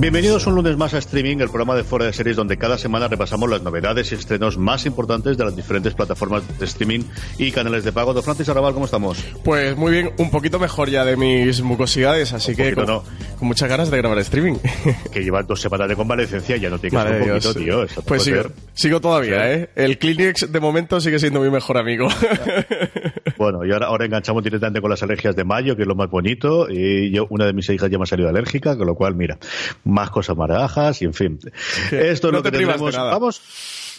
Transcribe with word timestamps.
Bienvenidos 0.00 0.46
un 0.46 0.54
lunes 0.54 0.76
más 0.76 0.94
a 0.94 0.98
Streaming, 0.98 1.38
el 1.38 1.48
programa 1.48 1.74
de 1.74 1.82
Fuera 1.82 2.04
de 2.04 2.12
Series 2.12 2.36
donde 2.36 2.56
cada 2.56 2.78
semana 2.78 3.08
repasamos 3.08 3.50
las 3.50 3.62
novedades 3.62 4.12
y 4.12 4.14
estrenos 4.14 4.56
más 4.56 4.86
importantes 4.86 5.36
de 5.36 5.44
las 5.44 5.56
diferentes 5.56 5.92
plataformas 5.92 6.44
de 6.56 6.64
streaming 6.66 7.00
y 7.36 7.50
canales 7.50 7.82
de 7.82 7.90
pago. 7.90 8.14
Don 8.14 8.22
Francis 8.22 8.48
Arrabal, 8.48 8.74
¿cómo 8.74 8.84
estamos? 8.84 9.18
Pues 9.42 9.76
muy 9.76 9.90
bien, 9.90 10.12
un 10.18 10.30
poquito 10.30 10.60
mejor 10.60 10.88
ya 10.88 11.04
de 11.04 11.16
mis 11.16 11.62
mucosidades, 11.62 12.32
así 12.32 12.54
que 12.54 12.76
con, 12.76 12.86
no. 12.86 13.02
con, 13.40 13.48
muchas 13.48 13.68
ganas 13.68 13.90
de 13.90 13.96
grabar 13.96 14.18
streaming. 14.20 14.58
Que 15.12 15.24
lleva 15.24 15.42
dos 15.42 15.60
semanas 15.60 15.88
de 15.88 15.96
convalecencia 15.96 16.56
y 16.56 16.60
ya 16.60 16.70
no 16.70 16.78
tiene 16.78 16.96
que 16.96 17.02
ser 17.02 17.20
un 17.20 17.28
poquito, 17.28 17.54
tío. 17.54 17.86
Pues 18.06 18.22
sigo, 18.22 18.42
sigo, 18.74 19.00
todavía, 19.00 19.52
¿eh? 19.52 19.70
El 19.74 19.98
Kleenex 19.98 20.52
de 20.52 20.60
momento 20.60 21.00
sigue 21.00 21.18
siendo 21.18 21.40
mi 21.40 21.50
mejor 21.50 21.76
amigo. 21.76 22.06
Bueno, 23.38 23.64
y 23.64 23.72
ahora, 23.72 23.86
ahora 23.86 24.04
enganchamos 24.04 24.42
directamente 24.42 24.80
con 24.80 24.90
las 24.90 25.02
alergias 25.02 25.36
de 25.36 25.44
mayo, 25.44 25.76
que 25.76 25.82
es 25.82 25.88
lo 25.88 25.94
más 25.94 26.10
bonito, 26.10 26.68
y 26.68 27.10
yo, 27.10 27.26
una 27.30 27.46
de 27.46 27.52
mis 27.52 27.68
hijas 27.70 27.88
ya 27.88 27.96
me 27.96 28.02
ha 28.02 28.06
salido 28.06 28.28
alérgica, 28.28 28.76
con 28.76 28.86
lo 28.86 28.96
cual, 28.96 29.14
mira, 29.14 29.38
más 29.84 30.10
cosas 30.10 30.36
marajas 30.36 31.00
y 31.02 31.04
en 31.04 31.14
fin. 31.14 31.38
Esto 31.92 31.98
es 32.00 32.22
no 32.24 32.30
lo 32.32 32.42
que 32.42 32.50
te 32.50 32.58
tenemos. 32.58 32.94
Vamos. 32.94 33.40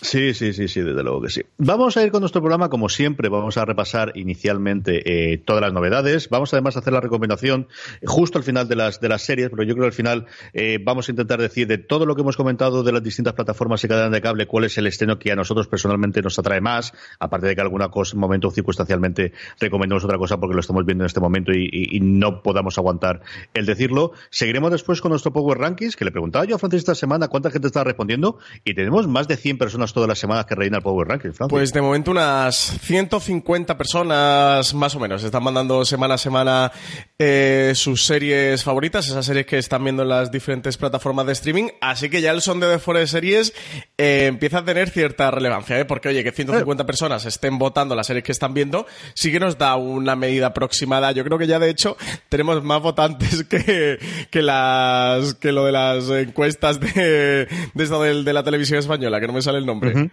Sí, 0.02 0.34
sí, 0.34 0.54
sí, 0.54 0.70
sí, 0.70 0.82
desde 0.82 1.04
luego 1.04 1.22
que 1.22 1.30
sí. 1.30 1.42
Vamos 1.58 1.98
a 1.98 2.04
ir 2.04 2.12
con 2.12 2.22
nuestro 2.22 2.42
programa, 2.42 2.70
como 2.70 2.88
siempre, 2.88 3.28
vamos 3.28 3.58
a 3.58 3.66
repasar 3.66 4.14
inicialmente 4.16 5.34
eh, 5.34 5.38
todas 5.38 5.62
las 5.62 5.74
novedades. 5.74 6.30
Vamos 6.30 6.54
además 6.54 6.78
a 6.78 6.80
hacer 6.80 6.94
la 6.94 7.02
recomendación 7.02 7.68
justo 8.06 8.38
al 8.38 8.46
final 8.46 8.70
de 8.70 8.78
las, 8.78 9.02
de 9.02 9.10
las 9.10 9.24
series, 9.24 9.50
pero 9.50 9.64
yo 9.64 9.74
creo 9.74 9.84
que 9.84 9.88
al 9.88 9.94
final 9.94 10.26
eh, 10.54 10.80
vamos 10.82 11.10
a 11.10 11.12
intentar 11.12 11.42
decir 11.42 11.68
de 11.68 11.78
todo 11.78 12.06
lo 12.06 12.16
que 12.16 12.22
hemos 12.22 12.38
comentado 12.38 12.82
de 12.82 12.94
las 12.94 13.04
distintas 13.04 13.34
plataformas 13.34 13.84
y 13.84 13.90
cadenas 13.90 14.12
de 14.12 14.22
cable, 14.22 14.48
cuál 14.48 14.64
es 14.64 14.78
el 14.78 14.88
estreno 14.88 15.20
que 15.20 15.34
a 15.34 15.36
nosotros 15.36 15.68
personalmente 15.68 16.22
nos 16.22 16.40
atrae 16.40 16.62
más, 16.62 16.94
aparte 17.20 17.48
de 17.48 17.56
que 17.56 17.62
alguna 17.62 17.90
cosa, 17.90 18.16
momento 18.16 18.52
circunstancialmente 18.52 19.34
recomendamos 19.60 20.06
otra 20.06 20.18
cosa 20.18 20.40
porque 20.40 20.54
lo 20.54 20.62
estamos 20.62 20.86
viendo 20.86 21.04
en 21.04 21.08
este 21.08 21.20
momento 21.20 21.52
y, 21.52 22.00
no 22.00 22.42
podamos 22.42 22.78
aguantar 22.78 23.22
el 23.54 23.66
decirlo. 23.66 24.14
Seguiremos 24.30 24.72
después 24.72 25.02
con 25.02 25.10
nuestro 25.10 25.34
Power 25.34 25.58
Rankings, 25.58 25.98
que 25.98 26.06
le 26.06 26.12
preguntaba 26.12 26.46
yo 26.46 26.56
a 26.56 26.60
Francis 26.60 26.80
esta 26.80 26.96
semana 26.96 27.28
cuánta 27.28 27.52
gente 27.52 27.68
está 27.68 27.84
respondiendo 27.84 28.38
y 28.64 28.74
tenemos 28.74 29.08
más 29.08 29.28
de 29.28 29.36
100 29.36 29.58
personas 29.58 29.89
todas 29.94 30.08
las 30.08 30.20
semanas 30.20 30.46
que 30.46 30.56
reina 30.56 30.78
el 30.78 30.84
Power 30.84 31.08
Ranking, 31.08 31.32
Francis. 31.32 31.52
Pues 31.52 31.74
de 31.74 31.82
momento 31.82 32.12
unas 32.12 32.56
150 32.56 33.78
personas 33.78 34.74
más 34.74 34.96
o 34.96 35.00
menos 35.00 35.24
están 35.24 35.44
mandando 35.44 35.86
semana 35.86 36.16
a 36.16 36.18
semana 36.18 36.72
eh, 37.18 37.74
sus 37.76 38.06
series 38.06 38.64
favoritas, 38.64 39.08
esas 39.08 39.26
series 39.26 39.46
que 39.46 39.58
están 39.58 39.84
viendo 39.84 40.04
en 40.04 40.10
las 40.10 40.32
diferentes 40.32 40.78
plataformas 40.78 41.26
de 41.26 41.34
streaming, 41.34 41.68
así 41.82 42.10
que 42.10 42.22
ya 42.22 42.32
el 42.32 42.42
sondeo 42.42 42.70
de 42.70 42.80
fuera 42.80 43.00
de 43.00 43.08
series 43.08 43.54
eh, 43.98 44.26
empieza 44.28 44.60
a 44.60 44.66
tener 44.66 44.90
cierta 44.90 45.32
relevancia, 45.32 45.80
¿eh? 45.80 45.86
porque 45.86 46.10
oye, 46.10 46.24
que 46.24 46.32
150 46.32 46.86
personas 46.86 47.26
estén 47.26 47.58
votando 47.58 47.96
las 47.96 48.08
series 48.08 48.24
que 48.24 48.32
están 48.32 48.54
viendo, 48.54 48.86
sí 49.14 49.32
que 49.32 49.40
nos 49.40 49.58
da 49.58 49.76
una 49.76 50.16
medida 50.16 50.48
aproximada. 50.48 51.12
Yo 51.12 51.24
creo 51.24 51.38
que 51.38 51.48
ya 51.48 51.60
de 51.60 51.70
hecho 51.70 51.98
tenemos 52.30 52.64
más 52.64 52.82
votantes 52.82 53.44
que, 53.50 54.00
que 54.30 54.42
las 54.42 55.36
que 55.36 55.52
lo 55.52 55.66
de 55.66 55.72
las 55.72 56.10
encuestas 56.10 56.80
de, 56.80 57.48
de 57.74 57.84
esto 57.84 58.02
de, 58.02 58.24
de 58.24 58.34
la 58.34 58.44
televisión 58.44 58.80
española, 58.80 59.20
que 59.20 59.28
no 59.28 59.34
me 59.34 59.42
sale 59.42 59.58
el 59.58 59.66
nombre. 59.66 59.79
Uh 59.88 59.92
-huh. 59.92 60.12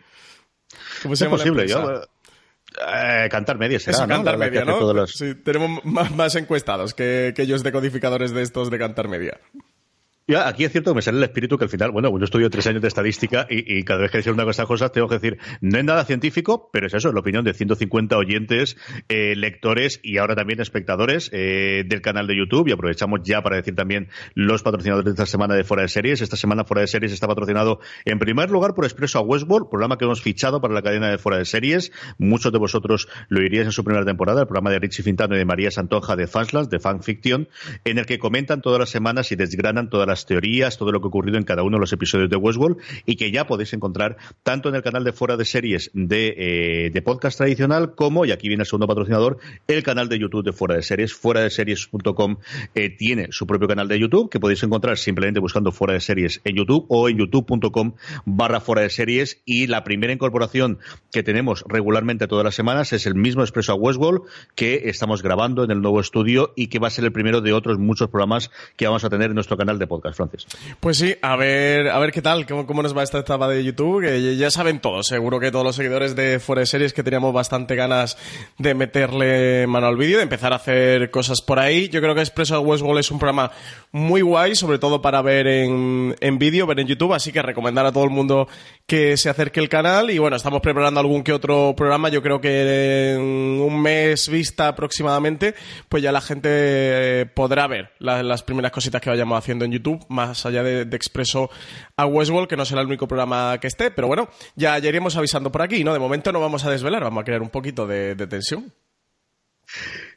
¿Cómo 1.03 1.17
se 1.17 1.25
llama 1.25 1.37
es 1.37 1.43
posible, 1.43 1.69
yo, 1.69 2.03
eh, 2.89 3.29
cantar 3.31 3.59
media 3.59 3.79
será, 3.79 3.97
Eso, 3.97 4.07
¿no? 4.07 4.15
cantar 4.17 4.35
La- 4.35 4.39
la 4.39 4.45
que 4.47 4.51
media, 4.59 4.65
¿no? 4.65 4.79
todos 4.79 4.95
los- 4.97 5.13
Sí, 5.13 5.35
tenemos 5.37 5.85
más, 5.85 6.11
más 6.15 6.35
encuestados 6.35 6.95
que, 6.95 7.33
que 7.37 7.43
ellos 7.43 7.63
decodificadores 7.63 8.33
de 8.33 8.43
estos 8.43 8.71
de 8.71 8.79
cantar 8.79 9.09
media. 9.09 9.41
Ya, 10.29 10.49
aquí 10.49 10.65
es 10.65 10.73
cierto 10.73 10.91
que 10.91 10.97
me 10.97 11.03
sale 11.03 11.19
el 11.19 11.23
espíritu 11.23 11.57
que 11.57 11.67
al 11.67 11.71
final, 11.71 11.93
bueno, 11.93 12.11
yo 12.19 12.25
estudio 12.25 12.51
tres 12.51 12.67
años 12.67 12.83
de 12.83 12.89
estadística 12.89 13.47
y, 13.49 13.85
cada 13.85 14.01
vez 14.01 14.11
que 14.11 14.19
decir 14.19 14.33
una 14.33 14.45
de 14.45 14.51
estas 14.51 14.67
cosas 14.67 14.91
tengo 14.91 15.07
que 15.07 15.15
decir, 15.15 15.39
no 15.61 15.79
es 15.79 15.85
nada 15.85 16.05
científico, 16.05 16.69
pero 16.73 16.89
es 16.89 16.95
eso, 16.95 17.11
es 17.11 17.15
la 17.15 17.21
opinión 17.21 17.45
de 17.45 17.55
150 17.55 18.17
oyentes, 18.17 18.77
eh, 19.09 19.37
lectores 19.37 20.01
y 20.03 20.19
ahora 20.19 20.35
también 20.35 20.61
espectadores 20.61 21.31
eh, 21.33 21.85
del 21.87 22.01
canal 22.01 22.27
de 22.27 22.37
YouTube. 22.37 22.67
Y 22.67 22.73
aprovechamos 22.73 23.21
ya 23.23 23.41
para 23.41 23.55
decir 23.55 23.77
también 23.77 24.09
los 24.35 24.65
patrocinadores 24.65 25.05
de 25.05 25.11
esta 25.13 25.27
semana 25.27 25.55
de 25.55 25.63
Fuera 25.63 25.85
de 25.85 25.89
Series. 25.91 26.21
Esta 26.21 26.37
semana 26.37 26.65
Fuera 26.65 26.81
de 26.81 26.89
Series 26.89 27.13
está 27.13 27.29
patrocinado 27.29 27.79
en 28.05 28.19
primer 28.19 28.51
lugar 28.51 28.75
por 28.75 28.85
Expreso 28.85 29.21
a 29.21 29.23
Westworld, 29.23 29.69
programa 29.71 29.97
que 29.97 30.07
hemos 30.07 30.23
fichado 30.23 30.61
para 30.61 30.75
la 30.75 30.83
cadena 30.83 31.09
de 31.09 31.19
Fuera 31.19 31.39
de 31.39 31.45
Series. 31.45 31.93
Muchos 32.19 32.51
de 32.51 32.59
vosotros 32.59 33.07
lo 33.29 33.45
iríais 33.45 33.67
en 33.67 33.73
su 33.73 33.85
primera 33.85 34.05
temporada, 34.05 34.41
el 34.41 34.49
programa 34.49 34.73
de 34.73 34.81
Richie 34.81 35.05
Fintano 35.05 35.37
y 35.37 35.39
de 35.39 35.45
María 35.45 35.71
Santonja 35.71 36.17
de 36.17 36.27
Fanslands, 36.27 36.69
de 36.69 36.81
Fanfiction, 36.81 37.49
en 37.85 37.99
el 37.99 38.07
que 38.07 38.19
comentan 38.19 38.61
todas 38.61 38.81
las 38.81 38.91
semanas 38.91 39.31
y 39.31 39.37
desgranan 39.37 39.89
todas 39.89 40.09
las 40.09 40.16
teorías, 40.25 40.79
todo 40.79 40.93
lo 40.93 41.01
que 41.01 41.07
ha 41.07 41.09
ocurrido 41.09 41.37
en 41.37 41.45
cada 41.45 41.63
uno 41.63 41.77
de 41.77 41.81
los 41.81 41.93
episodios 41.93 42.31
de 42.31 42.37
Westworld 42.37 42.79
y 43.05 43.17
que 43.17 43.31
ya 43.31 43.47
podéis 43.47 43.75
encontrar 43.75 44.17
tanto 44.43 44.69
en 44.69 44.77
el 44.77 44.83
canal 44.83 45.05
de 45.05 45.13
Fuera 45.13 45.37
de 45.37 45.45
Series 45.45 45.91
de, 45.93 46.35
eh, 46.37 46.91
de 46.91 47.03
podcast 47.03 47.37
tradicional 47.37 47.95
como, 47.95 48.25
y 48.25 48.31
aquí 48.31 48.49
viene 48.49 48.63
el 48.63 48.67
segundo 48.67 48.87
patrocinador, 48.87 49.39
el 49.67 49.83
canal 49.83 50.09
de 50.09 50.19
YouTube 50.19 50.45
de 50.45 50.53
Fuera 50.53 50.77
de 50.77 50.83
Series. 50.83 51.13
Fuera 51.13 51.41
de 51.41 51.51
Series.com 51.51 52.37
eh, 52.75 52.91
tiene 52.91 53.29
su 53.31 53.47
propio 53.47 53.69
canal 53.69 53.89
de 53.89 53.99
YouTube 53.99 54.31
que 54.31 54.41
podéis 54.41 54.63
encontrar 54.63 54.97
simplemente 54.97 55.41
buscando 55.41 55.73
Fuera 55.73 55.95
de 55.95 56.01
Series 56.01 56.41
en 56.45 56.57
YouTube 56.57 56.87
o 56.89 57.09
en 57.09 57.19
youtube.com 57.19 57.95
barra 58.25 58.61
Fuera 58.61 58.83
de 58.83 58.91
Series 58.91 59.43
y 59.45 59.67
la 59.67 59.85
primera 59.85 60.13
incorporación 60.13 60.79
que 61.13 61.23
tenemos 61.23 61.65
regularmente 61.69 62.29
todas 62.29 62.45
las 62.45 62.55
semanas 62.55 62.93
es 62.93 63.07
el 63.07 63.15
mismo 63.15 63.43
Expreso 63.43 63.73
a 63.73 63.75
Westworld 63.75 64.23
que 64.55 64.83
estamos 64.85 65.23
grabando 65.23 65.65
en 65.65 65.71
el 65.71 65.81
nuevo 65.81 66.01
estudio 66.01 66.53
y 66.57 66.69
que 66.69 66.79
va 66.79 66.89
a 66.89 66.91
ser 66.91 67.05
el 67.05 67.13
primero 67.13 67.41
de 67.41 67.53
otros 67.53 67.79
muchos 67.79 68.09
programas 68.09 68.51
que 68.77 68.87
vamos 68.87 69.05
a 69.05 69.11
tener 69.11 69.31
en 69.31 69.35
nuestro 69.35 69.57
canal 69.57 69.79
de 69.79 69.87
podcast, 69.87 70.06
Francis. 70.15 70.47
Pues 70.81 70.99
sí, 70.99 71.15
a 71.23 71.37
ver, 71.37 71.89
a 71.89 71.99
ver 71.99 72.13
qué 72.13 72.23
tal, 72.23 72.47
cómo, 72.47 72.67
cómo 72.67 72.83
nos 72.83 72.97
va 72.97 73.03
esta 73.03 73.19
etapa 73.19 73.49
de 73.49 73.65
YouTube, 73.65 74.37
ya 74.37 74.51
saben 74.51 74.81
todos, 74.81 75.07
seguro 75.07 75.41
que 75.41 75.51
todos 75.51 75.65
los 75.65 75.77
seguidores 75.77 76.15
de 76.17 76.39
Fuera 76.41 76.61
de 76.61 76.67
Series 76.67 76.93
que 76.93 77.03
teníamos 77.03 77.33
bastante 77.33 77.75
ganas 77.75 78.17
de 78.59 78.75
meterle 78.75 79.67
mano 79.67 79.87
al 79.87 79.97
vídeo, 79.97 80.17
de 80.19 80.23
empezar 80.25 80.53
a 80.53 80.57
hacer 80.57 81.11
cosas 81.11 81.41
por 81.43 81.59
ahí. 81.59 81.89
Yo 81.89 82.01
creo 82.01 82.15
que 82.15 82.21
Expreso 82.21 82.61
Westworld 82.61 83.01
es 83.01 83.11
un 83.11 83.19
programa 83.19 83.51
muy 83.93 84.21
guay, 84.21 84.55
sobre 84.55 84.79
todo 84.79 85.01
para 85.03 85.23
ver 85.23 85.47
en, 85.47 86.15
en 86.21 86.39
vídeo, 86.39 86.67
ver 86.67 86.81
en 86.81 86.87
YouTube, 86.87 87.15
así 87.15 87.33
que 87.33 87.43
recomendar 87.43 87.87
a 87.87 87.93
todo 87.93 88.05
el 88.05 88.11
mundo 88.11 88.49
que 88.87 89.17
se 89.17 89.29
acerque 89.31 89.61
el 89.61 89.69
canal 89.69 90.11
y 90.11 90.19
bueno, 90.19 90.37
estamos 90.37 90.61
preparando 90.61 91.01
algún 91.01 91.23
que 91.23 91.33
otro 91.33 91.75
programa, 91.77 92.09
yo 92.09 92.23
creo 92.23 92.41
que 92.41 93.15
en 93.15 93.21
un 93.61 93.81
mes 93.81 94.29
vista 94.29 94.69
aproximadamente, 94.69 95.55
pues 95.89 96.03
ya 96.03 96.13
la 96.13 96.21
gente 96.21 96.49
eh, 96.51 97.27
podrá 97.27 97.67
ver 97.67 97.91
la- 97.99 98.23
las 98.23 98.43
primeras 98.43 98.73
cositas 98.73 99.01
que 99.01 99.11
vayamos 99.11 99.39
haciendo 99.39 99.65
en 99.65 99.73
YouTube 99.73 99.96
Más 100.09 100.47
allá 100.47 100.63
de, 100.63 100.85
de 100.85 100.97
Expreso 100.97 101.51
a 101.97 102.07
Westworld, 102.07 102.49
que 102.49 102.57
no 102.57 102.65
será 102.65 102.81
el 102.81 102.87
único 102.87 103.09
programa 103.09 103.59
que 103.61 103.67
esté, 103.67 103.91
pero 103.91 104.09
bueno, 104.09 104.29
ya, 104.55 104.79
ya 104.79 104.89
iremos 104.89 105.17
avisando 105.17 105.51
por 105.53 105.63
aquí, 105.63 105.85
¿no? 105.85 105.93
De 105.93 105.99
momento 105.99 106.33
no 106.33 106.41
vamos 106.41 106.65
a 106.65 106.71
desvelar, 106.71 107.03
vamos 107.03 107.23
a 107.23 107.25
crear 107.25 107.43
un 107.43 107.51
poquito 107.51 107.87
de, 107.87 108.15
de 108.15 108.27
tensión. 108.27 108.73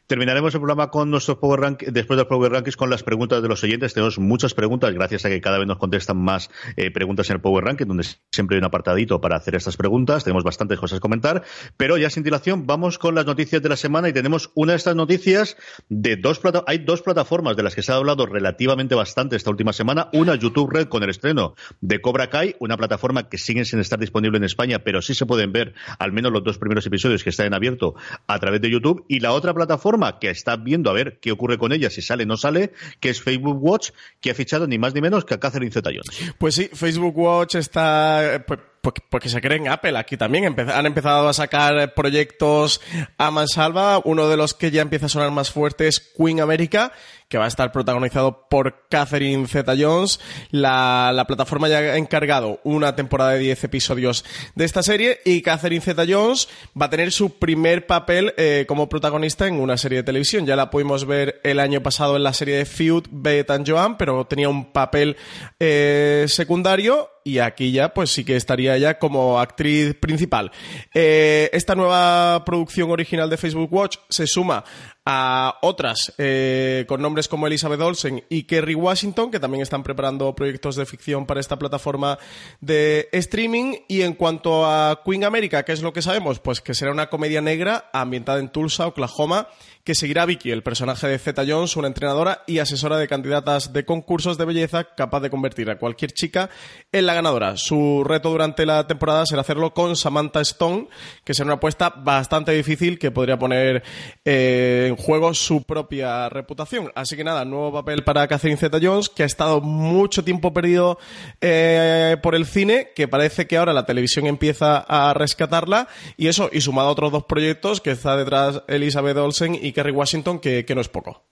Terminaremos 0.09 0.55
el 0.55 0.59
programa 0.59 0.89
con 0.89 1.11
nuestros 1.11 1.37
Power 1.37 1.59
Rank 1.59 1.83
después 1.83 2.17
de 2.17 2.23
los 2.23 2.27
Power 2.27 2.51
Rankings 2.51 2.75
con 2.75 2.89
las 2.89 3.03
preguntas 3.03 3.43
de 3.43 3.47
los 3.47 3.63
oyentes. 3.63 3.93
Tenemos 3.93 4.17
muchas 4.17 4.55
preguntas, 4.55 4.91
gracias 4.91 5.23
a 5.25 5.29
que 5.29 5.39
cada 5.39 5.59
vez 5.59 5.67
nos 5.67 5.77
contestan 5.77 6.17
más 6.17 6.49
eh, 6.77 6.89
preguntas 6.89 7.29
en 7.29 7.35
el 7.35 7.41
Power 7.41 7.63
Ranking, 7.63 7.85
donde 7.85 8.07
siempre 8.31 8.55
hay 8.55 8.57
un 8.57 8.65
apartadito 8.65 9.21
para 9.21 9.35
hacer 9.35 9.53
estas 9.53 9.77
preguntas. 9.77 10.23
Tenemos 10.23 10.43
bastantes 10.43 10.79
cosas 10.79 10.97
que 10.97 11.01
comentar, 11.01 11.43
pero 11.77 11.95
ya 11.95 12.09
sin 12.09 12.23
dilación, 12.23 12.65
vamos 12.65 12.97
con 12.97 13.13
las 13.13 13.27
noticias 13.27 13.61
de 13.61 13.69
la 13.69 13.75
semana 13.75 14.09
y 14.09 14.13
tenemos 14.13 14.49
una 14.55 14.71
de 14.71 14.77
estas 14.77 14.95
noticias 14.95 15.57
de 15.89 16.15
dos 16.15 16.39
plataformas. 16.39 16.71
Hay 16.71 16.79
dos 16.79 17.03
plataformas 17.03 17.55
de 17.55 17.61
las 17.61 17.75
que 17.75 17.83
se 17.83 17.91
ha 17.91 17.95
hablado 17.97 18.25
relativamente 18.25 18.95
bastante 18.95 19.35
esta 19.35 19.51
última 19.51 19.73
semana. 19.73 20.09
Una, 20.13 20.33
YouTube 20.33 20.71
Red, 20.71 20.87
con 20.87 21.03
el 21.03 21.11
estreno 21.11 21.53
de 21.81 22.01
Cobra 22.01 22.31
Kai, 22.31 22.55
una 22.57 22.77
plataforma 22.77 23.29
que 23.29 23.37
sigue 23.37 23.63
sin 23.63 23.79
estar 23.79 23.99
disponible 23.99 24.39
en 24.39 24.43
España, 24.43 24.79
pero 24.79 25.03
sí 25.03 25.13
se 25.13 25.27
pueden 25.27 25.51
ver 25.51 25.75
al 25.99 26.11
menos 26.13 26.31
los 26.31 26.43
dos 26.43 26.57
primeros 26.57 26.83
episodios 26.87 27.23
que 27.23 27.29
están 27.29 27.45
en 27.45 27.53
abierto 27.53 27.93
a 28.25 28.39
través 28.39 28.59
de 28.59 28.71
YouTube. 28.71 29.05
Y 29.07 29.19
la 29.19 29.33
otra 29.33 29.53
plataforma 29.53 29.98
que 30.19 30.29
está 30.29 30.55
viendo 30.55 30.89
a 30.89 30.93
ver 30.93 31.19
qué 31.21 31.31
ocurre 31.31 31.57
con 31.57 31.71
ella, 31.71 31.89
si 31.89 32.01
sale 32.01 32.23
o 32.23 32.25
no 32.25 32.37
sale, 32.37 32.71
que 32.99 33.09
es 33.09 33.21
Facebook 33.21 33.63
Watch, 33.63 33.91
que 34.21 34.31
ha 34.31 34.35
fichado 34.35 34.67
ni 34.67 34.77
más 34.77 34.93
ni 34.93 35.01
menos 35.01 35.25
que 35.25 35.33
a 35.33 35.39
Catherine 35.39 35.71
Zeta-Jones. 35.71 36.35
Pues 36.37 36.55
sí, 36.55 36.69
Facebook 36.73 37.17
Watch 37.17 37.55
está... 37.55 38.43
Pues 38.47 38.59
porque, 38.81 39.01
porque, 39.09 39.27
se 39.27 39.41
creen 39.41 39.67
Apple 39.67 39.97
aquí 39.97 40.15
también. 40.15 40.55
han 40.57 40.85
empezado 40.85 41.27
a 41.27 41.33
sacar 41.33 41.93
proyectos 41.93 42.79
a 43.17 43.29
mansalva. 43.29 44.01
Uno 44.05 44.29
de 44.29 44.37
los 44.37 44.53
que 44.53 44.71
ya 44.71 44.81
empieza 44.81 45.07
a 45.07 45.09
sonar 45.09 45.31
más 45.31 45.51
fuerte 45.51 45.87
es 45.87 45.99
Queen 45.99 46.39
America, 46.39 46.93
que 47.29 47.37
va 47.37 47.45
a 47.45 47.47
estar 47.47 47.71
protagonizado 47.71 48.47
por 48.49 48.87
Catherine 48.89 49.47
Zeta-Jones. 49.47 50.19
La, 50.49 51.11
la, 51.13 51.25
plataforma 51.25 51.69
ya 51.69 51.77
ha 51.77 51.97
encargado 51.97 52.59
una 52.63 52.95
temporada 52.95 53.31
de 53.31 53.39
10 53.39 53.65
episodios 53.65 54.25
de 54.55 54.65
esta 54.65 54.81
serie 54.81 55.19
y 55.23 55.43
Catherine 55.43 55.81
Zeta-Jones 55.81 56.49
va 56.79 56.87
a 56.87 56.89
tener 56.89 57.11
su 57.11 57.37
primer 57.37 57.85
papel 57.85 58.33
eh, 58.37 58.65
como 58.67 58.89
protagonista 58.89 59.47
en 59.47 59.59
una 59.59 59.77
serie 59.77 59.99
de 59.99 60.03
televisión. 60.03 60.47
Ya 60.47 60.55
la 60.55 60.71
pudimos 60.71 61.05
ver 61.05 61.39
el 61.43 61.59
año 61.59 61.83
pasado 61.83 62.17
en 62.17 62.23
la 62.23 62.33
serie 62.33 62.57
de 62.57 62.65
Feud, 62.65 63.05
Beth 63.11 63.51
and 63.51 63.69
Joan, 63.69 63.97
pero 63.97 64.25
tenía 64.25 64.49
un 64.49 64.71
papel 64.71 65.15
eh, 65.59 66.25
secundario 66.27 67.09
y 67.23 67.39
aquí 67.39 67.71
ya 67.71 67.93
pues 67.93 68.11
sí 68.11 68.23
que 68.23 68.35
estaría 68.35 68.75
ella 68.75 68.99
como 68.99 69.39
actriz 69.39 69.95
principal. 69.95 70.51
Eh, 70.93 71.49
esta 71.53 71.75
nueva 71.75 72.43
producción 72.45 72.91
original 72.91 73.29
de 73.29 73.37
Facebook 73.37 73.71
Watch 73.73 73.97
se 74.09 74.27
suma 74.27 74.63
a 75.11 75.57
otras 75.63 76.13
eh, 76.19 76.85
con 76.87 77.01
nombres 77.01 77.27
como 77.27 77.47
Elizabeth 77.47 77.81
Olsen 77.81 78.23
y 78.29 78.43
Kerry 78.43 78.75
Washington, 78.75 79.31
que 79.31 79.39
también 79.39 79.63
están 79.63 79.81
preparando 79.81 80.35
proyectos 80.35 80.75
de 80.75 80.85
ficción 80.85 81.25
para 81.25 81.39
esta 81.39 81.57
plataforma 81.57 82.19
de 82.61 83.09
streaming. 83.11 83.77
Y 83.87 84.03
en 84.03 84.13
cuanto 84.13 84.67
a 84.67 85.01
Queen 85.03 85.23
America, 85.23 85.63
¿qué 85.63 85.71
es 85.71 85.81
lo 85.81 85.93
que 85.93 86.03
sabemos? 86.03 86.39
Pues 86.39 86.61
que 86.61 86.75
será 86.75 86.91
una 86.91 87.09
comedia 87.09 87.41
negra 87.41 87.89
ambientada 87.91 88.39
en 88.39 88.49
Tulsa, 88.49 88.85
Oklahoma, 88.85 89.47
que 89.83 89.95
seguirá 89.95 90.23
a 90.23 90.25
Vicky, 90.27 90.51
el 90.51 90.61
personaje 90.61 91.07
de 91.07 91.17
Zeta 91.17 91.43
Jones, 91.47 91.75
una 91.75 91.87
entrenadora 91.87 92.43
y 92.45 92.59
asesora 92.59 92.97
de 92.97 93.07
candidatas 93.07 93.73
de 93.73 93.85
concursos 93.85 94.37
de 94.37 94.45
belleza 94.45 94.83
capaz 94.95 95.21
de 95.21 95.31
convertir 95.31 95.71
a 95.71 95.79
cualquier 95.79 96.11
chica 96.11 96.51
en 96.91 97.07
la 97.07 97.08
ganadora. 97.13 97.57
Su 97.57 98.03
reto 98.03 98.29
durante 98.29 98.65
la 98.65 98.87
temporada 98.87 99.25
será 99.25 99.41
hacerlo 99.41 99.73
con 99.73 99.95
Samantha 99.95 100.41
Stone, 100.41 100.87
que 101.23 101.33
será 101.33 101.45
una 101.47 101.55
apuesta 101.55 101.89
bastante 101.89 102.51
difícil 102.51 102.97
que 102.99 103.11
podría 103.11 103.37
poner 103.37 103.83
eh, 104.25 104.87
en 104.89 104.95
juego 104.95 105.33
su 105.33 105.63
propia 105.63 106.29
reputación. 106.29 106.91
Así 106.95 107.15
que 107.15 107.23
nada, 107.23 107.45
nuevo 107.45 107.73
papel 107.73 108.03
para 108.03 108.27
Catherine 108.27 108.57
Zeta 108.57 108.79
Jones, 108.81 109.09
que 109.09 109.23
ha 109.23 109.25
estado 109.25 109.61
mucho 109.61 110.23
tiempo 110.23 110.53
perdido 110.53 110.99
eh, 111.41 112.17
por 112.21 112.35
el 112.35 112.45
cine, 112.45 112.89
que 112.95 113.07
parece 113.07 113.47
que 113.47 113.57
ahora 113.57 113.73
la 113.73 113.85
televisión 113.85 114.27
empieza 114.27 114.77
a 114.77 115.13
rescatarla, 115.13 115.87
y 116.17 116.27
eso, 116.27 116.49
y 116.51 116.61
sumado 116.61 116.89
a 116.89 116.91
otros 116.91 117.11
dos 117.11 117.23
proyectos 117.25 117.81
que 117.81 117.91
está 117.91 118.17
detrás 118.17 118.63
Elizabeth 118.67 119.17
Olsen 119.17 119.55
y 119.55 119.71
Kerry 119.71 119.91
Washington, 119.91 120.39
que 120.39 120.65
no 120.75 120.81
es 120.81 120.89
poco 120.89 121.23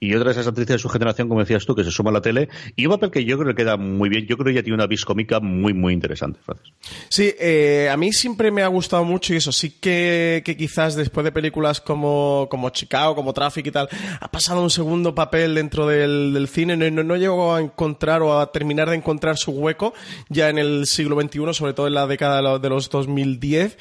y 0.00 0.14
otra 0.14 0.26
de 0.26 0.32
esas 0.32 0.46
actrices 0.46 0.74
de 0.74 0.78
su 0.78 0.88
generación, 0.88 1.28
como 1.28 1.40
decías 1.40 1.64
tú, 1.66 1.74
que 1.74 1.84
se 1.84 1.90
suma 1.90 2.10
a 2.10 2.14
la 2.14 2.20
tele, 2.20 2.48
y 2.74 2.86
un 2.86 2.92
papel 2.92 3.10
que 3.10 3.24
yo 3.24 3.38
creo 3.38 3.54
que 3.54 3.62
queda 3.62 3.76
muy 3.76 4.08
bien. 4.08 4.26
Yo 4.26 4.36
creo 4.36 4.46
que 4.46 4.52
ella 4.52 4.62
tiene 4.62 4.74
una 4.74 4.86
vis 4.86 5.04
cómica 5.04 5.40
muy, 5.40 5.72
muy 5.74 5.92
interesante, 5.92 6.40
Francis. 6.44 6.72
Sí, 7.08 7.34
eh, 7.38 7.88
a 7.90 7.96
mí 7.96 8.12
siempre 8.12 8.50
me 8.50 8.62
ha 8.62 8.68
gustado 8.68 9.04
mucho 9.04 9.34
y 9.34 9.36
eso 9.36 9.52
sí 9.52 9.70
que, 9.80 10.42
que 10.44 10.56
quizás 10.56 10.94
después 10.94 11.24
de 11.24 11.32
películas 11.32 11.80
como, 11.80 12.48
como 12.50 12.70
Chicago, 12.70 13.14
como 13.14 13.32
Traffic 13.32 13.66
y 13.66 13.70
tal, 13.70 13.88
ha 14.20 14.30
pasado 14.30 14.62
un 14.62 14.70
segundo 14.70 15.14
papel 15.14 15.54
dentro 15.54 15.86
del, 15.86 16.48
cine. 16.48 16.76
No, 16.76 16.90
no, 16.90 17.02
no 17.02 17.16
llegó 17.16 17.54
a 17.54 17.60
encontrar 17.60 18.22
o 18.22 18.38
a 18.38 18.52
terminar 18.52 18.90
de 18.90 18.96
encontrar 18.96 19.36
su 19.36 19.52
hueco 19.52 19.94
ya 20.28 20.48
en 20.48 20.58
el 20.58 20.86
siglo 20.86 21.20
XXI, 21.20 21.54
sobre 21.54 21.72
todo 21.72 21.86
en 21.86 21.94
la 21.94 22.06
década 22.06 22.58
de 22.58 22.68
los 22.68 22.90
2010 22.90 23.76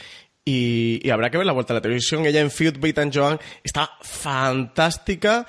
y, 0.47 0.99
y, 1.01 1.09
habrá 1.09 1.31
que 1.31 1.37
ver 1.37 1.47
la 1.47 1.53
vuelta 1.53 1.73
a 1.73 1.75
la 1.75 1.81
televisión. 1.81 2.23
Ella 2.23 2.39
en 2.39 2.51
Feud, 2.51 2.77
Beat 2.79 2.99
and 2.99 3.11
Joan 3.11 3.39
está 3.63 3.89
fantástica 4.01 5.47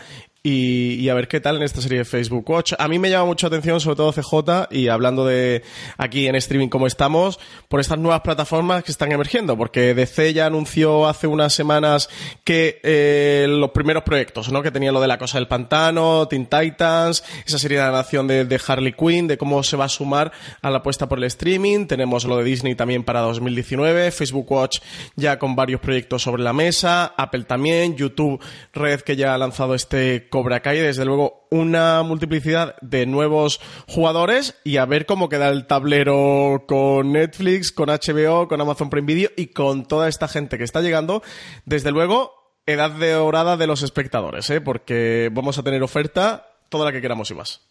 y, 0.49 1.09
a 1.09 1.15
ver 1.15 1.27
qué 1.27 1.41
tal 1.41 1.57
en 1.57 1.65
esta 1.65 1.81
serie 1.81 1.99
de 1.99 2.05
Facebook 2.05 2.49
Watch. 2.49 2.75
A 2.79 2.87
mí 2.87 3.01
me 3.01 3.11
llama 3.11 3.25
mucho 3.25 3.49
atención, 3.49 3.81
sobre 3.81 3.97
todo 3.97 4.13
CJ, 4.13 4.69
y 4.71 4.87
hablando 4.87 5.27
de 5.27 5.65
aquí 5.97 6.29
en 6.29 6.37
streaming 6.37 6.69
como 6.69 6.87
estamos, 6.87 7.41
por 7.67 7.81
estas 7.81 7.99
nuevas 7.99 8.21
plataformas 8.21 8.85
que 8.85 8.93
están 8.93 9.11
emergiendo, 9.11 9.57
porque 9.57 9.93
DC 9.93 10.33
ya 10.35 10.47
anunció 10.47 11.09
hace 11.09 11.27
unas 11.27 11.53
semanas 11.53 12.09
que 12.45 12.81
eh, 12.85 13.47
los 13.49 13.73
primeros 13.73 14.05
proyectos, 14.05 14.53
¿no? 14.53 14.63
Que 14.63 14.71
tenía 14.71 14.93
lo 14.93 15.01
de 15.01 15.09
la 15.09 15.19
cosa 15.19 15.39
del 15.39 15.49
pantano, 15.49 16.29
Teen 16.29 16.47
Titans, 16.47 17.25
esa 17.45 17.59
serie 17.59 17.79
de 17.79 17.85
animación 17.85 18.29
de, 18.29 18.45
de 18.45 18.61
Harley 18.65 18.93
Quinn, 18.93 19.27
de 19.27 19.39
cómo 19.39 19.65
se 19.65 19.77
va 19.77 19.87
a 19.87 19.89
sumar 19.89 20.31
a 20.63 20.71
la 20.71 20.79
apuesta 20.79 21.09
por 21.09 21.19
el 21.19 21.25
streaming. 21.25 21.87
Tenemos 21.87 22.25
lo 22.25 22.37
de 22.37 22.45
Disney 22.45 22.77
también 22.77 23.03
para 23.03 23.19
2019, 23.23 24.13
Facebook 24.13 24.53
Watch 24.53 24.79
ya 25.17 25.41
con 25.41 25.57
varios 25.57 25.81
proyectos 25.81 26.23
sobre 26.23 26.45
la 26.45 26.53
mesa, 26.53 27.15
Apple 27.17 27.45
también, 27.45 27.97
YouTube 27.97 28.41
Red 28.73 29.01
que 29.01 29.17
ya 29.17 29.35
ha 29.35 29.39
lanzado 29.39 29.75
este 29.75 30.29
Cobra 30.37 30.61
Kai, 30.61 30.79
desde 30.81 31.07
luego 31.07 31.49
una 31.51 32.03
multiplicidad 32.03 32.77
de 32.83 33.07
nuevos 33.07 33.59
jugadores 33.89 34.55
y 34.65 34.77
a 34.77 34.85
ver 34.85 35.07
cómo 35.07 35.31
queda 35.31 35.49
el 35.49 35.67
tablero 35.67 36.67
con 36.69 37.13
Netflix, 37.13 37.73
con 37.73 37.89
HBO, 37.89 38.47
con 38.47 38.61
Amazon 38.61 38.91
Prime 38.91 39.07
Video 39.07 39.31
y 39.35 39.47
con 39.47 39.87
toda 39.87 40.09
esta 40.09 40.29
gente 40.29 40.59
que 40.59 40.65
está 40.65 40.83
llegando. 40.83 41.23
Desde 41.65 41.91
luego, 41.91 42.35
edad 42.67 42.91
de 42.91 43.15
orada 43.15 43.57
de 43.57 43.67
los 43.67 43.83
espectadores, 43.83 44.51
¿eh? 44.51 44.61
porque 44.61 45.31
vamos 45.33 45.57
a 45.57 45.63
tener 45.63 45.83
oferta 45.83 46.49
toda 46.69 46.85
la 46.85 46.93
que 46.93 47.01
queramos 47.01 47.31
y 47.31 47.35
más 47.35 47.63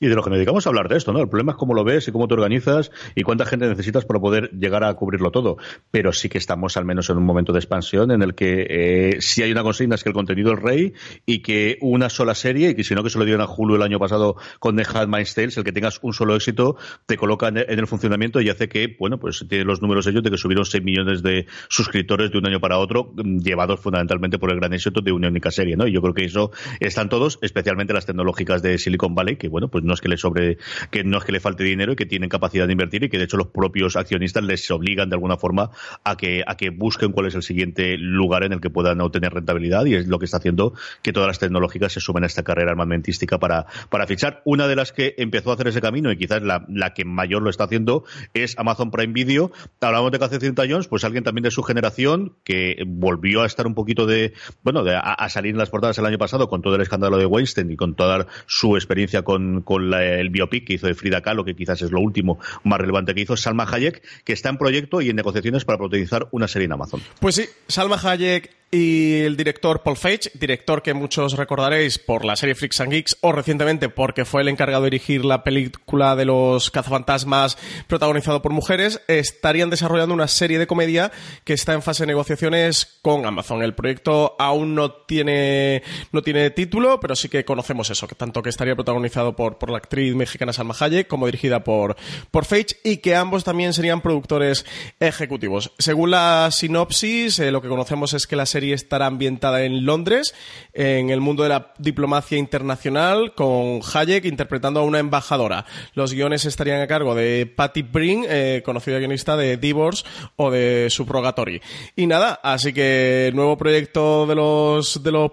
y 0.00 0.08
de 0.08 0.14
lo 0.14 0.22
que 0.22 0.30
nos 0.30 0.38
dedicamos 0.38 0.66
a 0.66 0.70
hablar 0.70 0.88
de 0.88 0.96
esto, 0.96 1.12
¿no? 1.12 1.20
El 1.20 1.28
problema 1.28 1.52
es 1.52 1.58
cómo 1.58 1.74
lo 1.74 1.84
ves 1.84 2.08
y 2.08 2.12
cómo 2.12 2.26
te 2.26 2.34
organizas 2.34 2.90
y 3.14 3.22
cuánta 3.22 3.44
gente 3.44 3.68
necesitas 3.68 4.06
para 4.06 4.18
poder 4.18 4.50
llegar 4.52 4.82
a 4.82 4.94
cubrirlo 4.94 5.30
todo. 5.30 5.58
Pero 5.90 6.12
sí 6.12 6.30
que 6.30 6.38
estamos 6.38 6.78
al 6.78 6.86
menos 6.86 7.10
en 7.10 7.18
un 7.18 7.24
momento 7.24 7.52
de 7.52 7.58
expansión 7.58 8.10
en 8.10 8.22
el 8.22 8.34
que 8.34 8.66
eh, 8.68 9.20
si 9.20 9.42
hay 9.42 9.52
una 9.52 9.62
consigna 9.62 9.96
es 9.96 10.02
que 10.02 10.08
el 10.08 10.14
contenido 10.14 10.54
es 10.54 10.58
rey 10.58 10.94
y 11.26 11.42
que 11.42 11.76
una 11.82 12.08
sola 12.08 12.34
serie, 12.34 12.70
y 12.70 12.74
que 12.74 12.82
si 12.82 12.94
no 12.94 13.02
que 13.02 13.10
se 13.10 13.18
lo 13.18 13.26
dieron 13.26 13.42
a 13.42 13.52
Hulu 13.52 13.76
el 13.76 13.82
año 13.82 13.98
pasado 13.98 14.36
con 14.58 14.74
The 14.76 14.84
Handmaid's 14.90 15.34
Tales, 15.34 15.58
el 15.58 15.64
que 15.64 15.72
tengas 15.72 15.98
un 16.02 16.14
solo 16.14 16.34
éxito 16.34 16.76
te 17.04 17.18
coloca 17.18 17.48
en 17.48 17.58
el 17.58 17.86
funcionamiento 17.86 18.40
y 18.40 18.48
hace 18.48 18.68
que, 18.68 18.96
bueno, 18.98 19.18
pues 19.18 19.44
tiene 19.48 19.64
los 19.64 19.82
números 19.82 20.06
ellos 20.06 20.22
de 20.22 20.30
que 20.30 20.38
subieron 20.38 20.64
6 20.64 20.82
millones 20.82 21.22
de 21.22 21.46
suscriptores 21.68 22.30
de 22.30 22.38
un 22.38 22.46
año 22.46 22.58
para 22.58 22.78
otro, 22.78 23.12
mm, 23.14 23.40
llevados 23.40 23.80
fundamentalmente 23.80 24.38
por 24.38 24.50
el 24.50 24.58
gran 24.60 24.72
éxito 24.72 25.02
de 25.02 25.12
una 25.12 25.28
única 25.28 25.50
serie, 25.50 25.76
¿no? 25.76 25.86
Y 25.86 25.92
yo 25.92 26.00
creo 26.00 26.14
que 26.14 26.24
eso 26.24 26.52
están 26.80 27.10
todos, 27.10 27.38
especialmente 27.42 27.92
las 27.92 28.06
tecnológicas 28.06 28.62
de 28.62 28.78
Silicon 28.78 29.14
Valley, 29.14 29.36
que 29.36 29.48
bueno, 29.48 29.68
pues 29.68 29.84
no 29.90 29.94
es 29.94 30.00
que 30.00 30.08
le 30.08 30.16
sobre, 30.16 30.56
que 30.90 31.04
no 31.04 31.18
es 31.18 31.24
que 31.24 31.32
le 31.32 31.40
falte 31.40 31.64
dinero 31.64 31.92
y 31.92 31.96
que 31.96 32.06
tienen 32.06 32.30
capacidad 32.30 32.66
de 32.66 32.72
invertir 32.72 33.04
y 33.04 33.08
que 33.10 33.18
de 33.18 33.24
hecho 33.24 33.36
los 33.36 33.48
propios 33.48 33.96
accionistas 33.96 34.42
les 34.44 34.70
obligan 34.70 35.10
de 35.10 35.16
alguna 35.16 35.36
forma 35.36 35.70
a 36.04 36.16
que, 36.16 36.42
a 36.46 36.56
que 36.56 36.70
busquen 36.70 37.12
cuál 37.12 37.26
es 37.26 37.34
el 37.34 37.42
siguiente 37.42 37.98
lugar 37.98 38.44
en 38.44 38.52
el 38.52 38.60
que 38.60 38.70
puedan 38.70 39.00
obtener 39.00 39.34
rentabilidad 39.34 39.84
y 39.84 39.94
es 39.94 40.08
lo 40.08 40.18
que 40.18 40.24
está 40.24 40.38
haciendo 40.38 40.72
que 41.02 41.12
todas 41.12 41.26
las 41.26 41.38
tecnológicas 41.38 41.92
se 41.92 42.00
sumen 42.00 42.24
a 42.24 42.26
esta 42.26 42.44
carrera 42.44 42.70
armamentística 42.70 43.38
para, 43.38 43.66
para 43.90 44.06
fichar. 44.06 44.40
Una 44.44 44.68
de 44.68 44.76
las 44.76 44.92
que 44.92 45.14
empezó 45.18 45.50
a 45.50 45.54
hacer 45.54 45.68
ese 45.68 45.80
camino 45.80 46.10
y 46.12 46.16
quizás 46.16 46.42
la, 46.42 46.64
la 46.68 46.94
que 46.94 47.04
mayor 47.04 47.42
lo 47.42 47.50
está 47.50 47.64
haciendo 47.64 48.04
es 48.32 48.58
Amazon 48.58 48.90
Prime 48.90 49.12
Video. 49.12 49.50
Hablamos 49.80 50.12
de 50.12 50.18
30 50.18 50.62
años, 50.62 50.88
pues 50.88 51.04
alguien 51.04 51.24
también 51.24 51.42
de 51.42 51.50
su 51.50 51.62
generación 51.62 52.36
que 52.44 52.84
volvió 52.86 53.42
a 53.42 53.46
estar 53.46 53.66
un 53.66 53.74
poquito 53.74 54.06
de, 54.06 54.34
bueno, 54.62 54.84
de, 54.84 54.94
a, 54.94 55.00
a, 55.00 55.28
salir 55.28 55.52
en 55.52 55.58
las 55.58 55.70
portadas 55.70 55.98
el 55.98 56.06
año 56.06 56.18
pasado 56.18 56.48
con 56.48 56.62
todo 56.62 56.74
el 56.76 56.82
escándalo 56.82 57.16
de 57.16 57.26
Weinstein 57.26 57.70
y 57.70 57.76
con 57.76 57.94
toda 57.94 58.26
su 58.46 58.76
experiencia 58.76 59.22
con, 59.22 59.62
con 59.62 59.79
el 59.80 60.30
biopic 60.30 60.66
que 60.66 60.74
hizo 60.74 60.86
de 60.86 60.94
Frida 60.94 61.20
Kahlo, 61.20 61.44
que 61.44 61.54
quizás 61.54 61.82
es 61.82 61.90
lo 61.90 62.00
último 62.00 62.38
más 62.64 62.80
relevante 62.80 63.14
que 63.14 63.22
hizo, 63.22 63.36
Salma 63.36 63.66
Hayek, 63.70 64.02
que 64.24 64.32
está 64.32 64.48
en 64.48 64.58
proyecto 64.58 65.00
y 65.00 65.10
en 65.10 65.16
negociaciones 65.16 65.64
para 65.64 65.78
protagonizar 65.78 66.28
una 66.30 66.48
serie 66.48 66.66
en 66.66 66.72
Amazon. 66.72 67.00
Pues 67.20 67.34
sí, 67.34 67.46
Salma 67.68 67.98
Hayek 68.02 68.60
y 68.72 69.22
el 69.22 69.36
director 69.36 69.82
Paul 69.82 69.96
Feig, 69.96 70.30
director 70.34 70.80
que 70.82 70.94
muchos 70.94 71.36
recordaréis 71.36 71.98
por 71.98 72.24
la 72.24 72.36
serie 72.36 72.54
Freaks 72.54 72.80
and 72.80 72.92
Geeks 72.92 73.16
o 73.20 73.32
recientemente 73.32 73.88
porque 73.88 74.24
fue 74.24 74.42
el 74.42 74.48
encargado 74.48 74.84
de 74.84 74.90
dirigir 74.90 75.24
la 75.24 75.42
película 75.42 76.14
de 76.14 76.24
los 76.24 76.70
cazafantasmas 76.70 77.58
protagonizado 77.88 78.42
por 78.42 78.52
mujeres, 78.52 79.02
estarían 79.08 79.70
desarrollando 79.70 80.14
una 80.14 80.28
serie 80.28 80.60
de 80.60 80.68
comedia 80.68 81.10
que 81.42 81.52
está 81.52 81.72
en 81.72 81.82
fase 81.82 82.04
de 82.04 82.08
negociaciones 82.08 83.00
con 83.02 83.26
Amazon. 83.26 83.62
El 83.62 83.74
proyecto 83.74 84.36
aún 84.38 84.76
no 84.76 84.92
tiene, 84.92 85.82
no 86.12 86.22
tiene 86.22 86.50
título, 86.50 87.00
pero 87.00 87.16
sí 87.16 87.28
que 87.28 87.44
conocemos 87.44 87.90
eso, 87.90 88.06
que 88.06 88.14
tanto 88.14 88.40
que 88.40 88.50
estaría 88.50 88.76
protagonizado 88.76 89.34
por 89.34 89.69
la 89.70 89.78
actriz 89.78 90.14
mexicana 90.14 90.52
Salma 90.52 90.74
Hayek, 90.78 91.06
como 91.06 91.26
dirigida 91.26 91.64
por, 91.64 91.96
por 92.30 92.44
Feige, 92.44 92.76
y 92.84 92.98
que 92.98 93.16
ambos 93.16 93.44
también 93.44 93.72
serían 93.72 94.00
productores 94.00 94.66
ejecutivos. 94.98 95.72
Según 95.78 96.10
la 96.10 96.50
sinopsis, 96.50 97.38
eh, 97.38 97.50
lo 97.50 97.62
que 97.62 97.68
conocemos 97.68 98.12
es 98.14 98.26
que 98.26 98.36
la 98.36 98.46
serie 98.46 98.74
estará 98.74 99.06
ambientada 99.06 99.64
en 99.64 99.84
Londres, 99.84 100.34
en 100.72 101.10
el 101.10 101.20
mundo 101.20 101.42
de 101.42 101.48
la 101.48 101.72
diplomacia 101.78 102.38
internacional, 102.38 103.34
con 103.34 103.80
Hayek 103.82 104.24
interpretando 104.24 104.80
a 104.80 104.84
una 104.84 104.98
embajadora. 104.98 105.66
Los 105.94 106.12
guiones 106.12 106.44
estarían 106.44 106.80
a 106.80 106.86
cargo 106.86 107.14
de 107.14 107.46
Patty 107.46 107.82
Brin, 107.82 108.24
eh, 108.28 108.62
conocida 108.64 108.98
guionista 108.98 109.36
de 109.36 109.56
Divorce 109.56 110.04
o 110.36 110.50
de 110.50 110.88
Subrogatory. 110.90 111.60
Y 111.96 112.06
nada, 112.06 112.40
así 112.42 112.72
que 112.72 113.30
nuevo 113.34 113.56
proyecto 113.56 114.26
de 114.26 114.34
los, 114.34 115.02
de 115.02 115.12
los, 115.12 115.30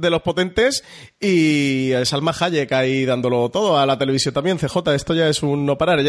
de 0.00 0.10
los 0.10 0.22
potentes 0.22 0.84
y 1.24 1.92
Salma 2.04 2.32
Hayek 2.38 2.70
ahí 2.72 3.06
dándolo 3.06 3.48
todo 3.48 3.78
a 3.78 3.86
la 3.86 3.96
televisión 3.96 4.34
también. 4.34 4.58
CJ, 4.58 4.94
esto 4.94 5.14
ya 5.14 5.28
es 5.28 5.42
un 5.42 5.64
no 5.64 5.78
parar. 5.78 6.00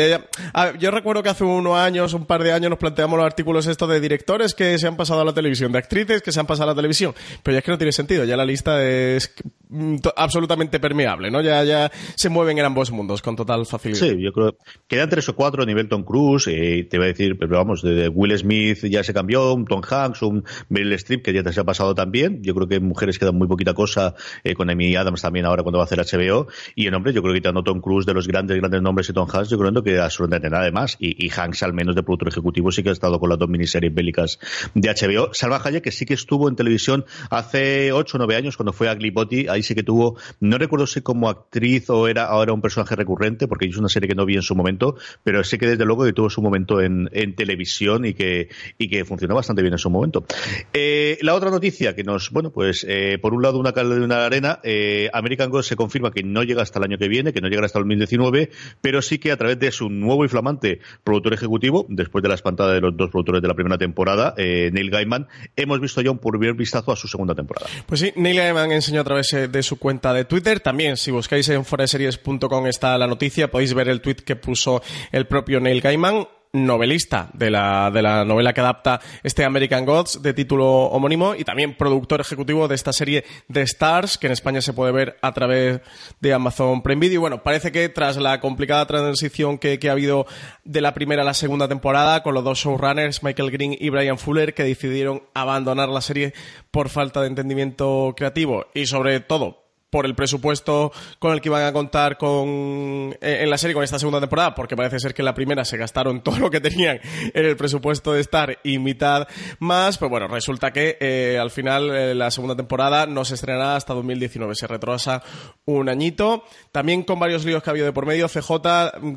yo 0.77 0.91
recuerdo 0.91 1.24
que 1.24 1.29
hace 1.29 1.45
unos 1.45 1.77
años, 1.77 2.13
un 2.13 2.25
par 2.25 2.43
de 2.43 2.51
años, 2.51 2.69
nos 2.69 2.79
planteamos 2.79 3.17
los 3.17 3.25
artículos 3.25 3.65
estos 3.67 3.88
de 3.89 4.01
directores 4.01 4.53
que 4.53 4.77
se 4.77 4.88
han 4.88 4.98
pasado 4.98 5.22
a 5.22 5.25
la 5.25 5.34
televisión, 5.34 5.72
de 5.72 5.77
actrices 5.77 6.22
que 6.22 6.31
se 6.31 6.39
han 6.39 6.45
pasado 6.45 6.69
a 6.69 6.74
la 6.74 6.75
televisión. 6.75 7.13
Pero 7.43 7.53
ya 7.53 7.60
es 7.60 7.63
que 7.63 7.72
no 7.72 7.77
tiene 7.77 7.93
sentido, 7.93 8.25
ya 8.25 8.36
la 8.36 8.45
lista 8.45 8.84
es 8.84 9.34
mm, 9.69 9.95
absolutamente 10.17 10.79
permeable, 10.79 11.31
¿no? 11.31 11.41
Ya, 11.41 11.63
ya 11.63 11.91
se 12.15 12.29
mueven 12.29 12.57
en 12.57 12.65
ambos 12.65 12.91
mundos 12.91 13.22
con 13.22 13.38
total 13.38 13.65
facilidad. 13.65 14.00
Sí, 14.00 14.22
yo 14.22 14.34
creo. 14.34 14.57
Quedan 14.88 15.10
tres 15.10 15.29
o 15.29 15.36
cuatro 15.36 15.63
a 15.63 15.65
nivel 15.65 15.88
Tom 15.88 16.03
Cruise, 16.03 16.48
eh, 16.48 16.88
te 16.89 16.98
voy 16.98 17.05
a 17.05 17.07
decir, 17.10 17.38
pero 17.38 17.55
vamos, 17.57 17.81
de 17.81 18.10
Will 18.10 18.38
Smith 18.38 18.86
ya 18.86 19.03
se 19.03 19.13
cambió, 19.13 19.55
Tom 19.67 19.81
Hanks, 19.89 20.22
un 20.24 20.43
Meryl 20.67 20.91
Streep 20.93 21.24
que 21.24 21.31
ya 21.31 21.43
se 21.51 21.60
ha 21.60 21.63
pasado 21.63 21.95
también. 21.95 22.43
Yo 22.43 22.53
creo 22.53 22.67
que 22.67 22.79
mujeres 22.81 23.17
queda 23.17 23.31
muy 23.31 23.48
poquita 23.48 23.74
cosa, 23.74 24.15
eh, 24.43 24.53
con 24.53 24.69
Amy 24.69 24.95
Adams 25.06 25.22
también 25.22 25.46
ahora 25.46 25.64
cuando 25.64 25.80
va 25.80 25.84
a 25.84 25.86
hacer 25.86 26.00
HBO. 26.00 26.48
Y 26.76 26.88
en 26.88 26.94
hombres, 26.94 27.16
yo 27.16 27.22
creo 27.22 27.34
que 27.34 27.40
quitando 27.40 27.64
Tom 27.64 27.82
Cruise 27.82 28.06
de 28.06 28.14
los 28.14 28.28
grandes, 28.28 28.58
grandes 28.58 28.82
nombres 28.82 29.10
y 29.10 29.14
Tom 29.14 29.28
Hanks, 29.32 29.50
yo 29.50 29.58
creo 29.58 29.84
que 29.84 30.00
absolutamente 30.00 30.50
nada 30.50 30.66
de 30.66 30.72
más. 30.72 30.98
Y, 31.00 31.26
y, 31.26 31.30
Hanks, 31.30 31.64
al 31.64 31.74
menos 31.74 31.96
de 31.96 32.04
productor 32.04 32.30
ejecutivo, 32.30 32.72
sí 32.72 32.84
que 32.84 32.90
ha 32.90 32.94
estado 32.94 33.20
con 33.20 33.30
las 33.30 33.40
dos 33.40 33.50
miniseries 33.50 33.94
bélicas 33.94 34.40
de 34.74 34.90
HBO. 34.90 35.34
Salva 35.34 35.62
Hayek, 35.64 35.84
que 35.84 35.92
sí 35.92 36.06
que 36.06 36.14
estuvo 36.14 36.50
en 36.50 36.56
televisión 36.56 37.06
hace 37.30 37.92
ocho 37.92 38.18
o 38.18 38.20
nueve 38.20 38.36
años, 38.36 38.58
cuando 38.58 38.74
fue 38.74 38.90
a 38.90 38.96
Glipotti, 38.96 39.48
ahí 39.48 39.64
sí 39.64 39.76
que 39.76 39.84
tuvo, 39.84 40.18
no 40.40 40.58
recuerdo 40.58 40.88
si 40.88 41.02
como 41.02 41.30
actriz 41.30 41.90
o 41.90 42.08
era 42.08 42.26
ahora 42.26 42.54
un 42.54 42.62
personaje 42.62 42.96
recurrente, 42.96 43.48
porque 43.48 43.66
es 43.66 43.78
una 43.78 43.90
serie 43.90 44.10
que 44.10 44.16
no 44.16 44.26
vi 44.26 44.36
en 44.36 44.42
su 44.42 44.56
momento, 44.56 44.96
pero 45.24 45.44
sé 45.44 45.58
que 45.58 45.68
desde 45.68 45.86
luego 45.86 46.06
que 46.06 46.14
tuvo 46.14 46.30
su 46.30 46.42
momento 46.42 46.82
en, 46.82 47.10
en 47.12 47.36
televisión 47.36 48.06
y 48.06 48.14
que, 48.14 48.50
y 48.78 48.90
que 48.90 49.06
funcionó 49.06 49.36
bastante 49.36 49.62
bien 49.62 49.74
en 49.74 49.80
su 49.80 49.90
momento. 49.90 50.26
Eh, 50.74 51.18
la 51.22 51.36
otra 51.36 51.50
noticia 51.50 51.96
que 51.96 52.04
nos, 52.04 52.32
bueno, 52.32 52.52
pues 52.52 52.86
eh, 52.88 53.18
por 53.22 53.34
un 53.34 53.42
lado 53.42 53.60
una 53.60 53.72
de 53.72 54.02
una 54.02 54.26
arena, 54.26 54.60
eh, 54.64 54.95
American 55.14 55.50
Ghost 55.50 55.70
se 55.70 55.75
confirma 55.75 56.12
que 56.12 56.24
no 56.24 56.44
llega 56.44 56.62
hasta 56.62 56.80
el 56.80 56.86
año 56.86 56.98
que 56.98 57.08
viene, 57.08 57.34
que 57.34 57.42
no 57.42 57.48
llega 57.48 57.66
hasta 57.66 57.80
el 57.80 57.84
2019, 57.84 58.50
pero 58.82 59.02
sí 59.02 59.20
que 59.20 59.32
a 59.32 59.38
través 59.38 59.60
de 59.60 59.72
su 59.72 59.90
nuevo 59.90 60.25
y 60.25 60.28
flamante 60.28 60.80
productor 61.04 61.34
ejecutivo, 61.34 61.86
después 61.90 62.22
de 62.22 62.30
la 62.30 62.36
espantada 62.36 62.74
de 62.74 62.82
los 62.82 62.96
dos 62.96 63.10
productores 63.10 63.42
de 63.42 63.48
la 63.48 63.54
primera 63.54 63.78
temporada, 63.78 64.34
eh, 64.38 64.70
Neil 64.74 64.90
Gaiman, 64.90 65.28
hemos 65.56 65.80
visto 65.80 66.02
ya 66.02 66.12
un 66.12 66.20
primer 66.20 66.54
vistazo 66.54 66.92
a 66.92 66.96
su 66.96 67.08
segunda 67.08 67.36
temporada. 67.36 67.68
Pues 67.86 68.02
sí, 68.02 68.14
Neil 68.16 68.38
Gaiman 68.38 68.72
enseñó 68.72 69.02
a 69.02 69.04
través 69.04 69.32
eh, 69.34 69.48
de 69.48 69.64
su 69.64 69.78
cuenta 69.78 70.14
de 70.14 70.25
Twitter. 70.25 70.60
También, 70.60 70.98
si 70.98 71.12
buscáis 71.12 71.48
en 71.50 71.66
foreseries.com 71.66 72.68
está 72.68 72.98
la 72.98 73.08
noticia, 73.08 73.50
podéis 73.50 73.74
ver 73.74 73.90
el 73.90 74.02
tweet 74.02 74.18
que 74.25 74.36
puso 74.36 74.82
el 75.12 75.28
propio 75.28 75.60
Neil 75.60 75.82
Gaiman 75.82 76.28
novelista 76.56 77.30
de 77.34 77.52
la, 77.52 77.92
de 77.92 78.02
la 78.02 78.24
novela 78.26 78.54
que 78.54 78.62
adapta 78.62 79.02
este 79.24 79.44
American 79.44 79.86
Gods 79.86 80.22
de 80.22 80.34
título 80.34 80.86
homónimo 80.86 81.36
y 81.36 81.44
también 81.44 81.76
productor 81.76 82.22
ejecutivo 82.22 82.68
de 82.68 82.76
esta 82.76 82.94
serie 82.94 83.26
The 83.52 83.62
Stars 83.64 84.18
que 84.18 84.28
en 84.28 84.34
España 84.34 84.62
se 84.62 84.74
puede 84.74 84.92
ver 84.92 85.18
a 85.22 85.34
través 85.34 85.82
de 86.20 86.34
Amazon 86.34 86.82
Prime 86.82 87.00
Video. 87.00 87.22
Bueno, 87.22 87.44
parece 87.44 87.72
que 87.72 87.90
tras 87.90 88.18
la 88.18 88.40
complicada 88.40 88.86
transición 88.86 89.58
que, 89.58 89.80
que 89.80 89.90
ha 89.90 89.94
habido 89.94 90.26
de 90.64 90.82
la 90.82 90.94
primera 90.94 91.24
a 91.24 91.26
la 91.26 91.34
segunda 91.34 91.68
temporada 91.68 92.24
con 92.24 92.34
los 92.34 92.44
dos 92.44 92.60
showrunners, 92.60 93.24
Michael 93.24 93.52
Green 93.52 93.76
y 93.78 93.90
Brian 93.90 94.18
Fuller, 94.18 94.54
que 94.54 94.64
decidieron 94.64 95.24
abandonar 95.34 95.90
la 95.90 96.02
serie 96.02 96.34
por 96.72 96.90
falta 96.90 97.22
de 97.22 97.28
entendimiento 97.28 98.14
creativo 98.16 98.68
y 98.74 98.86
sobre 98.86 99.20
todo 99.20 99.64
por 99.96 100.06
el 100.06 100.14
presupuesto 100.14 100.92
con 101.20 101.32
el 101.32 101.40
que 101.40 101.48
iban 101.48 101.64
a 101.64 101.72
contar 101.72 102.18
con, 102.18 103.16
eh, 103.22 103.38
en 103.44 103.50
la 103.50 103.58
serie 103.58 103.74
con 103.74 103.82
esta 103.82 103.98
segunda 103.98 104.20
temporada, 104.20 104.54
porque 104.54 104.75
parece 104.75 105.00
ser 105.00 105.14
que 105.14 105.22
en 105.22 105.25
la 105.25 105.34
primera 105.34 105.64
se 105.64 105.78
gastaron 105.78 106.20
todo 106.24 106.38
lo 106.38 106.52
que 106.52 106.60
tenían 106.60 107.00
en 107.34 107.46
el 107.46 107.56
presupuesto 107.56 108.12
de 108.12 108.20
estar 108.20 108.60
y 108.62 108.78
mitad 108.78 109.25
más, 109.60 109.98
pues 109.98 110.12
bueno, 110.12 110.28
resulta 110.28 110.74
que 110.74 110.98
eh, 111.00 111.40
al 111.40 111.50
final 111.50 111.96
eh, 111.96 112.14
la 112.14 112.30
segunda 112.30 112.58
temporada 112.58 113.06
no 113.06 113.24
se 113.24 113.36
estrenará 113.36 113.78
hasta 113.78 113.94
2019, 113.94 114.54
se 114.56 114.68
retrasa 114.68 115.24
un 115.64 115.88
añito, 115.88 116.44
también 116.74 117.04
con 117.04 117.18
varios 117.18 117.46
líos 117.46 117.64
que 117.64 117.70
ha 117.70 117.72
habido 117.72 117.86
de 117.86 117.94
por 117.94 118.06
medio, 118.06 118.28
CJ, 118.28 118.52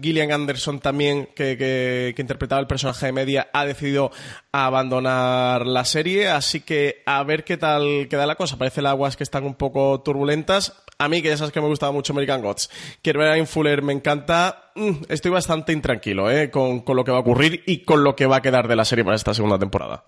Gillian 0.01 0.31
Anderson 0.31 0.79
también, 0.79 1.27
que, 1.35 1.57
que, 1.57 2.13
que 2.15 2.23
interpretaba 2.23 2.61
el 2.61 2.69
personaje 2.69 3.07
de 3.07 3.13
media, 3.13 3.49
ha 3.53 3.65
decidido 3.65 4.13
abandonar 4.53 5.67
la 5.67 5.85
serie, 5.85 6.29
así 6.29 6.61
que 6.61 7.03
a 7.05 7.21
ver 7.25 7.43
qué 7.43 7.57
tal 7.57 8.07
queda 8.09 8.27
la 8.27 8.37
cosa, 8.37 8.57
parece 8.57 8.81
las 8.81 8.93
aguas 8.93 9.17
que 9.17 9.25
están 9.25 9.45
un 9.45 9.57
poco 9.57 10.03
turbulentas, 10.03 10.68
a 10.99 11.09
mí, 11.09 11.23
que 11.23 11.29
ya 11.29 11.37
sabes 11.37 11.53
que 11.53 11.61
me 11.61 11.69
gustaba 11.69 11.93
mucho 11.93 12.13
American 12.13 12.43
Gods, 12.43 12.71
ver 13.05 13.41
a 13.41 13.47
Fuller, 13.47 13.83
me 13.83 13.93
encanta. 13.93 14.73
Mm, 14.75 15.05
estoy 15.09 15.31
bastante 15.31 15.73
intranquilo 15.73 16.31
¿eh? 16.31 16.51
con, 16.51 16.83
lo 16.87 17.05
que 17.05 17.13
va 17.13 17.19
a 17.19 17.21
ocurrir 17.21 17.63
y 17.67 17.85
con 17.85 18.03
lo 18.03 18.17
que 18.17 18.27
va 18.27 18.37
a 18.37 18.43
quedar 18.43 18.67
de 18.67 18.77
la 18.77 18.85
serie 18.85 19.05
para 19.05 19.17
esta 19.17 19.33
segunda 19.33 19.59
temporada. 19.59 20.05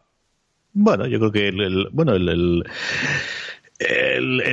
Bueno, 0.72 1.06
yo 1.06 1.18
creo 1.18 1.32
que 1.32 1.48
el, 1.48 1.88
bueno, 1.92 2.14
el, 2.14 2.64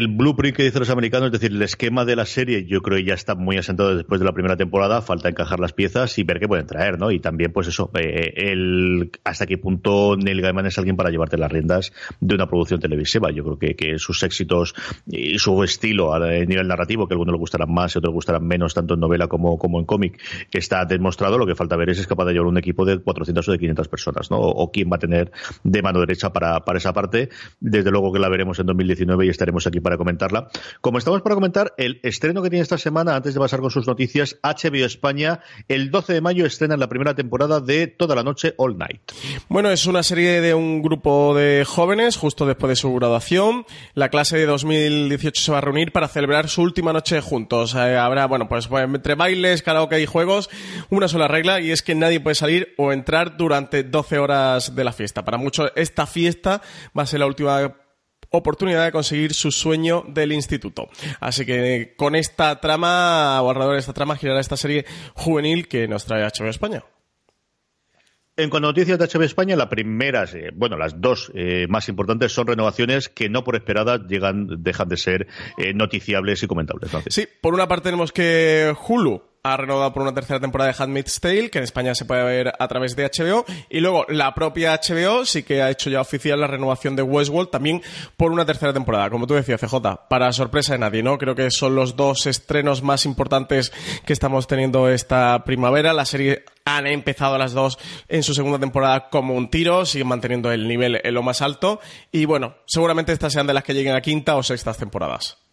blueprint 0.09 0.55
que 0.55 0.63
dicen 0.63 0.79
los 0.79 0.89
americanos, 0.89 1.27
es 1.27 1.31
decir, 1.33 1.51
el 1.51 1.61
esquema 1.61 2.05
de 2.05 2.15
la 2.15 2.25
serie, 2.25 2.65
yo 2.65 2.81
creo 2.81 2.97
que 2.97 3.03
ya 3.03 3.13
está 3.13 3.35
muy 3.35 3.57
asentado 3.57 3.95
después 3.95 4.19
de 4.19 4.25
la 4.25 4.31
primera 4.31 4.55
temporada, 4.55 5.01
falta 5.01 5.27
encajar 5.27 5.59
las 5.59 5.73
piezas 5.73 6.17
y 6.17 6.23
ver 6.23 6.39
qué 6.39 6.47
pueden 6.47 6.65
traer, 6.65 6.97
¿no? 6.97 7.11
Y 7.11 7.19
también, 7.19 7.51
pues 7.51 7.67
eso, 7.67 7.91
eh, 7.99 8.33
el, 8.35 9.11
hasta 9.25 9.45
qué 9.45 9.57
punto 9.57 10.15
Neil 10.15 10.41
Gaiman 10.41 10.65
es 10.65 10.77
alguien 10.77 10.95
para 10.95 11.09
llevarte 11.09 11.37
las 11.37 11.51
riendas 11.51 11.91
de 12.21 12.35
una 12.35 12.47
producción 12.47 12.79
televisiva. 12.79 13.29
Yo 13.31 13.43
creo 13.43 13.59
que, 13.59 13.75
que 13.75 13.99
sus 13.99 14.23
éxitos 14.23 14.73
y 15.05 15.37
su 15.39 15.61
estilo 15.63 16.13
a 16.13 16.19
nivel 16.19 16.67
narrativo, 16.67 17.07
que 17.07 17.13
a 17.13 17.15
algunos 17.15 17.33
le 17.33 17.39
gustarán 17.39 17.73
más 17.73 17.95
y 17.95 17.97
a 17.97 17.99
otros 17.99 18.13
gustarán 18.13 18.47
menos, 18.47 18.73
tanto 18.73 18.93
en 18.93 19.01
novela 19.01 19.27
como, 19.27 19.57
como 19.57 19.79
en 19.79 19.85
cómic, 19.85 20.21
está 20.51 20.85
demostrado. 20.85 21.37
Lo 21.37 21.45
que 21.45 21.55
falta 21.55 21.75
ver 21.75 21.89
es 21.89 21.97
si 21.97 22.01
es 22.01 22.07
capaz 22.07 22.25
de 22.25 22.33
llevar 22.33 22.47
un 22.47 22.57
equipo 22.57 22.85
de 22.85 22.99
400 22.99 23.47
o 23.47 23.51
de 23.51 23.59
500 23.59 23.87
personas, 23.89 24.31
¿no? 24.31 24.37
O, 24.37 24.63
o 24.63 24.71
quién 24.71 24.89
va 24.91 24.95
a 24.95 24.99
tener 24.99 25.31
de 25.63 25.81
mano 25.81 25.99
derecha 25.99 26.31
para, 26.31 26.61
para 26.61 26.77
esa 26.77 26.93
parte. 26.93 27.29
Desde 27.59 27.91
luego 27.91 28.13
que 28.13 28.19
la 28.19 28.29
veremos 28.29 28.59
en 28.59 28.65
2019 28.67 29.16
y 29.23 29.29
estaremos 29.29 29.67
aquí 29.67 29.79
para 29.79 29.97
comentarla. 29.97 30.49
Como 30.81 30.97
estamos 30.97 31.21
para 31.21 31.35
comentar, 31.35 31.73
el 31.77 31.99
estreno 32.03 32.41
que 32.41 32.49
tiene 32.49 32.63
esta 32.63 32.77
semana, 32.77 33.15
antes 33.15 33.33
de 33.33 33.39
pasar 33.39 33.61
con 33.61 33.71
sus 33.71 33.87
noticias, 33.87 34.37
HBO 34.43 34.85
España, 34.85 35.39
el 35.67 35.91
12 35.91 36.13
de 36.13 36.21
mayo 36.21 36.45
estrena 36.45 36.77
la 36.77 36.89
primera 36.89 37.15
temporada 37.15 37.59
de 37.59 37.87
Toda 37.87 38.15
la 38.15 38.23
Noche 38.23 38.53
All 38.57 38.77
Night. 38.77 39.01
Bueno, 39.49 39.69
es 39.69 39.85
una 39.85 40.03
serie 40.03 40.41
de 40.41 40.53
un 40.53 40.81
grupo 40.81 41.35
de 41.35 41.65
jóvenes 41.65 42.17
justo 42.17 42.45
después 42.45 42.69
de 42.69 42.75
su 42.75 42.93
graduación. 42.93 43.65
La 43.93 44.09
clase 44.09 44.37
de 44.37 44.45
2018 44.45 45.41
se 45.41 45.51
va 45.51 45.59
a 45.59 45.61
reunir 45.61 45.91
para 45.91 46.07
celebrar 46.07 46.49
su 46.49 46.61
última 46.61 46.93
noche 46.93 47.21
juntos. 47.21 47.75
Eh, 47.75 47.97
habrá, 47.97 48.25
bueno, 48.27 48.47
pues, 48.47 48.67
pues 48.67 48.83
entre 48.83 49.15
bailes, 49.15 49.61
karaoke 49.61 50.01
y 50.01 50.05
juegos, 50.05 50.49
una 50.89 51.07
sola 51.07 51.27
regla 51.27 51.61
y 51.61 51.71
es 51.71 51.81
que 51.81 51.95
nadie 51.95 52.19
puede 52.19 52.35
salir 52.35 52.73
o 52.77 52.91
entrar 52.91 53.37
durante 53.37 53.83
12 53.83 54.19
horas 54.19 54.75
de 54.75 54.83
la 54.83 54.93
fiesta. 54.93 55.23
Para 55.25 55.37
muchos, 55.37 55.71
esta 55.75 56.05
fiesta 56.05 56.61
va 56.97 57.03
a 57.03 57.05
ser 57.05 57.19
la 57.19 57.27
última 57.27 57.86
oportunidad 58.29 58.85
de 58.85 58.91
conseguir 58.91 59.33
su 59.33 59.51
sueño 59.51 60.03
del 60.07 60.31
instituto. 60.31 60.89
Así 61.19 61.45
que 61.45 61.93
con 61.97 62.15
esta 62.15 62.59
trama, 62.59 63.41
o 63.41 63.49
alrededor 63.49 63.73
de 63.73 63.79
esta 63.79 63.93
trama, 63.93 64.17
girará 64.17 64.39
esta 64.39 64.57
serie 64.57 64.85
juvenil 65.13 65.67
que 65.67 65.87
nos 65.87 66.05
trae 66.05 66.23
HBO 66.23 66.49
España. 66.49 66.83
En 68.39 68.51
cuanto 68.51 68.67
a 68.67 68.71
noticias 68.71 68.99
de 68.99 69.07
HBO 69.07 69.23
España, 69.23 69.55
la 69.55 69.67
primera, 69.67 70.25
eh, 70.25 70.51
bueno, 70.53 70.77
las 70.77 71.01
dos 71.01 71.31
eh, 71.33 71.65
más 71.69 71.89
importantes 71.89 72.31
son 72.31 72.45
renovaciones 72.45 73.09
que 73.09 73.29
no 73.29 73.43
por 73.43 73.55
esperadas 73.55 74.01
llegan, 74.07 74.61
dejan 74.63 74.87
de 74.89 74.97
ser 74.97 75.27
eh, 75.57 75.73
noticiables 75.73 76.43
y 76.43 76.47
comentables. 76.47 76.91
Sí, 77.09 77.27
por 77.41 77.55
una 77.55 77.67
parte 77.67 77.85
tenemos 77.85 78.11
que 78.11 78.75
Hulu 78.87 79.23
ha 79.53 79.57
renovado 79.57 79.93
por 79.93 80.03
una 80.03 80.13
tercera 80.13 80.39
temporada 80.39 80.71
de 80.71 80.83
Handmaid's 80.83 81.19
Tale, 81.19 81.49
que 81.49 81.57
en 81.57 81.63
España 81.63 81.95
se 81.95 82.05
puede 82.05 82.23
ver 82.23 82.53
a 82.57 82.67
través 82.67 82.95
de 82.95 83.05
HBO. 83.05 83.45
Y 83.69 83.79
luego 83.79 84.05
la 84.09 84.33
propia 84.33 84.79
HBO 84.79 85.25
sí 85.25 85.43
que 85.43 85.61
ha 85.61 85.69
hecho 85.69 85.89
ya 85.89 86.01
oficial 86.01 86.39
la 86.39 86.47
renovación 86.47 86.95
de 86.95 87.01
Westworld 87.03 87.49
también 87.49 87.81
por 88.15 88.31
una 88.31 88.45
tercera 88.45 88.73
temporada. 88.73 89.09
Como 89.09 89.27
tú 89.27 89.33
decías, 89.33 89.61
CJ, 89.61 90.07
para 90.09 90.31
sorpresa 90.31 90.73
de 90.73 90.79
nadie, 90.79 91.03
¿no? 91.03 91.17
Creo 91.17 91.35
que 91.35 91.51
son 91.51 91.75
los 91.75 91.95
dos 91.95 92.25
estrenos 92.27 92.83
más 92.83 93.05
importantes 93.05 93.71
que 94.05 94.13
estamos 94.13 94.47
teniendo 94.47 94.89
esta 94.89 95.43
primavera. 95.43 95.93
La 95.93 96.05
serie 96.05 96.45
han 96.65 96.87
empezado 96.87 97.37
las 97.37 97.53
dos 97.53 97.77
en 98.07 98.23
su 98.23 98.33
segunda 98.33 98.59
temporada 98.59 99.09
como 99.09 99.35
un 99.35 99.49
tiro, 99.49 99.85
siguen 99.85 100.07
manteniendo 100.07 100.51
el 100.51 100.67
nivel 100.67 100.99
en 101.03 101.13
lo 101.13 101.23
más 101.23 101.41
alto. 101.41 101.79
Y 102.11 102.25
bueno, 102.25 102.55
seguramente 102.65 103.13
estas 103.13 103.33
sean 103.33 103.47
de 103.47 103.53
las 103.53 103.63
que 103.63 103.73
lleguen 103.73 103.95
a 103.95 104.01
quinta 104.01 104.35
o 104.35 104.43
sextas 104.43 104.77
temporadas. 104.77 105.46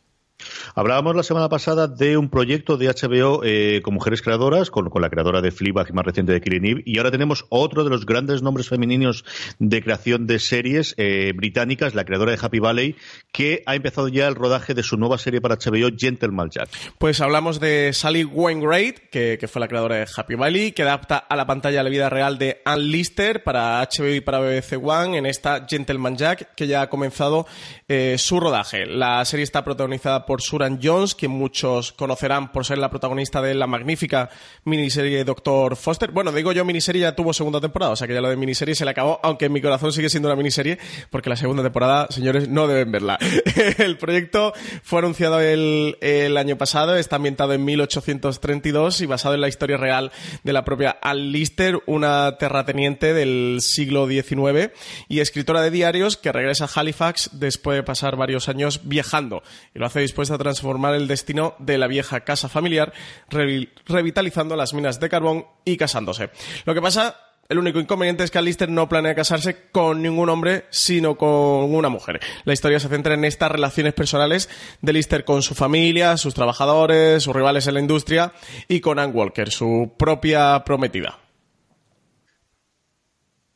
Hablábamos 0.75 1.15
la 1.15 1.23
semana 1.23 1.49
pasada 1.49 1.87
de 1.87 2.17
un 2.17 2.29
proyecto 2.29 2.77
de 2.77 2.89
HBO 2.89 3.43
eh, 3.45 3.81
con 3.83 3.95
mujeres 3.95 4.23
creadoras, 4.23 4.71
con, 4.71 4.91
la 5.01 5.11
creadora 5.11 5.41
de 5.41 5.51
Fleabag 5.51 5.89
y 5.91 5.93
más 5.93 6.05
reciente 6.05 6.33
de 6.33 6.41
Killing 6.41 6.65
Eve, 6.65 6.83
y 6.85 6.99
ahora 6.99 7.11
tenemos 7.11 7.47
otro 7.49 7.85
de 7.85 7.91
los 7.91 8.07
grandes 8.07 8.43
nombres 8.43 8.69
femeninos 8.69 9.25
de 9.59 9.83
creación 9.83 10.27
de 10.27 10.39
series 10.39 10.95
eh, 10.99 11.33
británicas, 11.35 11.95
la 11.95 12.05
creadora 12.05 12.33
de 12.33 12.39
Happy 12.41 12.59
Valley, 12.59 12.97
que 13.33 13.63
ha 13.67 13.75
empezado 13.75 14.09
ya 14.09 14.27
el 14.27 14.35
rodaje 14.35 14.75
de 14.75 14.83
su 14.83 14.97
nueva 14.97 15.19
serie 15.19 15.41
para 15.41 15.57
HBO, 15.57 15.91
Gentleman 15.97 16.51
Jack. 16.51 16.69
Pues 16.99 17.21
hablamos 17.21 17.61
de 17.61 17.93
Sally 17.93 18.25
Wainwright, 18.25 19.11
que, 19.11 19.39
fue 19.47 19.61
la 19.61 19.69
creadora 19.69 19.97
de 19.97 20.07
Happy 20.17 20.35
Valley, 20.35 20.73
que 20.73 20.83
adapta 20.83 21.19
a 21.19 21.37
la 21.37 21.47
pantalla 21.47 21.83
la 21.83 21.91
vida 21.91 22.11
real 22.11 22.39
de 22.39 22.61
Ann 22.65 22.81
Lister 22.81 23.45
para 23.45 23.81
HBO 23.83 24.09
y 24.09 24.21
para 24.21 24.41
BBC 24.41 24.79
One 24.83 25.19
en 25.19 25.27
esta 25.27 25.67
Gentleman 25.69 26.17
Jack, 26.17 26.55
que 26.57 26.67
ya 26.67 26.83
ha 26.83 26.89
comenzado 26.89 27.47
eh, 27.89 28.17
su 28.19 28.41
rodaje. 28.41 28.87
La 28.87 29.25
serie 29.25 29.45
está 29.45 29.65
protagonizada 29.65 30.24
por 30.27 30.43
Suran 30.43 30.81
Jones, 30.83 31.15
que 31.15 31.29
muchos 31.29 31.93
conocerán 31.93 32.53
por 32.53 32.65
ser 32.65 32.79
la 32.79 32.91
protagonista 32.91 33.41
de 33.43 33.55
la 33.55 33.67
magnífica 33.67 34.31
miniserie 34.65 35.25
Doctor 35.25 35.77
Foster. 35.77 36.11
Bueno, 36.11 36.33
digo 36.33 36.53
yo, 36.53 36.65
miniserie 36.65 37.03
ya 37.03 37.17
tuvo 37.17 37.33
segunda 37.33 37.61
temporada, 37.61 37.93
o 37.93 37.97
sea 37.97 38.07
que 38.07 38.15
ya 38.15 38.21
lo 38.21 38.29
de 38.29 38.37
miniserie 38.37 38.75
se 38.75 38.85
le 38.85 38.91
acabó, 38.91 39.21
aunque 39.23 39.47
en 39.47 39.53
mi 39.53 39.61
corazón 39.61 39.93
sigue 39.93 40.09
siendo 40.09 40.29
una 40.29 40.37
miniserie, 40.37 40.79
porque 41.11 41.31
la 41.31 41.37
segunda 41.37 41.63
temporada, 41.63 42.07
señores, 42.11 42.49
no 42.49 42.67
deben 42.67 42.93
verla. 42.93 43.19
el 43.79 43.99
proyecto 43.99 44.53
fue 44.83 45.01
anunciado 45.01 45.41
el, 45.41 45.97
el 46.01 46.37
año 46.37 46.57
pasado, 46.57 46.97
está 46.97 47.17
ambientado 47.17 47.53
en 47.53 47.65
1832 47.65 49.01
y 49.01 49.07
basado 49.07 49.35
en 49.35 49.41
la 49.41 49.49
historia 49.49 49.77
real 49.77 50.13
de 50.43 50.53
la 50.53 50.65
propia 50.65 50.99
Ann 51.03 51.33
Lister, 51.33 51.81
una 51.87 52.37
terrateniente 52.39 53.15
del 53.15 53.59
siglo 53.61 54.07
XIX 54.09 54.71
y 55.09 55.21
escritora 55.21 55.63
de 55.63 55.71
diarios 55.71 56.17
que 56.17 56.33
regresa 56.33 56.65
a 56.65 56.81
Halifax 56.81 57.31
después 57.33 57.77
de 57.77 57.83
pasar 57.83 58.17
varios 58.17 58.49
años 58.49 58.81
viajando 58.85 59.43
y 59.75 59.79
lo 59.79 59.87
hace 59.87 60.01
dispuesta 60.15 60.37
a 60.37 60.39
transformar 60.39 60.95
el 60.95 61.09
destino 61.09 61.57
de 61.59 61.77
la 61.77 61.89
vieja 61.89 62.21
casa 62.21 62.49
familiar, 62.49 62.93
revitalizando 63.29 64.55
las 64.55 64.73
minas 64.73 65.01
de 65.01 65.09
carbón 65.09 65.45
y 65.65 65.77
casándose. 65.77 66.31
Lo 66.65 66.73
que 66.73 66.81
pasa 66.81 67.17
el 67.49 67.59
único 67.59 67.81
inconveniente 67.81 68.23
es 68.23 68.31
que 68.31 68.39
Alistair 68.39 68.71
no 68.71 68.89
planea 68.89 69.17
casarse 69.17 69.69
con 69.73 70.03
ningún 70.03 70.29
hombre, 70.29 70.67
sino 70.71 71.17
con 71.17 71.75
una 71.75 71.89
mujer. 71.89 72.21
La 72.45 72.53
historia 72.53 72.79
se 72.79 72.89
centra 72.89 73.15
en 73.15 73.25
estas 73.25 73.51
relaciones 73.51 73.93
personales 73.93 74.49
de 74.83 74.93
Lister 74.93 75.25
con 75.25 75.43
su 75.43 75.57
familia, 75.57 76.17
sus 76.17 76.33
trabajadores, 76.33 77.25
sus 77.25 77.35
rivales 77.35 77.67
en 77.67 77.75
la 77.75 77.81
industria 77.81 78.33
y 78.69 78.79
con 78.79 79.01
Ann 79.01 79.11
Walker, 79.13 79.51
su 79.51 79.95
propia 79.99 80.63
prometida. 80.65 81.24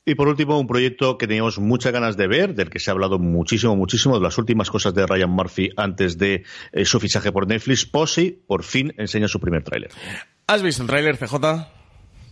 Y 0.08 0.14
por 0.14 0.26
último, 0.26 0.58
un 0.58 0.66
proyecto 0.66 1.18
que 1.18 1.26
teníamos 1.26 1.58
muchas 1.58 1.92
ganas 1.92 2.16
de 2.16 2.26
ver, 2.26 2.54
del 2.54 2.70
que 2.70 2.78
se 2.78 2.90
ha 2.90 2.94
hablado 2.94 3.18
muchísimo, 3.18 3.76
muchísimo, 3.76 4.14
de 4.14 4.22
las 4.22 4.38
últimas 4.38 4.70
cosas 4.70 4.94
de 4.94 5.06
Ryan 5.06 5.28
Murphy 5.28 5.68
antes 5.76 6.16
de 6.16 6.44
eh, 6.72 6.86
su 6.86 6.98
fichaje 6.98 7.30
por 7.30 7.46
Netflix. 7.46 7.84
Posey, 7.84 8.30
por 8.46 8.64
fin, 8.64 8.94
enseña 8.96 9.28
su 9.28 9.38
primer 9.38 9.64
tráiler. 9.64 9.90
¿Has 10.46 10.62
visto 10.62 10.80
el 10.80 10.88
tráiler, 10.88 11.18
CJ? 11.18 11.77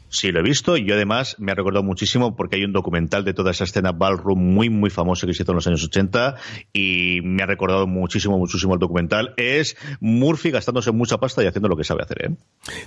Sí, 0.08 0.30
lo 0.30 0.40
he 0.40 0.42
visto 0.42 0.76
yo 0.76 0.94
además 0.94 1.36
me 1.38 1.52
ha 1.52 1.54
recordado 1.54 1.82
muchísimo 1.82 2.36
porque 2.36 2.56
hay 2.56 2.64
un 2.64 2.72
documental 2.72 3.24
de 3.24 3.34
toda 3.34 3.50
esa 3.50 3.64
escena 3.64 3.92
ballroom 3.92 4.38
muy, 4.38 4.70
muy 4.70 4.90
famoso 4.90 5.26
que 5.26 5.34
se 5.34 5.42
hizo 5.42 5.52
en 5.52 5.56
los 5.56 5.66
años 5.66 5.84
80 5.84 6.36
y 6.72 7.20
me 7.22 7.42
ha 7.42 7.46
recordado 7.46 7.86
muchísimo, 7.86 8.38
muchísimo 8.38 8.74
el 8.74 8.80
documental. 8.80 9.34
Es 9.36 9.76
Murphy 10.00 10.50
gastándose 10.50 10.92
mucha 10.92 11.18
pasta 11.18 11.42
y 11.42 11.46
haciendo 11.46 11.68
lo 11.68 11.76
que 11.76 11.84
sabe 11.84 12.02
hacer, 12.02 12.26
¿eh? 12.26 12.34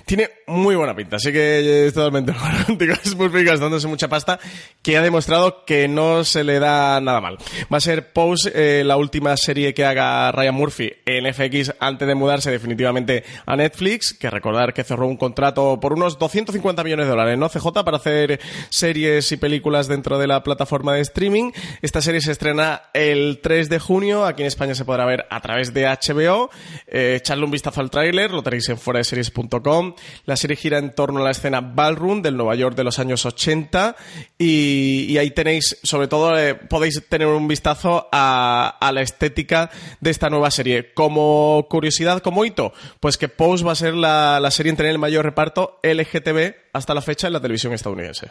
Tiene 0.04 0.30
muy 0.46 0.74
buena 0.76 0.94
pinta, 0.94 1.16
así 1.16 1.32
que 1.32 1.86
es 1.86 1.94
totalmente 1.94 2.32
contigo. 2.66 2.94
Es 3.04 3.14
Murphy 3.16 3.44
gastándose 3.44 3.86
mucha 3.86 4.08
pasta 4.08 4.38
que 4.82 4.96
ha 4.96 5.02
demostrado 5.02 5.64
que 5.64 5.88
no 5.88 6.24
se 6.24 6.44
le 6.44 6.58
da 6.58 7.00
nada 7.00 7.20
mal. 7.20 7.38
Va 7.72 7.78
a 7.78 7.80
ser 7.80 8.12
Pose 8.12 8.50
eh, 8.54 8.84
la 8.84 8.96
última 8.96 9.36
serie 9.36 9.74
que 9.74 9.84
haga 9.84 10.32
Ryan 10.32 10.54
Murphy 10.54 10.92
en 11.06 11.32
FX 11.32 11.74
antes 11.78 12.06
de 12.06 12.14
mudarse 12.14 12.50
definitivamente 12.50 13.24
a 13.46 13.56
Netflix, 13.56 14.14
que 14.14 14.30
recordar 14.30 14.72
que 14.72 14.84
cerró 14.84 15.06
un 15.06 15.16
contrato 15.16 15.78
por 15.80 15.92
unos 15.92 16.18
250 16.18 16.82
millones 16.84 17.06
de 17.06 17.09
dólares, 17.10 17.38
¿no? 17.38 17.48
CJ 17.48 17.84
para 17.84 17.96
hacer 17.96 18.40
series 18.68 19.30
y 19.32 19.36
películas 19.36 19.88
dentro 19.88 20.18
de 20.18 20.26
la 20.26 20.42
plataforma 20.42 20.94
de 20.94 21.00
streaming. 21.00 21.52
Esta 21.82 22.00
serie 22.00 22.20
se 22.20 22.32
estrena 22.32 22.82
el 22.94 23.40
3 23.42 23.68
de 23.68 23.78
junio. 23.78 24.24
Aquí 24.24 24.42
en 24.42 24.48
España 24.48 24.74
se 24.74 24.84
podrá 24.84 25.04
ver 25.04 25.26
a 25.30 25.40
través 25.40 25.74
de 25.74 25.86
HBO. 25.86 26.50
Eh, 26.86 27.16
echarle 27.16 27.44
un 27.44 27.50
vistazo 27.50 27.80
al 27.80 27.90
tráiler, 27.90 28.30
lo 28.30 28.42
tenéis 28.42 28.68
en 28.68 28.78
series.com 29.04 29.94
La 30.26 30.36
serie 30.36 30.56
gira 30.56 30.78
en 30.78 30.94
torno 30.94 31.20
a 31.20 31.24
la 31.24 31.30
escena 31.30 31.60
ballroom 31.60 32.22
del 32.22 32.36
Nueva 32.36 32.54
York 32.54 32.76
de 32.76 32.84
los 32.84 32.98
años 32.98 33.24
80 33.26 33.96
y, 34.38 35.16
ahí 35.18 35.30
tenéis, 35.30 35.78
sobre 35.82 36.08
todo, 36.08 36.38
eh, 36.38 36.54
podéis 36.54 37.02
tener 37.08 37.28
un 37.28 37.48
vistazo 37.48 38.08
a, 38.12 38.78
la 38.92 39.02
estética 39.02 39.70
de 40.00 40.10
esta 40.10 40.30
nueva 40.30 40.50
serie. 40.50 40.92
Como 40.94 41.66
curiosidad, 41.68 42.22
como 42.22 42.44
hito, 42.44 42.72
pues 42.98 43.16
que 43.18 43.28
Pose 43.28 43.64
va 43.64 43.72
a 43.72 43.76
ser 43.76 43.94
la, 43.94 44.40
la 44.40 44.50
serie 44.50 44.70
en 44.70 44.76
tener 44.76 44.92
el 44.92 44.98
mayor 44.98 45.24
reparto 45.24 45.78
LGTB 45.82 46.69
hasta 46.72 46.94
la 46.94 47.02
fecha 47.02 47.26
en 47.26 47.32
la 47.34 47.40
televisión 47.40 47.72
estadounidense. 47.72 48.30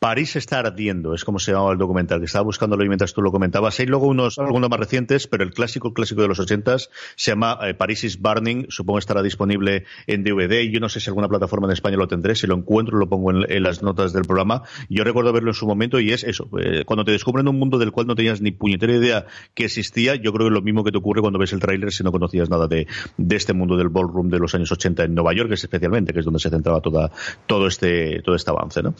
París 0.00 0.34
está 0.34 0.60
ardiendo, 0.60 1.12
es 1.12 1.26
como 1.26 1.38
se 1.38 1.52
llamaba 1.52 1.72
el 1.72 1.78
documental, 1.78 2.20
que 2.20 2.24
estaba 2.24 2.42
buscándolo 2.42 2.82
mientras 2.86 3.12
tú 3.12 3.20
lo 3.20 3.30
comentabas. 3.30 3.78
Hay 3.80 3.86
luego 3.86 4.06
unos, 4.06 4.38
algunos 4.38 4.70
más 4.70 4.80
recientes, 4.80 5.26
pero 5.26 5.44
el 5.44 5.52
clásico, 5.52 5.92
clásico 5.92 6.22
de 6.22 6.28
los 6.28 6.40
ochentas 6.40 6.88
se 7.16 7.32
llama 7.32 7.58
eh, 7.64 7.74
París 7.74 8.02
is 8.04 8.18
Burning, 8.18 8.64
supongo 8.70 8.98
estará 8.98 9.22
disponible 9.22 9.84
en 10.06 10.24
DVD. 10.24 10.62
Yo 10.70 10.80
no 10.80 10.88
sé 10.88 11.00
si 11.00 11.10
alguna 11.10 11.28
plataforma 11.28 11.66
en 11.66 11.74
España 11.74 11.98
lo 11.98 12.08
tendré, 12.08 12.34
si 12.34 12.46
lo 12.46 12.54
encuentro 12.54 12.96
lo 12.96 13.10
pongo 13.10 13.30
en, 13.30 13.62
las 13.62 13.82
notas 13.82 14.14
del 14.14 14.22
programa. 14.22 14.62
Yo 14.88 15.04
recuerdo 15.04 15.34
verlo 15.34 15.50
en 15.50 15.54
su 15.54 15.66
momento 15.66 16.00
y 16.00 16.12
es 16.12 16.24
eso, 16.24 16.48
eh, 16.58 16.84
cuando 16.86 17.04
te 17.04 17.12
descubren 17.12 17.46
un 17.46 17.58
mundo 17.58 17.76
del 17.76 17.92
cual 17.92 18.06
no 18.06 18.14
tenías 18.14 18.40
ni 18.40 18.52
puñetera 18.52 18.94
idea 18.94 19.26
que 19.52 19.66
existía, 19.66 20.14
yo 20.14 20.32
creo 20.32 20.46
que 20.46 20.54
es 20.54 20.54
lo 20.54 20.62
mismo 20.62 20.82
que 20.82 20.92
te 20.92 20.96
ocurre 20.96 21.20
cuando 21.20 21.38
ves 21.38 21.52
el 21.52 21.60
tráiler 21.60 21.92
si 21.92 22.04
no 22.04 22.10
conocías 22.10 22.48
nada 22.48 22.68
de, 22.68 22.86
este 23.28 23.52
mundo 23.52 23.76
del 23.76 23.90
ballroom 23.90 24.30
de 24.30 24.38
los 24.38 24.54
años 24.54 24.72
80 24.72 25.04
en 25.04 25.14
Nueva 25.14 25.34
York, 25.34 25.52
especialmente, 25.52 26.14
que 26.14 26.20
es 26.20 26.24
donde 26.24 26.40
se 26.40 26.48
centraba 26.48 26.80
toda, 26.80 27.10
todo 27.46 27.66
este, 27.66 28.22
todo 28.22 28.34
este 28.34 28.50
avance, 28.50 28.82
¿no? 28.82 28.94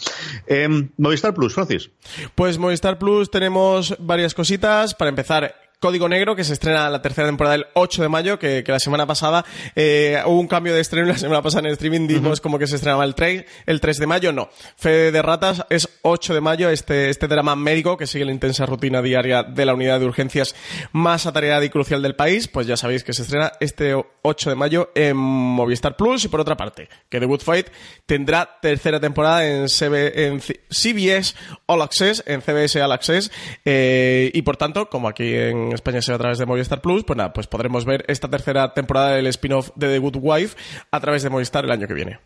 Em, 0.46 0.89
Movistar 0.96 1.34
Plus, 1.34 1.54
Francis. 1.54 1.90
Pues 2.34 2.58
Movistar 2.58 2.98
Plus 2.98 3.30
tenemos 3.30 3.96
varias 3.98 4.34
cositas. 4.34 4.94
Para 4.94 5.08
empezar, 5.10 5.54
Código 5.80 6.10
Negro, 6.10 6.36
que 6.36 6.44
se 6.44 6.52
estrena 6.52 6.90
la 6.90 7.00
tercera 7.00 7.26
temporada 7.26 7.54
el 7.54 7.66
8 7.72 8.02
de 8.02 8.08
mayo, 8.10 8.38
que, 8.38 8.62
la 8.66 8.78
semana 8.78 9.06
pasada 9.06 9.46
eh, 9.74 10.22
hubo 10.26 10.38
un 10.38 10.46
cambio 10.46 10.74
de 10.74 10.80
estreno, 10.82 11.06
la 11.08 11.16
semana 11.16 11.40
pasada 11.40 11.66
en 11.66 11.72
streaming 11.72 12.06
dimos 12.06 12.42
como 12.42 12.58
que 12.58 12.66
se 12.66 12.76
estrenaba 12.76 13.02
el 13.04 13.14
3, 13.14 13.46
el 13.64 13.80
3 13.80 13.98
de 13.98 14.06
mayo, 14.06 14.30
no. 14.30 14.50
Fe 14.76 15.10
de 15.10 15.22
Ratas 15.22 15.64
es 15.70 15.88
8 16.02 16.34
de 16.34 16.40
mayo, 16.42 16.68
este, 16.68 17.08
este 17.08 17.28
drama 17.28 17.56
médico 17.56 17.96
que 17.96 18.06
sigue 18.06 18.26
la 18.26 18.32
intensa 18.32 18.66
rutina 18.66 19.00
diaria 19.00 19.42
de 19.42 19.64
la 19.64 19.72
unidad 19.72 19.98
de 20.00 20.04
urgencias 20.04 20.54
más 20.92 21.24
atareada 21.24 21.64
y 21.64 21.70
crucial 21.70 22.02
del 22.02 22.14
país, 22.14 22.46
pues 22.46 22.66
ya 22.66 22.76
sabéis 22.76 23.02
que 23.02 23.14
se 23.14 23.22
estrena 23.22 23.52
este 23.58 23.94
8 24.20 24.50
de 24.50 24.56
mayo 24.56 24.90
en 24.94 25.16
Movistar 25.16 25.96
Plus 25.96 26.26
y 26.26 26.28
por 26.28 26.40
otra 26.40 26.58
parte, 26.58 26.90
que 27.08 27.20
The 27.20 27.24
Good 27.24 27.40
Fight 27.40 27.68
tendrá 28.04 28.58
tercera 28.60 29.00
temporada 29.00 29.46
en, 29.46 29.62
en 29.64 30.40
CBS 30.68 31.34
All 31.64 31.80
Access, 31.80 32.22
en 32.26 32.42
CBS 32.42 32.82
All 32.82 32.92
Access, 32.92 33.32
eh, 33.64 34.30
y 34.34 34.42
por 34.42 34.58
tanto, 34.58 34.90
como 34.90 35.08
aquí 35.08 35.34
en 35.34 35.69
España 35.72 36.02
sea 36.02 36.16
a 36.16 36.18
través 36.18 36.38
de 36.38 36.46
Movistar 36.46 36.80
Plus, 36.80 37.04
pues 37.04 37.16
nada, 37.16 37.32
pues 37.32 37.46
podremos 37.46 37.84
ver 37.84 38.04
esta 38.08 38.28
tercera 38.28 38.74
temporada 38.74 39.10
del 39.10 39.26
spin-off 39.26 39.70
de 39.74 39.88
The 39.88 39.98
Good 39.98 40.16
Wife 40.20 40.56
a 40.90 41.00
través 41.00 41.22
de 41.22 41.30
Movistar 41.30 41.64
el 41.64 41.70
año 41.70 41.86
que 41.86 41.94
viene. 41.94 42.18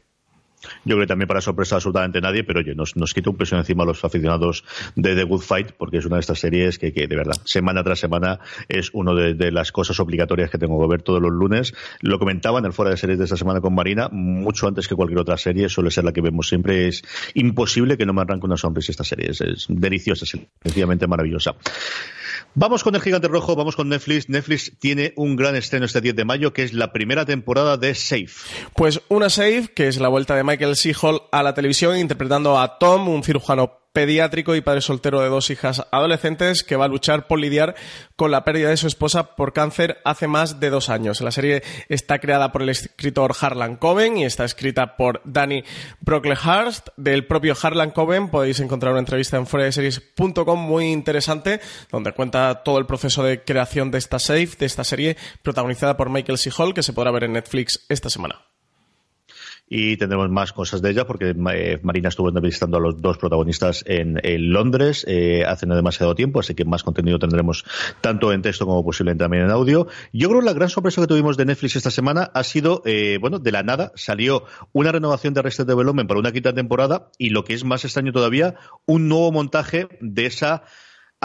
Yo 0.84 0.96
creo 0.96 1.00
que 1.00 1.06
también 1.06 1.28
para 1.28 1.40
sorpresa 1.40 1.76
absolutamente 1.76 2.20
nadie, 2.20 2.44
pero 2.44 2.60
oye, 2.60 2.74
nos, 2.74 2.96
nos 2.96 3.14
quita 3.14 3.30
un 3.30 3.36
peso 3.36 3.56
encima 3.56 3.82
a 3.84 3.86
los 3.86 4.04
aficionados 4.04 4.64
de 4.96 5.14
The 5.14 5.24
Good 5.24 5.40
Fight, 5.40 5.72
porque 5.72 5.98
es 5.98 6.06
una 6.06 6.16
de 6.16 6.20
estas 6.20 6.38
series 6.38 6.78
que, 6.78 6.90
de 6.90 7.16
verdad, 7.16 7.36
semana 7.44 7.82
tras 7.82 7.98
semana, 7.98 8.40
es 8.68 8.90
una 8.92 9.14
de, 9.14 9.52
las 9.52 9.72
cosas 9.72 10.00
obligatorias 10.00 10.50
que 10.50 10.58
tengo 10.58 10.80
que 10.80 10.88
ver 10.88 11.02
todos 11.02 11.20
los 11.20 11.32
lunes. 11.32 11.74
Lo 12.00 12.18
comentaba 12.18 12.58
en 12.58 12.66
el 12.66 12.72
fuera 12.72 12.90
de 12.90 12.96
series 12.96 13.18
de 13.18 13.24
esta 13.24 13.36
semana 13.36 13.60
con 13.60 13.74
Marina, 13.74 14.08
mucho 14.10 14.66
antes 14.66 14.88
que 14.88 14.94
cualquier 14.94 15.20
otra 15.20 15.36
serie, 15.36 15.68
suele 15.68 15.90
ser 15.90 16.04
la 16.04 16.12
que 16.12 16.20
vemos 16.20 16.48
siempre. 16.48 16.88
Es 16.88 17.02
imposible 17.34 17.96
que 17.96 18.06
no 18.06 18.12
me 18.12 18.22
arranque 18.22 18.46
una 18.46 18.56
sonrisa 18.56 18.92
esta 18.92 19.04
serie. 19.04 19.30
Es, 19.30 19.40
es 19.40 19.66
deliciosa, 19.68 20.24
es 20.24 20.38
sencillamente 20.62 21.06
maravillosa. 21.06 21.54
Vamos 22.54 22.82
con 22.82 22.94
el 22.94 23.00
gigante 23.00 23.28
rojo, 23.28 23.56
vamos 23.56 23.76
con 23.76 23.88
Netflix. 23.88 24.28
Netflix 24.28 24.72
tiene 24.78 25.12
un 25.16 25.36
gran 25.36 25.56
estreno 25.56 25.86
este 25.86 26.00
10 26.00 26.16
de 26.16 26.24
mayo, 26.24 26.52
que 26.52 26.62
es 26.62 26.72
la 26.72 26.92
primera 26.92 27.24
temporada 27.24 27.76
de 27.76 27.94
Safe. 27.94 28.28
Pues 28.74 29.00
una 29.08 29.30
Safe, 29.30 29.70
que 29.74 29.88
es 29.88 29.98
la 29.98 30.08
vuelta 30.08 30.34
de 30.36 30.44
Michael 30.44 30.76
C. 30.76 30.94
A 31.32 31.42
la 31.42 31.54
televisión, 31.54 31.96
interpretando 31.96 32.58
a 32.58 32.78
Tom, 32.78 33.08
un 33.08 33.22
cirujano 33.22 33.83
pediátrico 33.94 34.56
y 34.56 34.60
padre 34.60 34.80
soltero 34.80 35.20
de 35.20 35.28
dos 35.28 35.48
hijas 35.50 35.86
adolescentes 35.92 36.64
que 36.64 36.76
va 36.76 36.86
a 36.86 36.88
luchar 36.88 37.28
por 37.28 37.38
lidiar 37.38 37.76
con 38.16 38.32
la 38.32 38.44
pérdida 38.44 38.68
de 38.68 38.76
su 38.76 38.88
esposa 38.88 39.36
por 39.36 39.52
cáncer 39.52 39.98
hace 40.04 40.26
más 40.26 40.58
de 40.60 40.68
dos 40.68 40.90
años. 40.90 41.20
La 41.20 41.30
serie 41.30 41.62
está 41.88 42.18
creada 42.18 42.50
por 42.50 42.62
el 42.62 42.68
escritor 42.68 43.34
Harlan 43.40 43.76
Coben 43.76 44.18
y 44.18 44.24
está 44.24 44.44
escrita 44.44 44.96
por 44.96 45.22
Danny 45.24 45.64
Brocklehurst. 46.00 46.88
Del 46.96 47.26
propio 47.26 47.54
Harlan 47.60 47.92
Coben 47.92 48.30
podéis 48.30 48.58
encontrar 48.58 48.92
una 48.92 49.00
entrevista 49.00 49.36
en 49.36 49.46
foradeseries.com 49.46 50.58
muy 50.58 50.90
interesante 50.90 51.60
donde 51.90 52.12
cuenta 52.12 52.62
todo 52.64 52.78
el 52.78 52.86
proceso 52.86 53.22
de 53.22 53.44
creación 53.44 53.92
de 53.92 53.98
esta 53.98 54.18
safe, 54.18 54.56
de 54.58 54.66
esta 54.66 54.82
serie 54.82 55.16
protagonizada 55.42 55.96
por 55.96 56.10
Michael 56.10 56.38
C. 56.38 56.50
Hall 56.58 56.74
que 56.74 56.82
se 56.82 56.92
podrá 56.92 57.12
ver 57.12 57.24
en 57.24 57.34
Netflix 57.34 57.86
esta 57.88 58.10
semana. 58.10 58.53
Y 59.68 59.96
tendremos 59.96 60.28
más 60.30 60.52
cosas 60.52 60.82
de 60.82 60.90
ella 60.90 61.06
porque 61.06 61.34
eh, 61.52 61.80
Marina 61.82 62.08
estuvo 62.08 62.30
visitando 62.40 62.76
a 62.76 62.80
los 62.80 63.00
dos 63.00 63.18
protagonistas 63.18 63.82
en, 63.86 64.20
Londres 64.52 65.04
eh, 65.08 65.44
hace 65.46 65.66
no 65.66 65.74
demasiado 65.74 66.14
tiempo, 66.14 66.40
así 66.40 66.54
que 66.54 66.64
más 66.64 66.82
contenido 66.82 67.18
tendremos 67.18 67.64
tanto 68.00 68.32
en 68.32 68.42
texto 68.42 68.66
como 68.66 68.84
posiblemente 68.84 69.24
también 69.24 69.44
en 69.44 69.50
audio. 69.50 69.86
Yo 70.12 70.28
creo 70.28 70.40
que 70.40 70.46
la 70.46 70.52
gran 70.52 70.68
sorpresa 70.68 71.00
que 71.00 71.06
tuvimos 71.06 71.36
de 71.36 71.46
Netflix 71.46 71.76
esta 71.76 71.90
semana 71.90 72.30
ha 72.34 72.44
sido, 72.44 72.82
eh, 72.84 73.18
bueno, 73.20 73.38
de 73.38 73.52
la 73.52 73.62
nada 73.62 73.92
salió 73.94 74.44
una 74.72 74.92
renovación 74.92 75.34
de 75.34 75.40
Arrested 75.40 75.66
Development 75.66 76.08
para 76.08 76.20
una 76.20 76.32
quinta 76.32 76.52
temporada 76.52 77.10
y 77.18 77.30
lo 77.30 77.44
que 77.44 77.54
es 77.54 77.64
más 77.64 77.84
extraño 77.84 78.12
todavía, 78.12 78.56
un 78.86 79.08
nuevo 79.08 79.32
montaje 79.32 79.88
de 80.00 80.26
esa 80.26 80.64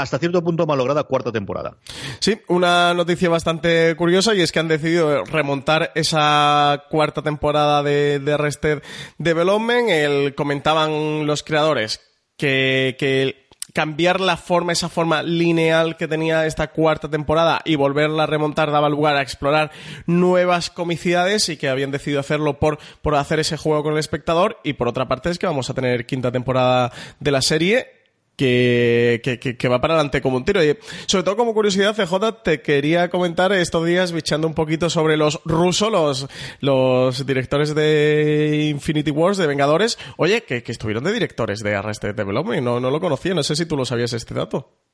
hasta 0.02 0.20
cierto 0.20 0.44
punto 0.44 0.66
malograda 0.66 1.04
cuarta 1.04 1.32
temporada. 1.32 1.78
Sí, 2.20 2.40
una 2.48 2.94
noticia 2.94 3.30
bastante 3.30 3.96
curiosa 3.96 4.34
y 4.36 4.42
es 4.42 4.52
que 4.52 4.60
han 4.60 4.68
decidido 4.68 5.24
remontar 5.26 5.92
esa 5.96 6.86
cuarta 6.90 7.22
temporada 7.22 7.84
de, 7.84 8.20
de 8.20 8.34
Arrested 8.34 8.82
Development. 9.18 9.90
El, 9.90 10.36
comentaban 10.36 11.26
los 11.26 11.44
creadores 11.44 12.02
que, 12.38 12.96
que 13.00 13.50
cambiar 13.74 14.20
la 14.20 14.38
forma, 14.38 14.72
esa 14.72 14.90
forma 14.90 15.24
lineal 15.24 15.98
que 15.98 16.08
tenía 16.08 16.46
esta 16.46 16.68
cuarta 16.68 17.10
temporada 17.10 17.62
y 17.66 17.76
volverla 17.76 18.24
a 18.24 18.28
remontar 18.28 18.72
daba 18.72 18.90
lugar 18.90 19.16
a 19.16 19.22
explorar 19.22 19.72
nuevas 20.06 20.70
comicidades 20.70 21.50
y 21.50 21.58
que 21.58 21.70
habían 21.70 21.92
decidido 21.92 22.20
hacerlo 22.20 22.60
por, 22.60 22.80
por 23.02 23.16
hacer 23.16 23.40
ese 23.40 23.58
juego 23.58 23.84
con 23.84 23.94
el 23.94 24.00
espectador 24.00 24.60
y 24.64 24.74
por 24.74 24.88
otra 24.88 25.08
parte 25.08 25.30
es 25.30 25.40
que 25.40 25.48
vamos 25.48 25.70
a 25.70 25.74
tener 25.74 26.06
quinta 26.06 26.32
temporada 26.32 26.92
de 27.20 27.32
la 27.32 27.42
serie 27.42 27.99
que, 28.40 29.40
que, 29.42 29.58
que, 29.58 29.68
va 29.68 29.82
para 29.82 29.96
adelante 29.96 30.22
como 30.22 30.38
un 30.38 30.46
tiro. 30.46 30.64
Y 30.64 30.78
sobre 31.08 31.24
todo 31.24 31.36
como 31.36 31.54
curiosidad, 31.54 31.94
CJ, 31.94 32.42
te 32.42 32.62
quería 32.62 33.10
comentar 33.10 33.52
estos 33.52 33.86
días 33.86 34.14
bichando 34.14 34.48
un 34.48 34.54
poquito 34.54 34.90
sobre 34.90 35.18
los 35.18 35.42
rusos, 35.44 35.92
los, 35.92 36.28
los 36.62 37.26
directores 37.26 37.76
de 37.76 38.70
Infinity 38.70 39.12
Wars, 39.12 39.38
de 39.38 39.46
Vengadores. 39.46 40.00
Oye, 40.16 40.44
que, 40.44 40.64
que 40.64 40.72
estuvieron 40.72 41.04
de 41.04 41.12
directores 41.12 41.60
de 41.60 41.76
Arrested 41.76 42.16
Development, 42.16 42.64
no, 42.64 42.80
no 42.80 42.90
lo 42.90 43.02
conocía, 43.02 43.34
no 43.34 43.44
sé 43.44 43.58
si 43.58 43.66
tú 43.66 43.76
lo 43.76 43.84
sabías 43.84 44.14
este 44.14 44.34
dato. 44.34 44.89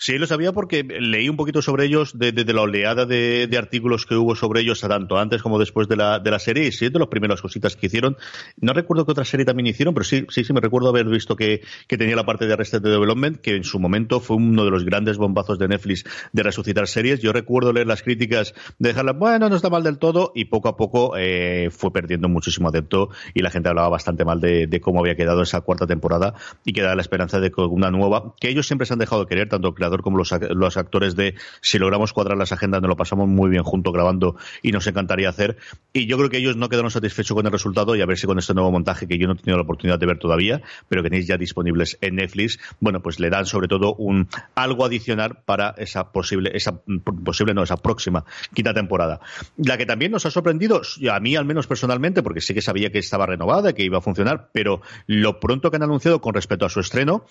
Sí, 0.00 0.16
lo 0.16 0.28
sabía 0.28 0.52
porque 0.52 0.84
leí 0.84 1.28
un 1.28 1.36
poquito 1.36 1.60
sobre 1.60 1.84
ellos 1.84 2.16
de, 2.16 2.32
la 2.32 2.62
oleada 2.62 3.04
de, 3.04 3.48
artículos 3.58 4.06
que 4.06 4.14
hubo 4.14 4.36
sobre 4.36 4.60
ellos 4.60 4.80
tanto 4.80 5.18
antes 5.18 5.42
como 5.42 5.58
después 5.58 5.88
de 5.88 5.96
la, 5.96 6.20
de 6.20 6.30
la 6.30 6.38
serie 6.38 6.68
y 6.68 6.72
sí, 6.72 6.88
de 6.88 7.00
las 7.00 7.08
primeras 7.08 7.42
cositas 7.42 7.74
que 7.74 7.86
hicieron. 7.86 8.16
No 8.60 8.72
recuerdo 8.74 9.04
qué 9.04 9.10
otra 9.10 9.24
serie 9.24 9.44
también 9.44 9.66
hicieron, 9.66 9.94
pero 9.94 10.04
sí, 10.04 10.24
sí, 10.28 10.44
sí 10.44 10.52
me 10.52 10.60
recuerdo 10.60 10.90
haber 10.90 11.06
visto 11.06 11.34
que, 11.34 11.62
tenía 11.88 12.14
la 12.14 12.24
parte 12.24 12.46
de 12.46 12.52
Arrested 12.52 12.80
Development, 12.80 13.38
que 13.38 13.56
en 13.56 13.64
su 13.64 13.80
momento 13.80 14.20
fue 14.20 14.36
uno 14.36 14.64
de 14.64 14.70
los 14.70 14.84
grandes 14.84 15.16
bombazos 15.16 15.58
de 15.58 15.66
Netflix 15.66 16.04
de 16.32 16.44
resucitar 16.44 16.86
series. 16.86 17.18
Yo 17.18 17.32
recuerdo 17.32 17.72
leer 17.72 17.88
las 17.88 18.04
críticas 18.04 18.54
de 18.78 18.90
dejarla, 18.90 19.14
bueno, 19.14 19.48
no 19.48 19.56
está 19.56 19.68
mal 19.68 19.82
del 19.82 19.98
todo, 19.98 20.30
y 20.32 20.44
poco 20.44 20.68
a 20.68 20.76
poco 20.76 21.16
eh, 21.16 21.70
fue 21.72 21.92
perdiendo 21.92 22.28
muchísimo 22.28 22.68
adepto 22.68 23.10
y 23.34 23.42
la 23.42 23.50
gente 23.50 23.68
hablaba 23.68 23.88
bastante 23.88 24.24
mal 24.24 24.40
de, 24.40 24.68
de 24.68 24.80
cómo 24.80 25.00
había 25.00 25.16
quedado 25.16 25.42
esa 25.42 25.60
cuarta 25.62 25.88
temporada 25.88 26.34
y 26.64 26.72
quedaba 26.72 26.94
la 26.94 27.02
esperanza 27.02 27.40
de 27.40 27.50
que 27.50 27.62
una 27.62 27.90
nueva, 27.90 28.36
que 28.40 28.48
ellos 28.48 28.68
siempre 28.68 28.86
se 28.86 28.92
han 28.92 29.00
dejado 29.00 29.24
de 29.24 29.28
querer, 29.28 29.48
tanto 29.48 29.74
como 30.02 30.18
los, 30.18 30.32
los 30.50 30.76
actores 30.76 31.16
de 31.16 31.34
si 31.60 31.78
logramos 31.78 32.12
cuadrar 32.12 32.36
las 32.36 32.52
agendas, 32.52 32.80
nos 32.80 32.88
lo 32.88 32.96
pasamos 32.96 33.28
muy 33.28 33.50
bien 33.50 33.62
junto 33.62 33.92
grabando 33.92 34.36
y 34.62 34.72
nos 34.72 34.86
encantaría 34.86 35.28
hacer. 35.28 35.56
Y 35.92 36.06
yo 36.06 36.16
creo 36.16 36.30
que 36.30 36.38
ellos 36.38 36.56
no 36.56 36.68
quedaron 36.68 36.90
satisfechos 36.90 37.34
con 37.34 37.46
el 37.46 37.52
resultado 37.52 37.96
y 37.96 38.02
a 38.02 38.06
ver 38.06 38.18
si 38.18 38.26
con 38.26 38.38
este 38.38 38.54
nuevo 38.54 38.70
montaje 38.70 39.06
que 39.06 39.18
yo 39.18 39.26
no 39.26 39.34
he 39.34 39.36
tenido 39.36 39.56
la 39.56 39.64
oportunidad 39.64 39.98
de 39.98 40.06
ver 40.06 40.18
todavía, 40.18 40.62
pero 40.88 41.02
que 41.02 41.10
tenéis 41.10 41.26
ya 41.26 41.36
disponibles 41.36 41.98
en 42.00 42.16
Netflix, 42.16 42.58
bueno, 42.80 43.00
pues 43.00 43.20
le 43.20 43.30
dan 43.30 43.46
sobre 43.46 43.68
todo 43.68 43.94
un 43.94 44.28
algo 44.54 44.84
adicional 44.84 45.38
para 45.44 45.74
esa 45.78 46.12
posible, 46.12 46.50
esa 46.54 46.80
posible 47.24 47.54
no, 47.54 47.62
esa 47.62 47.76
próxima 47.76 48.24
quinta 48.54 48.74
temporada. 48.74 49.20
La 49.56 49.76
que 49.76 49.86
también 49.86 50.12
nos 50.12 50.26
ha 50.26 50.30
sorprendido, 50.30 50.82
a 51.10 51.20
mí 51.20 51.36
al 51.36 51.44
menos 51.44 51.66
personalmente, 51.66 52.22
porque 52.22 52.40
sí 52.40 52.54
que 52.54 52.62
sabía 52.62 52.90
que 52.90 52.98
estaba 52.98 53.26
renovada, 53.26 53.72
que 53.72 53.84
iba 53.84 53.98
a 53.98 54.00
funcionar, 54.00 54.50
pero 54.52 54.82
lo 55.06 55.40
pronto 55.40 55.70
que 55.70 55.76
han 55.76 55.82
anunciado 55.82 56.20
con 56.20 56.34
respecto 56.34 56.66
a 56.66 56.68
su 56.68 56.80
estreno, 56.80 57.24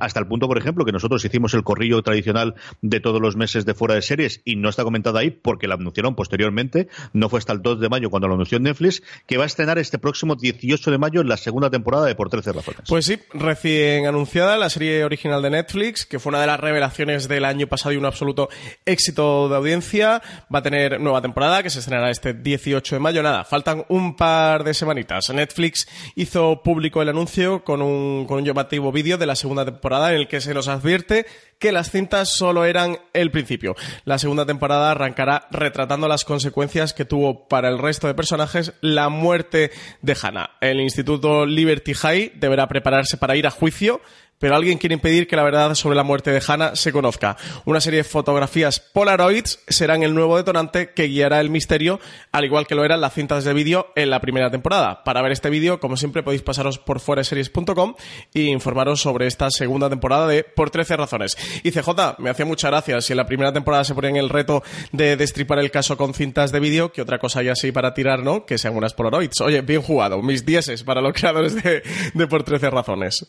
hasta 0.00 0.20
el 0.20 0.26
punto, 0.26 0.46
por 0.46 0.58
ejemplo, 0.58 0.84
que 0.84 0.92
nosotros 0.92 1.24
hicimos 1.24 1.54
el 1.54 1.62
corrillo 1.62 1.97
tradicional 2.02 2.54
de 2.82 3.00
todos 3.00 3.20
los 3.20 3.36
meses 3.36 3.64
de 3.64 3.74
fuera 3.74 3.94
de 3.94 4.02
series 4.02 4.40
y 4.44 4.56
no 4.56 4.68
está 4.68 4.84
comentada 4.84 5.20
ahí 5.20 5.30
porque 5.30 5.68
la 5.68 5.74
anunciaron 5.74 6.14
posteriormente, 6.14 6.88
no 7.12 7.28
fue 7.28 7.38
hasta 7.38 7.52
el 7.52 7.62
2 7.62 7.80
de 7.80 7.88
mayo 7.88 8.10
cuando 8.10 8.28
lo 8.28 8.34
anunció 8.34 8.58
Netflix, 8.58 9.02
que 9.26 9.36
va 9.36 9.44
a 9.44 9.46
estrenar 9.46 9.78
este 9.78 9.98
próximo 9.98 10.34
18 10.36 10.90
de 10.90 10.98
mayo 10.98 11.22
la 11.22 11.36
segunda 11.36 11.70
temporada 11.70 12.06
de 12.06 12.14
Por 12.14 12.30
13 12.30 12.52
razones. 12.52 12.80
Pues 12.88 13.06
sí, 13.06 13.18
recién 13.32 14.06
anunciada 14.06 14.56
la 14.56 14.70
serie 14.70 15.04
original 15.04 15.42
de 15.42 15.50
Netflix, 15.50 16.06
que 16.06 16.18
fue 16.18 16.30
una 16.30 16.40
de 16.40 16.46
las 16.46 16.60
revelaciones 16.60 17.28
del 17.28 17.44
año 17.44 17.66
pasado 17.66 17.92
y 17.92 17.96
un 17.96 18.06
absoluto 18.06 18.48
éxito 18.84 19.48
de 19.48 19.56
audiencia, 19.56 20.22
va 20.52 20.60
a 20.60 20.62
tener 20.62 21.00
nueva 21.00 21.22
temporada 21.22 21.62
que 21.62 21.70
se 21.70 21.78
estrenará 21.78 22.10
este 22.10 22.34
18 22.34 22.96
de 22.96 23.00
mayo. 23.00 23.22
Nada, 23.22 23.44
faltan 23.44 23.84
un 23.88 24.16
par 24.16 24.64
de 24.64 24.74
semanitas. 24.74 25.30
Netflix 25.30 25.88
hizo 26.14 26.62
público 26.62 27.02
el 27.02 27.08
anuncio 27.08 27.64
con 27.64 27.82
un, 27.82 28.26
con 28.26 28.38
un 28.38 28.44
llamativo 28.44 28.92
vídeo 28.92 29.18
de 29.18 29.26
la 29.26 29.36
segunda 29.36 29.64
temporada 29.64 30.10
en 30.12 30.18
el 30.18 30.28
que 30.28 30.40
se 30.40 30.54
nos 30.54 30.68
advierte 30.68 31.26
que 31.58 31.72
las 31.72 31.87
cintas 31.90 32.30
solo 32.30 32.64
eran 32.64 32.98
el 33.12 33.30
principio. 33.30 33.74
La 34.04 34.18
segunda 34.18 34.46
temporada 34.46 34.90
arrancará 34.90 35.46
retratando 35.50 36.08
las 36.08 36.24
consecuencias 36.24 36.92
que 36.92 37.04
tuvo 37.04 37.48
para 37.48 37.68
el 37.68 37.78
resto 37.78 38.06
de 38.06 38.14
personajes 38.14 38.72
la 38.80 39.08
muerte 39.08 39.70
de 40.02 40.16
Hannah. 40.20 40.50
El 40.60 40.80
Instituto 40.80 41.46
Liberty 41.46 41.94
High 41.94 42.32
deberá 42.36 42.68
prepararse 42.68 43.16
para 43.16 43.36
ir 43.36 43.46
a 43.46 43.50
juicio 43.50 44.00
pero 44.38 44.54
alguien 44.56 44.78
quiere 44.78 44.94
impedir 44.94 45.26
que 45.26 45.36
la 45.36 45.42
verdad 45.42 45.74
sobre 45.74 45.96
la 45.96 46.02
muerte 46.02 46.30
de 46.30 46.42
Hannah 46.46 46.76
se 46.76 46.92
conozca. 46.92 47.36
Una 47.64 47.80
serie 47.80 47.98
de 47.98 48.04
fotografías 48.04 48.80
Polaroids 48.80 49.60
serán 49.68 50.02
el 50.02 50.14
nuevo 50.14 50.36
detonante 50.36 50.90
que 50.90 51.04
guiará 51.04 51.40
el 51.40 51.50
misterio, 51.50 52.00
al 52.32 52.44
igual 52.44 52.66
que 52.66 52.74
lo 52.74 52.84
eran 52.84 53.00
las 53.00 53.14
cintas 53.14 53.44
de 53.44 53.52
vídeo 53.52 53.88
en 53.96 54.10
la 54.10 54.20
primera 54.20 54.50
temporada. 54.50 55.04
Para 55.04 55.22
ver 55.22 55.32
este 55.32 55.50
vídeo, 55.50 55.80
como 55.80 55.96
siempre, 55.96 56.22
podéis 56.22 56.42
pasaros 56.42 56.78
por 56.78 57.00
fuereseries.com 57.00 57.94
e 58.34 58.42
informaros 58.42 59.00
sobre 59.00 59.26
esta 59.26 59.50
segunda 59.50 59.88
temporada 59.88 60.26
de 60.26 60.44
Por 60.44 60.70
13 60.70 60.96
razones. 60.96 61.36
Y 61.62 61.70
CJ, 61.70 62.18
me 62.18 62.30
hacía 62.30 62.46
mucha 62.46 62.68
gracia 62.68 63.00
si 63.00 63.12
en 63.12 63.16
la 63.16 63.26
primera 63.26 63.52
temporada 63.52 63.84
se 63.84 63.94
ponían 63.94 64.16
el 64.16 64.28
reto 64.28 64.62
de 64.92 65.16
destripar 65.16 65.58
el 65.58 65.70
caso 65.70 65.96
con 65.96 66.14
cintas 66.14 66.52
de 66.52 66.60
vídeo, 66.60 66.92
que 66.92 67.02
otra 67.02 67.18
cosa 67.18 67.40
hay 67.40 67.48
así 67.48 67.72
para 67.72 67.94
tirar, 67.94 68.22
¿no? 68.22 68.46
Que 68.46 68.58
sean 68.58 68.76
unas 68.76 68.94
Polaroids. 68.94 69.40
Oye, 69.40 69.60
bien 69.62 69.82
jugado. 69.82 70.22
Mis 70.22 70.44
dieces 70.44 70.84
para 70.84 71.00
los 71.00 71.12
creadores 71.12 71.62
de, 71.62 71.82
de 72.14 72.26
Por 72.26 72.44
13 72.44 72.70
razones. 72.70 73.26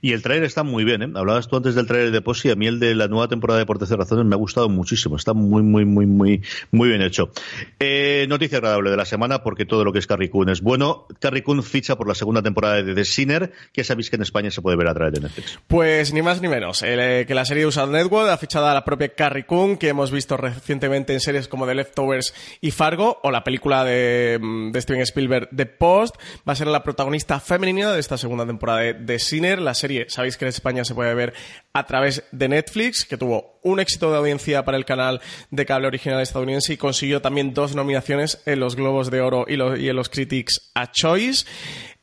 Y 0.00 0.12
el 0.12 0.22
trailer 0.22 0.44
está 0.44 0.62
muy 0.62 0.84
bien, 0.84 1.02
¿eh? 1.02 1.10
Hablabas 1.14 1.48
tú 1.48 1.56
antes 1.56 1.74
del 1.74 1.86
trailer 1.86 2.10
de 2.10 2.20
Posi, 2.20 2.50
a 2.50 2.56
mí 2.56 2.66
el 2.66 2.80
de 2.80 2.94
la 2.94 3.08
nueva 3.08 3.28
temporada 3.28 3.58
de 3.58 3.66
Por 3.66 3.80
Razones 3.80 4.24
me 4.24 4.34
ha 4.34 4.38
gustado 4.38 4.68
muchísimo. 4.68 5.16
Está 5.16 5.32
muy, 5.32 5.62
muy, 5.62 5.84
muy, 5.84 6.06
muy, 6.06 6.42
muy 6.70 6.88
bien 6.88 7.02
hecho. 7.02 7.30
Eh, 7.78 8.26
noticia 8.28 8.58
agradable 8.58 8.90
de 8.90 8.96
la 8.96 9.04
semana, 9.04 9.42
porque 9.42 9.64
todo 9.64 9.84
lo 9.84 9.92
que 9.92 9.98
es 9.98 10.06
Carrie 10.06 10.30
Coon 10.30 10.48
es 10.48 10.60
bueno. 10.60 11.06
Carrie 11.20 11.42
Coon 11.42 11.62
ficha 11.62 11.96
por 11.96 12.08
la 12.08 12.14
segunda 12.14 12.42
temporada 12.42 12.82
de 12.82 12.94
The 12.94 13.04
Sinner, 13.04 13.52
que 13.72 13.84
sabéis 13.84 14.10
que 14.10 14.16
en 14.16 14.22
España 14.22 14.50
se 14.50 14.62
puede 14.62 14.76
ver 14.76 14.88
a 14.88 14.94
través 14.94 15.14
de 15.14 15.20
Netflix. 15.20 15.58
Pues 15.66 16.12
ni 16.12 16.22
más 16.22 16.40
ni 16.40 16.48
menos. 16.48 16.82
Eh, 16.82 17.24
que 17.26 17.34
la 17.34 17.44
serie 17.44 17.62
de 17.62 17.66
Usad 17.66 17.88
Network 17.88 18.28
ha 18.28 18.38
fichado 18.38 18.66
a 18.66 18.74
la 18.74 18.84
propia 18.84 19.08
Carrie 19.08 19.46
Coon, 19.46 19.76
que 19.76 19.88
hemos 19.88 20.10
visto 20.10 20.36
recientemente 20.36 21.12
en 21.12 21.20
series 21.20 21.48
como 21.48 21.66
The 21.66 21.74
Leftovers 21.74 22.34
y 22.60 22.70
Fargo, 22.70 23.20
o 23.22 23.30
la 23.30 23.44
película 23.44 23.84
de, 23.84 24.38
mm, 24.40 24.74
Steven 24.76 25.02
Spielberg, 25.02 25.48
The 25.54 25.66
Post. 25.66 26.16
Va 26.48 26.52
a 26.52 26.56
ser 26.56 26.66
la 26.66 26.82
protagonista 26.82 27.40
femenina 27.40 27.92
de 27.92 28.00
esta 28.00 28.18
segunda 28.18 28.46
temporada 28.46 28.80
de 28.80 28.94
The 28.94 29.18
Sinner, 29.18 29.60
serie, 29.74 30.06
sabéis 30.08 30.36
que 30.36 30.44
en 30.44 30.50
España 30.50 30.84
se 30.84 30.94
puede 30.94 31.14
ver 31.14 31.34
a 31.72 31.86
través 31.86 32.24
de 32.32 32.48
Netflix, 32.48 33.04
que 33.04 33.16
tuvo 33.16 33.58
un 33.62 33.80
éxito 33.80 34.10
de 34.10 34.18
audiencia 34.18 34.64
para 34.64 34.76
el 34.76 34.84
canal 34.84 35.20
de 35.50 35.66
cable 35.66 35.88
original 35.88 36.20
estadounidense 36.20 36.72
y 36.72 36.76
consiguió 36.76 37.20
también 37.20 37.54
dos 37.54 37.74
nominaciones 37.74 38.42
en 38.46 38.60
los 38.60 38.76
Globos 38.76 39.10
de 39.10 39.20
Oro 39.20 39.46
y, 39.48 39.54
en 39.88 39.96
los 39.96 40.08
Critics 40.08 40.70
a 40.74 40.90
Choice. 40.90 41.46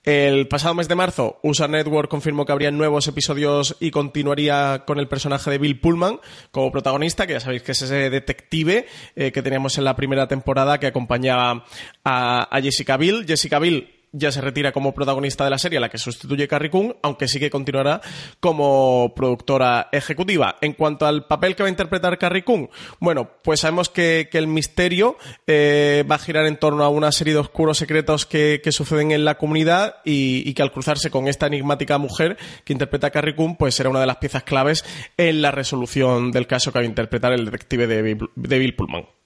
El 0.03 0.47
pasado 0.47 0.73
mes 0.73 0.88
de 0.88 0.95
marzo, 0.95 1.39
USA 1.43 1.67
Network 1.67 2.10
confirmó 2.10 2.43
que 2.43 2.51
habría 2.51 2.71
nuevos 2.71 3.07
episodios 3.07 3.77
y 3.79 3.91
continuaría 3.91 4.84
con 4.88 4.97
el 4.97 5.07
personaje 5.07 5.51
de 5.51 5.60
Bill 5.60 5.79
Pullman 5.79 6.19
como 6.49 6.71
protagonista, 6.71 7.27
que 7.27 7.34
ya 7.34 7.39
sabéis 7.39 7.62
que 7.62 7.73
es 7.73 7.84
ese 7.84 8.10
detective 8.10 8.88
eh, 9.15 9.31
que 9.31 9.43
teníamos 9.43 9.77
en 9.77 9.84
la 9.84 9.95
primera 9.95 10.27
temporada 10.27 10.79
que 10.79 10.88
acompañaba 10.88 11.65
a, 12.03 12.57
a 12.57 12.62
Jessica 12.62 12.97
Bill. 12.97 13.25
Jessica 13.27 13.60
Bill 13.60 14.00
ya 14.12 14.32
se 14.32 14.41
retira 14.41 14.71
como 14.71 14.93
protagonista 14.93 15.43
de 15.43 15.50
la 15.50 15.58
serie, 15.58 15.80
la 15.80 15.89
que 15.89 15.97
sustituye 15.97 16.47
Carrie 16.47 16.69
Coon, 16.69 16.95
aunque 17.02 17.28
sí 17.28 17.39
que 17.39 17.50
continuará 17.50 18.02
como 18.39 19.13
productora 19.15 19.89
ejecutiva. 19.91 20.58
En 20.62 20.74
cuanto 20.74 21.06
al 21.06 21.28
papel 21.28 21.56
que 21.56 21.63
va 21.63 21.67
a 21.67 21.71
interpretar 21.71 22.17
Carrie 22.17 22.43
Coon, 22.43 22.69
bueno, 23.00 23.30
pues 23.43 23.62
sabemos 23.62 23.89
que, 23.89 24.30
el 24.32 24.47
misterio 24.47 25.17
eh, 25.45 26.04
va 26.10 26.15
a 26.15 26.19
girar 26.19 26.47
en 26.47 26.58
torno 26.58 26.84
a 26.84 26.89
una 26.89 27.12
serie 27.12 27.34
de 27.34 27.39
oscuros 27.39 27.78
secretos 27.78 28.26
que, 28.26 28.62
suceden 28.71 29.12
en 29.12 29.26
la 29.26 29.38
comunidad 29.38 29.97
y, 30.06 30.54
que 30.54 30.62
al 30.62 30.71
cruzarse 30.71 31.12
con 31.12 31.28
esta 31.28 31.47
enigmática 31.47 31.97
mujer 31.97 32.38
que 32.63 32.74
interpreta 32.74 33.08
a 33.08 33.12
Carrie 33.12 33.36
Coon, 33.36 33.58
pues 33.58 33.76
será 33.76 33.89
una 33.89 34.00
de 34.00 34.08
las 34.08 34.17
piezas 34.17 34.43
claves 34.43 34.86
en 35.17 35.41
la 35.41 35.52
resolución 35.52 36.32
del 36.32 36.47
caso 36.47 36.71
que 36.71 36.80
va 36.80 36.84
a 36.84 36.88
interpretar 36.88 37.34
el 37.34 37.45
detective 37.45 37.88
de 37.88 38.60
Bill 38.60 38.76
Pullman. 38.76 39.20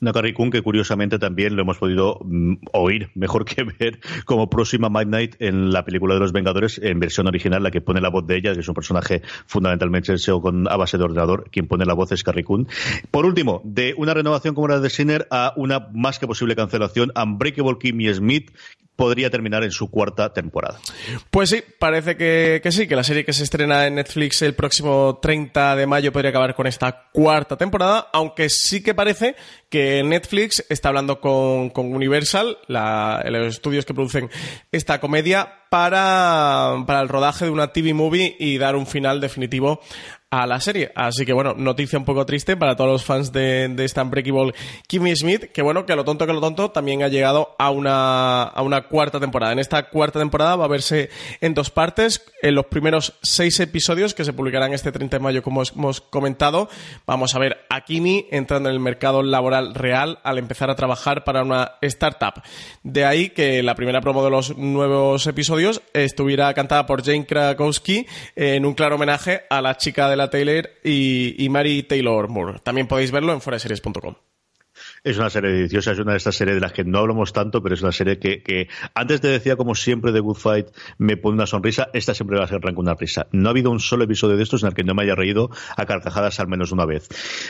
Una 0.00 0.12
Carrie 0.12 0.34
Coon 0.34 0.50
que 0.50 0.62
curiosamente 0.62 1.18
también 1.18 1.56
lo 1.56 1.62
hemos 1.62 1.78
podido 1.78 2.20
mm, 2.24 2.54
oír, 2.72 3.10
mejor 3.14 3.44
que 3.44 3.64
ver, 3.64 4.00
como 4.24 4.48
próxima 4.48 4.88
Midnight 4.88 5.36
en 5.40 5.72
la 5.72 5.84
película 5.84 6.14
de 6.14 6.20
los 6.20 6.32
Vengadores, 6.32 6.78
en 6.82 7.00
versión 7.00 7.26
original, 7.26 7.62
la 7.62 7.70
que 7.70 7.80
pone 7.80 8.00
la 8.00 8.08
voz 8.08 8.26
de 8.26 8.36
ella, 8.36 8.54
que 8.54 8.60
es 8.60 8.68
un 8.68 8.74
personaje 8.74 9.22
fundamentalmente 9.46 10.14
con, 10.40 10.68
a 10.68 10.76
base 10.76 10.98
de 10.98 11.04
ordenador, 11.04 11.50
quien 11.50 11.66
pone 11.66 11.84
la 11.84 11.94
voz 11.94 12.12
es 12.12 12.22
Carrie 12.22 12.44
Coon. 12.44 12.68
Por 13.10 13.26
último, 13.26 13.60
de 13.64 13.94
una 13.96 14.14
renovación 14.14 14.54
como 14.54 14.68
la 14.68 14.80
de 14.80 14.90
Sinner 14.90 15.26
a 15.30 15.52
una 15.56 15.88
más 15.92 16.18
que 16.18 16.26
posible 16.26 16.54
cancelación, 16.54 17.12
Unbreakable 17.16 17.78
Kimmy 17.80 18.12
Smith, 18.14 18.52
podría 18.96 19.30
terminar 19.30 19.64
en 19.64 19.70
su 19.70 19.90
cuarta 19.90 20.32
temporada. 20.32 20.78
Pues 21.30 21.50
sí, 21.50 21.62
parece 21.78 22.16
que, 22.16 22.60
sí, 22.70 22.86
que 22.86 22.96
la 22.96 23.04
serie 23.04 23.24
que 23.24 23.32
se 23.32 23.44
estrena 23.44 23.86
en 23.86 23.96
Netflix 23.96 24.42
el 24.42 24.54
próximo 24.54 25.18
30 25.20 25.76
de 25.76 25.86
mayo 25.86 26.12
podría 26.12 26.30
acabar 26.30 26.54
con 26.54 26.66
esta 26.66 27.10
cuarta 27.12 27.56
temporada, 27.56 28.08
aunque 28.12 28.48
sí 28.48 28.82
que 28.82 28.94
parece 28.94 29.34
que 29.68 30.02
Netflix 30.04 30.64
está 30.68 30.88
hablando 30.88 31.20
con, 31.20 31.72
Universal, 31.74 32.58
los 32.68 33.54
estudios 33.54 33.84
que 33.84 33.94
producen 33.94 34.30
esta 34.70 35.00
comedia, 35.00 35.60
para, 35.74 36.84
para 36.86 37.00
el 37.00 37.08
rodaje 37.08 37.46
de 37.46 37.50
una 37.50 37.72
TV 37.72 37.94
movie 37.94 38.36
y 38.38 38.58
dar 38.58 38.76
un 38.76 38.86
final 38.86 39.20
definitivo 39.20 39.80
a 40.42 40.46
la 40.48 40.60
serie. 40.60 40.90
Así 40.96 41.24
que 41.24 41.32
bueno, 41.32 41.54
noticia 41.56 41.96
un 41.96 42.04
poco 42.04 42.26
triste 42.26 42.56
para 42.56 42.74
todos 42.74 42.90
los 42.90 43.04
fans 43.04 43.32
de, 43.32 43.68
de 43.68 43.84
esta 43.84 44.02
Unbreakable 44.02 44.52
Kimmy 44.88 45.14
Smith, 45.14 45.52
que 45.52 45.62
bueno, 45.62 45.86
que 45.86 45.94
lo 45.94 46.04
tonto 46.04 46.26
que 46.26 46.32
lo 46.32 46.40
tonto 46.40 46.72
también 46.72 47.04
ha 47.04 47.08
llegado 47.08 47.54
a 47.56 47.70
una, 47.70 48.42
a 48.42 48.62
una 48.62 48.88
cuarta 48.88 49.20
temporada. 49.20 49.52
En 49.52 49.60
esta 49.60 49.88
cuarta 49.88 50.18
temporada 50.18 50.56
va 50.56 50.64
a 50.64 50.68
verse 50.68 51.08
en 51.40 51.54
dos 51.54 51.70
partes. 51.70 52.26
En 52.42 52.56
los 52.56 52.66
primeros 52.66 53.14
seis 53.22 53.60
episodios 53.60 54.12
que 54.12 54.24
se 54.24 54.32
publicarán 54.32 54.72
este 54.72 54.90
30 54.90 55.18
de 55.18 55.22
mayo, 55.22 55.42
como 55.42 55.62
hemos 55.62 56.00
comentado, 56.00 56.68
vamos 57.06 57.34
a 57.34 57.38
ver 57.38 57.58
a 57.70 57.82
Kimmy 57.82 58.26
entrando 58.32 58.68
en 58.68 58.74
el 58.74 58.80
mercado 58.80 59.22
laboral 59.22 59.74
real 59.74 60.18
al 60.24 60.38
empezar 60.38 60.68
a 60.68 60.74
trabajar 60.74 61.22
para 61.22 61.42
una 61.42 61.72
startup. 61.80 62.42
De 62.82 63.04
ahí 63.04 63.30
que 63.30 63.62
la 63.62 63.76
primera 63.76 64.00
promo 64.00 64.24
de 64.24 64.30
los 64.30 64.56
nuevos 64.58 65.26
episodios 65.28 65.80
estuviera 65.92 66.52
cantada 66.54 66.86
por 66.86 67.04
Jane 67.04 67.24
Krakowski 67.24 68.06
en 68.34 68.66
un 68.66 68.74
claro 68.74 68.96
homenaje 68.96 69.42
a 69.48 69.62
la 69.62 69.76
chica 69.76 70.08
de 70.08 70.16
la 70.16 70.23
Taylor 70.30 70.70
y, 70.82 71.46
Mary 71.50 71.82
Taylor 71.82 72.28
Moore. 72.28 72.58
También 72.62 72.86
podéis 72.86 73.10
verlo 73.10 73.32
en 73.32 73.40
foraseries.com. 73.40 74.14
Es 75.04 75.18
una 75.18 75.28
serie 75.28 75.50
deliciosa, 75.50 75.92
es 75.92 75.98
una 75.98 76.12
de 76.12 76.16
estas 76.16 76.34
series 76.34 76.54
de 76.54 76.62
las 76.62 76.72
que 76.72 76.82
no 76.82 77.00
hablamos 77.00 77.34
tanto, 77.34 77.62
pero 77.62 77.74
es 77.74 77.82
una 77.82 77.92
serie 77.92 78.18
que, 78.18 78.68
antes 78.94 79.20
te 79.20 79.28
decía, 79.28 79.54
como 79.54 79.74
siempre, 79.74 80.12
de 80.12 80.20
Good 80.20 80.38
Fight 80.38 80.68
me 80.96 81.18
pone 81.18 81.34
una 81.34 81.46
sonrisa, 81.46 81.90
esta 81.92 82.14
siempre 82.14 82.38
va 82.38 82.46
a 82.46 82.48
ser 82.48 82.60
una 82.74 82.94
risa. 82.94 83.26
No 83.30 83.50
ha 83.50 83.50
habido 83.50 83.70
un 83.70 83.80
solo 83.80 84.04
episodio 84.04 84.38
de 84.38 84.42
estos 84.42 84.62
en 84.62 84.68
el 84.68 84.74
que 84.74 84.82
no 84.82 84.94
me 84.94 85.02
haya 85.02 85.14
reído 85.14 85.50
a 85.76 85.84
carcajadas 85.84 86.40
al 86.40 86.48
menos 86.48 86.72
una 86.72 86.86
vez. 86.86 87.08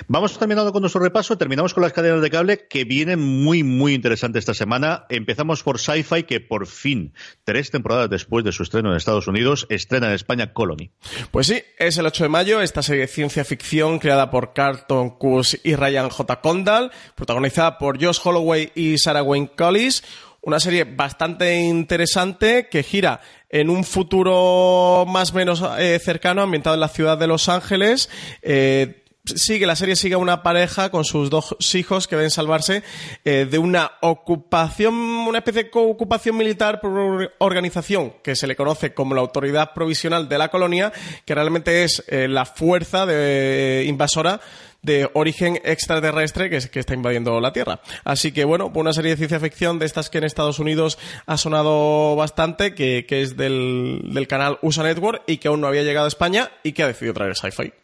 Vamos 0.08 0.36
terminando 0.36 0.72
con 0.72 0.80
nuestro 0.80 1.00
repaso, 1.00 1.38
terminamos 1.38 1.74
con 1.74 1.84
las 1.84 1.92
cadenas 1.92 2.22
de 2.22 2.30
cable 2.30 2.66
que 2.68 2.84
vienen 2.84 3.20
muy, 3.20 3.62
muy 3.62 3.94
interesantes 3.94 4.40
esta 4.40 4.54
semana. 4.54 5.06
Empezamos 5.08 5.62
por 5.62 5.78
Sci-Fi, 5.78 6.24
que 6.24 6.40
por 6.40 6.66
fin, 6.66 7.14
tres 7.44 7.70
temporadas 7.70 8.10
después 8.10 8.44
de 8.44 8.50
su 8.50 8.64
estreno 8.64 8.90
en 8.90 8.96
Estados 8.96 9.28
Unidos, 9.28 9.68
estrena 9.68 10.08
en 10.08 10.14
España 10.14 10.52
Colony. 10.52 10.90
Pues 11.30 11.46
sí, 11.46 11.62
es 11.78 11.98
el 11.98 12.06
8 12.06 12.24
de 12.24 12.30
mayo, 12.30 12.60
esta 12.60 12.82
serie 12.82 13.02
de 13.02 13.06
ciencia 13.06 13.44
ficción 13.44 14.00
creada 14.00 14.28
por 14.32 14.54
Carlton 14.54 15.10
Cus 15.10 15.60
y 15.62 15.76
Ryan 15.76 16.08
J. 16.08 16.40
Condal, 16.40 16.90
protagonista 17.14 17.43
por 17.78 18.02
Josh 18.02 18.20
Holloway 18.24 18.72
y 18.74 18.96
Sarah 18.98 19.22
Wayne 19.22 19.50
Collis. 19.54 20.02
Una 20.40 20.60
serie 20.60 20.84
bastante 20.84 21.56
interesante 21.56 22.68
que 22.68 22.82
gira 22.82 23.20
en 23.50 23.70
un 23.70 23.84
futuro 23.84 25.04
más 25.06 25.32
o 25.32 25.34
menos 25.34 25.62
eh, 25.78 25.98
cercano, 26.02 26.42
ambientado 26.42 26.74
en 26.74 26.80
la 26.80 26.88
ciudad 26.88 27.18
de 27.18 27.26
Los 27.26 27.48
Ángeles. 27.48 28.08
Eh, 28.42 29.04
sigue, 29.26 29.66
la 29.66 29.76
serie 29.76 29.94
sigue 29.96 30.16
una 30.16 30.42
pareja 30.42 30.90
con 30.90 31.04
sus 31.04 31.28
dos 31.28 31.56
hijos 31.74 32.08
que 32.08 32.16
deben 32.16 32.30
salvarse 32.30 32.82
eh, 33.24 33.46
de 33.50 33.58
una 33.58 33.92
ocupación, 34.00 34.94
una 34.94 35.38
especie 35.38 35.64
de 35.64 35.70
ocupación 35.72 36.36
militar 36.36 36.80
por 36.80 37.32
organización 37.38 38.14
que 38.22 38.36
se 38.36 38.46
le 38.46 38.56
conoce 38.56 38.94
como 38.94 39.14
la 39.14 39.20
Autoridad 39.20 39.72
Provisional 39.74 40.28
de 40.28 40.38
la 40.38 40.48
Colonia, 40.48 40.92
que 41.26 41.34
realmente 41.34 41.84
es 41.84 42.04
la 42.08 42.46
fuerza 42.46 43.06
de, 43.06 43.84
invasora 43.86 44.40
de 44.84 45.10
origen 45.14 45.60
extraterrestre 45.64 46.50
que, 46.50 46.60
que 46.70 46.80
está 46.80 46.94
invadiendo 46.94 47.40
la 47.40 47.52
Tierra. 47.52 47.80
Así 48.04 48.32
que 48.32 48.44
bueno, 48.44 48.70
una 48.74 48.92
serie 48.92 49.12
de 49.12 49.16
ciencia 49.16 49.40
ficción 49.40 49.78
de 49.78 49.86
estas 49.86 50.10
que 50.10 50.18
en 50.18 50.24
Estados 50.24 50.58
Unidos 50.58 50.98
ha 51.26 51.36
sonado 51.36 52.14
bastante, 52.16 52.74
que, 52.74 53.06
que 53.08 53.22
es 53.22 53.36
del, 53.36 54.00
del 54.12 54.28
canal 54.28 54.58
USA 54.62 54.82
Network 54.82 55.22
y 55.26 55.38
que 55.38 55.48
aún 55.48 55.60
no 55.60 55.66
había 55.66 55.82
llegado 55.82 56.04
a 56.04 56.08
España 56.08 56.50
y 56.62 56.72
que 56.72 56.82
ha 56.82 56.86
decidido 56.86 57.14
traer 57.14 57.34
sci-fi. 57.36 57.83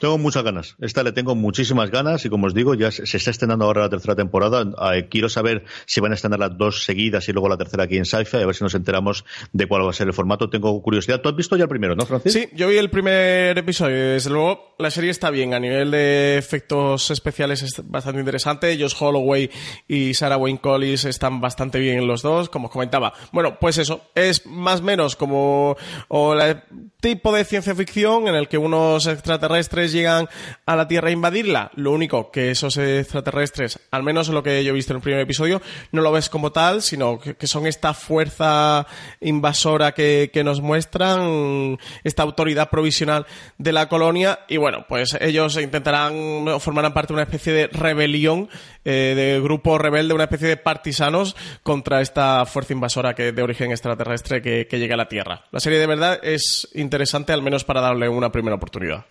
Tengo 0.00 0.16
muchas 0.18 0.42
ganas. 0.42 0.76
Esta 0.80 1.02
le 1.02 1.12
tengo 1.12 1.34
muchísimas 1.34 1.90
ganas 1.90 2.24
y 2.24 2.30
como 2.30 2.46
os 2.46 2.54
digo, 2.54 2.74
ya 2.74 2.90
se 2.90 3.04
está 3.16 3.30
estrenando 3.30 3.66
ahora 3.66 3.82
la 3.82 3.90
tercera 3.90 4.16
temporada. 4.16 4.64
Quiero 5.10 5.28
saber 5.28 5.64
si 5.84 6.00
van 6.00 6.12
a 6.12 6.14
estrenar 6.14 6.40
las 6.40 6.56
dos 6.56 6.84
seguidas 6.84 7.28
y 7.28 7.32
luego 7.32 7.48
la 7.48 7.58
tercera 7.58 7.84
aquí 7.84 7.98
en 7.98 8.06
Sci-Fi, 8.06 8.38
a 8.38 8.46
ver 8.46 8.54
si 8.54 8.64
nos 8.64 8.74
enteramos 8.74 9.24
de 9.52 9.66
cuál 9.66 9.84
va 9.84 9.90
a 9.90 9.92
ser 9.92 10.06
el 10.06 10.14
formato. 10.14 10.48
Tengo 10.48 10.80
curiosidad. 10.82 11.20
¿Tú 11.20 11.28
has 11.28 11.36
visto 11.36 11.56
ya 11.56 11.64
el 11.64 11.68
primero, 11.68 11.94
no, 11.94 12.06
Francis? 12.06 12.32
Sí, 12.32 12.48
yo 12.54 12.68
vi 12.68 12.78
el 12.78 12.88
primer 12.88 13.58
episodio. 13.58 13.94
Desde 14.14 14.30
luego, 14.30 14.74
la 14.78 14.90
serie 14.90 15.10
está 15.10 15.30
bien. 15.30 15.52
A 15.52 15.60
nivel 15.60 15.90
de 15.90 16.38
efectos 16.38 17.10
especiales 17.10 17.62
es 17.62 17.82
bastante 17.84 18.20
interesante. 18.20 18.78
Josh 18.80 18.94
Holloway 18.98 19.50
y 19.86 20.14
Sarah 20.14 20.38
Wayne 20.38 20.60
Collis 20.60 21.04
están 21.04 21.42
bastante 21.42 21.78
bien 21.78 22.06
los 22.06 22.22
dos, 22.22 22.48
como 22.48 22.68
os 22.68 22.72
comentaba. 22.72 23.12
Bueno, 23.32 23.58
pues 23.60 23.76
eso. 23.76 24.00
Es 24.14 24.46
más 24.46 24.80
o 24.80 24.84
menos 24.84 25.14
como 25.14 25.76
el 26.08 26.62
tipo 27.00 27.34
de 27.34 27.44
ciencia 27.44 27.74
ficción 27.74 28.28
en 28.28 28.34
el 28.34 28.48
que 28.48 28.56
unos 28.56 29.06
extraterrestres 29.06 29.89
llegan 29.92 30.28
a 30.66 30.76
la 30.76 30.88
Tierra 30.88 31.08
a 31.08 31.12
invadirla. 31.12 31.70
Lo 31.74 31.92
único 31.92 32.30
que 32.30 32.50
esos 32.50 32.76
extraterrestres, 32.76 33.78
al 33.90 34.02
menos 34.02 34.28
lo 34.28 34.42
que 34.42 34.62
yo 34.64 34.70
he 34.70 34.74
visto 34.74 34.92
en 34.92 34.98
el 34.98 35.02
primer 35.02 35.20
episodio, 35.20 35.60
no 35.92 36.02
lo 36.02 36.12
ves 36.12 36.28
como 36.28 36.52
tal, 36.52 36.82
sino 36.82 37.18
que, 37.18 37.46
son 37.46 37.66
esta 37.66 37.94
fuerza 37.94 38.86
invasora 39.20 39.92
que, 39.92 40.30
nos 40.44 40.60
muestran, 40.60 41.78
esta 42.04 42.22
autoridad 42.22 42.70
provisional 42.70 43.26
de 43.58 43.72
la 43.72 43.88
colonia. 43.88 44.40
Y 44.48 44.56
bueno, 44.56 44.86
pues 44.88 45.16
ellos 45.20 45.56
intentarán, 45.56 46.60
formarán 46.60 46.94
parte 46.94 47.12
de 47.12 47.14
una 47.14 47.24
especie 47.24 47.52
de 47.52 47.66
rebelión, 47.68 48.48
eh, 48.84 49.14
de 49.16 49.40
grupo 49.40 49.78
rebelde, 49.78 50.14
una 50.14 50.24
especie 50.24 50.48
de 50.48 50.56
partisanos 50.56 51.36
contra 51.62 52.00
esta 52.00 52.46
fuerza 52.46 52.72
invasora 52.72 53.14
que 53.14 53.32
de 53.32 53.42
origen 53.42 53.70
extraterrestre 53.70 54.40
que, 54.42 54.66
que 54.66 54.78
llega 54.78 54.94
a 54.94 54.98
la 54.98 55.08
Tierra. 55.08 55.44
La 55.50 55.60
serie 55.60 55.78
de 55.78 55.86
verdad 55.86 56.20
es 56.22 56.68
interesante, 56.74 57.32
al 57.32 57.42
menos 57.42 57.64
para 57.64 57.80
darle 57.80 58.08
una 58.08 58.32
primera 58.32 58.56
oportunidad. 58.56 59.04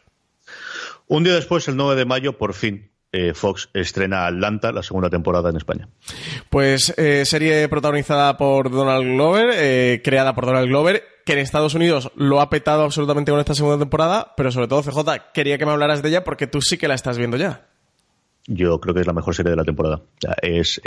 Un 1.09 1.23
día 1.23 1.33
después, 1.33 1.67
el 1.67 1.75
9 1.75 1.95
de 1.95 2.05
mayo, 2.05 2.37
por 2.37 2.53
fin, 2.53 2.91
eh, 3.11 3.33
Fox 3.33 3.71
estrena 3.73 4.27
Atlanta, 4.27 4.71
la 4.71 4.83
segunda 4.83 5.09
temporada 5.09 5.49
en 5.49 5.55
España. 5.55 5.89
Pues 6.51 6.93
eh, 6.97 7.25
serie 7.25 7.67
protagonizada 7.67 8.37
por 8.37 8.69
Donald 8.69 9.03
Glover, 9.03 9.49
eh, 9.55 10.01
creada 10.03 10.35
por 10.35 10.45
Donald 10.45 10.67
Glover, 10.67 11.01
que 11.25 11.33
en 11.33 11.39
Estados 11.39 11.73
Unidos 11.73 12.11
lo 12.15 12.41
ha 12.41 12.51
petado 12.51 12.83
absolutamente 12.83 13.31
con 13.31 13.39
esta 13.39 13.55
segunda 13.55 13.79
temporada, 13.79 14.35
pero 14.37 14.51
sobre 14.51 14.67
todo, 14.67 14.83
CJ, 14.83 15.31
quería 15.33 15.57
que 15.57 15.65
me 15.65 15.71
hablaras 15.71 16.03
de 16.03 16.09
ella 16.09 16.23
porque 16.23 16.45
tú 16.45 16.61
sí 16.61 16.77
que 16.77 16.87
la 16.87 16.93
estás 16.93 17.17
viendo 17.17 17.37
ya. 17.37 17.65
Yo 18.45 18.79
creo 18.79 18.93
que 18.93 19.01
es 19.01 19.07
la 19.07 19.13
mejor 19.13 19.33
serie 19.33 19.49
de 19.49 19.57
la 19.57 19.65
temporada. 19.65 20.03
Es, 20.43 20.79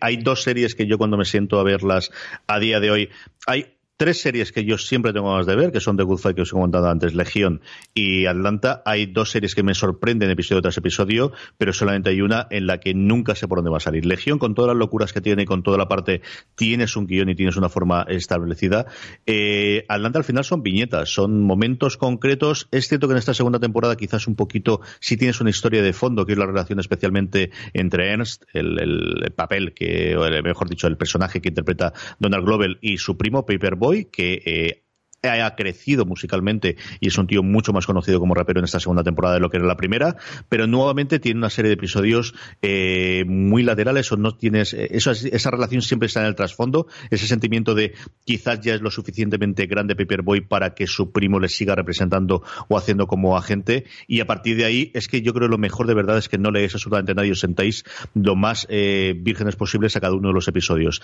hay 0.00 0.16
dos 0.16 0.42
series 0.42 0.74
que 0.74 0.88
yo 0.88 0.98
cuando 0.98 1.16
me 1.16 1.24
siento 1.24 1.60
a 1.60 1.62
verlas 1.62 2.10
a 2.48 2.58
día 2.58 2.80
de 2.80 2.90
hoy, 2.90 3.10
hay 3.46 3.77
tres 3.98 4.20
series 4.20 4.52
que 4.52 4.64
yo 4.64 4.78
siempre 4.78 5.12
tengo 5.12 5.28
ganas 5.28 5.44
de 5.44 5.56
ver, 5.56 5.72
que 5.72 5.80
son 5.80 5.96
The 5.96 6.04
Good 6.04 6.18
Fight, 6.18 6.36
que 6.36 6.42
os 6.42 6.50
he 6.50 6.52
comentado 6.52 6.88
antes, 6.88 7.16
Legión 7.16 7.60
y 7.94 8.26
Atlanta. 8.26 8.80
Hay 8.86 9.06
dos 9.06 9.32
series 9.32 9.56
que 9.56 9.64
me 9.64 9.74
sorprenden 9.74 10.30
episodio 10.30 10.62
tras 10.62 10.78
episodio, 10.78 11.32
pero 11.58 11.72
solamente 11.72 12.10
hay 12.10 12.20
una 12.20 12.46
en 12.50 12.68
la 12.68 12.78
que 12.78 12.94
nunca 12.94 13.34
sé 13.34 13.48
por 13.48 13.58
dónde 13.58 13.72
va 13.72 13.78
a 13.78 13.80
salir. 13.80 14.06
Legión, 14.06 14.38
con 14.38 14.54
todas 14.54 14.68
las 14.68 14.76
locuras 14.76 15.12
que 15.12 15.20
tiene 15.20 15.42
y 15.42 15.46
con 15.46 15.64
toda 15.64 15.76
la 15.76 15.88
parte, 15.88 16.22
tienes 16.54 16.96
un 16.96 17.08
guion 17.08 17.28
y 17.28 17.34
tienes 17.34 17.56
una 17.56 17.68
forma 17.68 18.06
establecida. 18.08 18.86
Eh, 19.26 19.84
Atlanta 19.88 20.20
al 20.20 20.24
final 20.24 20.44
son 20.44 20.62
viñetas, 20.62 21.10
son 21.12 21.42
momentos 21.42 21.96
concretos. 21.96 22.68
Es 22.70 22.86
cierto 22.86 23.08
que 23.08 23.14
en 23.14 23.18
esta 23.18 23.34
segunda 23.34 23.58
temporada 23.58 23.96
quizás 23.96 24.28
un 24.28 24.36
poquito, 24.36 24.80
si 25.00 25.16
tienes 25.16 25.40
una 25.40 25.50
historia 25.50 25.82
de 25.82 25.92
fondo, 25.92 26.24
que 26.24 26.34
es 26.34 26.38
la 26.38 26.46
relación 26.46 26.78
especialmente 26.78 27.50
entre 27.72 28.12
Ernst, 28.12 28.44
el, 28.52 29.32
papel 29.34 29.74
que, 29.74 30.16
o 30.16 30.42
mejor 30.42 30.68
dicho, 30.68 30.86
el 30.86 30.96
personaje 30.96 31.40
que 31.40 31.48
interpreta 31.48 31.92
Donald 32.20 32.44
Glover 32.44 32.78
y 32.80 32.98
su 32.98 33.16
primo 33.16 33.44
Paperboy, 33.88 34.10
que 34.10 34.42
eh, 34.44 34.84
ha 35.22 35.56
crecido 35.56 36.04
musicalmente 36.04 36.76
y 37.00 37.08
es 37.08 37.18
un 37.18 37.26
tío 37.26 37.42
mucho 37.42 37.72
más 37.72 37.86
conocido 37.86 38.20
como 38.20 38.34
rapero 38.34 38.60
en 38.60 38.64
esta 38.64 38.78
segunda 38.78 39.02
temporada 39.02 39.34
de 39.34 39.40
lo 39.40 39.50
que 39.50 39.56
era 39.56 39.66
la 39.66 39.76
primera, 39.76 40.16
pero 40.48 40.68
nuevamente 40.68 41.18
tiene 41.18 41.38
una 41.38 41.50
serie 41.50 41.70
de 41.70 41.74
episodios 41.74 42.34
eh, 42.62 43.24
muy 43.26 43.64
laterales 43.64 44.12
o 44.12 44.16
no 44.16 44.36
tienes 44.36 44.74
eh, 44.74 44.88
esa 44.92 45.50
relación 45.50 45.82
siempre 45.82 46.06
está 46.06 46.20
en 46.20 46.26
el 46.26 46.36
trasfondo, 46.36 46.86
ese 47.10 47.26
sentimiento 47.26 47.74
de 47.74 47.94
quizás 48.24 48.60
ya 48.60 48.74
es 48.74 48.80
lo 48.80 48.92
suficientemente 48.92 49.66
grande 49.66 49.96
Paperboy 49.96 50.40
para 50.40 50.74
que 50.74 50.86
su 50.86 51.10
primo 51.10 51.40
le 51.40 51.48
siga 51.48 51.74
representando 51.74 52.44
o 52.68 52.78
haciendo 52.78 53.08
como 53.08 53.36
agente 53.36 53.86
y 54.06 54.20
a 54.20 54.26
partir 54.26 54.56
de 54.56 54.66
ahí 54.66 54.92
es 54.94 55.08
que 55.08 55.20
yo 55.20 55.34
creo 55.34 55.48
que 55.48 55.52
lo 55.52 55.58
mejor 55.58 55.88
de 55.88 55.94
verdad 55.94 56.18
es 56.18 56.28
que 56.28 56.38
no 56.38 56.52
lees 56.52 56.74
absolutamente 56.74 57.12
a 57.12 57.14
nadie, 57.16 57.32
os 57.32 57.40
sentáis 57.40 57.84
lo 58.14 58.36
más 58.36 58.68
eh, 58.70 59.14
vírgenes 59.18 59.56
posibles 59.56 59.96
a 59.96 60.00
cada 60.00 60.14
uno 60.14 60.28
de 60.28 60.34
los 60.34 60.46
episodios. 60.46 61.02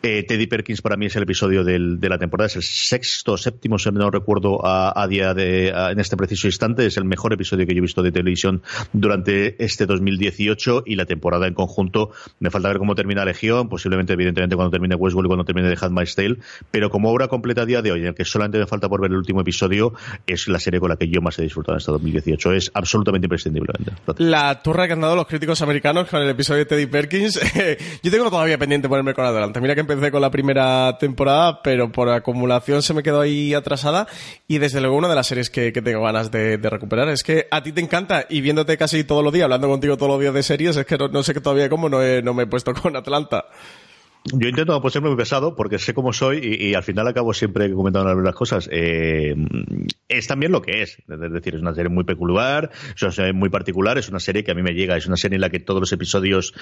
Teddy 0.00 0.46
Perkins 0.46 0.82
para 0.82 0.96
mí 0.96 1.06
es 1.06 1.16
el 1.16 1.24
episodio 1.24 1.64
de 1.64 2.08
la 2.08 2.18
temporada, 2.18 2.46
es 2.46 2.56
el 2.56 2.62
sexto, 2.62 3.36
séptimo, 3.36 3.55
si 3.60 3.90
no 3.90 4.10
recuerdo, 4.10 4.60
a, 4.64 5.06
día 5.08 5.34
de, 5.34 5.68
en 5.68 6.00
este 6.00 6.16
preciso 6.16 6.46
instante. 6.46 6.86
Es 6.86 6.96
el 6.96 7.04
mejor 7.04 7.32
episodio 7.32 7.66
que 7.66 7.74
yo 7.74 7.78
he 7.78 7.82
visto 7.82 8.02
de 8.02 8.12
televisión 8.12 8.62
durante 8.92 9.62
este 9.64 9.86
2018 9.86 10.84
y 10.86 10.96
la 10.96 11.06
temporada 11.06 11.46
en 11.46 11.54
conjunto. 11.54 12.10
Me 12.40 12.50
falta 12.50 12.68
ver 12.68 12.78
cómo 12.78 12.94
termina 12.94 13.24
Legión, 13.24 13.68
posiblemente, 13.68 14.12
evidentemente, 14.12 14.56
cuando 14.56 14.70
termine 14.70 14.94
Westworld 14.94 15.26
y 15.26 15.28
cuando 15.28 15.44
termine 15.44 15.74
The 15.74 15.84
Handmaid's 15.84 16.14
Tale, 16.14 16.36
pero 16.70 16.90
como 16.90 17.10
obra 17.10 17.28
completa 17.28 17.62
a 17.62 17.66
día 17.66 17.82
de 17.82 17.92
hoy, 17.92 18.00
en 18.00 18.06
el 18.08 18.14
que 18.14 18.24
solamente 18.24 18.58
me 18.58 18.66
falta 18.66 18.88
por 18.88 19.00
ver 19.00 19.10
el 19.10 19.16
último 19.16 19.40
episodio, 19.40 19.92
es 20.26 20.48
la 20.48 20.58
serie 20.58 20.80
con 20.80 20.88
la 20.88 20.96
que 20.96 21.08
yo 21.08 21.20
más 21.20 21.38
he 21.38 21.42
disfrutado 21.42 21.74
en 21.74 21.78
este 21.78 21.92
2018. 21.92 22.52
Es 22.52 22.70
absolutamente 22.74 23.26
imprescindible. 23.26 23.72
La 24.18 24.62
turra 24.62 24.86
que 24.86 24.92
han 24.92 25.00
dado 25.00 25.16
los 25.16 25.26
críticos 25.26 25.60
americanos 25.62 26.08
con 26.08 26.22
el 26.22 26.28
episodio 26.28 26.60
de 26.60 26.66
Teddy 26.66 26.86
Perkins, 26.86 27.40
yo 28.02 28.10
tengo 28.10 28.30
todavía 28.30 28.58
pendiente 28.58 28.88
ponerme 28.88 29.14
con 29.14 29.24
adelante. 29.24 29.60
Mira 29.60 29.74
que 29.74 29.80
empecé 29.80 30.10
con 30.10 30.20
la 30.20 30.30
primera 30.30 30.96
temporada, 30.98 31.60
pero 31.62 31.90
por 31.90 32.08
acumulación 32.08 32.82
se 32.82 32.94
me 32.94 33.02
quedó 33.02 33.20
ahí 33.20 33.45
atrasada 33.54 34.06
y 34.48 34.58
desde 34.58 34.80
luego 34.80 34.96
una 34.96 35.08
de 35.08 35.14
las 35.14 35.26
series 35.26 35.50
que, 35.50 35.72
tengo 35.72 36.02
ganas 36.02 36.30
de, 36.30 36.56
recuperar 36.56 37.08
es 37.08 37.22
que 37.22 37.46
a 37.50 37.62
ti 37.62 37.72
te 37.72 37.80
encanta 37.80 38.26
y 38.28 38.40
viéndote 38.40 38.76
casi 38.76 39.04
todos 39.04 39.22
los 39.22 39.32
días, 39.32 39.44
hablando 39.44 39.68
contigo 39.68 39.96
todos 39.96 40.12
los 40.12 40.20
días 40.20 40.34
de 40.34 40.42
series, 40.42 40.76
es 40.76 40.86
que 40.86 40.98
no, 40.98 41.22
sé 41.22 41.34
que 41.34 41.40
todavía 41.40 41.68
cómo 41.68 41.88
no, 41.88 41.98
no 42.22 42.34
me 42.34 42.44
he 42.44 42.46
puesto 42.46 42.74
con 42.74 42.96
Atlanta. 42.96 43.46
Yo 44.32 44.48
intento 44.48 44.78
no 44.80 44.90
siempre 44.90 45.10
muy 45.10 45.16
pesado 45.16 45.54
porque 45.54 45.78
sé 45.78 45.94
cómo 45.94 46.12
soy 46.12 46.40
y, 46.42 46.74
al 46.74 46.82
final 46.82 47.06
acabo 47.06 47.32
siempre 47.32 47.72
comentando 47.72 48.12
las 48.14 48.34
cosas. 48.34 48.68
Eh, 48.72 49.36
es 50.08 50.26
también 50.26 50.50
lo 50.50 50.62
que 50.62 50.82
es. 50.82 50.98
Es 51.08 51.32
decir, 51.32 51.54
es 51.54 51.60
una 51.60 51.74
serie 51.74 51.90
muy 51.90 52.02
peculiar, 52.02 52.70
es 52.94 53.02
una 53.02 53.12
serie 53.12 53.32
muy 53.32 53.50
particular, 53.50 53.98
es 53.98 54.08
una 54.08 54.18
serie 54.18 54.42
que 54.42 54.50
a 54.50 54.54
mí 54.54 54.62
me 54.62 54.72
llega, 54.72 54.96
es 54.96 55.06
una 55.06 55.16
serie 55.16 55.36
en 55.36 55.42
la 55.42 55.50
que 55.50 55.60
todos 55.60 55.78
los 55.80 55.92
episodios, 55.92 56.54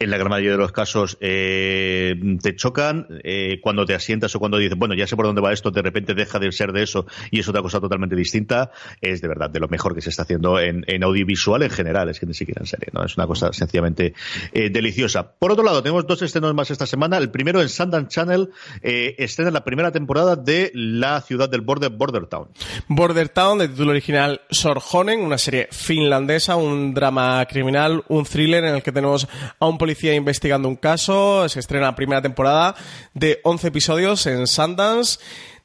en 0.00 0.10
la 0.10 0.16
gran 0.16 0.30
mayoría 0.30 0.52
de 0.52 0.58
los 0.58 0.72
casos, 0.72 1.16
eh, 1.20 2.16
te 2.42 2.56
chocan. 2.56 3.06
Eh, 3.22 3.60
cuando 3.62 3.86
te 3.86 3.94
asientas 3.94 4.34
o 4.34 4.40
cuando 4.40 4.58
dices, 4.58 4.76
bueno, 4.76 4.94
ya 4.94 5.06
sé 5.06 5.14
por 5.14 5.26
dónde 5.26 5.40
va 5.40 5.52
esto, 5.52 5.70
de 5.70 5.82
repente 5.82 6.14
deja 6.14 6.40
de 6.40 6.50
ser 6.50 6.72
de 6.72 6.82
eso 6.82 7.06
y 7.30 7.38
es 7.38 7.48
otra 7.48 7.62
cosa 7.62 7.80
totalmente 7.80 8.16
distinta. 8.16 8.72
Es 9.00 9.20
de 9.20 9.28
verdad 9.28 9.48
de 9.48 9.60
lo 9.60 9.68
mejor 9.68 9.94
que 9.94 10.00
se 10.00 10.10
está 10.10 10.22
haciendo 10.22 10.58
en, 10.58 10.82
audiovisual 11.04 11.62
en 11.62 11.70
general, 11.70 12.08
es 12.08 12.18
que 12.18 12.26
ni 12.26 12.34
siquiera 12.34 12.62
en 12.62 12.66
serie. 12.66 12.88
¿no? 12.92 13.04
Es 13.04 13.16
una 13.16 13.28
cosa 13.28 13.52
sencillamente 13.52 14.14
deliciosa. 14.52 15.32
Por 15.32 15.52
otro 15.52 15.64
lado, 15.64 15.82
tenemos 15.82 16.06
dos 16.06 16.20
estrenos 16.22 16.52
más 16.54 16.70
esta 16.70 16.86
semana. 16.86 17.11
El 17.18 17.30
primero 17.30 17.60
en 17.60 17.68
Sundance 17.68 18.08
Channel 18.08 18.50
eh, 18.82 19.14
estrena 19.18 19.50
la 19.50 19.64
primera 19.64 19.90
temporada 19.90 20.36
de 20.36 20.70
La 20.74 21.20
ciudad 21.20 21.48
del 21.48 21.60
borde, 21.60 21.88
Border 21.88 22.26
Town. 22.26 22.48
Border 22.88 23.28
Town, 23.28 23.58
de 23.58 23.68
título 23.68 23.90
original 23.90 24.42
Sorjonen, 24.50 25.20
una 25.20 25.38
serie 25.38 25.68
finlandesa, 25.70 26.56
un 26.56 26.94
drama 26.94 27.44
criminal, 27.46 28.04
un 28.08 28.24
thriller 28.24 28.64
en 28.64 28.76
el 28.76 28.82
que 28.82 28.92
tenemos 28.92 29.26
a 29.58 29.66
un 29.66 29.78
policía 29.78 30.14
investigando 30.14 30.68
un 30.68 30.76
caso. 30.76 31.48
Se 31.48 31.60
estrena 31.60 31.86
la 31.86 31.96
primera 31.96 32.22
temporada 32.22 32.74
de 33.14 33.40
11 33.44 33.68
episodios 33.68 34.26
en 34.26 34.46
Sundance. 34.46 35.18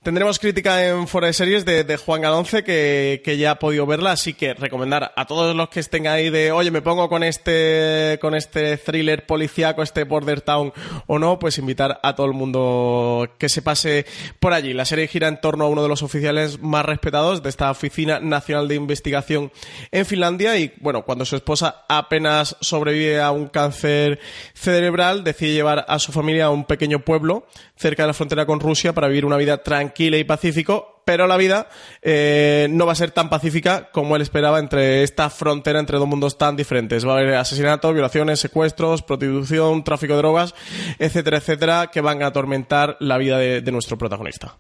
Tendremos 0.08 0.40
crítica 0.40 0.88
en 0.88 1.06
Fuera 1.06 1.28
de 1.28 1.34
Series 1.34 1.66
de, 1.66 1.98
Juan 1.98 2.22
Galonce, 2.22 2.64
que, 2.64 3.38
ya 3.38 3.52
ha 3.52 3.60
podido 3.60 3.86
verla, 3.86 4.14
así 4.14 4.34
que 4.34 4.54
recomendar 4.54 5.12
a 5.14 5.26
todos 5.26 5.54
los 5.54 5.68
que 5.68 5.82
estén 5.82 6.08
ahí 6.08 6.30
de, 6.30 6.54
oye, 6.54 6.72
me 6.72 6.82
pongo 6.82 7.10
con 7.10 7.24
este, 7.24 8.18
con 8.22 8.34
este 8.34 8.78
thriller 8.78 9.26
policíaco, 9.26 9.84
este 9.84 10.06
Border 10.06 10.40
Town 10.40 10.72
o 11.08 11.20
no, 11.20 11.40
pues 11.40 11.58
invitar 11.58 12.00
a 12.02 12.16
todo 12.16 12.26
el 12.26 12.32
mundo 12.32 13.28
que 13.38 13.50
se 13.50 13.62
pase 13.62 14.06
por 14.40 14.54
allí. 14.54 14.74
La 14.74 14.86
serie 14.86 15.10
gira 15.10 15.28
en 15.28 15.42
torno 15.42 15.66
a 15.66 15.68
uno 15.68 15.84
de 15.84 15.90
los 15.90 16.02
oficiales 16.04 16.62
más 16.62 16.86
respetados 16.86 17.44
de 17.44 17.50
esta 17.50 17.70
Oficina 17.70 18.22
Nacional 18.22 18.70
de 18.70 18.76
Investigación 18.76 19.52
en 19.92 20.06
Finlandia 20.06 20.58
y, 20.58 20.74
bueno, 20.80 21.04
cuando 21.04 21.26
su 21.26 21.36
esposa 21.36 21.84
apenas 21.90 22.56
sobrevive 22.62 23.20
a 23.20 23.32
un 23.32 23.50
cáncer 23.50 24.22
cerebral, 24.54 25.26
decide 25.26 25.52
llevar 25.52 25.84
a 25.86 26.00
su 26.00 26.14
familia 26.14 26.46
a 26.46 26.50
un 26.50 26.64
pequeño 26.64 27.00
pueblo 27.00 27.46
cerca 27.76 28.04
de 28.04 28.08
la 28.08 28.14
frontera 28.14 28.46
con 28.46 28.62
Rusia 28.62 28.94
para 28.94 29.10
vivir 29.10 29.26
una 29.26 29.36
vida 29.36 29.58
tranquila 29.62 29.97
y 30.00 30.24
pacífico, 30.24 31.02
pero 31.06 31.28
la 31.28 31.38
vida 31.38 31.70
eh, 32.02 32.68
no 32.70 32.86
va 32.86 32.92
a 32.92 32.96
ser 32.96 33.12
tan 33.12 33.30
pacífica 33.30 33.90
como 33.92 34.16
él 34.16 34.22
esperaba 34.22 34.60
entre 34.60 35.04
esta 35.04 35.30
frontera 35.30 35.80
entre 35.80 35.98
dos 35.98 36.08
mundos 36.08 36.38
tan 36.38 36.56
diferentes. 36.56 37.08
Va 37.08 37.14
a 37.14 37.18
haber 37.18 37.36
asesinatos, 37.36 37.94
violaciones, 37.94 38.40
secuestros, 38.40 39.04
prostitución, 39.04 39.84
tráfico 39.84 40.14
de 40.14 40.20
drogas, 40.20 40.54
etcétera, 41.00 41.38
etcétera, 41.38 41.88
que 41.88 42.02
van 42.02 42.22
a 42.22 42.28
atormentar 42.28 42.98
la 43.00 43.18
vida 43.18 43.38
de 43.38 43.72
nuestro 43.72 43.98
protagonista. 43.98 44.58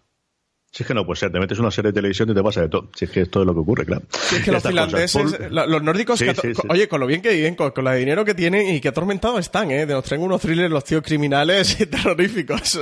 Si 0.77 0.83
es 0.83 0.87
que 0.87 0.93
no 0.93 1.07
puede 1.07 1.19
ser, 1.19 1.31
te 1.31 1.39
metes 1.39 1.57
una 1.57 1.71
serie 1.71 1.89
de 1.89 1.95
televisión 1.95 2.29
y 2.29 2.35
te 2.35 2.43
pasa 2.43 2.61
de 2.61 2.69
todo. 2.69 2.91
Si 2.93 3.05
es 3.05 3.09
que 3.09 3.21
esto 3.21 3.39
es 3.41 3.47
lo 3.47 3.53
que 3.55 3.61
ocurre, 3.61 3.83
claro. 3.83 4.03
Si 4.11 4.35
es 4.35 4.43
que 4.43 4.51
los 4.51 4.61
finlandeses, 4.61 5.49
los 5.49 5.81
nórdicos, 5.81 6.23
oye, 6.69 6.87
con 6.87 6.99
lo 6.99 7.07
bien 7.07 7.23
que 7.23 7.33
viven, 7.33 7.55
con, 7.55 7.73
la 7.83 7.93
de 7.93 7.99
dinero 8.01 8.23
que 8.23 8.35
tienen 8.35 8.75
y 8.75 8.79
que 8.79 8.89
atormentados 8.89 9.39
están, 9.39 9.71
¿eh? 9.71 9.87
Nos 9.87 10.03
traen 10.03 10.21
unos 10.21 10.39
thrillers 10.39 10.69
los 10.69 10.83
tíos 10.83 11.01
criminales 11.01 11.81
y 11.81 11.85
terroríficos. 11.87 12.79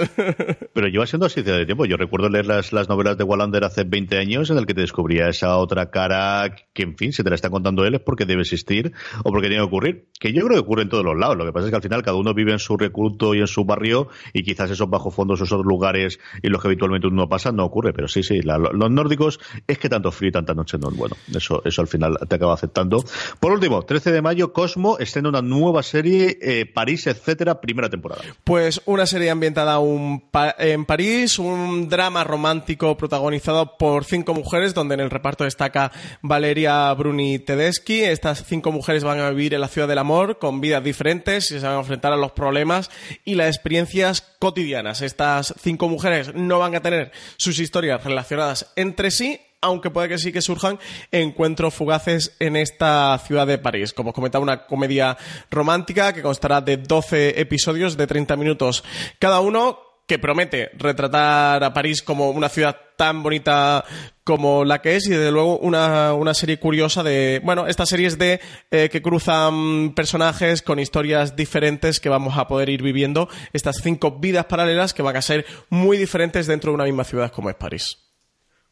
Pero 0.74 0.88
lleva 0.90 1.08
siendo 1.08 1.26
así 1.26 1.42
de 1.42 1.66
tiempo. 1.66 1.86
Yo 1.86 1.96
recuerdo 1.96 2.28
leer 2.28 2.48
las, 2.48 2.74
las 2.74 2.90
novelas 2.90 3.18
de 3.18 3.24
Wallander 3.24 3.64
hace 3.64 3.86
20 3.86 4.18
años 4.18 4.50
en 4.50 4.58
el 4.58 4.66
que 4.66 4.74
te 4.74 4.82
descubría 4.82 5.30
esa 5.30 5.56
otra 5.56 5.90
cara 5.90 6.54
que, 6.74 6.84
en 6.84 6.98
fin, 6.98 7.14
si 7.14 7.24
te 7.24 7.30
la 7.30 7.36
está 7.36 7.50
contando 7.50 7.86
él 7.86 7.96
es 7.96 8.02
porque 8.02 8.26
debe 8.26 8.42
existir 8.42 8.92
o 9.24 9.32
porque 9.32 9.48
tiene 9.48 9.62
que 9.62 9.68
ocurrir. 9.68 10.10
Que 10.20 10.34
yo 10.34 10.42
creo 10.42 10.56
que 10.56 10.66
ocurre 10.66 10.82
en 10.82 10.90
todos 10.90 11.06
los 11.06 11.18
lados. 11.18 11.38
Lo 11.38 11.46
que 11.46 11.54
pasa 11.54 11.68
es 11.68 11.70
que 11.70 11.78
al 11.78 11.82
final 11.82 12.04
cada 12.04 12.18
uno 12.18 12.34
vive 12.34 12.52
en 12.52 12.60
su 12.60 12.76
recluto 12.76 13.36
y 13.36 13.40
en 13.40 13.48
su 13.48 13.64
barrio 13.64 14.10
y 14.34 14.44
quizás 14.44 14.70
esos 14.70 14.90
bajo 14.90 15.12
fondos, 15.12 15.40
esos 15.40 15.64
lugares 15.64 16.20
y 16.44 16.50
los 16.50 16.62
que 16.62 16.68
habitualmente 16.68 17.08
uno 17.08 17.30
pasa 17.30 17.54
no 17.54 17.64
ocurre 17.64 17.85
pero 17.94 18.08
sí, 18.08 18.24
sí, 18.24 18.42
los 18.42 18.92
nórdicos 18.92 19.40
es 19.68 19.78
que 19.78 19.90
tanto 19.90 20.12
frío 20.12 20.30
y 20.30 20.32
tanta 20.32 20.54
noche 20.54 20.78
no 20.78 20.90
es 20.90 20.96
bueno. 20.96 21.16
Eso, 21.34 21.62
eso 21.66 21.82
al 21.82 21.88
final 21.88 22.18
te 22.28 22.36
acaba 22.36 22.54
aceptando. 22.54 23.04
Por 23.40 23.52
último, 23.52 23.84
13 23.84 24.12
de 24.12 24.22
mayo, 24.22 24.54
Cosmo 24.54 24.98
estrena 25.00 25.30
una 25.30 25.42
nueva 25.42 25.84
serie, 25.84 26.38
eh, 26.42 26.66
París, 26.66 27.08
etcétera, 27.08 27.62
primera 27.62 27.90
temporada. 27.90 28.22
Pues 28.44 28.82
una 28.86 29.06
serie 29.06 29.30
ambientada 29.30 29.80
en 30.58 30.86
París, 30.86 31.40
un 31.40 31.90
drama 31.90 32.24
romántico 32.24 32.98
protagonizado 32.98 33.78
por 33.78 34.06
cinco 34.06 34.34
mujeres, 34.34 34.74
donde 34.74 34.96
en 34.96 35.02
el 35.02 35.10
reparto 35.10 35.44
destaca 35.44 35.92
Valeria 36.22 36.94
Bruni 36.94 37.40
Tedeschi. 37.40 38.04
Estas 38.04 38.46
cinco 38.46 38.72
mujeres 38.72 39.04
van 39.04 39.20
a 39.20 39.30
vivir 39.30 39.54
en 39.54 39.62
la 39.62 39.68
ciudad 39.68 39.88
del 39.88 39.98
amor 39.98 40.40
con 40.40 40.62
vidas 40.62 40.84
diferentes 40.84 41.52
y 41.52 41.60
se 41.60 41.66
van 41.66 41.76
a 41.76 41.80
enfrentar 41.80 42.14
a 42.14 42.18
los 42.18 42.32
problemas 42.32 42.90
y 43.24 43.36
las 43.36 43.48
experiencias 43.48 44.22
cotidianas. 44.40 45.02
Estas 45.02 45.54
cinco 45.60 45.90
mujeres 45.90 46.34
no 46.34 46.60
van 46.60 46.76
a 46.76 46.82
tener 46.82 47.12
sus 47.38 47.60
historias 47.60 47.75
relacionadas 47.82 48.72
entre 48.76 49.12
sí, 49.12 49.40
aunque 49.62 49.90
puede 49.90 50.10
que 50.10 50.18
sí 50.18 50.32
que 50.32 50.42
surjan 50.42 50.80
encuentros 51.12 51.74
fugaces 51.74 52.36
en 52.40 52.56
esta 52.56 53.18
ciudad 53.26 53.48
de 53.48 53.58
París. 53.58 53.94
Como 53.94 54.10
os 54.10 54.16
comentaba, 54.16 54.44
una 54.44 54.66
comedia 54.66 55.18
romántica 55.50 56.14
que 56.14 56.22
constará 56.22 56.62
de 56.62 56.78
12 56.78 57.40
episodios 57.42 57.98
de 57.98 58.08
30 58.08 58.36
minutos 58.36 58.84
cada 59.20 59.40
uno, 59.40 59.80
que 60.08 60.20
promete 60.20 60.70
retratar 60.78 61.64
a 61.64 61.74
París 61.74 62.02
como 62.02 62.30
una 62.30 62.50
ciudad 62.50 62.78
tan 62.96 63.24
bonita 63.24 63.84
como 64.24 64.66
la 64.66 64.82
que 64.82 64.96
es 64.96 65.06
y 65.08 65.12
desde 65.12 65.32
luego 65.32 65.58
una, 65.60 66.34
serie 66.34 66.60
curiosa 66.60 67.04
de, 67.04 67.42
bueno, 67.44 67.68
estas 67.68 67.90
series 67.90 68.18
de 68.18 68.40
eh, 68.72 68.90
que 68.92 69.02
cruzan 69.02 69.94
personajes 69.94 70.62
con 70.62 70.80
historias 70.80 71.36
diferentes 71.36 72.00
que 72.00 72.10
vamos 72.10 72.38
a 72.38 72.48
poder 72.48 72.70
ir 72.70 72.82
viviendo, 72.82 73.30
estas 73.54 73.78
cinco 73.84 74.20
vidas 74.20 74.46
paralelas 74.46 74.94
que 74.94 75.04
van 75.04 75.18
a 75.18 75.22
ser 75.22 75.46
muy 75.70 75.98
diferentes 75.98 76.48
dentro 76.48 76.72
de 76.72 76.76
una 76.76 76.86
misma 76.86 77.04
ciudad 77.04 77.32
como 77.32 77.50
es 77.50 77.56
París. 77.56 78.05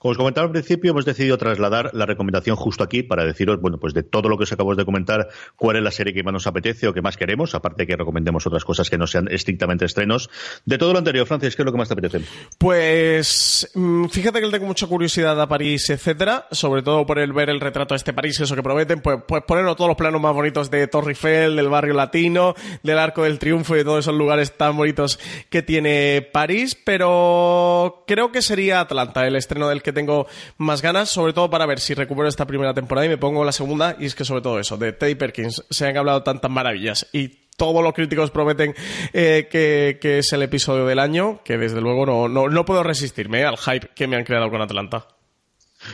Como 0.03 0.11
os 0.11 0.17
comentaba 0.17 0.47
al 0.47 0.51
principio, 0.51 0.91
hemos 0.91 1.05
decidido 1.05 1.37
trasladar 1.37 1.91
la 1.93 2.05
recomendación 2.05 2.57
justo 2.57 2.83
aquí 2.83 3.03
para 3.03 3.23
deciros, 3.23 3.61
bueno, 3.61 3.77
pues 3.77 3.93
de 3.93 4.03
todo 4.03 4.27
lo 4.27 4.37
que 4.37 4.43
os 4.43 4.51
acabamos 4.51 4.75
de 4.75 4.83
comentar, 4.83 5.29
cuál 5.55 5.77
es 5.77 5.81
la 5.81 5.91
serie 5.91 6.13
que 6.13 6.23
más 6.23 6.33
nos 6.33 6.45
apetece 6.45 6.89
o 6.89 6.93
que 6.93 7.01
más 7.01 7.15
queremos, 7.15 7.55
aparte 7.55 7.83
de 7.83 7.87
que 7.87 7.95
recomendemos 7.95 8.45
otras 8.45 8.65
cosas 8.65 8.89
que 8.89 8.97
no 8.97 9.07
sean 9.07 9.29
estrictamente 9.31 9.85
estrenos. 9.85 10.29
De 10.65 10.77
todo 10.77 10.91
lo 10.91 10.99
anterior, 10.99 11.25
Francis, 11.25 11.55
¿qué 11.55 11.61
es 11.61 11.65
lo 11.65 11.71
que 11.71 11.77
más 11.77 11.87
te 11.87 11.93
apetece? 11.93 12.19
Pues 12.57 13.71
mm, 13.75 14.07
fíjate 14.07 14.41
que 14.41 14.49
tengo 14.49 14.65
mucha 14.65 14.87
curiosidad 14.87 15.39
a 15.39 15.47
París, 15.47 15.89
etcétera, 15.89 16.47
sobre 16.51 16.81
todo 16.81 17.05
por 17.05 17.17
el 17.17 17.31
ver 17.31 17.49
el 17.49 17.61
retrato 17.61 17.93
de 17.93 17.99
este 17.99 18.11
París, 18.11 18.37
eso 18.41 18.57
que 18.57 18.61
prometen, 18.61 18.99
pues, 18.99 19.19
pues 19.25 19.43
ponerlo 19.47 19.73
todos 19.77 19.87
los 19.87 19.97
planos 19.97 20.19
más 20.19 20.33
bonitos 20.33 20.69
de 20.69 20.85
Torre 20.87 21.11
Eiffel, 21.11 21.55
del 21.55 21.69
barrio 21.69 21.93
latino, 21.93 22.55
del 22.83 22.99
Arco 22.99 23.23
del 23.23 23.39
Triunfo 23.39 23.75
y 23.75 23.77
de 23.77 23.83
todos 23.85 23.99
esos 23.99 24.15
lugares 24.15 24.57
tan 24.57 24.75
bonitos 24.75 25.17
que 25.49 25.61
tiene 25.61 26.27
París, 26.29 26.75
pero 26.75 28.03
creo 28.05 28.33
que 28.33 28.41
sería 28.41 28.81
Atlanta 28.81 29.25
el 29.25 29.37
estreno 29.37 29.69
del 29.69 29.81
que 29.81 29.92
tengo 29.93 30.27
más 30.58 30.82
ganas, 30.82 31.10
sobre 31.10 31.34
todo 31.34 31.49
para 31.49 31.65
ver 31.65 31.79
si 31.79 31.93
recupero 31.93 32.27
esta 32.27 32.45
primera 32.45 32.73
temporada 32.73 33.06
y 33.06 33.10
me 33.10 33.17
pongo 33.17 33.45
la 33.45 33.51
segunda. 33.51 33.95
Y 33.99 34.06
es 34.06 34.15
que 34.15 34.25
sobre 34.25 34.41
todo 34.41 34.60
eso, 34.60 34.77
de 34.77 34.93
Teddy 34.93 35.15
Perkins, 35.15 35.63
se 35.69 35.88
han 35.88 35.97
hablado 35.97 36.23
tantas 36.23 36.51
maravillas 36.51 37.08
y 37.13 37.43
todos 37.56 37.84
los 37.84 37.93
críticos 37.93 38.32
prometen 38.32 38.75
eh, 39.13 39.47
que, 39.49 40.17
es 40.17 40.34
el 40.34 40.41
episodio 40.41 40.86
del 40.86 40.99
año, 40.99 41.41
que 41.43 41.58
desde 41.58 41.82
luego 41.82 42.06
no, 42.06 42.27
no, 42.27 42.49
no 42.49 42.65
puedo 42.65 42.84
resistirme 42.84 43.43
al 43.43 43.58
hype 43.58 43.89
que 43.95 44.08
me 44.08 44.17
han 44.17 44.23
creado 44.23 44.49
con 44.49 44.62
Atlanta. 44.62 45.08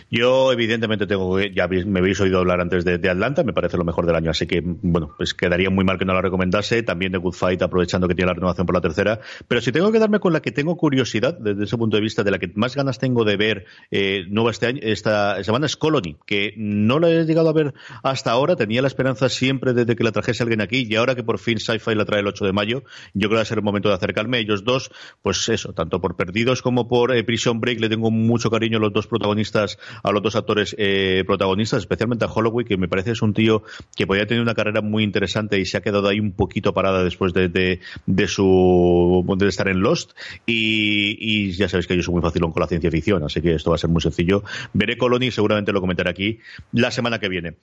Yo, 0.10 0.52
evidentemente, 0.52 1.08
tengo 1.08 1.38
que, 1.38 1.52
ya 1.54 1.68
me 1.68 2.00
habéis 2.00 2.20
oído 2.20 2.40
hablar 2.40 2.62
antes 2.62 2.86
de, 2.86 3.10
Atlanta, 3.10 3.44
me 3.44 3.54
parece 3.54 3.78
lo 3.78 3.84
mejor 3.84 4.06
del 4.06 4.16
año, 4.16 4.32
así 4.32 4.46
que, 4.46 4.62
bueno, 4.64 5.14
pues 5.18 5.34
quedaría 5.34 5.70
muy 5.70 5.84
mal 5.84 5.98
que 5.98 6.06
no 6.06 6.14
la 6.14 6.22
recomendase. 6.22 6.84
También 6.84 7.12
de 7.12 7.18
Good 7.18 7.34
Fight, 7.34 7.62
aprovechando 7.62 8.08
que 8.08 8.16
tiene 8.16 8.28
la 8.28 8.34
renovación 8.34 8.66
por 8.66 8.76
la 8.76 8.82
tercera. 8.82 9.20
Pero 9.48 9.62
si 9.62 9.72
tengo 9.72 9.92
que 9.92 10.00
darme 10.00 10.20
con 10.20 10.34
la 10.34 10.42
que 10.42 10.52
tengo 10.52 10.78
curiosidad, 10.78 11.38
desde 11.38 11.64
ese 11.64 11.78
punto 11.78 11.98
de 11.98 12.02
vista, 12.02 12.24
de 12.24 12.32
la 12.32 12.40
que 12.40 12.52
más 12.56 12.76
ganas 12.76 13.00
tengo 13.00 13.24
de 13.24 13.38
ver 13.38 13.66
eh, 13.92 14.26
nueva 14.30 14.52
este 14.52 14.68
año, 14.68 14.80
esta 14.84 15.44
semana 15.44 15.66
es 15.66 15.78
Colony, 15.78 16.18
que 16.26 16.54
no 16.58 17.00
la 17.00 17.10
he 17.10 17.26
llegado 17.26 17.50
a 17.50 17.54
ver 17.54 17.74
hasta 18.04 18.32
ahora. 18.32 18.56
Tenía 18.56 18.82
la 18.82 18.88
esperanza 18.88 19.30
siempre 19.30 19.74
desde 19.74 19.96
que 19.96 20.04
la 20.04 20.12
trajese 20.12 20.44
alguien 20.44 20.62
aquí, 20.62 20.88
y 20.90 20.96
ahora 20.96 21.16
que 21.16 21.24
por 21.24 21.40
fin 21.40 21.60
Sci-Fi 21.60 21.96
la 21.96 22.06
trae 22.06 22.22
el 22.22 22.28
8 22.28 22.46
de 22.46 22.54
mayo, 22.54 22.84
yo 23.14 23.28
creo 23.28 23.30
que 23.30 23.36
va 23.36 23.42
a 23.42 23.46
ser 23.46 23.60
el 23.60 23.64
momento 23.64 23.90
de 23.90 23.96
acercarme 23.96 24.40
ellos 24.40 24.64
dos. 24.64 24.92
Pues 25.22 25.48
eso, 25.50 25.74
tanto 25.74 26.02
por 26.02 26.16
Perdidos 26.16 26.62
como 26.62 26.88
por 26.88 27.16
eh, 27.16 27.24
Prison 27.24 27.60
Break, 27.60 27.80
le 27.80 27.90
tengo 27.90 28.12
mucho 28.12 28.50
cariño 28.50 28.78
a 28.78 28.82
los 28.82 28.94
dos 28.94 29.08
protagonistas 29.08 29.79
a 30.04 30.12
los 30.12 30.22
dos 30.22 30.36
actores 30.36 30.76
eh, 30.78 31.24
protagonistas, 31.26 31.80
especialmente 31.80 32.26
a 32.26 32.28
Holloway, 32.28 32.66
que 32.66 32.78
me 32.78 32.88
parece 32.88 33.12
es 33.12 33.22
un 33.22 33.34
tío 33.34 33.64
que 33.96 34.08
podía 34.08 34.26
tener 34.26 34.42
una 34.42 34.54
carrera 34.54 34.82
muy 34.82 35.04
interesante 35.04 35.60
y 35.60 35.66
se 35.66 35.78
ha 35.78 35.82
quedado 35.82 36.08
ahí 36.08 36.20
un 36.20 36.32
poquito 36.32 36.74
parada 36.74 37.04
después 37.04 37.34
de, 37.34 37.50
de, 37.50 38.28
su 38.28 39.26
de 39.38 39.48
estar 39.48 39.68
en 39.68 39.82
Lost. 39.82 40.12
Y, 40.46 41.52
ya 41.52 41.70
sabéis 41.70 41.88
que 41.88 41.96
yo 41.96 42.04
soy 42.04 42.14
muy 42.14 42.22
fácil 42.22 42.42
con 42.42 42.54
la 42.56 42.68
ciencia 42.68 42.92
ficción, 42.92 43.24
así 43.24 43.42
que 43.42 43.56
esto 43.56 43.72
va 43.72 43.76
a 43.76 43.80
ser 43.80 43.90
muy 43.90 44.02
sencillo. 44.02 44.44
Veré 44.74 44.98
Colony, 44.98 45.32
seguramente 45.32 45.72
lo 45.72 45.82
comentaré 45.82 46.10
aquí 46.10 46.40
la 46.72 46.92
semana 46.92 47.20
que 47.20 47.30
viene. 47.30 47.56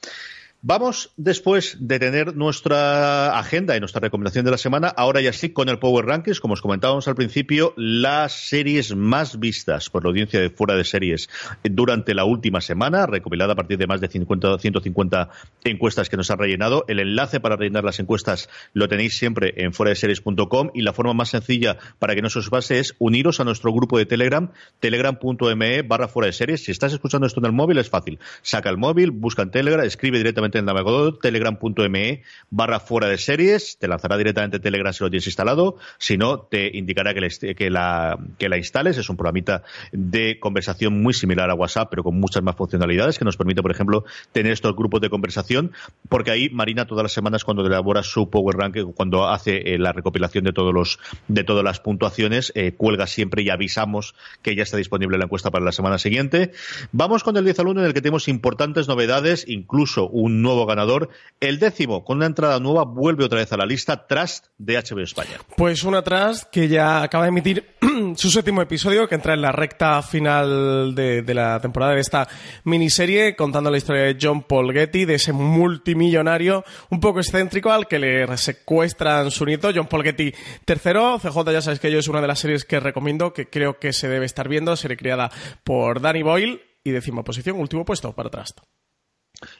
Vamos, 0.68 1.12
después 1.16 1.76
de 1.78 2.00
tener 2.00 2.34
nuestra 2.34 3.38
agenda 3.38 3.76
y 3.76 3.78
nuestra 3.78 4.00
recomendación 4.00 4.44
de 4.44 4.50
la 4.50 4.58
semana, 4.58 4.88
ahora 4.88 5.20
ya 5.20 5.32
sí 5.32 5.50
con 5.50 5.68
el 5.68 5.78
Power 5.78 6.06
Rankings, 6.06 6.40
como 6.40 6.54
os 6.54 6.60
comentábamos 6.60 7.06
al 7.06 7.14
principio, 7.14 7.72
las 7.76 8.48
series 8.48 8.96
más 8.96 9.38
vistas 9.38 9.90
por 9.90 10.02
la 10.02 10.08
audiencia 10.08 10.40
de 10.40 10.50
fuera 10.50 10.74
de 10.74 10.82
series 10.82 11.30
durante 11.62 12.14
la 12.14 12.24
última 12.24 12.60
semana, 12.60 13.06
recopilada 13.06 13.52
a 13.52 13.54
partir 13.54 13.78
de 13.78 13.86
más 13.86 14.00
de 14.00 14.08
50, 14.08 14.58
150 14.58 15.28
encuestas 15.62 16.08
que 16.08 16.16
nos 16.16 16.32
han 16.32 16.38
rellenado. 16.38 16.84
El 16.88 16.98
enlace 16.98 17.38
para 17.38 17.54
rellenar 17.54 17.84
las 17.84 18.00
encuestas 18.00 18.48
lo 18.72 18.88
tenéis 18.88 19.16
siempre 19.16 19.54
en 19.58 19.72
fuera 19.72 19.90
de 19.90 19.94
series.com 19.94 20.70
y 20.74 20.82
la 20.82 20.92
forma 20.92 21.14
más 21.14 21.28
sencilla 21.28 21.78
para 22.00 22.16
que 22.16 22.22
no 22.22 22.28
se 22.28 22.40
os 22.40 22.50
pase 22.50 22.80
es 22.80 22.96
uniros 22.98 23.38
a 23.38 23.44
nuestro 23.44 23.72
grupo 23.72 23.98
de 23.98 24.06
Telegram, 24.06 24.50
telegram.me 24.80 25.82
barra 25.82 26.08
fuera 26.08 26.26
de 26.26 26.32
series. 26.32 26.64
Si 26.64 26.72
estás 26.72 26.92
escuchando 26.92 27.28
esto 27.28 27.38
en 27.38 27.46
el 27.46 27.52
móvil 27.52 27.78
es 27.78 27.88
fácil. 27.88 28.18
Saca 28.42 28.68
el 28.68 28.78
móvil, 28.78 29.12
busca 29.12 29.42
en 29.42 29.52
Telegram, 29.52 29.86
escribe 29.86 30.18
directamente 30.18 30.55
navegador 30.64 31.18
telegram.me 31.18 32.22
barra 32.50 32.80
fuera 32.80 33.08
de 33.08 33.18
series, 33.18 33.78
te 33.78 33.88
lanzará 33.88 34.16
directamente 34.16 34.58
Telegram 34.58 34.92
si 34.92 35.04
lo 35.04 35.10
tienes 35.10 35.26
instalado, 35.26 35.76
si 35.98 36.16
no, 36.16 36.40
te 36.40 36.76
indicará 36.76 37.14
que, 37.14 37.54
que, 37.54 37.70
la, 37.70 38.18
que 38.38 38.48
la 38.48 38.56
instales, 38.56 38.98
es 38.98 39.08
un 39.08 39.16
programita 39.16 39.62
de 39.92 40.38
conversación 40.40 41.02
muy 41.02 41.14
similar 41.14 41.50
a 41.50 41.54
WhatsApp, 41.54 41.88
pero 41.90 42.02
con 42.02 42.18
muchas 42.18 42.42
más 42.42 42.56
funcionalidades, 42.56 43.18
que 43.18 43.24
nos 43.24 43.36
permite, 43.36 43.62
por 43.62 43.70
ejemplo, 43.70 44.04
tener 44.32 44.52
estos 44.52 44.74
grupos 44.74 45.00
de 45.00 45.10
conversación, 45.10 45.72
porque 46.08 46.30
ahí 46.30 46.50
Marina 46.50 46.86
todas 46.86 47.02
las 47.02 47.12
semanas 47.12 47.44
cuando 47.44 47.66
elabora 47.66 48.02
su 48.02 48.30
Power 48.30 48.56
Rank, 48.56 48.78
cuando 48.94 49.28
hace 49.28 49.74
eh, 49.74 49.78
la 49.78 49.92
recopilación 49.92 50.44
de 50.44 50.52
todos 50.52 50.72
los 50.72 50.98
de 51.28 51.44
todas 51.44 51.64
las 51.64 51.80
puntuaciones, 51.80 52.52
eh, 52.54 52.72
cuelga 52.72 53.06
siempre 53.06 53.42
y 53.42 53.50
avisamos 53.50 54.14
que 54.42 54.54
ya 54.54 54.62
está 54.62 54.76
disponible 54.76 55.18
la 55.18 55.24
encuesta 55.24 55.50
para 55.50 55.64
la 55.64 55.72
semana 55.72 55.98
siguiente. 55.98 56.52
Vamos 56.92 57.22
con 57.22 57.36
el 57.36 57.44
10 57.44 57.58
al 57.60 57.68
1 57.68 57.80
en 57.80 57.86
el 57.86 57.94
que 57.94 58.00
tenemos 58.00 58.28
importantes 58.28 58.88
novedades, 58.88 59.44
incluso 59.48 60.08
un 60.08 60.35
nuevo 60.42 60.66
ganador. 60.66 61.08
El 61.40 61.58
décimo, 61.58 62.04
con 62.04 62.18
una 62.18 62.26
entrada 62.26 62.58
nueva, 62.60 62.84
vuelve 62.84 63.24
otra 63.24 63.38
vez 63.38 63.52
a 63.52 63.56
la 63.56 63.66
lista 63.66 64.06
Trust 64.06 64.46
de 64.58 64.76
HBO 64.76 65.00
España. 65.00 65.38
Pues 65.56 65.84
una 65.84 66.02
Trust 66.02 66.44
que 66.50 66.68
ya 66.68 67.02
acaba 67.02 67.24
de 67.24 67.28
emitir 67.28 67.66
su 68.16 68.30
séptimo 68.30 68.62
episodio, 68.62 69.08
que 69.08 69.14
entra 69.14 69.34
en 69.34 69.42
la 69.42 69.52
recta 69.52 70.02
final 70.02 70.94
de, 70.94 71.22
la 71.34 71.60
temporada 71.60 71.94
de 71.94 72.00
esta 72.00 72.28
miniserie, 72.64 73.36
contando 73.36 73.70
la 73.70 73.78
historia 73.78 74.02
de 74.02 74.16
John 74.20 74.42
Paul 74.42 74.72
Getty, 74.72 75.04
de 75.04 75.14
ese 75.14 75.32
multimillonario 75.32 76.64
un 76.90 77.00
poco 77.00 77.20
excéntrico 77.20 77.70
al 77.70 77.86
que 77.86 77.98
le 77.98 78.36
secuestran 78.36 79.30
su 79.30 79.44
nieto, 79.44 79.70
John 79.74 79.86
Paul 79.86 80.04
Getty 80.04 80.32
tercero. 80.64 81.18
CJ, 81.18 81.52
ya 81.52 81.60
sabes 81.60 81.80
que 81.80 81.90
yo 81.90 81.98
es 81.98 82.08
una 82.08 82.20
de 82.20 82.28
las 82.28 82.38
series 82.38 82.64
que 82.64 82.80
recomiendo, 82.80 83.32
que 83.32 83.48
creo 83.48 83.78
que 83.78 83.92
se 83.92 84.08
debe 84.08 84.26
estar 84.26 84.48
viendo, 84.48 84.76
serie 84.76 84.96
creada 84.96 85.30
por 85.64 86.00
Danny 86.00 86.22
Boyle 86.22 86.62
y 86.84 86.90
décima 86.90 87.24
posición, 87.24 87.58
último 87.58 87.84
puesto 87.84 88.12
para 88.12 88.30
Trust. 88.30 88.60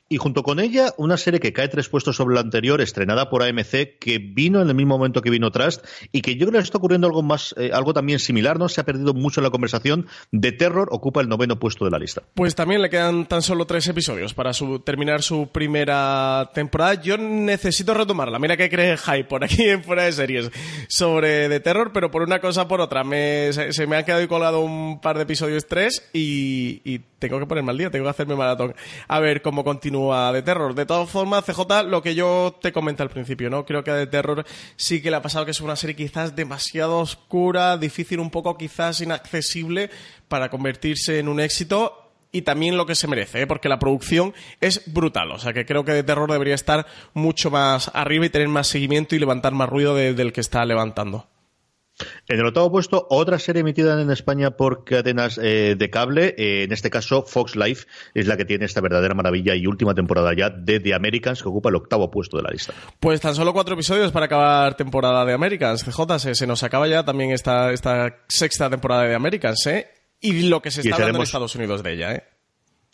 Y 0.09 0.19
junto 0.19 0.45
con 0.45 0.61
ella, 0.61 0.95
una 0.99 1.17
serie 1.17 1.41
que 1.41 1.53
cae 1.53 1.67
tres 1.67 1.89
puestos 1.89 2.15
sobre 2.15 2.37
la 2.37 2.41
anterior, 2.41 2.81
estrenada 2.81 3.29
por 3.29 3.43
AMC, 3.43 3.99
que 3.99 4.19
vino 4.19 4.63
en 4.63 4.69
el 4.69 4.75
mismo 4.77 4.97
momento 4.97 5.21
que 5.21 5.31
vino 5.31 5.51
Trust, 5.51 5.85
y 6.13 6.23
que 6.23 6.37
yo 6.37 6.47
creo 6.47 6.61
que 6.61 6.65
está 6.65 6.79
ocurriendo 6.79 7.09
algo 7.09 7.23
más, 7.23 7.55
eh, 7.59 7.71
algo 7.73 7.93
también 7.93 8.21
similar, 8.21 8.57
¿no? 8.57 8.69
Se 8.69 8.81
ha 8.81 8.85
perdido 8.85 9.15
mucho 9.15 9.41
en 9.41 9.45
la 9.45 9.51
conversación. 9.51 10.07
De 10.31 10.53
Terror 10.53 10.89
ocupa 10.93 11.21
el 11.21 11.29
noveno 11.29 11.59
puesto 11.59 11.85
de 11.85 11.91
la 11.91 11.99
lista. 11.99 12.23
Pues 12.35 12.55
también 12.55 12.83
le 12.83 12.89
quedan 12.91 13.27
tan 13.27 13.43
solo 13.43 13.67
tres 13.67 13.89
episodios 13.89 14.33
para 14.33 14.53
terminar 14.85 15.23
su 15.23 15.49
primera 15.49 16.51
temporada. 16.55 16.95
Yo 16.95 17.19
necesito 17.19 17.93
retomarla. 17.93 18.39
Mira 18.39 18.57
que 18.57 18.71
cree 18.71 18.97
hype 18.97 19.25
por 19.25 19.43
aquí 19.43 19.65
en 19.65 19.83
fuera 19.85 20.05
de 20.05 20.13
series 20.13 20.51
sobre 20.89 21.49
The 21.49 21.59
Terror, 21.59 21.91
pero 21.93 22.13
por 22.13 22.23
una 22.23 22.39
cosa 22.41 22.69
por 22.69 22.81
otra. 22.81 23.03
se, 23.03 23.87
me 23.89 23.97
ha 23.97 24.05
quedado 24.05 24.23
y 24.23 24.29
colgado 24.29 24.61
un 24.61 25.01
par 25.01 25.17
de 25.17 25.25
episodios 25.25 25.67
tres 25.67 26.09
y 26.13 27.01
tengo 27.19 27.39
que 27.39 27.47
ponerme 27.47 27.71
al 27.71 27.79
día, 27.79 27.91
tengo 27.91 28.05
que 28.05 28.11
hacerme 28.11 28.37
maratón. 28.37 28.75
A 29.09 29.21
ver 29.21 29.43
cómo 29.43 29.65
continúa 29.65 30.33
de 30.33 30.43
terror. 30.43 30.75
De 30.75 30.87
todas 30.87 31.09
formas, 31.09 31.45
CJ, 31.45 31.85
lo 31.87 32.03
que 32.03 32.15
yo 32.15 32.59
te 32.61 32.73
comenté 32.73 33.03
al 33.03 33.11
principio, 33.11 33.51
¿no? 33.51 33.65
Creo 33.65 33.83
que 33.83 33.93
de 33.93 34.07
terror 34.07 34.45
sí 34.77 35.03
que 35.03 35.11
le 35.11 35.17
ha 35.17 35.23
pasado 35.23 35.45
que 35.45 35.51
es 35.53 35.61
una 35.61 35.77
serie 35.77 35.97
quizás 35.97 36.37
demasiado 36.37 36.99
oscura, 36.99 37.77
difícil 37.77 38.21
un 38.21 38.31
poco, 38.31 38.57
quizás 38.57 39.01
inaccesible 39.01 39.91
para 40.29 40.51
convertirse 40.51 41.19
en 41.19 41.29
un 41.29 41.41
éxito 41.41 42.03
y 42.33 42.43
también 42.43 42.77
lo 42.77 42.85
que 42.85 42.95
se 42.95 43.09
merece, 43.09 43.43
¿eh? 43.43 43.47
porque 43.47 43.69
la 43.69 43.79
producción 43.79 44.35
es 44.61 44.83
brutal. 44.93 45.31
O 45.33 45.39
sea 45.39 45.53
que 45.53 45.65
creo 45.65 45.85
que 45.85 45.93
de 45.93 46.03
terror 46.03 46.31
debería 46.31 46.55
estar 46.55 46.87
mucho 47.15 47.51
más 47.51 47.91
arriba 47.95 48.27
y 48.27 48.31
tener 48.31 48.49
más 48.49 48.67
seguimiento 48.67 49.15
y 49.15 49.19
levantar 49.19 49.53
más 49.53 49.69
ruido 49.69 49.95
del 49.95 50.33
que 50.33 50.41
está 50.41 50.65
levantando. 50.67 51.29
En 52.29 52.39
el 52.39 52.47
octavo 52.47 52.71
puesto, 52.71 53.07
otra 53.11 53.39
serie 53.39 53.61
emitida 53.61 54.01
en 54.01 54.11
España 54.11 54.51
por 54.51 54.85
cadenas 54.85 55.39
eh, 55.43 55.77
de 55.79 55.91
cable, 55.91 56.35
eh, 56.37 56.65
en 56.65 56.73
este 56.73 56.91
caso 56.91 57.23
Fox 57.23 57.57
Life, 57.57 57.87
es 58.15 58.27
la 58.27 58.37
que 58.37 58.45
tiene 58.45 58.67
esta 58.67 58.81
verdadera 58.81 59.15
maravilla 59.15 59.55
y 59.55 59.67
última 59.67 59.95
temporada 59.95 60.33
ya 60.37 60.51
de 60.51 60.81
The 60.81 60.95
Americans, 60.95 61.43
que 61.43 61.49
ocupa 61.49 61.71
el 61.71 61.77
octavo 61.77 62.11
puesto 62.11 62.37
de 62.37 62.43
la 62.43 62.51
lista. 62.51 62.75
Pues 63.01 63.21
tan 63.21 63.35
solo 63.35 63.53
cuatro 63.53 63.75
episodios 63.75 64.13
para 64.13 64.27
acabar 64.27 64.77
temporada 64.77 65.25
de 65.25 65.33
Americans. 65.33 65.85
CJ, 65.85 66.35
se, 66.35 66.47
nos 66.47 66.63
acaba 66.63 66.87
ya 66.89 67.05
también 67.05 67.31
esta, 67.31 67.73
esta 67.73 68.25
sexta 68.29 68.69
temporada 68.69 69.05
de 69.05 69.15
Americans, 69.15 69.67
¿eh? 69.67 69.89
Y 70.21 70.49
lo 70.49 70.61
que 70.61 70.71
se 70.71 70.81
está 70.81 70.97
hablando 70.97 71.19
en 71.19 71.23
Estados 71.23 71.55
Unidos 71.55 71.83
de 71.83 71.93
ella, 71.93 72.13
¿eh? 72.13 72.36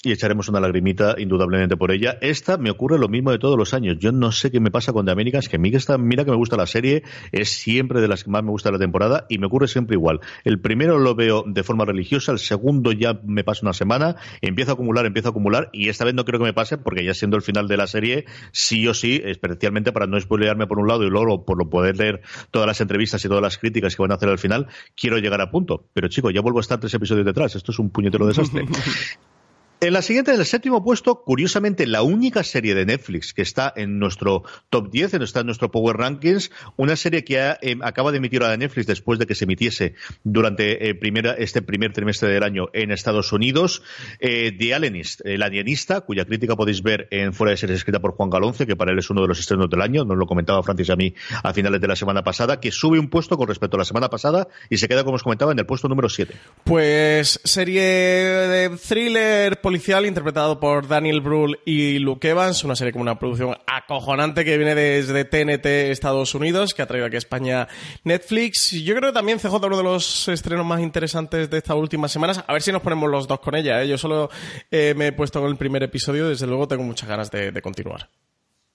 Y 0.02 0.12
echaremos 0.12 0.48
una 0.48 0.60
lagrimita 0.60 1.14
indudablemente 1.18 1.76
por 1.76 1.92
ella. 1.92 2.18
Esta 2.20 2.58
me 2.58 2.70
ocurre 2.70 2.98
lo 2.98 3.08
mismo 3.08 3.30
de 3.30 3.38
todos 3.38 3.56
los 3.56 3.72
años. 3.72 3.96
Yo 3.98 4.10
no 4.10 4.32
sé 4.32 4.50
qué 4.50 4.58
me 4.58 4.70
pasa 4.70 4.92
con 4.92 5.06
The 5.06 5.12
Americans, 5.12 5.48
que 5.48 5.58
mira, 5.58 5.78
mira 5.98 6.24
que 6.24 6.30
me 6.30 6.36
gusta 6.36 6.56
la 6.56 6.66
serie, 6.66 7.04
es 7.30 7.50
siempre 7.50 8.00
de 8.00 8.08
las 8.08 8.24
que 8.24 8.30
más 8.30 8.42
me 8.42 8.50
gusta 8.50 8.72
la 8.72 8.78
temporada 8.78 9.26
y 9.28 9.38
me 9.38 9.46
ocurre 9.46 9.68
siempre 9.68 9.94
igual. 9.94 10.20
El 10.44 10.60
primero 10.60 10.98
lo 10.98 11.14
veo 11.14 11.44
de 11.46 11.62
forma 11.62 11.84
religiosa, 11.84 12.32
el 12.32 12.40
segundo 12.40 12.92
ya 12.92 13.20
me 13.24 13.44
pasa 13.44 13.60
una 13.62 13.72
semana, 13.72 14.16
empiezo 14.40 14.72
a 14.72 14.74
acumular, 14.74 15.06
empiezo 15.06 15.28
a 15.28 15.30
acumular 15.30 15.70
y 15.72 15.88
esta 15.88 16.04
vez 16.04 16.14
no 16.14 16.24
creo 16.24 16.40
que 16.40 16.46
me 16.46 16.52
pase 16.52 16.78
porque 16.78 17.04
ya 17.04 17.14
siendo 17.14 17.36
el 17.36 17.42
final 17.42 17.68
de 17.68 17.76
la 17.76 17.86
serie, 17.86 18.26
sí 18.50 18.86
o 18.88 18.94
sí, 18.94 19.22
especialmente 19.24 19.92
para 19.92 20.06
no 20.06 20.20
spoilearme 20.20 20.66
por 20.66 20.78
un 20.78 20.88
lado 20.88 21.04
y 21.04 21.10
luego 21.10 21.44
por 21.44 21.68
poder 21.70 21.96
leer 21.96 22.22
todas 22.50 22.66
las 22.66 22.80
entrevistas 22.80 23.24
y 23.24 23.28
todas 23.28 23.42
las 23.42 23.56
críticas 23.56 23.94
que 23.94 24.02
van 24.02 24.10
a 24.10 24.16
hacer 24.16 24.28
al 24.28 24.38
final, 24.38 24.66
quiero 24.96 25.18
llegar 25.18 25.40
a 25.40 25.50
punto. 25.50 25.86
Pero 25.92 26.08
chicos, 26.08 26.32
ya 26.34 26.40
vuelvo 26.40 26.58
a 26.58 26.62
estar 26.62 26.80
tres 26.80 26.92
episodios 26.94 27.24
detrás. 27.24 27.54
Esto 27.54 27.70
es 27.70 27.78
un 27.78 27.90
puñetero 27.90 28.26
desastre. 28.26 28.66
En 29.82 29.94
la 29.94 30.02
siguiente, 30.02 30.32
en 30.32 30.38
el 30.38 30.46
séptimo 30.46 30.84
puesto, 30.84 31.24
curiosamente, 31.24 31.88
la 31.88 32.02
única 32.02 32.44
serie 32.44 32.76
de 32.76 32.86
Netflix 32.86 33.34
que 33.34 33.42
está 33.42 33.72
en 33.74 33.98
nuestro 33.98 34.44
top 34.70 34.92
10, 34.92 35.14
está 35.14 35.40
en 35.40 35.46
nuestro 35.46 35.72
Power 35.72 35.96
Rankings, 35.96 36.52
una 36.76 36.94
serie 36.94 37.24
que 37.24 37.56
em, 37.62 37.82
acaba 37.82 38.12
de 38.12 38.18
emitir 38.18 38.44
a 38.44 38.48
la 38.50 38.56
Netflix 38.56 38.86
después 38.86 39.18
de 39.18 39.26
que 39.26 39.34
se 39.34 39.42
emitiese 39.42 39.96
durante 40.22 40.88
eh, 40.88 41.00
este 41.38 41.62
primer 41.62 41.92
trimestre 41.92 42.28
del 42.28 42.44
año 42.44 42.68
en 42.74 42.92
Estados 42.92 43.32
Unidos, 43.32 43.82
eh, 44.20 44.52
The 44.56 44.72
Alienist, 44.72 45.26
el 45.26 45.42
alienista, 45.42 46.02
cuya 46.02 46.26
crítica 46.26 46.54
podéis 46.54 46.84
ver 46.84 47.08
en 47.10 47.34
Fuera 47.34 47.50
de 47.50 47.56
Series 47.56 47.78
escrita 47.78 47.98
por 47.98 48.12
Juan 48.12 48.30
Galonce, 48.30 48.68
que 48.68 48.76
para 48.76 48.92
él 48.92 49.00
es 49.00 49.10
uno 49.10 49.22
de 49.22 49.26
los 49.26 49.40
estrenos 49.40 49.68
del 49.68 49.82
año, 49.82 50.04
nos 50.04 50.16
lo 50.16 50.26
comentaba 50.26 50.62
Francis 50.62 50.90
a 50.90 50.96
mí 50.96 51.12
a 51.42 51.52
finales 51.52 51.80
de 51.80 51.88
la 51.88 51.96
semana 51.96 52.22
pasada, 52.22 52.60
que 52.60 52.70
sube 52.70 53.00
un 53.00 53.10
puesto 53.10 53.36
con 53.36 53.48
respecto 53.48 53.78
a 53.78 53.78
la 53.78 53.84
semana 53.84 54.08
pasada 54.08 54.46
y 54.70 54.76
se 54.76 54.86
queda, 54.86 55.02
como 55.02 55.16
os 55.16 55.24
comentaba, 55.24 55.50
en 55.50 55.58
el 55.58 55.66
puesto 55.66 55.88
número 55.88 56.08
7. 56.08 56.36
Pues 56.62 57.40
serie 57.42 57.82
de 57.82 58.70
thriller 58.76 59.60
policial 59.72 60.04
interpretado 60.04 60.60
por 60.60 60.86
Daniel 60.86 61.22
Brühl 61.22 61.58
y 61.64 61.98
Luke 61.98 62.28
Evans, 62.28 62.62
una 62.62 62.76
serie 62.76 62.92
con 62.92 63.00
una 63.00 63.18
producción 63.18 63.56
acojonante 63.66 64.44
que 64.44 64.58
viene 64.58 64.74
desde 64.74 65.24
TNT 65.24 65.64
Estados 65.90 66.34
Unidos, 66.34 66.74
que 66.74 66.82
ha 66.82 66.86
traído 66.86 67.06
aquí 67.06 67.14
a 67.14 67.18
España 67.18 67.68
Netflix. 68.04 68.72
Yo 68.72 68.94
creo 68.94 69.12
que 69.12 69.14
también 69.14 69.38
CJ 69.38 69.54
uno 69.64 69.78
de 69.78 69.82
los 69.82 70.28
estrenos 70.28 70.66
más 70.66 70.82
interesantes 70.82 71.48
de 71.48 71.56
estas 71.56 71.74
últimas 71.74 72.12
semanas. 72.12 72.44
A 72.46 72.52
ver 72.52 72.60
si 72.60 72.70
nos 72.70 72.82
ponemos 72.82 73.10
los 73.10 73.26
dos 73.26 73.40
con 73.40 73.54
ella. 73.54 73.82
¿eh? 73.82 73.88
Yo 73.88 73.96
solo 73.96 74.28
eh, 74.70 74.92
me 74.94 75.06
he 75.06 75.12
puesto 75.12 75.40
con 75.40 75.48
el 75.48 75.56
primer 75.56 75.82
episodio, 75.82 76.28
desde 76.28 76.46
luego 76.46 76.68
tengo 76.68 76.82
muchas 76.82 77.08
ganas 77.08 77.30
de 77.30 77.62
continuar. 77.62 78.10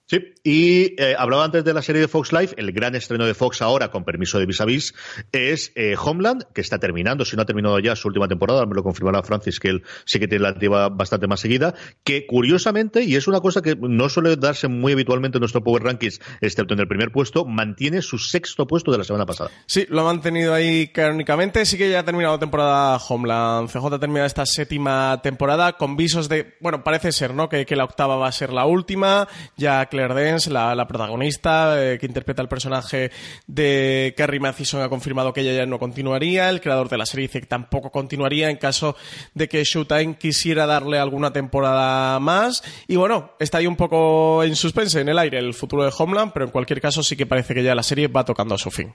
Sí, 0.08 0.34
y 0.42 0.94
eh, 1.02 1.14
hablaba 1.18 1.44
antes 1.44 1.64
de 1.64 1.74
la 1.74 1.82
serie 1.82 2.00
de 2.00 2.08
Fox 2.08 2.32
Life, 2.32 2.54
el 2.56 2.72
gran 2.72 2.94
estreno 2.94 3.26
de 3.26 3.34
Fox 3.34 3.60
ahora, 3.60 3.90
con 3.90 4.04
permiso 4.04 4.38
de 4.38 4.46
Vis 4.46 4.62
a 4.62 4.64
Vis, 4.64 4.94
es 5.32 5.70
eh, 5.74 5.96
Homeland, 6.02 6.44
que 6.54 6.62
está 6.62 6.78
terminando, 6.78 7.26
si 7.26 7.36
no 7.36 7.42
ha 7.42 7.44
terminado 7.44 7.78
ya 7.78 7.94
su 7.94 8.08
última 8.08 8.26
temporada, 8.26 8.64
me 8.64 8.74
lo 8.74 8.82
confirmará 8.82 9.22
Francis, 9.22 9.60
que 9.60 9.68
él 9.68 9.82
sí 10.06 10.18
que 10.18 10.26
tiene 10.26 10.44
la 10.44 10.48
activa 10.48 10.88
bastante 10.88 11.26
más 11.26 11.40
seguida, 11.40 11.74
que 12.04 12.26
curiosamente, 12.26 13.02
y 13.02 13.16
es 13.16 13.28
una 13.28 13.40
cosa 13.40 13.60
que 13.60 13.76
no 13.78 14.08
suele 14.08 14.36
darse 14.36 14.66
muy 14.68 14.94
habitualmente 14.94 15.36
en 15.36 15.40
nuestro 15.40 15.62
Power 15.62 15.82
Rankings, 15.82 16.20
excepto 16.40 16.72
en 16.72 16.80
el 16.80 16.88
primer 16.88 17.12
puesto, 17.12 17.44
mantiene 17.44 18.00
su 18.00 18.16
sexto 18.16 18.66
puesto 18.66 18.90
de 18.90 18.96
la 18.96 19.04
semana 19.04 19.26
pasada. 19.26 19.50
Sí, 19.66 19.84
lo 19.90 20.00
ha 20.00 20.04
mantenido 20.04 20.54
ahí 20.54 20.88
canónicamente, 20.88 21.66
sí 21.66 21.76
que 21.76 21.90
ya 21.90 22.00
ha 22.00 22.04
terminado 22.04 22.38
temporada 22.38 22.96
Homeland. 22.96 23.68
CJ 23.68 23.84
ha 23.84 23.98
terminado 23.98 24.26
esta 24.26 24.46
séptima 24.46 25.20
temporada 25.22 25.74
con 25.74 25.98
visos 25.98 26.30
de, 26.30 26.56
bueno, 26.60 26.82
parece 26.82 27.12
ser, 27.12 27.34
¿no? 27.34 27.50
Que, 27.50 27.66
que 27.66 27.76
la 27.76 27.84
octava 27.84 28.16
va 28.16 28.28
a 28.28 28.32
ser 28.32 28.54
la 28.54 28.64
última, 28.64 29.28
ya 29.58 29.86
Dance, 30.06 30.50
la, 30.50 30.86
protagonista 30.86 31.74
eh, 31.82 31.98
que 31.98 32.06
interpreta 32.06 32.42
el 32.42 32.48
personaje 32.48 33.10
de 33.46 34.14
Carrie 34.16 34.40
Mathison, 34.40 34.82
ha 34.82 34.88
confirmado 34.88 35.32
que 35.32 35.40
ella 35.40 35.52
ya 35.52 35.66
no 35.66 35.78
continuaría. 35.78 36.48
El 36.50 36.60
creador 36.60 36.88
de 36.88 36.98
la 36.98 37.06
serie 37.06 37.26
dice 37.26 37.40
que 37.40 37.46
tampoco 37.46 37.90
continuaría 37.90 38.50
en 38.50 38.56
caso 38.56 38.96
de 39.34 39.48
que 39.48 39.64
Showtime 39.64 40.16
quisiera 40.16 40.66
darle 40.66 40.98
alguna 40.98 41.32
temporada 41.32 42.20
más. 42.20 42.62
Y 42.86 42.96
bueno, 42.96 43.32
está 43.40 43.58
ahí 43.58 43.66
un 43.66 43.76
poco 43.76 44.44
en 44.44 44.54
suspense, 44.54 45.00
en 45.00 45.08
el 45.08 45.18
aire, 45.18 45.38
el 45.38 45.54
futuro 45.54 45.84
de 45.84 45.92
Homeland, 45.96 46.32
pero 46.32 46.44
en 46.44 46.52
cualquier 46.52 46.80
caso 46.80 47.02
sí 47.02 47.16
que 47.16 47.26
parece 47.26 47.54
que 47.54 47.62
ya 47.62 47.74
la 47.74 47.82
serie 47.82 48.08
va 48.08 48.24
tocando 48.24 48.54
a 48.54 48.58
su 48.58 48.70
fin. 48.70 48.94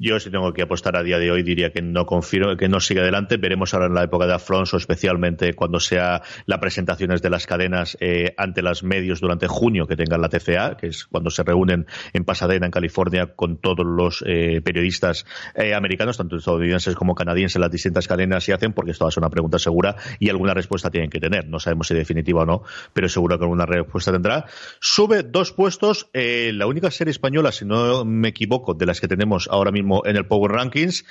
Yo, 0.00 0.20
si 0.20 0.30
tengo 0.30 0.52
que 0.52 0.62
apostar 0.62 0.96
a 0.96 1.02
día 1.02 1.18
de 1.18 1.32
hoy, 1.32 1.42
diría 1.42 1.72
que 1.72 1.82
no 1.82 2.06
confío, 2.06 2.56
que 2.56 2.68
no 2.68 2.78
sigue 2.78 3.00
adelante. 3.00 3.36
Veremos 3.36 3.74
ahora 3.74 3.86
en 3.86 3.94
la 3.94 4.04
época 4.04 4.28
de 4.28 4.34
Afronso, 4.34 4.76
especialmente 4.76 5.54
cuando 5.54 5.80
sea 5.80 6.22
las 6.46 6.60
presentaciones 6.60 7.20
de 7.20 7.30
las 7.30 7.46
cadenas 7.46 7.96
eh, 7.98 8.32
ante 8.36 8.62
los 8.62 8.84
medios 8.84 9.20
durante 9.20 9.48
junio 9.48 9.88
que 9.88 9.96
tengan 9.96 10.20
la 10.20 10.28
TCA, 10.28 10.76
que 10.76 10.86
es 10.86 11.04
cuando 11.06 11.30
se 11.30 11.42
reúnen 11.42 11.86
en 12.12 12.24
Pasadena, 12.24 12.66
en 12.66 12.70
California, 12.70 13.34
con 13.34 13.56
todos 13.56 13.84
los 13.84 14.22
eh, 14.24 14.60
periodistas 14.62 15.26
eh, 15.56 15.74
americanos, 15.74 16.16
tanto 16.16 16.36
estadounidenses 16.36 16.94
como 16.94 17.16
canadienses, 17.16 17.60
las 17.60 17.72
distintas 17.72 18.06
cadenas 18.06 18.48
y 18.48 18.52
hacen, 18.52 18.74
porque 18.74 18.92
esto 18.92 19.04
va 19.04 19.08
a 19.08 19.10
ser 19.10 19.24
una 19.24 19.30
pregunta 19.30 19.58
segura 19.58 19.96
y 20.20 20.28
alguna 20.28 20.54
respuesta 20.54 20.92
tienen 20.92 21.10
que 21.10 21.18
tener. 21.18 21.48
No 21.48 21.58
sabemos 21.58 21.88
si 21.88 21.94
definitiva 21.94 22.42
o 22.42 22.46
no, 22.46 22.62
pero 22.92 23.08
seguro 23.08 23.36
que 23.36 23.46
alguna 23.46 23.66
respuesta 23.66 24.12
tendrá. 24.12 24.46
Sube 24.78 25.24
dos 25.24 25.50
puestos. 25.50 26.08
la 26.12 26.68
única 26.68 26.92
serie 26.92 27.10
española, 27.10 27.50
si 27.50 27.64
no 27.64 28.04
me 28.04 28.28
equivoco, 28.28 28.74
de 28.74 28.86
las 28.86 29.00
que 29.00 29.08
tenemos 29.08 29.48
ahora 29.50 29.72
mismo 29.72 29.87
en 30.04 30.16
el 30.16 30.26
Power 30.26 30.52
Rankings, 30.52 31.04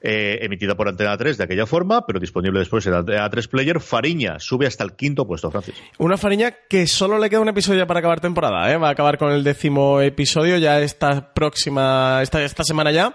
eh, 0.00 0.38
emitida 0.42 0.74
por 0.76 0.88
Antena 0.88 1.16
3 1.16 1.38
de 1.38 1.44
aquella 1.44 1.66
forma, 1.66 2.06
pero 2.06 2.20
disponible 2.20 2.58
después 2.58 2.86
en 2.86 2.94
Antena 2.94 3.28
3 3.28 3.48
Player. 3.48 3.80
Fariña 3.80 4.38
sube 4.38 4.66
hasta 4.66 4.84
el 4.84 4.92
quinto 4.94 5.26
puesto, 5.26 5.50
Francis. 5.50 5.74
Una 5.98 6.16
Fariña 6.16 6.54
que 6.68 6.86
solo 6.86 7.18
le 7.18 7.30
queda 7.30 7.40
un 7.40 7.48
episodio 7.48 7.86
para 7.86 8.00
acabar 8.00 8.20
temporada, 8.20 8.70
¿eh? 8.72 8.76
va 8.76 8.88
a 8.88 8.92
acabar 8.92 9.18
con 9.18 9.32
el 9.32 9.44
décimo 9.44 10.00
episodio 10.00 10.58
ya 10.58 10.80
esta 10.80 11.32
próxima, 11.32 12.20
esta, 12.22 12.42
esta 12.42 12.64
semana 12.64 12.90
ya, 12.90 13.14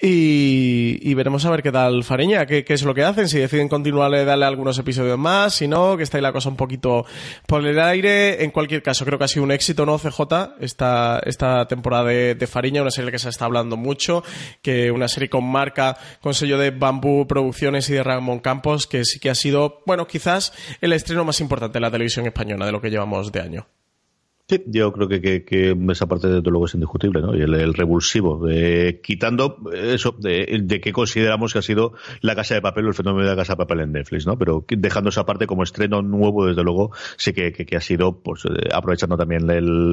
y, 0.00 1.14
veremos 1.14 1.44
a 1.44 1.50
ver 1.50 1.62
qué 1.62 1.70
tal 1.70 2.02
Fariña, 2.02 2.44
qué, 2.46 2.64
qué, 2.64 2.74
es 2.74 2.82
lo 2.82 2.94
que 2.94 3.04
hacen, 3.04 3.28
si 3.28 3.38
deciden 3.38 3.68
continuarle, 3.68 4.24
darle 4.24 4.46
algunos 4.46 4.78
episodios 4.78 5.18
más, 5.18 5.54
si 5.54 5.68
no, 5.68 5.96
que 5.96 6.02
está 6.02 6.18
ahí 6.18 6.22
la 6.22 6.32
cosa 6.32 6.48
un 6.48 6.56
poquito 6.56 7.06
por 7.46 7.64
el 7.64 7.78
aire. 7.78 8.42
En 8.42 8.50
cualquier 8.50 8.82
caso, 8.82 9.04
creo 9.04 9.18
que 9.18 9.24
ha 9.24 9.28
sido 9.28 9.44
un 9.44 9.52
éxito, 9.52 9.86
¿no, 9.86 9.98
CJ? 9.98 10.56
Esta, 10.60 11.20
esta 11.24 11.66
temporada 11.66 12.04
de, 12.04 12.34
de 12.34 12.46
Fariña, 12.46 12.82
una 12.82 12.90
serie 12.90 13.10
que 13.10 13.18
se 13.18 13.28
está 13.28 13.44
hablando 13.44 13.76
mucho 13.76 14.24
que 14.62 14.90
una 14.90 15.08
serie 15.08 15.28
con 15.28 15.44
marca, 15.44 15.96
con 16.20 16.34
sello 16.34 16.58
de 16.58 16.70
Bambú 16.70 17.26
Producciones 17.26 17.88
y 17.90 17.94
de 17.94 18.02
Ramón 18.02 18.40
Campos, 18.40 18.86
que 18.86 19.04
sí 19.04 19.18
que 19.18 19.30
ha 19.30 19.34
sido, 19.34 19.82
bueno, 19.86 20.06
quizás 20.06 20.52
el 20.80 20.92
estreno 20.92 21.24
más 21.24 21.40
importante 21.40 21.74
de 21.74 21.80
la 21.80 21.90
televisión 21.90 22.26
española 22.26 22.66
de 22.66 22.72
lo 22.72 22.80
que 22.80 22.90
llevamos 22.90 23.32
de 23.32 23.40
año. 23.40 23.66
Sí, 24.46 24.62
yo 24.66 24.92
creo 24.92 25.08
que, 25.08 25.42
que, 25.42 25.74
esa 25.90 26.04
parte 26.06 26.28
desde 26.28 26.50
luego 26.50 26.66
es 26.66 26.74
indiscutible, 26.74 27.22
¿no? 27.22 27.34
Y 27.34 27.40
el, 27.40 27.72
revulsivo, 27.72 28.46
quitando 29.02 29.56
eso 29.72 30.14
de, 30.18 30.60
de 30.64 30.82
que 30.82 30.92
consideramos 30.92 31.54
que 31.54 31.60
ha 31.60 31.62
sido 31.62 31.94
la 32.20 32.36
casa 32.36 32.54
de 32.54 32.60
papel 32.60 32.84
o 32.84 32.88
el 32.88 32.94
fenómeno 32.94 33.24
de 33.24 33.30
la 33.30 33.36
casa 33.36 33.54
de 33.54 33.56
papel 33.56 33.80
en 33.80 33.92
Netflix, 33.92 34.26
¿no? 34.26 34.36
Pero 34.36 34.62
dejando 34.68 35.08
esa 35.08 35.24
parte 35.24 35.46
como 35.46 35.62
estreno 35.62 36.02
nuevo, 36.02 36.44
desde 36.44 36.62
luego, 36.62 36.90
sí 37.16 37.32
que, 37.32 37.52
que 37.54 37.74
ha 37.74 37.80
sido, 37.80 38.20
pues, 38.20 38.44
eh, 38.44 38.68
aprovechando 38.70 39.16
también 39.16 39.46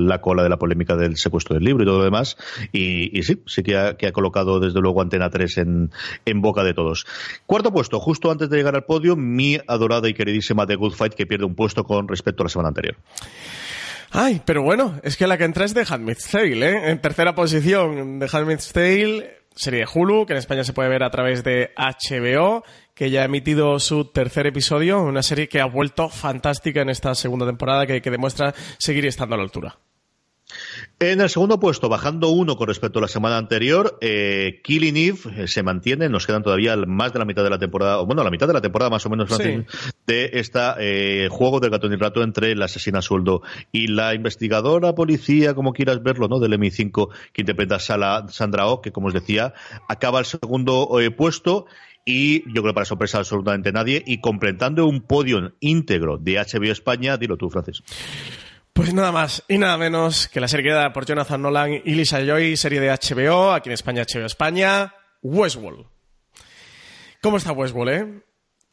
la 0.06 0.20
cola 0.20 0.43
de 0.43 0.49
la 0.49 0.60
polémica 0.60 0.97
del 0.97 1.16
secuestro 1.16 1.54
del 1.54 1.64
libro 1.64 1.84
y 1.84 1.86
todo 1.86 1.99
lo 1.99 2.04
demás. 2.04 2.36
Y, 2.74 3.18
y 3.18 3.24
sí, 3.24 3.41
sí 3.45 3.64
que 3.64 3.78
ha, 3.78 3.95
que 3.95 4.08
ha 4.08 4.12
colocado 4.12 4.60
desde 4.60 4.82
luego 4.82 5.02
Antena 5.02 5.30
3 5.30 5.60
en, 5.60 5.91
en 6.26 6.41
boca 6.41 6.66
de 6.66 6.74
todos. 6.74 7.06
Cuarto 7.45 7.72
puesto, 7.72 8.02
justo 8.02 8.30
antes 8.30 8.49
de 8.49 8.58
llegar 8.58 8.76
al 8.76 8.84
podio, 8.84 9.16
mi 9.16 9.60
adorada 9.66 10.10
y 10.10 10.14
queridísima 10.14 10.68
The 10.68 10.76
Good 10.76 10.95
Fight, 10.95 11.14
que 11.14 11.26
pierde 11.26 11.45
un 11.45 11.56
puesto 11.56 11.86
con 11.86 12.10
respecto 12.10 12.43
a 12.43 12.47
la 12.47 12.49
semana 12.49 12.68
anterior. 12.68 12.97
Ay, 14.14 14.41
pero 14.45 14.62
bueno, 14.62 14.99
es 15.03 15.16
que 15.16 15.26
la 15.26 15.38
que 15.38 15.45
entra 15.45 15.64
es 15.64 15.74
de 15.74 15.86
Handmaid's 15.88 16.30
Tale, 16.30 16.70
¿eh? 16.70 16.89
En 16.89 16.99
tercera 16.99 17.34
posición 17.34 18.20
de 18.20 18.30
Handmaid's 18.32 18.74
Tale, 18.74 19.38
serie 19.55 19.86
Hulu, 19.91 20.26
que 20.26 20.34
en 20.34 20.39
España 20.39 20.66
se 20.66 20.74
puede 20.74 20.89
ver 20.89 21.03
a 21.03 21.12
través 21.12 21.45
de 21.45 21.72
HBO, 21.78 22.64
que 22.93 23.09
ya 23.09 23.22
ha 23.22 23.26
emitido 23.26 23.80
su 23.80 24.05
tercer 24.12 24.47
episodio, 24.47 25.01
una 25.01 25.24
serie 25.24 25.47
que 25.47 25.62
ha 25.62 25.66
vuelto 25.66 26.09
fantástica 26.09 26.82
en 26.82 26.89
esta 26.89 27.16
segunda 27.16 27.45
temporada, 27.45 27.88
que, 27.88 28.01
que 28.01 28.12
demuestra 28.12 28.53
seguir 28.78 29.05
estando 29.05 29.36
a 29.36 29.38
la 29.38 29.45
altura. 29.45 29.78
En 31.02 31.20
el 31.20 31.32
segundo 31.32 31.60
puesto, 31.60 31.89
bajando 31.89 32.30
uno 32.30 32.56
con 32.56 32.68
respecto 32.68 32.99
a 32.99 33.02
la 33.02 33.08
semana 33.08 33.39
anterior, 33.39 33.97
eh, 34.02 34.62
Killing 34.64 34.95
Eve 34.97 35.20
eh, 35.36 35.47
se 35.47 35.64
mantiene, 35.64 36.10
nos 36.10 36.28
quedan 36.28 36.43
todavía 36.43 36.76
más 36.76 37.12
de 37.12 37.18
la 37.18 37.26
mitad 37.26 37.43
de 37.43 37.49
la 37.49 37.58
temporada, 37.58 37.99
o 37.99 38.06
bueno, 38.06 38.24
la 38.24 38.30
mitad 38.30 38.45
de 38.45 38.54
la 38.54 38.62
temporada 38.62 38.91
más 38.91 39.04
o 39.08 39.10
menos 39.10 39.36
de 39.36 40.30
este 40.34 41.28
juego 41.32 41.60
del 41.60 41.72
gato 41.72 41.91
y 41.91 41.95
rato 41.95 42.22
entre 42.22 42.56
la 42.56 42.66
asesina 42.66 43.02
sueldo 43.02 43.41
y 43.72 43.88
la 43.88 44.14
investigadora 44.14 44.93
policía, 44.93 45.56
como 45.56 45.74
quieras 45.74 46.04
verlo, 46.04 46.28
¿no? 46.28 46.38
Del 46.38 46.54
MI5 46.54 47.10
que 47.34 47.41
interpreta 47.41 47.80
Sandra 47.80 48.68
Oh, 48.68 48.82
que 48.84 48.91
como 48.91 49.08
os 49.08 49.14
decía, 49.16 49.56
acaba 49.89 50.20
el 50.20 50.26
segundo 50.26 50.88
puesto 51.18 51.66
y 52.06 52.43
yo 52.54 52.62
creo 52.62 52.76
para 52.76 52.86
sorpresa 52.86 53.18
absolutamente 53.18 53.72
nadie 53.72 54.04
y 54.06 54.22
completando 54.22 54.86
un 54.86 55.02
podio 55.02 55.54
íntegro 55.62 56.20
de 56.20 56.36
HBO 56.36 56.72
España, 56.72 57.18
dilo 57.18 57.38
tú, 57.38 57.49
Francis. 57.49 57.82
Pues 58.74 58.93
nada 58.93 59.11
más 59.11 59.43
y 59.47 59.57
nada 59.57 59.78
menos 59.78 60.28
que 60.30 60.39
la 60.39 60.47
serie 60.47 60.65
creada 60.65 60.93
por 60.93 61.05
Jonathan 61.05 61.41
Nolan 61.41 61.74
y 61.74 61.93
Lisa 61.93 62.24
Joy, 62.24 62.55
serie 62.55 62.80
de 62.80 62.89
HBO, 62.89 63.51
aquí 63.51 63.69
en 63.69 63.74
España, 63.74 64.03
HBO 64.03 64.26
España, 64.26 64.93
Westworld. 65.22 65.86
¿Cómo 67.22 67.38
está 67.38 67.51
Westworld, 67.51 67.93
eh? 67.93 68.24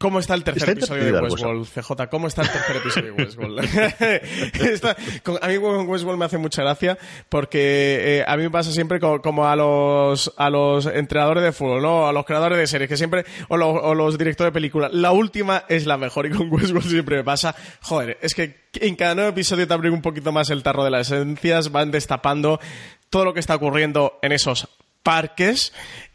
¿Cómo 0.01 0.19
está 0.19 0.33
el 0.33 0.45
tercer 0.45 0.69
episodio 0.69 1.03
de 1.03 1.19
Westworld, 1.19 1.67
CJ? 1.67 2.07
¿Cómo 2.09 2.27
está 2.27 2.43
el 2.43 2.49
tercer 2.49 2.77
episodio 2.77 3.13
de 3.13 3.21
Westworld? 3.21 3.59
a 5.41 5.47
mí 5.49 5.57
con 5.59 5.89
Westworld 5.89 6.17
me 6.17 6.23
hace 6.23 6.37
mucha 6.37 6.63
gracia 6.63 6.97
porque 7.27 8.19
eh, 8.19 8.23
a 8.25 8.37
mí 8.37 8.43
me 8.43 8.49
pasa 8.49 8.71
siempre 8.71 9.01
como 9.01 9.45
a 9.45 9.57
los, 9.57 10.33
a 10.37 10.49
los 10.49 10.85
entrenadores 10.85 11.43
de 11.43 11.51
fútbol, 11.51 11.81
¿no? 11.81 12.07
A 12.07 12.13
los 12.13 12.23
creadores 12.23 12.57
de 12.57 12.67
series, 12.67 12.87
que 12.87 12.95
siempre, 12.95 13.25
o, 13.49 13.57
los 13.57 14.17
directores 14.17 14.53
de 14.53 14.53
películas. 14.53 14.93
La 14.93 15.11
última 15.11 15.65
es 15.67 15.85
la 15.85 15.97
mejor 15.97 16.27
y 16.27 16.29
con 16.29 16.49
Westworld 16.49 16.89
siempre 16.89 17.17
me 17.17 17.25
pasa, 17.25 17.53
joder, 17.81 18.17
es 18.21 18.33
que 18.33 18.69
en 18.75 18.95
cada 18.95 19.15
nuevo 19.15 19.31
episodio 19.31 19.67
te 19.67 19.73
abren 19.73 19.91
un 19.91 20.01
poquito 20.01 20.31
más 20.31 20.49
el 20.49 20.63
tarro 20.63 20.85
de 20.85 20.91
las 20.91 21.11
esencias, 21.11 21.73
van 21.73 21.91
destapando 21.91 22.61
todo 23.09 23.25
lo 23.25 23.33
que 23.33 23.41
está 23.41 23.55
ocurriendo 23.55 24.17
en 24.21 24.31
esos 24.31 24.69
parques 25.03 25.73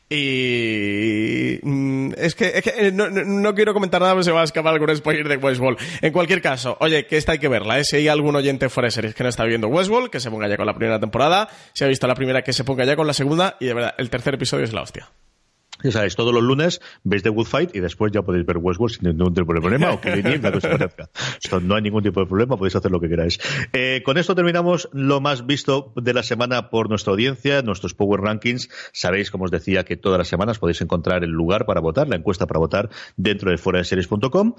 y 0.08 1.58
mm, 1.62 2.12
es 2.16 2.34
que, 2.34 2.62
eh, 2.64 2.92
no, 2.92 3.54
quiero 3.54 3.72
comentar 3.72 4.00
nada 4.00 4.12
porque 4.12 4.24
se 4.24 4.32
va 4.32 4.42
a 4.42 4.44
escapar 4.44 4.74
algún 4.74 4.94
spoiler 4.94 5.28
de 5.28 5.36
Westworld. 5.36 5.78
En 6.02 6.12
cualquier 6.12 6.42
caso, 6.42 6.76
oye, 6.80 7.06
que 7.06 7.16
esta 7.16 7.32
hay 7.32 7.38
que 7.38 7.48
verla, 7.48 7.78
¿eh? 7.78 7.84
Si 7.84 7.96
hay 7.96 8.08
algún 8.08 8.36
oyente 8.36 8.68
fuera 8.68 8.88
de 8.88 8.92
series 8.92 9.14
que 9.14 9.22
no 9.22 9.30
está 9.30 9.44
viendo 9.44 9.68
Westworld, 9.68 10.10
que 10.10 10.20
se 10.20 10.30
ponga 10.30 10.48
ya 10.48 10.56
con 10.56 10.66
la 10.66 10.74
primera 10.74 11.00
temporada. 11.00 11.48
Si 11.72 11.84
ha 11.84 11.88
visto 11.88 12.06
la 12.06 12.14
primera, 12.14 12.42
que 12.42 12.52
se 12.52 12.64
ponga 12.64 12.84
ya 12.84 12.96
con 12.96 13.06
la 13.06 13.14
segunda. 13.14 13.56
Y 13.60 13.66
de 13.66 13.74
verdad, 13.74 13.94
el 13.98 14.10
tercer 14.10 14.34
episodio 14.34 14.64
es 14.64 14.72
la 14.72 14.82
hostia. 14.82 15.10
Ya 15.82 15.90
sabéis, 15.90 16.14
todos 16.16 16.32
los 16.32 16.42
lunes 16.42 16.80
veis 17.02 17.22
The 17.22 17.30
Good 17.30 17.46
Fight 17.46 17.74
y 17.74 17.80
después 17.80 18.12
ya 18.12 18.22
podéis 18.22 18.46
ver 18.46 18.58
Westworld 18.58 18.94
sin 18.94 19.08
ningún 19.08 19.34
tipo 19.34 19.52
de 19.52 19.60
problema 19.60 19.92
o 19.92 20.00
que 20.00 20.12
no 21.60 21.74
hay 21.74 21.82
ningún 21.82 22.02
tipo 22.02 22.20
de 22.20 22.26
problema, 22.26 22.56
podéis 22.56 22.76
hacer 22.76 22.90
lo 22.90 23.00
que 23.00 23.08
queráis. 23.08 23.38
Eh, 23.72 24.02
con 24.04 24.16
esto 24.16 24.34
terminamos 24.34 24.88
lo 24.92 25.20
más 25.20 25.46
visto 25.46 25.92
de 25.96 26.14
la 26.14 26.22
semana 26.22 26.70
por 26.70 26.88
nuestra 26.88 27.12
audiencia, 27.12 27.62
nuestros 27.62 27.94
Power 27.94 28.20
Rankings. 28.20 28.68
Sabéis, 28.92 29.30
como 29.30 29.44
os 29.44 29.50
decía, 29.50 29.84
que 29.84 29.96
todas 29.96 30.18
las 30.18 30.28
semanas 30.28 30.58
podéis 30.58 30.80
encontrar 30.80 31.24
el 31.24 31.30
lugar 31.30 31.66
para 31.66 31.80
votar, 31.80 32.08
la 32.08 32.16
encuesta 32.16 32.46
para 32.46 32.60
votar 32.60 32.90
dentro 33.16 33.50
de 33.50 33.58
fuera 33.58 33.80
de. 33.80 34.56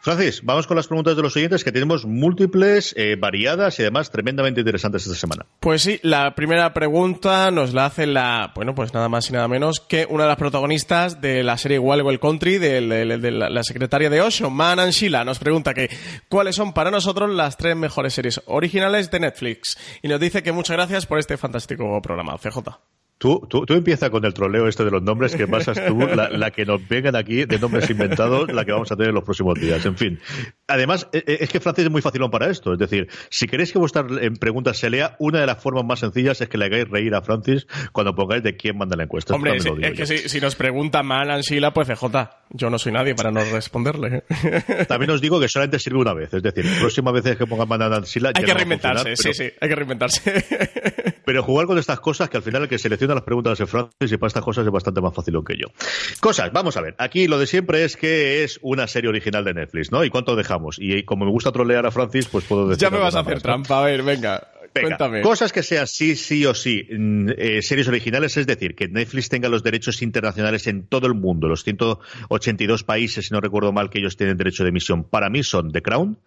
Francis, 0.00 0.42
vamos 0.44 0.66
con 0.66 0.76
las 0.76 0.86
preguntas 0.86 1.16
de 1.16 1.22
los 1.22 1.36
oyentes 1.36 1.64
que 1.64 1.72
tenemos 1.72 2.06
múltiples, 2.06 2.94
eh, 2.96 3.16
variadas 3.18 3.78
y 3.78 3.82
además 3.82 4.10
tremendamente 4.10 4.60
interesantes 4.60 5.02
esta 5.04 5.18
semana. 5.18 5.46
Pues 5.60 5.82
sí, 5.82 5.98
la 6.02 6.34
primera 6.34 6.72
pregunta 6.72 7.50
nos 7.50 7.74
la 7.74 7.86
hace 7.86 8.06
la, 8.06 8.52
bueno, 8.54 8.74
pues 8.74 8.94
nada 8.94 9.08
más 9.08 9.28
y 9.28 9.32
nada 9.32 9.48
menos 9.48 9.80
que 9.80 10.06
una 10.08 10.22
de 10.24 10.28
las 10.28 10.38
protagonistas 10.38 11.20
de 11.20 11.42
la 11.42 11.58
serie 11.58 11.78
Wild 11.78 12.20
Country, 12.20 12.58
de, 12.58 12.80
la, 12.80 13.62
secretaria 13.64 14.08
de 14.08 14.20
Osho, 14.20 14.50
Manan 14.50 14.90
Sheila, 14.90 15.24
nos 15.24 15.40
pregunta 15.40 15.74
que 15.74 15.90
cuáles 16.28 16.54
son 16.54 16.72
para 16.72 16.90
nosotros 16.90 17.30
las 17.34 17.56
tres 17.56 17.76
mejores 17.76 18.14
series 18.14 18.40
originales 18.46 19.10
de 19.10 19.20
Netflix. 19.20 19.76
Y 20.02 20.08
nos 20.08 20.20
dice 20.20 20.42
que 20.42 20.52
muchas 20.52 20.76
gracias 20.76 21.06
por 21.06 21.18
este 21.18 21.36
fantástico 21.36 22.00
programa, 22.00 22.36
CJ. 22.38 22.78
Tú, 23.18 23.44
tú, 23.50 23.66
tú 23.66 23.74
empieza 23.74 24.10
con 24.10 24.24
el 24.24 24.32
troleo 24.32 24.68
este 24.68 24.84
de 24.84 24.92
los 24.92 25.02
nombres 25.02 25.34
que 25.34 25.48
pasas 25.48 25.84
tú, 25.84 25.98
la, 25.98 26.28
la, 26.30 26.52
que 26.52 26.64
nos 26.64 26.86
vengan 26.86 27.16
aquí 27.16 27.46
de 27.46 27.58
nombres 27.58 27.90
inventados, 27.90 28.52
la 28.52 28.64
que 28.64 28.70
vamos 28.70 28.92
a 28.92 28.96
tener 28.96 29.08
en 29.08 29.16
los 29.16 29.24
próximos 29.24 29.58
días. 29.58 29.84
En 29.86 29.96
fin. 29.96 30.20
Además, 30.68 31.08
e, 31.12 31.24
e, 31.26 31.38
es 31.40 31.50
que 31.50 31.58
Francis 31.58 31.86
es 31.86 31.90
muy 31.90 32.00
facilón 32.00 32.30
para 32.30 32.48
esto. 32.48 32.72
Es 32.72 32.78
decir, 32.78 33.08
si 33.28 33.48
queréis 33.48 33.72
que 33.72 33.78
vuestras 33.80 34.06
preguntas 34.38 34.78
se 34.78 34.88
lea, 34.88 35.16
una 35.18 35.40
de 35.40 35.46
las 35.46 35.60
formas 35.60 35.84
más 35.84 35.98
sencillas 35.98 36.40
es 36.40 36.48
que 36.48 36.58
le 36.58 36.66
hagáis 36.66 36.88
reír 36.88 37.12
a 37.16 37.22
Francis 37.22 37.66
cuando 37.90 38.14
pongáis 38.14 38.44
de 38.44 38.56
quién 38.56 38.78
manda 38.78 38.96
la 38.96 39.02
encuesta. 39.02 39.34
Hombre, 39.34 39.58
si, 39.58 39.68
es 39.82 39.92
que 39.94 40.06
si, 40.06 40.28
si, 40.28 40.40
nos 40.40 40.54
pregunta 40.54 41.02
mal 41.02 41.28
Ansila, 41.30 41.72
pues 41.72 41.88
CJ, 41.88 42.04
yo 42.50 42.70
no 42.70 42.78
soy 42.78 42.92
nadie 42.92 43.16
para 43.16 43.32
no 43.32 43.40
responderle. 43.44 44.22
También 44.88 45.10
os 45.10 45.20
digo 45.20 45.40
que 45.40 45.48
solamente 45.48 45.80
sirve 45.80 45.98
una 45.98 46.14
vez. 46.14 46.32
Es 46.32 46.42
decir, 46.42 46.64
próximas 46.78 47.14
veces 47.14 47.36
que 47.36 47.46
pongan 47.46 47.68
mandar 47.68 47.92
Ansila. 47.92 48.30
Hay 48.34 48.44
que 48.44 48.54
reinventarse, 48.54 49.16
sí, 49.16 49.32
sí, 49.32 49.50
hay 49.60 49.68
que 49.68 49.74
reinventarse. 49.74 50.44
Pero 51.24 51.42
jugar 51.42 51.66
con 51.66 51.78
estas 51.78 52.00
cosas 52.00 52.30
que 52.30 52.36
al 52.36 52.42
final 52.42 52.62
el 52.62 52.68
que 52.68 52.78
selecciona 52.78 53.07
las 53.14 53.24
preguntas 53.24 53.60
es 53.60 53.68
Francis 53.68 54.12
y 54.12 54.16
para 54.16 54.28
estas 54.28 54.44
cosas 54.44 54.66
es 54.66 54.72
bastante 54.72 55.00
más 55.00 55.14
fácil 55.14 55.34
que 55.46 55.56
yo. 55.56 55.66
Cosas, 56.20 56.52
vamos 56.52 56.76
a 56.76 56.80
ver. 56.80 56.94
Aquí 56.98 57.26
lo 57.28 57.38
de 57.38 57.46
siempre 57.46 57.84
es 57.84 57.96
que 57.96 58.44
es 58.44 58.58
una 58.62 58.86
serie 58.86 59.08
original 59.08 59.44
de 59.44 59.54
Netflix, 59.54 59.92
¿no? 59.92 60.04
¿Y 60.04 60.10
cuánto 60.10 60.36
dejamos? 60.36 60.76
Y 60.78 61.02
como 61.04 61.24
me 61.24 61.30
gusta 61.30 61.52
trolear 61.52 61.86
a 61.86 61.90
Francis, 61.90 62.26
pues 62.26 62.44
puedo 62.44 62.68
decir. 62.68 62.82
Ya 62.82 62.90
me 62.90 62.98
vas 62.98 63.14
a 63.14 63.20
hacer 63.20 63.34
más, 63.34 63.42
trampa, 63.42 63.74
¿no? 63.74 63.80
a 63.80 63.84
ver, 63.84 64.02
venga. 64.02 64.48
Venga, 64.74 64.88
Cuéntame. 64.88 65.22
Cosas 65.22 65.52
que 65.52 65.62
sean 65.62 65.86
sí, 65.86 66.14
sí 66.14 66.44
o 66.44 66.54
sí 66.54 66.86
eh, 66.90 67.62
series 67.62 67.88
originales, 67.88 68.36
es 68.36 68.46
decir, 68.46 68.74
que 68.74 68.86
Netflix 68.86 69.28
tenga 69.28 69.48
los 69.48 69.62
derechos 69.62 70.02
internacionales 70.02 70.66
en 70.66 70.86
todo 70.86 71.06
el 71.06 71.14
mundo, 71.14 71.48
los 71.48 71.64
182 71.64 72.84
países, 72.84 73.26
si 73.26 73.34
no 73.34 73.40
recuerdo 73.40 73.72
mal, 73.72 73.88
que 73.88 73.98
ellos 73.98 74.16
tienen 74.16 74.36
derecho 74.36 74.64
de 74.64 74.68
emisión. 74.68 75.04
Para 75.04 75.30
mí 75.30 75.42
son 75.42 75.72
The 75.72 75.82
Crown, 75.82 76.18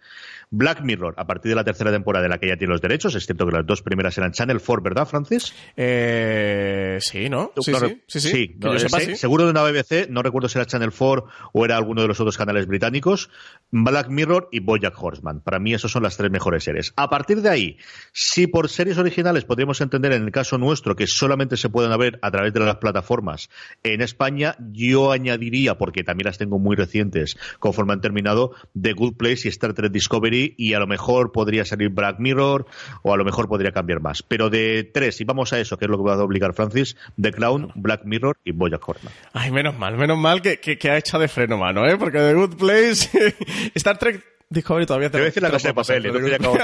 Black 0.54 0.82
Mirror, 0.82 1.14
a 1.16 1.26
partir 1.26 1.48
de 1.48 1.56
la 1.56 1.64
tercera 1.64 1.90
temporada 1.90 2.24
de 2.24 2.28
la 2.28 2.38
que 2.38 2.46
ya 2.46 2.58
tiene 2.58 2.72
los 2.72 2.82
derechos, 2.82 3.14
excepto 3.14 3.46
que 3.46 3.52
las 3.52 3.66
dos 3.66 3.80
primeras 3.80 4.18
eran 4.18 4.32
Channel 4.32 4.60
4, 4.60 4.82
¿verdad, 4.82 5.06
Francis? 5.06 5.54
Eh, 5.78 6.98
sí, 7.00 7.30
¿no? 7.30 7.52
Sí, 7.58 7.72
no, 7.72 7.78
sí, 7.80 8.20
sí, 8.20 8.56
sepa, 8.76 9.00
sí. 9.00 9.16
Seguro 9.16 9.46
de 9.46 9.50
una 9.50 9.62
BBC, 9.62 10.10
no 10.10 10.22
recuerdo 10.22 10.50
si 10.50 10.58
era 10.58 10.66
Channel 10.66 10.92
4 10.96 11.26
o 11.54 11.64
era 11.64 11.78
alguno 11.78 12.02
de 12.02 12.08
los 12.08 12.20
otros 12.20 12.36
canales 12.36 12.66
británicos, 12.66 13.30
Black 13.70 14.10
Mirror 14.10 14.50
y 14.52 14.60
Bojack 14.60 15.02
Horseman. 15.02 15.40
Para 15.40 15.58
mí, 15.58 15.72
esas 15.72 15.90
son 15.90 16.02
las 16.02 16.18
tres 16.18 16.30
mejores 16.30 16.64
series. 16.64 16.92
A 16.96 17.08
partir 17.08 17.40
de 17.40 17.48
ahí, 17.48 17.78
si 18.12 18.46
por 18.46 18.68
series 18.68 18.98
originales 18.98 19.46
podríamos 19.46 19.80
entender, 19.80 20.12
en 20.12 20.24
el 20.24 20.32
caso 20.32 20.58
nuestro, 20.58 20.94
que 20.96 21.06
solamente 21.06 21.56
se 21.56 21.70
pueden 21.70 21.98
ver 21.98 22.18
a 22.20 22.30
través 22.30 22.52
de 22.52 22.60
las 22.60 22.76
plataformas 22.76 23.48
en 23.82 24.02
España, 24.02 24.56
yo 24.70 25.12
añadiría, 25.12 25.78
porque 25.78 26.04
también 26.04 26.26
las 26.26 26.36
tengo 26.36 26.58
muy 26.58 26.76
recientes, 26.76 27.38
conforme 27.58 27.94
han 27.94 28.02
terminado, 28.02 28.52
The 28.78 28.92
Good 28.92 29.16
Place 29.16 29.42
y 29.44 29.48
Star 29.48 29.72
Trek 29.72 29.90
Discovery 29.90 30.41
y 30.56 30.74
a 30.74 30.78
lo 30.78 30.86
mejor 30.86 31.32
podría 31.32 31.64
salir 31.64 31.90
Black 31.90 32.18
Mirror 32.18 32.66
o 33.02 33.12
a 33.12 33.16
lo 33.16 33.24
mejor 33.24 33.48
podría 33.48 33.72
cambiar 33.72 34.00
más. 34.00 34.22
Pero 34.22 34.50
de 34.50 34.90
tres, 34.92 35.20
y 35.20 35.24
vamos 35.24 35.52
a 35.52 35.60
eso, 35.60 35.78
que 35.78 35.86
es 35.86 35.90
lo 35.90 35.98
que 35.98 36.04
va 36.04 36.14
a 36.14 36.22
obligar 36.22 36.54
Francis, 36.54 36.96
The 37.20 37.32
Clown, 37.32 37.72
Black 37.74 38.04
Mirror 38.04 38.38
y 38.44 38.52
Bojack 38.52 38.88
Horseman. 38.88 39.12
Ay, 39.32 39.50
menos 39.50 39.78
mal, 39.78 39.96
menos 39.96 40.18
mal 40.18 40.42
que, 40.42 40.58
que, 40.60 40.78
que 40.78 40.90
ha 40.90 40.98
hecho 40.98 41.18
de 41.18 41.28
freno 41.28 41.58
mano, 41.58 41.86
¿eh? 41.86 41.96
Porque 41.96 42.18
The 42.18 42.34
Good 42.34 42.56
Place, 42.56 43.34
Star 43.74 43.98
Trek 43.98 44.32
Discovery 44.52 44.86
todavía 44.86 45.10
te 45.10 45.18
a 45.18 45.22
decir 45.22 45.42
la 45.42 45.50
casa 45.50 45.68
de 45.68 45.74
papel, 45.74 46.02
ya 46.02 46.36
acabo 46.36 46.56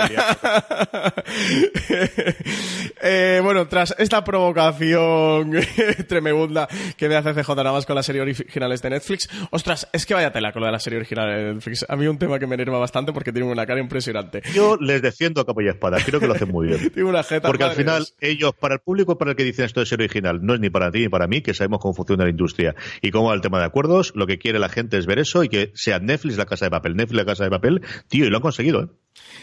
eh, 3.03 3.41
Bueno, 3.43 3.67
tras 3.67 3.95
esta 3.99 4.23
provocación 4.23 5.53
tremenda 6.09 6.69
que 6.97 7.09
me 7.09 7.17
hace 7.17 7.33
CJ 7.35 7.49
nada 7.57 7.73
más 7.73 7.87
con 7.87 7.97
las 7.97 8.07
series 8.07 8.23
originales 8.23 8.83
de 8.83 8.91
Netflix, 8.91 9.29
ostras, 9.51 9.89
es 9.93 10.07
que 10.07 10.15
vaya 10.15 10.33
tela 10.33 10.53
con 10.53 10.61
lo 10.61 10.67
de 10.67 10.73
la 10.73 10.79
serie 10.79 10.99
original 10.99 11.29
de 11.29 11.55
Netflix. 11.55 11.87
A 11.89 11.97
mí 11.97 12.07
un 12.07 12.19
tema 12.19 12.39
que 12.39 12.47
me 12.47 12.55
enerva 12.55 12.79
bastante 12.79 13.13
porque 13.13 13.33
tiene 13.33 13.51
una 13.51 13.67
cara 13.67 13.81
impresionante. 13.81 14.43
Yo 14.53 14.77
les 14.77 15.03
defiendo 15.03 15.41
a 15.41 15.47
capa 15.47 15.63
y 15.63 15.69
espada, 15.69 15.99
creo 16.05 16.21
que 16.21 16.27
lo 16.27 16.35
hacen 16.35 16.51
muy 16.51 16.69
bien. 16.69 16.91
tiene 16.95 17.09
una 17.09 17.23
jeta, 17.23 17.49
porque 17.49 17.65
al 17.65 17.73
final, 17.73 18.07
ellos, 18.21 18.53
para 18.55 18.75
el 18.75 18.81
público 18.81 19.17
para 19.17 19.33
el 19.33 19.37
que 19.37 19.45
dicen 19.45 19.65
esto 19.65 19.81
de 19.81 19.87
serie 19.87 20.05
original, 20.05 20.41
no 20.43 20.55
es 20.55 20.61
ni 20.61 20.71
para 20.71 20.91
ti 20.91 21.01
ni 21.01 21.09
para 21.09 21.27
mí, 21.27 21.41
que 21.41 21.55
sabemos 21.55 21.81
cómo 21.81 21.95
funciona 21.95 22.25
la 22.25 22.31
industria 22.31 22.75
y 23.01 23.11
cómo 23.11 23.29
va 23.29 23.35
el 23.35 23.41
tema 23.41 23.59
de 23.59 23.65
acuerdos, 23.65 24.13
lo 24.15 24.27
que 24.27 24.39
quiere 24.39 24.59
la 24.59 24.69
gente 24.69 24.99
es 24.99 25.07
ver 25.07 25.19
eso 25.19 25.43
y 25.45 25.49
que 25.49 25.71
sea 25.75 25.99
Netflix 25.99 26.37
la 26.37 26.47
casa 26.47 26.67
de 26.67 26.71
papel, 26.71 26.97
Netflix 26.97 27.17
la 27.17 27.25
casa 27.25 27.45
de 27.45 27.51
papel, 27.51 27.78
tío, 28.09 28.27
y 28.27 28.31
lo 28.31 28.37
han 28.37 28.43
conseguido, 28.43 28.83
¿eh? 28.83 28.89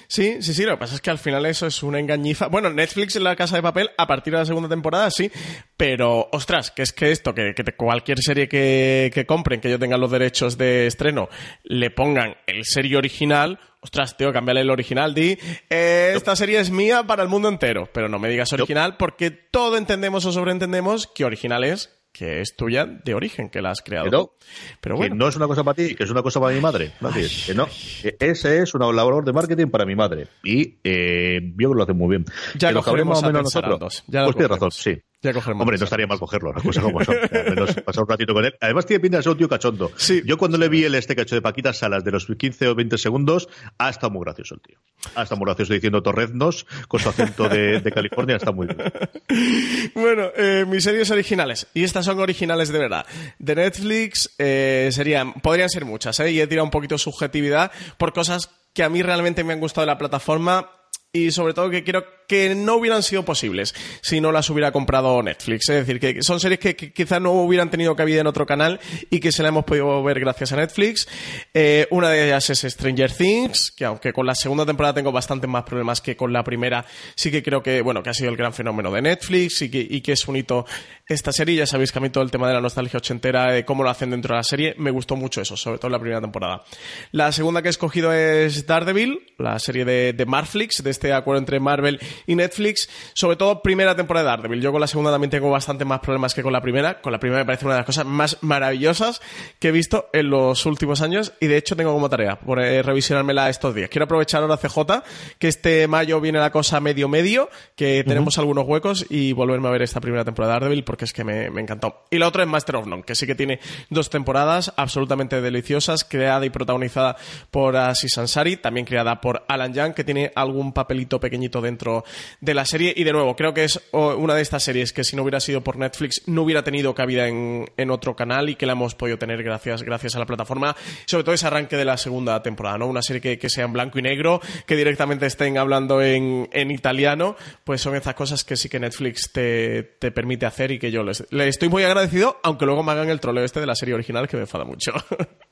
Sí, 0.07 0.41
sí, 0.41 0.53
sí, 0.53 0.63
lo 0.63 0.73
que 0.73 0.77
pasa 0.77 0.95
es 0.95 1.01
que 1.01 1.09
al 1.09 1.17
final 1.17 1.45
eso 1.45 1.65
es 1.67 1.81
una 1.83 1.99
engañiza. 1.99 2.47
Bueno, 2.47 2.69
Netflix 2.69 3.15
en 3.15 3.23
la 3.23 3.35
casa 3.35 3.55
de 3.55 3.63
papel, 3.63 3.89
a 3.97 4.07
partir 4.07 4.33
de 4.33 4.39
la 4.39 4.45
segunda 4.45 4.69
temporada, 4.69 5.09
sí, 5.09 5.31
pero 5.77 6.29
ostras, 6.31 6.71
que 6.71 6.83
es 6.83 6.93
que 6.93 7.11
esto, 7.11 7.33
que, 7.33 7.53
que 7.55 7.63
cualquier 7.75 8.19
serie 8.19 8.47
que, 8.47 9.11
que 9.13 9.25
compren, 9.25 9.61
que 9.61 9.69
yo 9.69 9.79
tenga 9.79 9.97
los 9.97 10.11
derechos 10.11 10.57
de 10.57 10.87
estreno, 10.87 11.29
le 11.63 11.89
pongan 11.89 12.35
el 12.45 12.63
serie 12.65 12.97
original, 12.97 13.59
ostras, 13.81 14.15
tío, 14.15 14.31
cambiarle 14.31 14.61
el 14.61 14.69
original, 14.69 15.13
di, 15.13 15.37
eh, 15.69 16.13
esta 16.15 16.35
serie 16.35 16.59
es 16.59 16.71
mía 16.71 17.03
para 17.03 17.23
el 17.23 17.29
mundo 17.29 17.49
entero, 17.49 17.89
pero 17.93 18.07
no 18.07 18.19
me 18.19 18.29
digas 18.29 18.53
original 18.53 18.97
porque 18.97 19.31
todo 19.31 19.77
entendemos 19.77 20.25
o 20.25 20.31
sobreentendemos 20.31 21.07
que 21.07 21.25
original 21.25 21.63
es 21.63 21.91
que 22.15 22.39
es 22.39 22.55
tuya 22.55 22.85
de 22.85 23.13
origen, 23.13 23.49
que 23.49 23.61
la 23.61 23.71
has 23.71 23.81
creado. 23.81 24.05
Pero, 24.05 24.31
pero 24.79 24.95
bueno. 24.95 25.13
que 25.13 25.19
no 25.19 25.27
es 25.27 25.35
una 25.35 25.47
cosa 25.47 25.65
para 25.65 25.75
ti, 25.75 25.95
que 25.95 26.05
es 26.05 26.09
una 26.09 26.23
cosa 26.23 26.39
para 26.39 26.55
mi 26.55 26.61
madre. 26.61 26.93
Ay, 27.01 27.27
que 27.45 27.53
no, 27.53 27.67
que 28.01 28.15
ese 28.19 28.61
es 28.61 28.73
una 28.73 28.89
labor 28.93 29.25
de 29.25 29.33
marketing 29.33 29.67
para 29.67 29.85
mi 29.85 29.95
madre. 29.95 30.29
Y 30.41 30.77
eh, 30.85 31.41
yo 31.57 31.73
lo 31.73 31.83
hace 31.83 31.91
muy 31.91 32.09
bien. 32.11 32.25
Ya 32.57 32.69
que 32.69 32.75
lo 32.75 32.83
cogeremos 32.83 33.21
más 33.21 33.23
o 33.23 33.33
menos 33.33 33.53
nosotros. 33.53 34.03
Ya 34.07 34.23
pues 34.23 34.37
tienes 34.37 34.49
razón, 34.49 34.71
sí. 34.71 34.97
Hombre, 35.29 35.77
no 35.77 35.83
estaría 35.83 36.07
mal 36.07 36.19
cogerlo, 36.19 36.53
las 36.53 36.63
cosas 36.63 36.83
como 36.83 37.03
son. 37.03 37.15
Al 37.31 37.49
menos 37.49 37.73
pasar 37.75 38.03
un 38.03 38.09
ratito 38.09 38.33
con 38.33 38.45
él. 38.45 38.55
Además, 38.61 38.85
tiene 38.85 38.99
pinta 38.99 39.17
de 39.17 39.23
ser 39.23 39.31
un 39.31 39.37
tío 39.37 39.49
cachondo. 39.49 39.91
Sí. 39.97 40.21
Yo 40.25 40.37
cuando 40.37 40.57
le 40.57 40.69
vi 40.69 40.83
el 40.83 40.95
este 40.95 41.15
cacho 41.15 41.35
de 41.35 41.41
Paquita 41.41 41.73
Salas 41.73 42.03
de 42.03 42.11
los 42.11 42.25
15 42.25 42.67
o 42.67 42.75
20 42.75 42.97
segundos, 42.97 43.49
ha 43.77 43.89
estado 43.89 44.11
muy 44.11 44.23
gracioso 44.23 44.55
el 44.55 44.61
tío. 44.61 44.77
Ha 45.15 45.23
estado 45.23 45.37
muy 45.39 45.45
gracioso 45.45 45.73
diciendo 45.73 46.01
torreznos 46.01 46.65
con 46.87 46.99
su 46.99 47.09
acento 47.09 47.47
de, 47.49 47.79
de 47.81 47.91
California, 47.91 48.35
está 48.35 48.51
muy 48.51 48.67
bien. 48.67 48.77
Bueno, 49.95 50.29
eh, 50.35 50.65
mis 50.67 50.83
series 50.83 51.09
originales, 51.11 51.67
y 51.73 51.83
estas 51.83 52.05
son 52.05 52.19
originales 52.19 52.69
de 52.69 52.79
verdad. 52.79 53.05
De 53.39 53.55
Netflix 53.55 54.33
eh, 54.37 54.89
serían, 54.91 55.33
podrían 55.33 55.69
ser 55.69 55.85
muchas, 55.85 56.19
¿eh? 56.19 56.31
y 56.31 56.41
he 56.41 56.47
tirado 56.47 56.65
un 56.65 56.71
poquito 56.71 56.97
subjetividad 56.97 57.71
por 57.97 58.13
cosas 58.13 58.49
que 58.73 58.83
a 58.83 58.89
mí 58.89 59.01
realmente 59.01 59.43
me 59.43 59.53
han 59.53 59.59
gustado 59.59 59.85
de 59.85 59.93
la 59.93 59.97
plataforma 59.97 60.69
y 61.15 61.31
sobre 61.31 61.53
todo 61.53 61.69
que 61.69 61.83
quiero 61.83 62.03
que 62.27 62.55
no 62.55 62.75
hubieran 62.75 63.03
sido 63.03 63.23
posibles 63.23 63.73
si 64.01 64.19
no 64.19 64.31
las 64.31 64.49
hubiera 64.49 64.71
comprado 64.71 65.21
Netflix. 65.23 65.69
Es 65.69 65.85
decir, 65.85 65.99
que 65.99 66.21
son 66.23 66.39
series 66.39 66.59
que, 66.59 66.75
quizás 66.75 67.21
no 67.21 67.31
hubieran 67.31 67.69
tenido 67.69 67.95
cabida 67.95 68.21
en 68.21 68.27
otro 68.27 68.45
canal 68.45 68.79
y 69.09 69.19
que 69.19 69.31
se 69.31 69.41
la 69.41 69.49
hemos 69.49 69.63
podido 69.63 70.03
ver 70.03 70.19
gracias 70.19 70.51
a 70.51 70.57
Netflix. 70.57 71.07
Eh, 71.53 71.87
una 71.91 72.09
de 72.09 72.25
ellas 72.25 72.49
es 72.49 72.61
Stranger 72.61 73.11
Things, 73.11 73.71
que 73.71 73.85
aunque 73.85 74.11
con 74.11 74.25
la 74.25 74.35
segunda 74.35 74.65
temporada 74.65 74.95
tengo 74.95 75.11
bastantes 75.11 75.49
más 75.49 75.63
problemas 75.63 76.01
que 76.01 76.17
con 76.17 76.33
la 76.33 76.43
primera, 76.43 76.85
sí 77.15 77.31
que 77.31 77.41
creo 77.41 77.63
que, 77.63 77.81
bueno, 77.81 78.03
que 78.03 78.09
ha 78.09 78.13
sido 78.13 78.29
el 78.29 78.37
gran 78.37 78.53
fenómeno 78.53 78.91
de 78.91 79.01
Netflix 79.01 79.61
y 79.61 79.69
que, 79.69 80.11
es 80.11 80.27
un 80.27 80.35
hito 80.35 80.65
esta 81.07 81.31
serie. 81.31 81.55
Ya 81.55 81.65
sabéis 81.65 81.91
que 81.91 81.99
a 81.99 82.01
mí 82.01 82.09
todo 82.09 82.23
el 82.23 82.31
tema 82.31 82.47
de 82.47 82.53
la 82.55 82.61
nostalgia 82.61 82.97
ochentera, 82.97 83.51
de 83.51 83.63
cómo 83.63 83.83
lo 83.83 83.89
hacen 83.89 84.09
dentro 84.09 84.33
de 84.33 84.39
la 84.39 84.43
serie, 84.43 84.75
me 84.77 84.91
gustó 84.91 85.15
mucho 85.15 85.41
eso, 85.41 85.55
sobre 85.55 85.77
todo 85.77 85.87
en 85.87 85.93
la 85.93 85.99
primera 85.99 86.21
temporada. 86.21 86.63
La 87.11 87.31
segunda 87.31 87.61
que 87.61 87.69
he 87.69 87.71
escogido 87.71 88.13
es 88.13 88.65
Daredevil, 88.65 89.33
la 89.37 89.59
serie 89.59 89.85
de, 89.85 90.13
de 90.13 90.25
Marflix, 90.25 90.83
de 90.83 90.91
este 90.91 91.04
acuerdo 91.13 91.39
entre 91.39 91.59
Marvel 91.59 91.99
y 92.27 92.35
Netflix, 92.35 92.89
sobre 93.13 93.35
todo 93.35 93.61
primera 93.61 93.95
temporada 93.95 94.25
de 94.25 94.29
Daredevil. 94.31 94.61
Yo 94.61 94.71
con 94.71 94.81
la 94.81 94.87
segunda 94.87 95.11
también 95.11 95.29
tengo 95.29 95.49
bastante 95.49 95.85
más 95.85 95.99
problemas 95.99 96.33
que 96.33 96.43
con 96.43 96.53
la 96.53 96.61
primera. 96.61 97.01
Con 97.01 97.11
la 97.11 97.19
primera 97.19 97.41
me 97.41 97.45
parece 97.45 97.65
una 97.65 97.75
de 97.75 97.79
las 97.79 97.85
cosas 97.85 98.05
más 98.05 98.37
maravillosas 98.41 99.21
que 99.59 99.69
he 99.69 99.71
visto 99.71 100.09
en 100.13 100.29
los 100.29 100.65
últimos 100.65 101.01
años 101.01 101.33
y 101.39 101.47
de 101.47 101.57
hecho 101.57 101.75
tengo 101.75 101.93
como 101.93 102.09
tarea 102.09 102.39
por 102.39 102.59
eh, 102.59 102.81
revisionármela 102.81 103.49
estos 103.49 103.73
días. 103.75 103.89
Quiero 103.89 104.05
aprovechar 104.05 104.41
ahora 104.41 104.57
CJ 104.57 105.03
que 105.39 105.47
este 105.47 105.87
mayo 105.87 106.19
viene 106.21 106.39
la 106.39 106.51
cosa 106.51 106.79
medio 106.79 107.07
medio, 107.07 107.49
que 107.75 108.03
tenemos 108.05 108.35
uh 108.35 108.37
-huh. 108.37 108.41
algunos 108.41 108.67
huecos 108.67 109.05
y 109.09 109.33
volverme 109.33 109.67
a 109.67 109.71
ver 109.71 109.81
esta 109.81 110.01
primera 110.01 110.23
temporada 110.23 110.53
de 110.53 110.59
Daredevil 110.59 110.83
porque 110.83 111.05
es 111.05 111.13
que 111.13 111.23
me, 111.23 111.49
me 111.49 111.61
encantó. 111.61 112.05
Y 112.11 112.17
la 112.17 112.27
otra 112.27 112.43
es 112.43 112.49
Master 112.49 112.77
of 112.77 112.87
None, 112.87 113.03
que 113.03 113.15
sí 113.15 113.25
que 113.25 113.35
tiene 113.35 113.59
dos 113.89 114.09
temporadas 114.09 114.73
absolutamente 114.77 115.41
deliciosas, 115.41 116.03
creada 116.03 116.45
y 116.45 116.49
protagonizada 116.49 117.15
por 117.51 117.75
Aziz 117.75 118.17
Ansari, 118.17 118.57
también 118.57 118.85
creada 118.85 119.21
por 119.21 119.43
Alan 119.47 119.73
Young, 119.73 119.93
que 119.93 120.03
tiene 120.03 120.31
algún 120.35 120.73
papelito 120.95 121.19
pequeñito 121.19 121.61
dentro 121.61 122.03
de 122.39 122.53
la 122.53 122.65
serie. 122.65 122.93
Y 122.95 123.03
de 123.03 123.11
nuevo, 123.11 123.35
creo 123.35 123.53
que 123.53 123.65
es 123.65 123.81
una 123.91 124.35
de 124.35 124.41
estas 124.41 124.63
series 124.63 124.93
que 124.93 125.03
si 125.03 125.15
no 125.15 125.23
hubiera 125.23 125.39
sido 125.39 125.61
por 125.61 125.77
Netflix 125.77 126.21
no 126.27 126.43
hubiera 126.43 126.63
tenido 126.63 126.93
cabida 126.95 127.27
en, 127.27 127.69
en 127.77 127.91
otro 127.91 128.15
canal 128.15 128.49
y 128.49 128.55
que 128.55 128.65
la 128.65 128.73
hemos 128.73 128.95
podido 128.95 129.17
tener 129.17 129.43
gracias, 129.43 129.83
gracias 129.83 130.15
a 130.15 130.19
la 130.19 130.25
plataforma. 130.25 130.75
Sobre 131.05 131.23
todo 131.23 131.35
ese 131.35 131.47
arranque 131.47 131.75
de 131.75 131.85
la 131.85 131.97
segunda 131.97 132.41
temporada, 132.41 132.77
¿no? 132.77 132.87
Una 132.87 133.01
serie 133.01 133.21
que, 133.21 133.37
que 133.37 133.49
sea 133.49 133.65
en 133.65 133.73
blanco 133.73 133.99
y 133.99 134.01
negro, 134.01 134.41
que 134.65 134.75
directamente 134.75 135.25
estén 135.25 135.57
hablando 135.57 136.01
en, 136.01 136.49
en 136.51 136.71
italiano, 136.71 137.35
pues 137.63 137.81
son 137.81 137.95
esas 137.95 138.15
cosas 138.15 138.43
que 138.43 138.55
sí 138.55 138.69
que 138.69 138.79
Netflix 138.79 139.31
te, 139.31 139.83
te 139.83 140.11
permite 140.11 140.45
hacer 140.45 140.71
y 140.71 140.79
que 140.79 140.91
yo 140.91 141.03
les, 141.03 141.25
le 141.31 141.47
estoy 141.47 141.69
muy 141.69 141.83
agradecido, 141.83 142.39
aunque 142.43 142.65
luego 142.65 142.83
me 142.83 142.91
hagan 142.91 143.09
el 143.09 143.19
troleo 143.19 143.43
este 143.43 143.59
de 143.59 143.65
la 143.65 143.75
serie 143.75 143.95
original 143.95 144.27
que 144.27 144.37
me 144.37 144.43
enfada 144.43 144.63
mucho. 144.63 144.93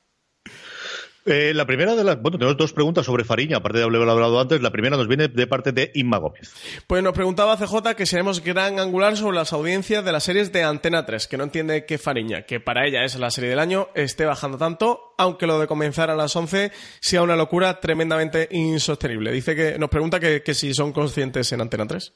Eh, 1.26 1.52
la 1.54 1.66
primera 1.66 1.94
de 1.94 2.04
las. 2.04 2.20
Bueno, 2.20 2.38
tenemos 2.38 2.56
dos 2.56 2.72
preguntas 2.72 3.06
sobre 3.06 3.24
Fariña, 3.24 3.56
aparte 3.58 3.78
de 3.78 3.84
haberlo 3.84 4.10
hablado 4.10 4.38
antes. 4.38 4.60
La 4.60 4.70
primera 4.70 4.96
nos 4.96 5.08
viene 5.08 5.28
de 5.28 5.46
parte 5.46 5.72
de 5.72 5.90
Inma 5.94 6.18
Gómez. 6.18 6.52
Pues 6.86 7.02
nos 7.02 7.14
preguntaba 7.14 7.56
CJ 7.56 7.94
que 7.96 8.04
seremos 8.04 8.42
gran 8.42 8.78
angular 8.78 9.16
sobre 9.16 9.36
las 9.36 9.52
audiencias 9.52 10.04
de 10.04 10.12
las 10.12 10.24
series 10.24 10.52
de 10.52 10.64
Antena 10.64 11.06
3, 11.06 11.26
que 11.26 11.36
no 11.38 11.44
entiende 11.44 11.86
que 11.86 11.96
Fariña, 11.96 12.42
que 12.42 12.60
para 12.60 12.86
ella 12.86 13.04
es 13.04 13.18
la 13.18 13.30
serie 13.30 13.50
del 13.50 13.58
año, 13.58 13.88
esté 13.94 14.26
bajando 14.26 14.58
tanto, 14.58 15.14
aunque 15.16 15.46
lo 15.46 15.58
de 15.58 15.66
comenzar 15.66 16.10
a 16.10 16.16
las 16.16 16.36
11 16.36 16.72
sea 17.00 17.22
una 17.22 17.36
locura 17.36 17.80
tremendamente 17.80 18.48
insostenible. 18.50 19.32
Dice 19.32 19.56
que 19.56 19.78
nos 19.78 19.88
pregunta 19.88 20.20
que, 20.20 20.42
que 20.42 20.54
si 20.54 20.74
son 20.74 20.92
conscientes 20.92 21.50
en 21.52 21.62
Antena 21.62 21.86
3. 21.86 22.12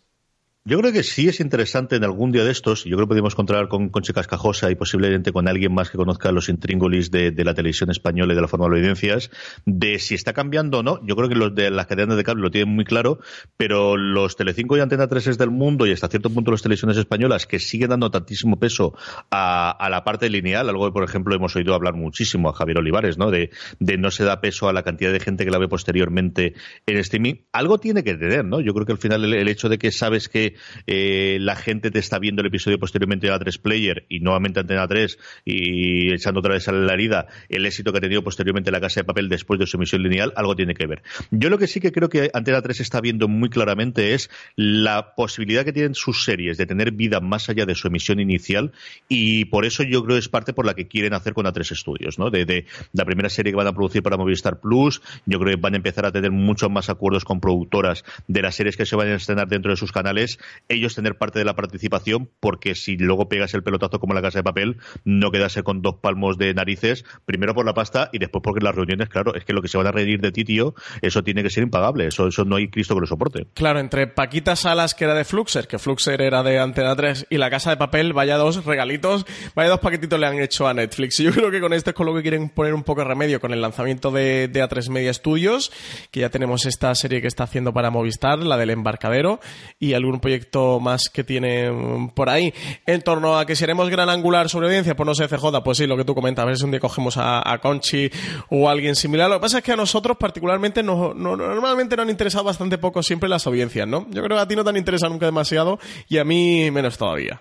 Yo 0.69 0.77
creo 0.79 0.93
que 0.93 1.03
sí 1.03 1.29
es 1.29 1.41
interesante 1.41 1.97
en 1.97 2.05
algún 2.05 2.31
día 2.31 2.45
de 2.45 2.51
estos, 2.51 2.85
yo 2.85 2.95
creo 2.97 3.07
que 3.07 3.13
podemos 3.13 3.33
encontrar 3.33 3.69
con, 3.69 3.89
con 3.89 4.03
Chicas 4.03 4.27
Cajosa 4.27 4.71
y 4.71 4.75
posiblemente 4.75 5.33
con 5.33 5.49
alguien 5.49 5.73
más 5.73 5.89
que 5.89 5.97
conozca 5.97 6.31
los 6.31 6.51
intríngulis 6.51 7.11
de, 7.11 7.33
la 7.43 7.55
televisión 7.55 7.91
española 7.91 8.35
y 8.35 8.37
de 8.37 8.43
la 8.43 8.49
forma 8.49 8.67
de 8.69 8.81
audiencias, 8.81 9.31
de 9.65 9.99
si 9.99 10.15
está 10.15 10.35
cambiando 10.35 10.81
o 10.81 10.83
no. 10.83 11.01
Yo 11.07 11.17
creo 11.17 11.31
que 11.31 11.37
los 11.37 11.55
de 11.55 11.71
las 11.71 11.87
cadenas 11.87 12.19
de 12.19 12.23
cable 12.23 12.43
lo 12.43 12.51
tienen 12.51 12.75
muy 12.75 12.85
claro, 12.85 13.19
pero 13.57 13.97
los 13.97 14.37
Telecinco 14.37 14.77
y 14.77 14.81
Antena 14.81 15.09
3 15.09 15.29
es 15.29 15.39
del 15.39 15.49
mundo 15.49 15.87
y 15.87 15.93
hasta 15.93 16.07
cierto 16.09 16.29
punto 16.29 16.51
las 16.51 16.61
televisiones 16.61 16.99
españolas 16.99 17.47
que 17.47 17.61
siguen 17.61 17.89
dando 17.89 18.11
tantísimo 18.11 18.59
peso 18.59 18.93
a, 19.31 19.89
la 19.91 20.05
parte 20.05 20.29
lineal, 20.29 20.69
algo 20.69 20.85
que 20.85 20.93
por 20.93 21.05
ejemplo 21.05 21.35
hemos 21.35 21.57
oído 21.57 21.73
hablar 21.75 21.95
muchísimo 21.95 22.51
a 22.51 22.53
Javier 22.53 22.77
Olivares, 22.77 23.17
¿no? 23.17 23.31
De 23.31 23.49
no 23.81 24.11
se 24.11 24.25
da 24.25 24.43
peso 24.43 24.69
a 24.69 24.75
la 24.75 24.83
cantidad 24.83 25.15
de 25.15 25.21
gente 25.21 25.47
que 25.47 25.51
la 25.51 25.57
ve 25.57 25.67
posteriormente 25.67 26.53
en 26.85 26.99
streaming. 26.99 27.37
Algo 27.53 27.79
tiene 27.79 28.05
que 28.05 28.17
tener, 28.17 28.45
¿no? 28.45 28.61
Yo 28.61 28.75
creo 28.75 28.85
que 28.85 28.93
al 28.93 28.99
final 28.99 29.25
el 29.33 29.49
hecho 29.49 29.71
de 29.71 29.79
que 29.79 29.91
sabes 29.93 30.29
que 30.29 30.58
eh, 30.87 31.39
la 31.41 31.57
gente 31.57 31.91
te 31.91 31.99
está 31.99 32.19
viendo 32.19 32.41
el 32.41 32.49
episodio 32.49 32.79
posteriormente 32.79 33.31
a 33.31 33.39
3 33.39 33.59
Player 33.59 34.05
y 34.09 34.21
nuevamente 34.21 34.61
Antena 34.61 34.87
3 34.87 35.19
y 35.45 36.13
echando 36.13 36.41
otra 36.41 36.55
vez 36.55 36.69
a 36.69 36.73
la 36.73 36.95
herida 36.95 37.27
el 37.49 37.67
éxito 37.67 37.93
que 37.93 37.99
ha 37.99 38.01
tenido 38.01 38.23
posteriormente 38.23 38.71
la 38.71 38.81
Casa 38.81 39.01
de 39.01 39.05
Papel 39.05 39.29
después 39.29 39.59
de 39.61 39.67
su 39.67 39.77
emisión 39.77 40.03
lineal, 40.03 40.33
algo 40.37 40.55
tiene 40.57 40.75
que 40.75 40.87
ver. 40.87 41.03
Yo 41.31 41.51
lo 41.51 41.59
que 41.59 41.67
sí 41.67 41.81
que 41.81 41.93
creo 41.93 42.09
que 42.09 42.31
Antena 42.33 42.63
3 42.63 42.81
está 42.81 43.01
viendo 43.01 43.29
muy 43.29 43.51
claramente 43.51 44.15
es 44.15 44.31
la 44.57 45.15
posibilidad 45.15 45.65
que 45.65 45.73
tienen 45.73 45.95
sus 45.95 46.25
series 46.25 46.57
de 46.57 46.67
tener 46.67 46.93
vida 46.93 47.21
más 47.21 47.49
allá 47.49 47.67
de 47.67 47.75
su 47.75 47.89
emisión 47.89 48.21
inicial 48.21 48.73
y 49.09 49.47
por 49.47 49.65
eso 49.65 49.83
yo 49.83 50.05
creo 50.05 50.17
que 50.17 50.21
es 50.21 50.29
parte 50.29 50.53
por 50.53 50.67
la 50.67 50.75
que 50.75 50.89
quieren 50.89 51.15
hacer 51.15 51.35
con 51.35 51.47
A3 51.47 51.77
Studios, 51.77 52.19
¿no? 52.19 52.31
De, 52.31 52.67
la 52.93 53.05
primera 53.05 53.29
serie 53.29 53.53
que 53.53 53.57
van 53.57 53.67
a 53.67 53.73
producir 53.73 54.03
para 54.03 54.17
Movistar 54.17 54.61
Plus, 54.61 55.03
yo 55.27 55.39
creo 55.39 55.55
que 55.55 55.61
van 55.61 55.75
a 55.75 55.77
empezar 55.77 56.07
a 56.07 56.13
tener 56.13 56.31
muchos 56.31 56.71
más 56.71 56.89
acuerdos 56.89 57.25
con 57.25 57.41
productoras 57.41 58.05
de 58.27 58.43
las 58.43 58.55
series 58.55 58.77
que 58.77 58.87
se 58.87 58.97
vayan 58.97 59.15
a 59.15 59.17
estrenar 59.17 59.49
dentro 59.49 59.71
de 59.71 59.77
sus 59.77 59.93
canales, 59.93 60.39
ellos 60.69 60.95
tener 60.95 61.17
parte 61.17 61.39
de 61.39 61.45
la 61.45 61.55
participación, 61.55 62.29
porque 62.41 62.75
si 62.75 62.97
luego 62.97 63.29
pegas 63.29 63.55
el 63.55 63.63
pelotazo 63.63 64.01
como 64.01 64.15
la 64.15 64.23
casa 64.23 64.41
de 64.41 64.45
papel, 64.45 64.79
no 65.05 65.31
quedase 65.31 65.63
con 65.63 65.83
dos 65.83 65.97
palmos 65.97 66.39
de 66.39 66.55
narices, 66.55 67.05
primero 67.25 67.55
por 67.55 67.67
la 67.67 67.75
pasta 67.75 68.11
y 68.13 68.19
después 68.19 68.43
porque 68.43 68.65
las 68.65 68.75
reuniones, 68.75 69.09
claro, 69.09 69.35
es 69.35 69.45
que 69.45 69.53
lo 69.53 69.63
que 69.63 69.69
se 69.69 69.79
van 69.79 69.87
a 69.87 69.93
reír 69.93 70.21
de 70.21 70.33
ti, 70.33 70.45
tío, 70.45 70.75
eso 71.03 71.23
tiene 71.23 71.43
que 71.43 71.51
ser 71.51 71.63
impagable, 71.63 72.07
eso, 72.07 72.29
eso 72.29 72.45
no 72.45 72.57
hay 72.57 72.69
Cristo 72.69 72.95
que 72.95 73.01
lo 73.01 73.07
soporte. 73.07 73.47
Claro, 73.55 73.81
entre 73.81 74.07
Paquita 74.07 74.57
Salas, 74.57 74.95
que 74.95 75.05
era 75.05 75.15
de 75.15 75.25
Fluxer, 75.25 75.67
que 75.67 75.79
Fluxer 75.79 76.21
era 76.21 76.43
de 76.43 76.59
Antena 76.59 76.95
3, 76.95 77.27
y 77.31 77.39
la 77.39 77.51
casa 77.51 77.71
de 77.71 77.77
papel, 77.77 78.13
vaya 78.13 78.37
dos 78.37 78.65
regalitos, 78.65 79.27
vaya 79.55 79.71
dos 79.71 79.81
paquetitos 79.81 80.19
le 80.19 80.27
han 80.27 80.41
hecho 80.41 80.67
a 80.67 80.75
Netflix. 80.75 81.21
Y 81.21 81.25
yo 81.25 81.33
creo 81.33 81.51
que 81.51 81.61
con 81.61 81.73
esto 81.73 81.91
es 81.91 81.97
con 81.97 82.07
lo 82.07 82.15
que 82.15 82.23
quieren 82.23 82.49
poner 82.49 82.75
un 82.75 82.83
poco 82.83 83.03
de 83.03 83.09
remedio, 83.09 83.41
con 83.41 83.53
el 83.53 83.61
lanzamiento 83.61 84.11
de, 84.11 84.49
de 84.49 84.63
A3 84.63 84.91
Media 84.91 85.13
Studios, 85.13 85.73
que 86.11 86.21
ya 86.21 86.31
tenemos 86.31 86.67
esta 86.67 86.95
serie 86.95 87.21
que 87.21 87.29
está 87.29 87.45
haciendo 87.45 87.73
para 87.73 87.91
Movistar, 87.91 88.39
la 88.39 88.57
del 88.57 88.71
embarcadero, 88.71 89.41
y 89.79 89.95
algún 89.95 90.21
proyecto 90.29 90.79
más 90.79 91.09
que 91.11 91.25
tiene 91.25 91.71
mm, 91.71 92.11
por 92.11 92.29
ahí. 92.29 92.53
En 92.85 93.01
torno 93.01 93.39
a 93.39 93.47
que 93.47 93.57
seremos 93.57 93.89
gran 93.89 94.11
angular 94.11 94.51
sobre 94.51 94.67
audiencia, 94.67 94.95
pues 94.95 95.07
no 95.07 95.15
sé, 95.15 95.27
CJ, 95.27 95.63
pues 95.65 95.79
sí, 95.79 95.87
lo 95.87 95.97
que 95.97 96.05
tú 96.05 96.15
comentas, 96.15 96.43
a 96.43 96.47
ver 96.47 96.59
si 96.59 96.65
un 96.65 96.71
día 96.71 96.81
cogemos 96.81 97.17
a, 97.17 97.59
Conchi 97.63 98.11
o 98.51 98.69
alguien 98.69 98.95
similar. 98.95 99.31
Lo 99.31 99.37
que 99.37 99.41
pasa 99.41 99.59
es 99.59 99.65
que 99.65 99.73
a 99.73 99.77
nosotros 99.77 100.19
particularmente 100.19 100.83
no, 100.83 101.15
normalmente 101.15 101.97
nos 101.97 102.05
han 102.05 102.11
interesado 102.11 102.45
bastante 102.45 102.77
poco 102.77 103.03
siempre 103.03 103.29
las 103.29 103.47
audiencias, 103.47 103.89
¿no? 103.89 104.07
Yo 104.11 104.23
creo 104.23 104.37
que 104.37 104.43
a 104.43 104.49
ti 104.49 104.55
no 104.55 104.65
te 104.65 104.71
han 104.71 104.77
interesado 104.77 105.11
nunca 105.11 105.25
demasiado 105.25 105.79
y 106.09 106.19
a 106.19 106.25
mí 106.25 106.71
menos 106.71 106.99
todavía. 106.99 107.41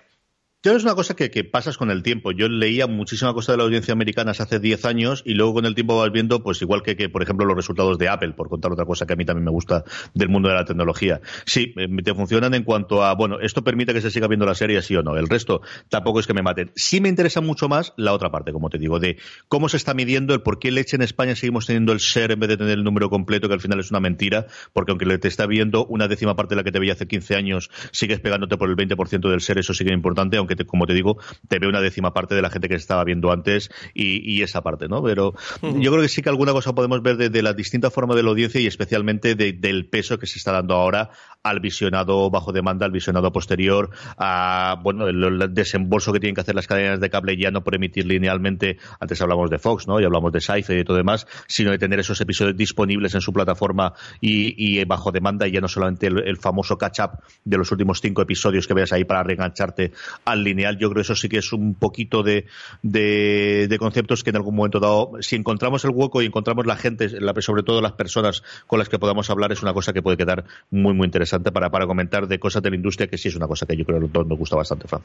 Yo 0.64 0.74
es 0.74 0.82
una 0.82 0.96
cosa 0.96 1.14
que, 1.14 1.44
pasas 1.44 1.78
con 1.78 1.88
el 1.92 2.02
tiempo. 2.02 2.32
Yo 2.32 2.48
leía 2.48 2.88
muchísima 2.88 3.32
cosa 3.32 3.52
de 3.52 3.58
la 3.58 3.64
audiencia 3.64 3.92
americana 3.92 4.32
hace 4.32 4.58
10 4.58 4.86
años 4.86 5.22
y 5.24 5.34
luego 5.34 5.54
con 5.54 5.66
el 5.66 5.76
tiempo 5.76 5.96
vas 5.96 6.10
viendo, 6.10 6.42
pues 6.42 6.60
igual 6.62 6.82
que, 6.82 6.96
que, 6.96 7.08
por 7.08 7.22
ejemplo, 7.22 7.46
los 7.46 7.54
resultados 7.54 7.96
de 7.96 8.08
Apple, 8.08 8.32
por 8.32 8.48
contar 8.48 8.72
otra 8.72 8.84
cosa 8.84 9.06
que 9.06 9.12
a 9.12 9.16
mí 9.16 9.24
también 9.24 9.44
me 9.44 9.52
gusta 9.52 9.84
del 10.14 10.28
mundo 10.28 10.48
de 10.48 10.56
la 10.56 10.64
tecnología. 10.64 11.20
Sí, 11.46 11.72
eh, 11.76 11.86
te 12.02 12.12
funcionan 12.12 12.54
en 12.54 12.64
cuanto 12.64 13.04
a, 13.04 13.14
bueno, 13.14 13.38
esto 13.38 13.62
permite 13.62 13.94
que 13.94 14.00
se 14.00 14.10
siga 14.10 14.26
viendo 14.26 14.46
la 14.46 14.56
serie, 14.56 14.82
sí 14.82 14.96
o 14.96 15.02
no. 15.04 15.16
El 15.16 15.28
resto 15.28 15.62
tampoco 15.90 16.18
es 16.18 16.26
que 16.26 16.34
me 16.34 16.42
maten. 16.42 16.72
Sí 16.74 17.00
me 17.00 17.08
interesa 17.08 17.40
mucho 17.40 17.68
más 17.68 17.92
la 17.96 18.12
otra 18.12 18.32
parte, 18.32 18.52
como 18.52 18.68
te 18.68 18.78
digo, 18.78 18.98
de 18.98 19.16
cómo 19.46 19.68
se 19.68 19.76
está 19.76 19.94
midiendo 19.94 20.34
el 20.34 20.42
por 20.42 20.58
qué 20.58 20.72
leche 20.72 20.96
en 20.96 21.02
España 21.02 21.36
seguimos 21.36 21.66
teniendo 21.66 21.92
el 21.92 22.00
ser 22.00 22.32
en 22.32 22.40
vez 22.40 22.48
de 22.48 22.56
tener 22.56 22.78
el 22.78 22.82
número 22.82 23.10
completo, 23.10 23.46
que 23.46 23.54
al 23.54 23.60
final 23.60 23.78
es 23.78 23.92
una 23.92 24.00
mentira, 24.00 24.46
porque 24.72 24.90
aunque 24.90 25.18
te 25.18 25.28
está 25.28 25.46
viendo 25.46 25.86
una 25.86 26.08
décima 26.08 26.34
parte 26.34 26.56
de 26.56 26.62
la 26.62 26.64
que 26.64 26.72
te 26.72 26.80
veía 26.80 26.94
hace 26.94 27.06
15 27.06 27.36
años, 27.36 27.70
sigues 27.92 28.18
pegándote 28.18 28.56
por 28.56 28.68
el 28.68 28.74
20% 28.74 29.30
del 29.30 29.40
ser, 29.40 29.58
eso 29.58 29.72
sigue 29.72 29.92
importante, 29.92 30.36
aunque 30.48 30.64
como 30.64 30.86
te 30.86 30.94
digo, 30.94 31.18
te 31.48 31.58
ve 31.58 31.66
una 31.66 31.80
décima 31.80 32.12
parte 32.12 32.34
de 32.34 32.42
la 32.42 32.50
gente 32.50 32.68
que 32.68 32.74
se 32.74 32.82
estaba 32.82 33.04
viendo 33.04 33.30
antes 33.30 33.70
y, 33.94 34.42
esa 34.42 34.62
parte, 34.62 34.88
¿no? 34.88 35.02
Pero 35.02 35.34
yo 35.62 35.90
creo 35.90 36.00
que 36.00 36.08
sí 36.08 36.22
que 36.22 36.28
alguna 36.28 36.52
cosa 36.52 36.74
podemos 36.74 37.02
ver 37.02 37.16
de, 37.16 37.42
la 37.42 37.52
distinta 37.52 37.90
forma 37.90 38.14
de 38.14 38.22
la 38.22 38.30
audiencia 38.30 38.60
y 38.60 38.66
especialmente 38.66 39.34
del 39.34 39.88
peso 39.88 40.18
que 40.18 40.26
se 40.26 40.38
está 40.38 40.52
dando 40.52 40.74
ahora 40.74 41.10
al 41.48 41.60
visionado 41.60 42.30
bajo 42.30 42.52
demanda, 42.52 42.86
al 42.86 42.92
visionado 42.92 43.32
posterior, 43.32 43.90
a 44.16 44.76
bueno, 44.82 45.08
el, 45.08 45.54
desembolso 45.54 46.12
que 46.12 46.20
tienen 46.20 46.34
que 46.34 46.42
hacer 46.42 46.54
las 46.54 46.66
cadenas 46.66 47.00
de 47.00 47.10
cable 47.10 47.36
ya 47.36 47.50
no 47.50 47.62
por 47.62 47.74
emitir 47.74 48.06
linealmente, 48.06 48.78
antes 49.00 49.20
hablamos 49.20 49.50
de 49.50 49.58
Fox, 49.58 49.86
¿no? 49.86 50.00
Y 50.00 50.04
hablamos 50.04 50.32
de 50.32 50.40
Sci-Fi 50.40 50.80
y 50.80 50.84
todo 50.84 50.96
demás, 50.96 51.26
sino 51.46 51.70
de 51.70 51.78
tener 51.78 51.98
esos 52.00 52.20
episodios 52.20 52.56
disponibles 52.56 53.14
en 53.14 53.20
su 53.20 53.32
plataforma 53.32 53.94
y, 54.20 54.84
bajo 54.84 55.10
demanda 55.10 55.46
y 55.46 55.52
ya 55.52 55.60
no 55.60 55.68
solamente 55.68 56.06
el, 56.06 56.36
famoso 56.38 56.78
catch-up 56.78 57.18
de 57.44 57.58
los 57.58 57.70
últimos 57.72 58.00
cinco 58.00 58.22
episodios 58.22 58.66
que 58.66 58.74
veas 58.74 58.92
ahí 58.92 59.04
para 59.04 59.22
reengancharte 59.22 59.92
al 60.24 60.44
lineal. 60.44 60.78
Yo 60.78 60.88
creo 60.88 60.96
que 60.96 61.00
eso 61.02 61.14
sí 61.14 61.28
que 61.28 61.38
es 61.38 61.52
un 61.52 61.74
poquito 61.74 62.22
de, 62.22 62.46
de, 62.82 63.76
conceptos 63.78 64.22
que 64.22 64.30
en 64.30 64.36
algún 64.36 64.54
momento 64.54 64.80
dado, 64.80 65.12
si 65.20 65.36
encontramos 65.36 65.84
el 65.84 65.90
hueco 65.90 66.22
y 66.22 66.26
encontramos 66.26 66.66
la 66.66 66.76
gente, 66.76 67.08
sobre 67.40 67.62
todo 67.62 67.80
las 67.80 67.92
personas 67.92 68.42
con 68.66 68.78
las 68.78 68.88
que 68.88 68.98
podamos 68.98 69.30
hablar, 69.30 69.52
es 69.52 69.62
una 69.62 69.72
cosa 69.72 69.92
que 69.92 70.02
puede 70.02 70.16
quedar 70.16 70.44
muy, 70.70 70.94
muy 70.94 71.06
interesante 71.06 71.37
para, 71.40 71.70
para 71.70 71.86
comentar 71.86 72.26
de 72.26 72.38
cosas 72.38 72.62
de 72.62 72.70
la 72.70 72.76
industria, 72.76 73.08
que 73.08 73.18
sí 73.18 73.28
es 73.28 73.36
una 73.36 73.46
cosa 73.46 73.66
que 73.66 73.76
yo 73.76 73.84
creo 73.84 74.00
que 74.00 74.06
nos 74.06 74.38
gusta 74.38 74.56
bastante, 74.56 74.86
Fran. 74.88 75.02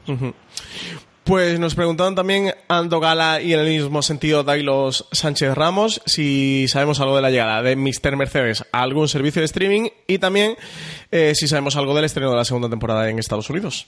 Pues 1.24 1.58
nos 1.58 1.74
preguntaban 1.74 2.14
también 2.14 2.52
Ando 2.68 3.00
Gala 3.00 3.40
y 3.40 3.54
en 3.54 3.60
el 3.60 3.68
mismo 3.68 4.02
sentido 4.02 4.44
Dailos 4.44 5.08
Sánchez 5.10 5.54
Ramos 5.54 6.02
si 6.04 6.66
sabemos 6.68 7.00
algo 7.00 7.16
de 7.16 7.22
la 7.22 7.30
llegada 7.30 7.62
de 7.62 7.76
Mr. 7.76 8.14
Mercedes 8.16 8.62
a 8.72 8.82
algún 8.82 9.08
servicio 9.08 9.40
de 9.40 9.46
streaming 9.46 9.88
y 10.06 10.18
también 10.18 10.56
eh, 11.10 11.32
si 11.34 11.48
sabemos 11.48 11.76
algo 11.76 11.94
del 11.94 12.04
estreno 12.04 12.30
de 12.30 12.36
la 12.36 12.44
segunda 12.44 12.68
temporada 12.68 13.08
en 13.08 13.18
Estados 13.18 13.48
Unidos. 13.48 13.86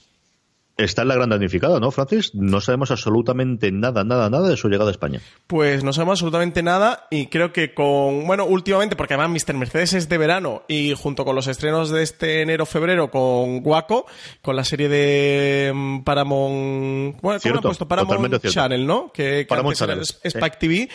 Está 0.77 1.01
en 1.01 1.07
la 1.07 1.15
gran 1.15 1.29
damnificada, 1.29 1.79
¿no, 1.79 1.89
Francis? 1.89 2.35
No 2.35 2.61
sabemos 2.61 2.91
absolutamente 2.91 3.71
nada, 3.71 4.03
nada, 4.03 4.29
nada 4.29 4.47
de 4.47 4.57
su 4.57 4.69
llegada 4.69 4.89
a 4.89 4.91
España. 4.91 5.19
Pues 5.47 5.83
no 5.83 5.91
sabemos 5.91 6.19
absolutamente 6.19 6.61
nada 6.61 7.07
y 7.09 7.27
creo 7.27 7.51
que 7.51 7.73
con, 7.73 8.27
bueno, 8.27 8.45
últimamente, 8.45 8.95
porque 8.95 9.15
además 9.15 9.43
Mr. 9.43 9.55
Mercedes 9.55 9.93
es 9.93 10.07
de 10.07 10.19
verano 10.19 10.61
y 10.67 10.93
junto 10.93 11.25
con 11.25 11.35
los 11.35 11.47
estrenos 11.47 11.89
de 11.89 12.03
este 12.03 12.43
enero-febrero 12.43 13.09
con 13.09 13.61
Guaco, 13.61 14.05
con 14.43 14.55
la 14.55 14.63
serie 14.63 14.87
de 14.87 15.71
mm, 15.73 16.03
Paramount, 16.03 17.21
bueno, 17.21 17.39
¿cómo 17.41 17.61
puesto? 17.61 17.87
Paramount 17.87 18.45
Channel, 18.47 18.85
¿no? 18.85 19.11
Que, 19.11 19.47
Paramount 19.49 19.77
Channel. 19.77 20.01
Spike 20.01 20.57
TV. 20.59 20.89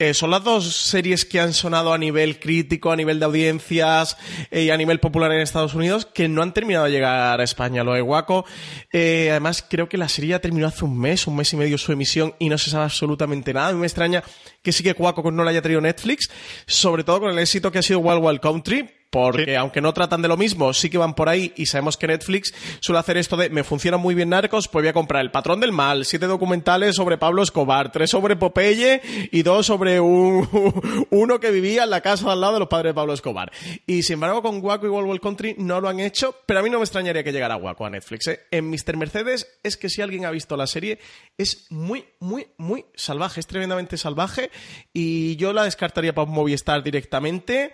Eh, 0.00 0.14
son 0.14 0.30
las 0.30 0.42
dos 0.42 0.74
series 0.74 1.24
que 1.24 1.38
han 1.38 1.52
sonado 1.52 1.92
a 1.92 1.98
nivel 1.98 2.40
crítico, 2.40 2.90
a 2.90 2.96
nivel 2.96 3.20
de 3.20 3.26
audiencias 3.26 4.16
eh, 4.50 4.64
y 4.64 4.70
a 4.70 4.76
nivel 4.76 4.98
popular 4.98 5.30
en 5.30 5.40
Estados 5.40 5.74
Unidos 5.74 6.06
que 6.06 6.28
no 6.28 6.42
han 6.42 6.52
terminado 6.52 6.86
de 6.86 6.90
llegar 6.90 7.40
a 7.40 7.44
España. 7.44 7.84
Lo 7.84 7.92
de 7.92 8.00
Guaco, 8.00 8.44
eh, 8.92 9.27
además 9.30 9.64
creo 9.68 9.88
que 9.88 9.96
la 9.98 10.08
serie 10.08 10.30
ya 10.30 10.40
terminó 10.40 10.66
hace 10.66 10.84
un 10.84 10.98
mes, 10.98 11.26
un 11.26 11.36
mes 11.36 11.52
y 11.52 11.56
medio 11.56 11.78
su 11.78 11.92
emisión 11.92 12.34
y 12.38 12.48
no 12.48 12.58
se 12.58 12.70
sabe 12.70 12.84
absolutamente 12.84 13.52
nada. 13.52 13.68
A 13.68 13.72
mí 13.72 13.78
me 13.78 13.86
extraña 13.86 14.22
que 14.62 14.72
sí 14.72 14.82
que 14.82 14.94
Cuaco 14.94 15.30
no 15.30 15.44
la 15.44 15.50
haya 15.50 15.62
traído 15.62 15.80
Netflix, 15.80 16.30
sobre 16.66 17.04
todo 17.04 17.20
con 17.20 17.30
el 17.30 17.38
éxito 17.38 17.70
que 17.70 17.78
ha 17.78 17.82
sido 17.82 18.00
Wild 18.00 18.22
Wild 18.22 18.40
Country, 18.40 18.88
porque 19.10 19.56
aunque 19.56 19.80
no 19.80 19.94
tratan 19.94 20.22
de 20.22 20.28
lo 20.28 20.36
mismo, 20.36 20.72
sí 20.74 20.90
que 20.90 20.98
van 20.98 21.14
por 21.14 21.28
ahí 21.28 21.52
y 21.56 21.66
sabemos 21.66 21.96
que 21.96 22.06
Netflix 22.06 22.54
suele 22.80 22.98
hacer 22.98 23.16
esto 23.16 23.36
de 23.36 23.48
me 23.48 23.64
funciona 23.64 23.96
muy 23.96 24.14
bien 24.14 24.28
Narcos, 24.28 24.68
pues 24.68 24.82
voy 24.82 24.88
a 24.88 24.92
comprar 24.92 25.22
El 25.22 25.30
Patrón 25.30 25.60
del 25.60 25.72
Mal, 25.72 26.04
siete 26.04 26.26
documentales 26.26 26.96
sobre 26.96 27.16
Pablo 27.16 27.42
Escobar, 27.42 27.90
tres 27.90 28.10
sobre 28.10 28.36
Popeye 28.36 29.00
y 29.32 29.42
dos 29.42 29.66
sobre 29.66 30.00
un, 30.00 31.06
uno 31.10 31.40
que 31.40 31.50
vivía 31.50 31.84
en 31.84 31.90
la 31.90 32.00
casa 32.02 32.32
al 32.32 32.40
lado 32.40 32.54
de 32.54 32.58
los 32.60 32.68
padres 32.68 32.90
de 32.90 32.94
Pablo 32.94 33.14
Escobar. 33.14 33.50
Y 33.86 34.02
sin 34.02 34.14
embargo 34.14 34.42
con 34.42 34.62
Waco 34.62 34.86
y 34.86 34.90
World 34.90 35.20
Country 35.20 35.54
no 35.58 35.80
lo 35.80 35.88
han 35.88 36.00
hecho, 36.00 36.34
pero 36.44 36.60
a 36.60 36.62
mí 36.62 36.68
no 36.68 36.78
me 36.78 36.84
extrañaría 36.84 37.24
que 37.24 37.32
llegara 37.32 37.56
Waco 37.56 37.86
a 37.86 37.90
Netflix. 37.90 38.26
¿eh? 38.26 38.40
En 38.50 38.68
Mr. 38.68 38.96
Mercedes 38.96 39.58
es 39.62 39.76
que 39.76 39.88
si 39.88 40.02
alguien 40.02 40.26
ha 40.26 40.30
visto 40.30 40.56
la 40.56 40.66
serie 40.66 40.98
es 41.36 41.66
muy, 41.70 42.04
muy, 42.20 42.48
muy 42.58 42.84
salvaje, 42.94 43.40
es 43.40 43.46
tremendamente 43.46 43.96
salvaje 43.96 44.50
y 44.92 45.36
yo 45.36 45.52
la 45.52 45.64
descartaría 45.64 46.14
para 46.14 46.30
Movistar 46.30 46.82
directamente. 46.82 47.72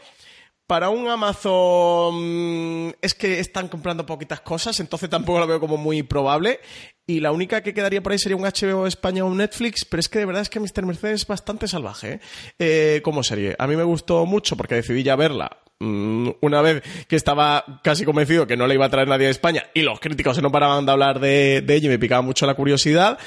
Para 0.66 0.88
un 0.88 1.06
Amazon 1.08 2.94
es 3.02 3.14
que 3.14 3.38
están 3.38 3.68
comprando 3.68 4.06
poquitas 4.06 4.40
cosas, 4.40 4.80
entonces 4.80 5.10
tampoco 5.10 5.38
lo 5.38 5.46
veo 5.46 5.60
como 5.60 5.76
muy 5.76 6.02
probable. 6.02 6.60
Y 7.06 7.20
la 7.20 7.32
única 7.32 7.62
que 7.62 7.74
quedaría 7.74 8.02
por 8.02 8.12
ahí 8.12 8.18
sería 8.18 8.36
un 8.36 8.44
HBO 8.44 8.86
España 8.86 9.24
o 9.24 9.26
un 9.26 9.36
Netflix, 9.36 9.84
pero 9.84 10.00
es 10.00 10.08
que 10.08 10.20
de 10.20 10.24
verdad 10.24 10.40
es 10.40 10.48
que 10.48 10.60
Mr. 10.60 10.86
Mercedes 10.86 11.20
es 11.20 11.26
bastante 11.26 11.68
salvaje 11.68 12.12
¿eh? 12.14 12.20
Eh, 12.58 13.00
como 13.04 13.22
serie. 13.22 13.54
A 13.58 13.66
mí 13.66 13.76
me 13.76 13.82
gustó 13.82 14.24
mucho 14.24 14.56
porque 14.56 14.76
decidí 14.76 15.02
ya 15.02 15.16
verla 15.16 15.58
mm, 15.80 16.30
una 16.40 16.62
vez 16.62 16.82
que 17.08 17.16
estaba 17.16 17.82
casi 17.82 18.06
convencido 18.06 18.46
que 18.46 18.56
no 18.56 18.66
le 18.66 18.74
iba 18.74 18.86
a 18.86 18.90
traer 18.90 19.08
nadie 19.08 19.26
a 19.26 19.30
España 19.30 19.64
y 19.74 19.82
los 19.82 20.00
críticos 20.00 20.36
se 20.36 20.40
no 20.40 20.50
paraban 20.50 20.86
de 20.86 20.92
hablar 20.92 21.20
de, 21.20 21.60
de 21.60 21.74
ella 21.74 21.86
y 21.88 21.90
me 21.90 21.98
picaba 21.98 22.22
mucho 22.22 22.46
la 22.46 22.54
curiosidad. 22.54 23.18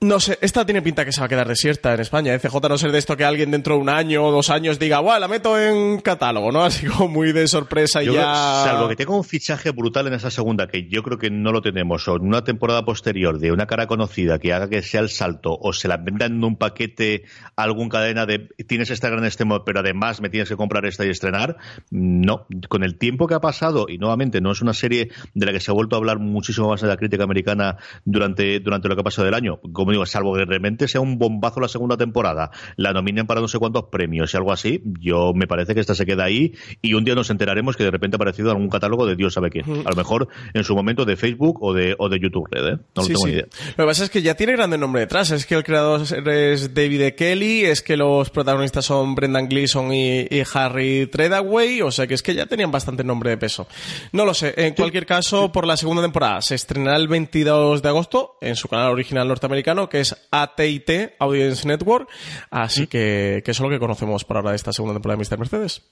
No 0.00 0.20
sé, 0.20 0.38
esta 0.42 0.64
tiene 0.64 0.80
pinta 0.80 1.04
que 1.04 1.10
se 1.10 1.18
va 1.20 1.26
a 1.26 1.28
quedar 1.28 1.48
desierta 1.48 1.92
en 1.92 1.98
España. 1.98 2.32
¿eh? 2.32 2.38
CJ 2.38 2.68
no 2.68 2.78
ser 2.78 2.92
de 2.92 2.98
esto 2.98 3.16
que 3.16 3.24
alguien 3.24 3.50
dentro 3.50 3.74
de 3.74 3.80
un 3.80 3.88
año 3.88 4.24
o 4.24 4.30
dos 4.30 4.48
años 4.48 4.78
diga, 4.78 5.00
¡guau! 5.00 5.18
La 5.18 5.26
meto 5.26 5.60
en 5.60 6.00
catálogo, 6.00 6.52
¿no? 6.52 6.62
Así 6.64 6.86
como 6.86 7.08
muy 7.08 7.32
de 7.32 7.48
sorpresa 7.48 8.00
y 8.00 8.06
Yo 8.06 8.12
ya. 8.12 8.20
creo- 8.20 8.64
salvo 8.64 8.88
que 8.88 8.94
tenga 8.94 9.16
un 9.16 9.24
fichaje 9.24 9.72
brutal 9.72 10.06
en 10.06 10.12
esa 10.14 10.30
segunda, 10.30 10.68
que 10.68 10.86
yo 10.88 11.02
creo 11.02 11.18
que 11.18 11.30
no 11.30 11.50
lo 11.50 11.62
tenemos, 11.62 12.06
o 12.06 12.14
en 12.14 12.22
una 12.28 12.44
temporada 12.44 12.84
posterior 12.84 13.40
de 13.40 13.50
una 13.50 13.66
cara 13.66 13.88
conocida 13.88 14.38
que 14.38 14.52
haga 14.52 14.68
que 14.68 14.82
sea 14.82 15.00
el 15.00 15.08
salto, 15.08 15.58
o 15.60 15.72
se 15.72 15.88
la 15.88 15.96
vendan 15.96 16.34
en 16.36 16.44
un 16.44 16.54
paquete 16.56 17.24
a 17.56 17.64
algún 17.64 17.88
cadena 17.88 18.24
de 18.24 18.50
tienes 18.68 18.90
esta 18.90 19.08
gran 19.10 19.24
este 19.24 19.44
pero 19.66 19.80
además 19.80 20.20
me 20.20 20.30
tienes 20.30 20.48
que 20.48 20.54
comprar 20.56 20.86
esta 20.86 21.04
y 21.06 21.08
estrenar. 21.10 21.56
No, 21.90 22.46
con 22.68 22.84
el 22.84 22.98
tiempo 22.98 23.26
que 23.26 23.34
ha 23.34 23.40
pasado, 23.40 23.86
y 23.88 23.98
nuevamente 23.98 24.40
no 24.40 24.52
es 24.52 24.62
una 24.62 24.74
serie 24.74 25.10
de 25.34 25.46
la 25.46 25.50
que 25.50 25.58
se 25.58 25.72
ha 25.72 25.74
vuelto 25.74 25.96
a 25.96 25.98
hablar 25.98 26.20
muchísimo 26.20 26.68
más 26.68 26.82
en 26.84 26.88
la 26.88 26.96
crítica 26.96 27.24
americana 27.24 27.78
durante, 28.04 28.60
durante 28.60 28.86
lo 28.88 28.94
que 28.94 29.00
ha 29.00 29.04
pasado 29.04 29.24
del 29.24 29.34
año. 29.34 29.58
Como 29.72 29.87
digo, 29.92 30.06
salvo 30.06 30.34
que 30.34 30.44
realmente 30.44 30.88
sea 30.88 31.00
un 31.00 31.18
bombazo 31.18 31.60
la 31.60 31.68
segunda 31.68 31.96
temporada, 31.96 32.50
la 32.76 32.92
nominen 32.92 33.26
para 33.26 33.40
no 33.40 33.48
sé 33.48 33.58
cuántos 33.58 33.84
premios 33.84 34.32
y 34.32 34.36
algo 34.36 34.52
así, 34.52 34.82
yo 35.00 35.32
me 35.34 35.46
parece 35.46 35.74
que 35.74 35.80
esta 35.80 35.94
se 35.94 36.06
queda 36.06 36.24
ahí 36.24 36.54
y 36.82 36.94
un 36.94 37.04
día 37.04 37.14
nos 37.14 37.30
enteraremos 37.30 37.76
que 37.76 37.84
de 37.84 37.90
repente 37.90 38.16
ha 38.16 38.18
aparecido 38.18 38.50
algún 38.50 38.68
catálogo 38.68 39.06
de 39.06 39.16
Dios 39.16 39.34
sabe 39.34 39.50
quién. 39.50 39.64
A 39.86 39.90
lo 39.90 39.96
mejor 39.96 40.28
en 40.54 40.64
su 40.64 40.74
momento 40.74 41.04
de 41.04 41.16
Facebook 41.16 41.62
o 41.62 41.72
de, 41.72 41.94
o 41.98 42.08
de 42.08 42.18
YouTube 42.20 42.48
Red, 42.50 42.66
¿eh? 42.66 42.78
No 42.94 43.02
lo 43.02 43.06
tengo 43.06 43.20
sí. 43.20 43.26
ni 43.26 43.32
idea. 43.32 43.46
Lo 43.76 43.84
que 43.84 43.88
pasa 43.88 44.04
es 44.04 44.10
que 44.10 44.22
ya 44.22 44.34
tiene 44.34 44.54
grande 44.54 44.78
nombre 44.78 45.00
detrás. 45.00 45.30
Es 45.30 45.46
que 45.46 45.54
el 45.54 45.64
creador 45.64 46.02
es 46.02 46.74
David 46.74 47.00
E. 47.02 47.14
Kelly, 47.14 47.64
es 47.64 47.82
que 47.82 47.96
los 47.96 48.30
protagonistas 48.30 48.84
son 48.84 49.14
Brendan 49.14 49.48
Gleeson 49.48 49.92
y, 49.92 50.20
y 50.20 50.42
Harry 50.54 51.06
Treadaway, 51.06 51.82
o 51.82 51.90
sea 51.90 52.06
que 52.06 52.14
es 52.14 52.22
que 52.22 52.34
ya 52.34 52.46
tenían 52.46 52.70
bastante 52.70 53.04
nombre 53.04 53.30
de 53.30 53.38
peso. 53.38 53.68
No 54.12 54.24
lo 54.24 54.34
sé. 54.34 54.54
En 54.56 54.74
cualquier 54.74 55.06
caso, 55.06 55.52
por 55.52 55.66
la 55.66 55.76
segunda 55.76 56.02
temporada 56.02 56.42
se 56.42 56.54
estrenará 56.54 56.96
el 56.96 57.08
22 57.08 57.82
de 57.82 57.88
agosto 57.88 58.36
en 58.40 58.56
su 58.56 58.68
canal 58.68 58.92
original 58.92 59.28
norteamericano, 59.28 59.77
que 59.86 60.00
es 60.00 60.16
AT&T 60.30 61.16
Audience 61.18 61.68
Network. 61.68 62.08
Así 62.50 62.86
que, 62.86 63.42
que 63.44 63.50
eso 63.52 63.62
es 63.62 63.70
lo 63.70 63.74
que 63.74 63.78
conocemos 63.78 64.24
por 64.24 64.38
ahora 64.38 64.50
de 64.50 64.56
esta 64.56 64.72
segunda 64.72 64.94
temporada 64.94 65.18
de 65.18 65.24
Mr. 65.24 65.38
Mercedes. 65.38 65.82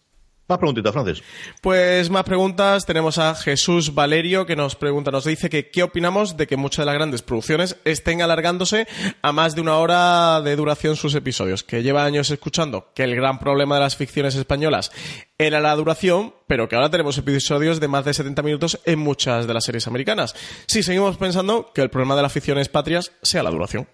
Más 0.49 0.59
preguntitas, 0.59 0.92
Francis. 0.92 1.22
Pues 1.61 2.09
más 2.09 2.22
preguntas. 2.22 2.86
Tenemos 2.86 3.18
a 3.18 3.34
Jesús 3.34 3.94
Valerio 3.94 4.47
que 4.47 4.55
nos 4.55 4.76
pregunta, 4.76 5.11
nos 5.11 5.24
dice 5.24 5.51
que 5.51 5.70
qué 5.70 5.82
opinamos 5.82 6.36
de 6.36 6.47
que 6.47 6.57
muchas 6.57 6.84
de 6.84 6.86
las 6.86 6.94
grandes 6.94 7.22
producciones 7.22 7.76
estén 7.84 8.22
alargándose 8.22 8.86
a 9.22 9.32
más 9.32 9.57
de 9.57 9.61
una 9.62 9.78
hora 9.78 10.40
de 10.42 10.55
duración 10.55 10.94
sus 10.94 11.16
episodios. 11.16 11.64
Que 11.64 11.82
lleva 11.82 12.05
años 12.05 12.30
escuchando 12.30 12.92
que 12.94 13.03
el 13.03 13.16
gran 13.16 13.40
problema 13.40 13.74
de 13.74 13.80
las 13.80 13.97
ficciones 13.97 14.36
españolas 14.36 14.92
era 15.36 15.59
la 15.59 15.74
duración, 15.74 16.32
pero 16.47 16.68
que 16.68 16.76
ahora 16.76 16.90
tenemos 16.90 17.18
episodios 17.18 17.80
de 17.80 17.88
más 17.88 18.05
de 18.05 18.14
70 18.14 18.42
minutos 18.42 18.80
en 18.84 19.01
muchas 19.01 19.49
de 19.49 19.55
las 19.55 19.64
series 19.64 19.88
americanas. 19.88 20.36
Sí, 20.68 20.84
seguimos 20.84 21.16
pensando 21.16 21.72
que 21.74 21.82
el 21.82 21.90
problema 21.90 22.14
de 22.14 22.22
las 22.22 22.32
ficciones 22.32 22.68
patrias 22.68 23.11
sea 23.20 23.42
la 23.42 23.51
duración. 23.51 23.88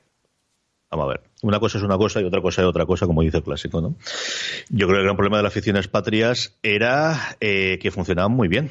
Vamos 0.93 1.07
a 1.07 1.09
ver. 1.09 1.23
Una 1.41 1.59
cosa 1.59 1.79
es 1.79 1.85
una 1.85 1.97
cosa 1.97 2.21
y 2.21 2.25
otra 2.25 2.43
cosa 2.43 2.61
es 2.61 2.69
otra 2.69 2.85
cosa, 2.85 3.07
como 3.07 3.23
dice 3.23 3.39
el 3.39 3.43
clásico, 3.43 3.81
¿no? 3.81 3.97
Yo 4.69 4.87
creo 4.87 4.97
que 4.97 4.99
el 4.99 5.05
gran 5.05 5.17
problema 5.17 5.39
de 5.39 5.43
las 5.43 5.53
ficciones 5.55 5.89
patrias 5.89 6.59
era 6.63 7.35
eh, 7.41 7.79
que 7.81 7.91
funcionaban 7.91 8.33
muy 8.33 8.49
bien. 8.49 8.69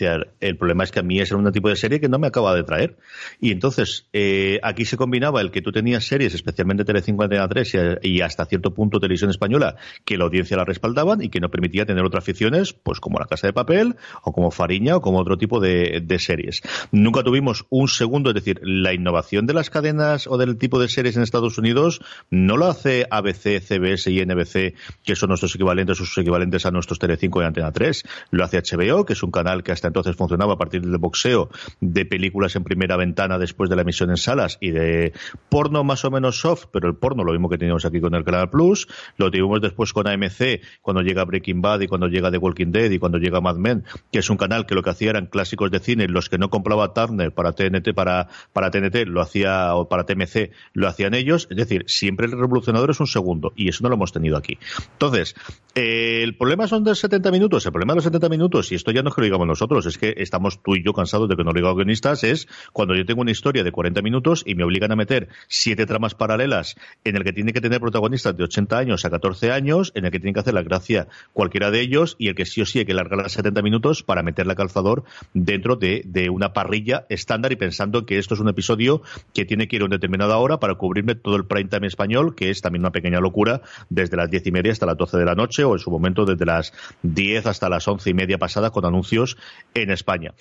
El 0.00 0.56
problema 0.56 0.84
es 0.84 0.90
que 0.90 1.00
a 1.00 1.02
mí 1.02 1.18
era 1.18 1.36
un 1.36 1.50
tipo 1.52 1.68
de 1.68 1.76
serie 1.76 2.00
que 2.00 2.08
no 2.08 2.18
me 2.18 2.26
acaba 2.26 2.54
de 2.54 2.62
traer. 2.62 2.96
Y 3.40 3.50
entonces, 3.52 4.08
eh, 4.12 4.58
aquí 4.62 4.84
se 4.84 4.96
combinaba 4.96 5.40
el 5.40 5.50
que 5.50 5.62
tú 5.62 5.72
tenías 5.72 6.06
series, 6.06 6.34
especialmente 6.34 6.84
Telecinco 6.84 7.22
Antena 7.22 7.48
3 7.48 7.76
y, 8.02 8.20
hasta 8.20 8.46
cierto 8.46 8.74
punto 8.74 9.00
Televisión 9.00 9.30
Española, 9.30 9.76
que 10.04 10.16
la 10.16 10.24
audiencia 10.24 10.56
la 10.56 10.64
respaldaban 10.64 11.22
y 11.22 11.28
que 11.28 11.40
no 11.40 11.50
permitía 11.50 11.86
tener 11.86 12.04
otras 12.04 12.24
ficciones, 12.24 12.72
pues 12.72 13.00
como 13.00 13.18
La 13.18 13.26
Casa 13.26 13.46
de 13.46 13.52
Papel, 13.52 13.96
o 14.22 14.32
como 14.32 14.50
Fariña, 14.50 14.96
o 14.96 15.00
como 15.00 15.18
otro 15.18 15.36
tipo 15.38 15.60
de, 15.60 16.02
series. 16.18 16.62
Nunca 16.92 17.22
tuvimos 17.22 17.64
un 17.70 17.88
segundo, 17.88 18.30
es 18.30 18.34
decir, 18.34 18.60
la 18.62 18.92
innovación 18.92 19.46
de 19.46 19.54
las 19.54 19.70
cadenas 19.70 20.26
o 20.26 20.36
del 20.36 20.58
tipo 20.58 20.78
de 20.78 20.88
series 20.88 21.16
en 21.16 21.22
Estados 21.22 21.56
Unidos 21.58 22.00
no 22.30 22.56
lo 22.56 22.66
hace 22.66 23.06
ABC, 23.10 23.60
CBS 23.60 24.10
y 24.10 24.24
NBC, 24.24 24.74
que 25.02 25.16
son 25.16 25.30
nuestros 25.30 25.54
equivalentes 25.54 26.00
o 26.00 26.04
sus 26.04 26.18
equivalentes 26.18 26.66
a 26.66 26.70
nuestros 26.70 26.98
Telecinco 26.98 27.42
y 27.42 27.46
Antena 27.46 27.72
3. 27.72 28.04
Lo 28.30 28.44
hace 28.44 28.58
HBO, 28.58 29.04
que 29.04 29.14
es 29.14 29.22
un 29.22 29.30
canal 29.30 29.62
que 29.62 29.72
entonces 29.88 30.16
funcionaba 30.16 30.54
a 30.54 30.58
partir 30.58 30.82
del 30.82 30.98
boxeo, 30.98 31.50
de 31.80 32.04
películas 32.04 32.56
en 32.56 32.64
primera 32.64 32.96
ventana 32.96 33.38
después 33.38 33.70
de 33.70 33.76
la 33.76 33.82
emisión 33.82 34.10
en 34.10 34.16
salas 34.16 34.58
y 34.60 34.70
de 34.70 35.12
porno 35.48 35.84
más 35.84 36.04
o 36.04 36.10
menos 36.10 36.40
soft, 36.40 36.66
pero 36.72 36.88
el 36.88 36.96
porno 36.96 37.24
lo 37.24 37.32
mismo 37.32 37.48
que 37.48 37.58
teníamos 37.58 37.84
aquí 37.84 38.00
con 38.00 38.14
el 38.14 38.24
Canal 38.24 38.50
Plus, 38.50 38.88
lo 39.16 39.30
tuvimos 39.30 39.60
después 39.60 39.92
con 39.92 40.06
AMC 40.06 40.60
cuando 40.80 41.02
llega 41.02 41.24
Breaking 41.24 41.60
Bad 41.60 41.80
y 41.80 41.86
cuando 41.86 42.08
llega 42.08 42.30
The 42.30 42.38
Walking 42.38 42.72
Dead 42.72 42.90
y 42.90 42.98
cuando 42.98 43.18
llega 43.18 43.40
Mad 43.40 43.56
Men, 43.56 43.84
que 44.10 44.18
es 44.18 44.30
un 44.30 44.36
canal 44.36 44.66
que 44.66 44.74
lo 44.74 44.82
que 44.82 44.90
hacía 44.90 45.10
eran 45.10 45.26
clásicos 45.26 45.70
de 45.70 45.78
cine, 45.78 46.08
los 46.08 46.28
que 46.28 46.38
no 46.38 46.50
compraba 46.50 46.92
Turner 46.92 47.32
para 47.32 47.52
TNT, 47.52 47.94
para, 47.94 48.28
para 48.52 48.70
TNT 48.70 49.06
lo 49.06 49.20
hacía, 49.20 49.74
o 49.74 49.88
para 49.88 50.04
TMC 50.04 50.50
lo 50.72 50.88
hacían 50.88 51.14
ellos, 51.14 51.48
es 51.50 51.56
decir, 51.56 51.84
siempre 51.86 52.26
el 52.26 52.32
revolucionador 52.32 52.90
es 52.90 53.00
un 53.00 53.06
segundo 53.06 53.52
y 53.56 53.68
eso 53.68 53.82
no 53.82 53.88
lo 53.88 53.96
hemos 53.96 54.12
tenido 54.12 54.36
aquí. 54.36 54.58
Entonces, 54.92 55.34
eh, 55.74 56.22
el 56.22 56.36
problema 56.36 56.66
son 56.66 56.84
de 56.84 56.94
70 56.94 57.30
minutos, 57.30 57.64
el 57.66 57.72
problema 57.72 57.92
de 57.92 57.96
los 57.96 58.04
70 58.04 58.28
minutos, 58.28 58.72
y 58.72 58.74
esto 58.74 58.90
ya 58.90 59.02
no 59.02 59.08
es 59.08 59.14
que 59.14 59.22
lo 59.22 59.24
digamos 59.26 59.46
nosotros, 59.46 59.71
es 59.80 59.98
que 59.98 60.14
estamos 60.18 60.62
tú 60.62 60.76
y 60.76 60.84
yo 60.84 60.92
cansados 60.92 61.28
de 61.28 61.36
que 61.36 61.44
nos 61.44 61.54
digan 61.54 61.74
guionistas, 61.74 62.24
es 62.24 62.48
cuando 62.72 62.94
yo 62.94 63.04
tengo 63.06 63.22
una 63.22 63.30
historia 63.30 63.64
de 63.64 63.72
40 63.72 64.02
minutos 64.02 64.42
y 64.46 64.54
me 64.54 64.64
obligan 64.64 64.92
a 64.92 64.96
meter 64.96 65.28
siete 65.48 65.86
tramas 65.86 66.14
paralelas 66.14 66.76
en 67.04 67.16
el 67.16 67.24
que 67.24 67.32
tiene 67.32 67.52
que 67.52 67.60
tener 67.60 67.80
protagonistas 67.80 68.36
de 68.36 68.44
80 68.44 68.78
años 68.78 69.04
a 69.04 69.10
14 69.10 69.52
años, 69.52 69.92
en 69.94 70.04
el 70.04 70.10
que 70.10 70.20
tiene 70.20 70.34
que 70.34 70.40
hacer 70.40 70.54
la 70.54 70.62
gracia 70.62 71.08
cualquiera 71.32 71.70
de 71.70 71.80
ellos 71.80 72.16
y 72.18 72.28
el 72.28 72.34
que 72.34 72.46
sí 72.46 72.60
o 72.60 72.66
sí 72.66 72.80
hay 72.80 72.84
que 72.84 72.94
largar 72.94 73.18
las 73.20 73.32
70 73.32 73.62
minutos 73.62 74.02
para 74.02 74.22
meterle 74.22 74.54
calzador 74.54 75.04
dentro 75.34 75.76
de, 75.76 76.02
de 76.04 76.30
una 76.30 76.52
parrilla 76.52 77.06
estándar 77.08 77.52
y 77.52 77.56
pensando 77.56 78.06
que 78.06 78.18
esto 78.18 78.34
es 78.34 78.40
un 78.40 78.48
episodio 78.48 79.02
que 79.34 79.44
tiene 79.44 79.68
que 79.68 79.76
ir 79.76 79.82
a 79.82 79.86
una 79.86 79.96
determinada 79.96 80.36
hora 80.36 80.60
para 80.60 80.74
cubrirme 80.74 81.14
todo 81.14 81.36
el 81.36 81.46
prime 81.46 81.68
time 81.68 81.86
español, 81.86 82.34
que 82.34 82.50
es 82.50 82.60
también 82.60 82.82
una 82.82 82.92
pequeña 82.92 83.20
locura, 83.20 83.62
desde 83.88 84.16
las 84.16 84.30
10 84.30 84.46
y 84.46 84.52
media 84.52 84.72
hasta 84.72 84.86
las 84.86 84.96
12 84.96 85.18
de 85.18 85.24
la 85.24 85.34
noche 85.34 85.64
o 85.64 85.74
en 85.74 85.78
su 85.78 85.90
momento 85.90 86.24
desde 86.24 86.44
las 86.44 86.72
10 87.02 87.46
hasta 87.46 87.68
las 87.68 87.86
11 87.86 88.10
y 88.10 88.14
media 88.14 88.38
pasadas 88.38 88.70
con 88.70 88.84
anuncios 88.84 89.36
en 89.74 89.90
España. 89.90 90.32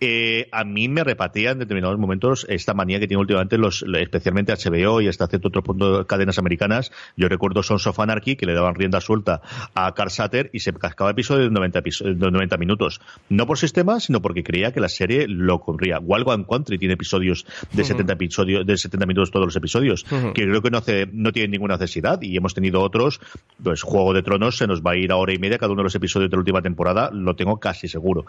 Eh, 0.00 0.48
a 0.52 0.64
mí 0.64 0.88
me 0.88 1.04
repatía 1.04 1.50
en 1.50 1.58
determinados 1.58 1.98
momentos 1.98 2.46
esta 2.48 2.72
manía 2.74 2.98
que 3.00 3.06
tiene 3.06 3.20
últimamente 3.20 3.58
los, 3.58 3.84
especialmente 3.98 4.52
HBO 4.54 5.00
y 5.00 5.08
hasta 5.08 5.26
cierto 5.26 5.48
otro 5.48 5.62
punto 5.62 6.06
cadenas 6.06 6.38
americanas. 6.38 6.90
Yo 7.16 7.28
recuerdo 7.28 7.62
Sons 7.62 7.86
of 7.86 7.98
Anarchy 8.00 8.36
que 8.36 8.46
le 8.46 8.54
daban 8.54 8.74
rienda 8.74 9.00
suelta 9.00 9.42
a 9.74 9.92
Carl 9.94 10.10
Satter 10.10 10.50
y 10.52 10.60
se 10.60 10.72
cascaba 10.72 11.10
episodio 11.10 11.44
de 11.44 11.50
90, 11.50 11.78
episo- 11.82 12.04
de 12.04 12.30
90 12.30 12.56
minutos. 12.56 13.00
No 13.28 13.46
por 13.46 13.58
sistema, 13.58 14.00
sino 14.00 14.22
porque 14.22 14.42
creía 14.42 14.72
que 14.72 14.80
la 14.80 14.88
serie 14.88 15.26
lo 15.28 15.60
corría. 15.60 15.98
Wild 15.98 16.26
One 16.28 16.46
Country 16.48 16.78
tiene 16.78 16.94
episodios 16.94 17.44
de 17.72 17.84
70 17.84 18.12
episodios, 18.14 18.66
de 18.66 18.76
70 18.76 19.06
minutos 19.06 19.30
todos 19.30 19.46
los 19.46 19.56
episodios, 19.56 20.04
que 20.32 20.44
creo 20.46 20.62
que 20.62 20.70
no 20.70 20.78
hace, 20.78 21.06
no 21.12 21.32
tiene 21.32 21.48
ninguna 21.48 21.74
necesidad 21.76 22.20
y 22.22 22.36
hemos 22.36 22.54
tenido 22.54 22.80
otros, 22.80 23.20
pues 23.62 23.82
Juego 23.82 24.14
de 24.14 24.22
Tronos 24.22 24.56
se 24.56 24.66
nos 24.66 24.80
va 24.82 24.92
a 24.92 24.96
ir 24.96 25.12
a 25.12 25.16
hora 25.16 25.34
y 25.34 25.38
media 25.38 25.58
cada 25.58 25.72
uno 25.72 25.80
de 25.80 25.84
los 25.84 25.94
episodios 25.94 26.30
de 26.30 26.36
la 26.36 26.40
última 26.40 26.62
temporada, 26.62 27.10
lo 27.12 27.36
tengo 27.36 27.60
casi 27.60 27.86
seguro. 27.88 28.24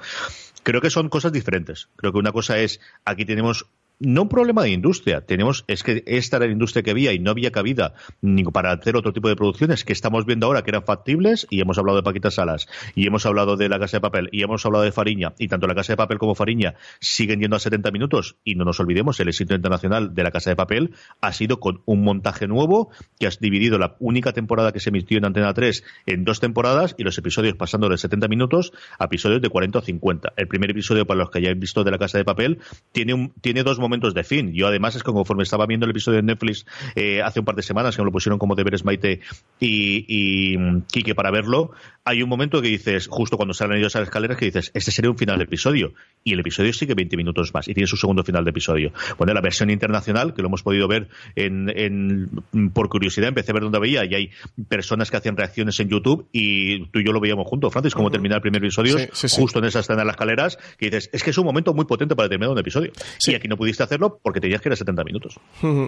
Creo 0.64 0.82
que 0.82 0.90
son 0.90 1.10
cosas 1.10 1.32
diferentes. 1.32 1.90
Creo 1.96 2.12
que 2.12 2.20
una 2.20 2.32
cosa 2.32 2.60
es, 2.60 2.80
aquí 3.06 3.26
tenemos 3.26 3.66
no 4.02 4.24
un 4.24 4.30
problema 4.30 4.64
de 4.64 4.72
industria, 4.72 5.22
tenemos, 5.22 5.64
es 5.68 5.84
que 5.84 6.04
esta 6.08 6.38
era 6.38 6.48
la 6.48 6.52
industria 6.52 6.82
que 6.82 6.90
había 6.90 7.14
y 7.14 7.20
no 7.20 7.30
había 7.30 7.52
cabida 7.52 7.94
ni 8.22 8.44
para 8.44 8.72
hacer 8.72 8.96
otro 8.96 9.14
tipo 9.14 9.30
de 9.30 9.36
producciones 9.36 9.86
que 9.86 9.94
estamos 9.94 10.26
viendo 10.26 10.48
ahora 10.48 10.64
que 10.64 10.72
eran 10.72 10.84
factibles 10.84 11.46
y 11.52 11.62
hemos 11.62 11.78
hablado 11.78 11.98
de 11.98 12.04
Paquita 12.04 12.32
Salas 12.32 12.68
y 12.96 13.06
hemos 13.06 13.28
hablado 13.28 13.58
de 13.58 13.70
La 13.70 13.78
Casa 13.78 13.98
de 13.98 14.02
Papel 14.02 14.30
y 14.32 14.42
hemos 14.42 14.66
hablado 14.66 14.84
de 14.84 14.92
Fariña 14.92 15.34
y 15.38 15.48
tanto 15.50 15.68
La 15.68 15.76
Casa 15.76 15.94
de 15.94 15.98
Papel 15.98 16.18
como 16.18 16.34
Fariña 16.34 16.74
siguen 17.00 17.42
yendo 17.42 17.56
a 17.56 17.60
70 17.60 17.92
minutos 17.92 18.38
y 18.44 18.56
no 18.56 18.66
nos 18.66 18.80
olvidemos, 18.80 19.20
el 19.20 19.28
éxito 19.28 19.54
internacional 19.54 20.16
de 20.16 20.24
La 20.24 20.32
Casa 20.32 20.50
de 20.50 20.56
Papel 20.56 20.96
ha 21.22 21.32
sido 21.32 21.60
con 21.60 21.84
un 21.86 22.04
montaje 22.04 22.48
nuevo 22.48 22.90
que 23.20 23.28
has 23.28 23.40
dividido 23.40 23.78
la 23.78 23.98
única 24.00 24.34
temporada 24.34 24.72
que 24.72 24.80
se 24.80 24.90
emitió 24.90 25.20
en 25.20 25.26
Antena 25.26 25.54
3 25.54 25.84
en 26.08 26.26
dos 26.26 26.40
temporadas 26.40 26.96
y 26.98 27.04
los 27.04 27.18
episodios 27.20 27.56
pasando 27.56 27.88
de 27.88 28.00
70 28.00 28.28
minutos 28.28 28.74
a 28.98 29.06
episodios 29.06 29.42
de 29.44 29.50
40 29.50 29.78
o 29.78 29.82
50. 29.82 30.34
El 30.38 30.48
primer 30.48 30.72
episodio, 30.72 31.06
para 31.06 31.20
los 31.20 31.30
que 31.30 31.38
hayáis 31.38 31.60
visto 31.60 31.84
de 31.84 31.92
La 31.92 32.00
Casa 32.00 32.18
de 32.18 32.26
Papel, 32.26 32.60
tiene, 32.92 33.14
un, 33.14 33.34
tiene 33.42 33.64
dos 33.64 33.78
momentos 33.78 33.91
de 34.00 34.24
fin. 34.24 34.54
Yo 34.54 34.68
además 34.68 34.96
es 34.96 35.04
que 35.04 35.12
conforme 35.12 35.44
estaba 35.44 35.66
viendo 35.66 35.86
el 35.86 35.92
episodio 35.92 36.18
de 36.18 36.24
Netflix 36.24 36.66
eh, 36.96 37.22
hace 37.22 37.40
un 37.40 37.46
par 37.46 37.56
de 37.56 37.62
semanas 37.62 37.96
que 37.96 38.02
me 38.02 38.06
lo 38.06 38.12
pusieron 38.12 38.40
como 38.40 38.56
deberes 38.56 38.86
Maite 38.86 39.20
y, 39.60 40.06
y 40.08 40.82
Quique 40.92 41.14
para 41.14 41.32
verlo, 41.32 41.72
hay 42.04 42.24
un 42.24 42.30
momento 42.30 42.62
que 42.62 42.70
dices, 42.70 43.08
justo 43.08 43.38
cuando 43.38 43.54
salen 43.54 43.78
ellos 43.78 43.96
a 43.96 44.00
las 44.00 44.08
escaleras, 44.08 44.38
que 44.38 44.46
dices, 44.46 44.72
este 44.74 44.92
sería 44.92 45.12
un 45.12 45.18
final 45.18 45.38
de 45.38 45.44
episodio. 45.44 45.94
Y 46.24 46.34
el 46.34 46.40
episodio 46.40 46.74
sigue 46.74 46.94
20 46.96 47.18
minutos 47.18 47.54
más 47.54 47.68
y 47.68 47.74
tiene 47.74 47.88
su 47.88 47.98
segundo 47.98 48.24
final 48.24 48.44
de 48.44 48.50
episodio. 48.52 48.92
Bueno, 49.18 49.34
la 49.34 49.42
versión 49.42 49.70
internacional, 49.70 50.34
que 50.34 50.42
lo 50.42 50.48
hemos 50.48 50.64
podido 50.64 50.88
ver 50.88 51.10
en, 51.36 51.70
en, 51.76 52.72
por 52.74 52.90
curiosidad, 52.90 53.30
empecé 53.30 53.52
a 53.52 53.54
ver 53.54 53.64
dónde 53.64 53.80
veía 53.80 54.06
y 54.06 54.16
hay 54.16 54.30
personas 54.68 55.12
que 55.12 55.18
hacen 55.18 55.36
reacciones 55.36 55.80
en 55.80 55.90
YouTube 55.90 56.28
y 56.32 56.86
tú 56.88 57.00
y 57.00 57.06
yo 57.06 57.12
lo 57.12 57.20
veíamos 57.20 57.48
juntos, 57.48 57.72
Francis, 57.72 57.94
cómo 57.94 58.10
termina 58.10 58.36
el 58.36 58.42
primer 58.42 58.64
episodio, 58.64 58.98
Sí, 58.98 59.08
sí, 59.14 59.30
sí. 59.30 59.42
justo 59.42 59.60
en 59.60 59.66
esa 59.66 59.80
escena 59.80 60.00
de 60.00 60.06
las 60.06 60.14
escaleras, 60.14 60.58
que 60.78 60.88
dices, 60.88 61.10
es 61.14 61.24
que 61.24 61.30
es 61.32 61.38
un 61.38 61.46
momento 61.46 61.74
muy 61.74 61.86
potente 61.86 62.16
para 62.16 62.30
terminar 62.30 62.52
un 62.52 62.60
episodio. 62.60 62.92
Sí. 63.20 63.32
Y 63.32 63.36
aquí 63.36 63.48
no 63.48 63.58
pudiste 63.58 63.81
hacerlo 63.84 64.20
porque 64.22 64.40
tenías 64.40 64.62
que 64.62 64.70
ir 64.70 64.74
a 64.74 64.76
70 64.76 65.04
minutos. 65.04 65.40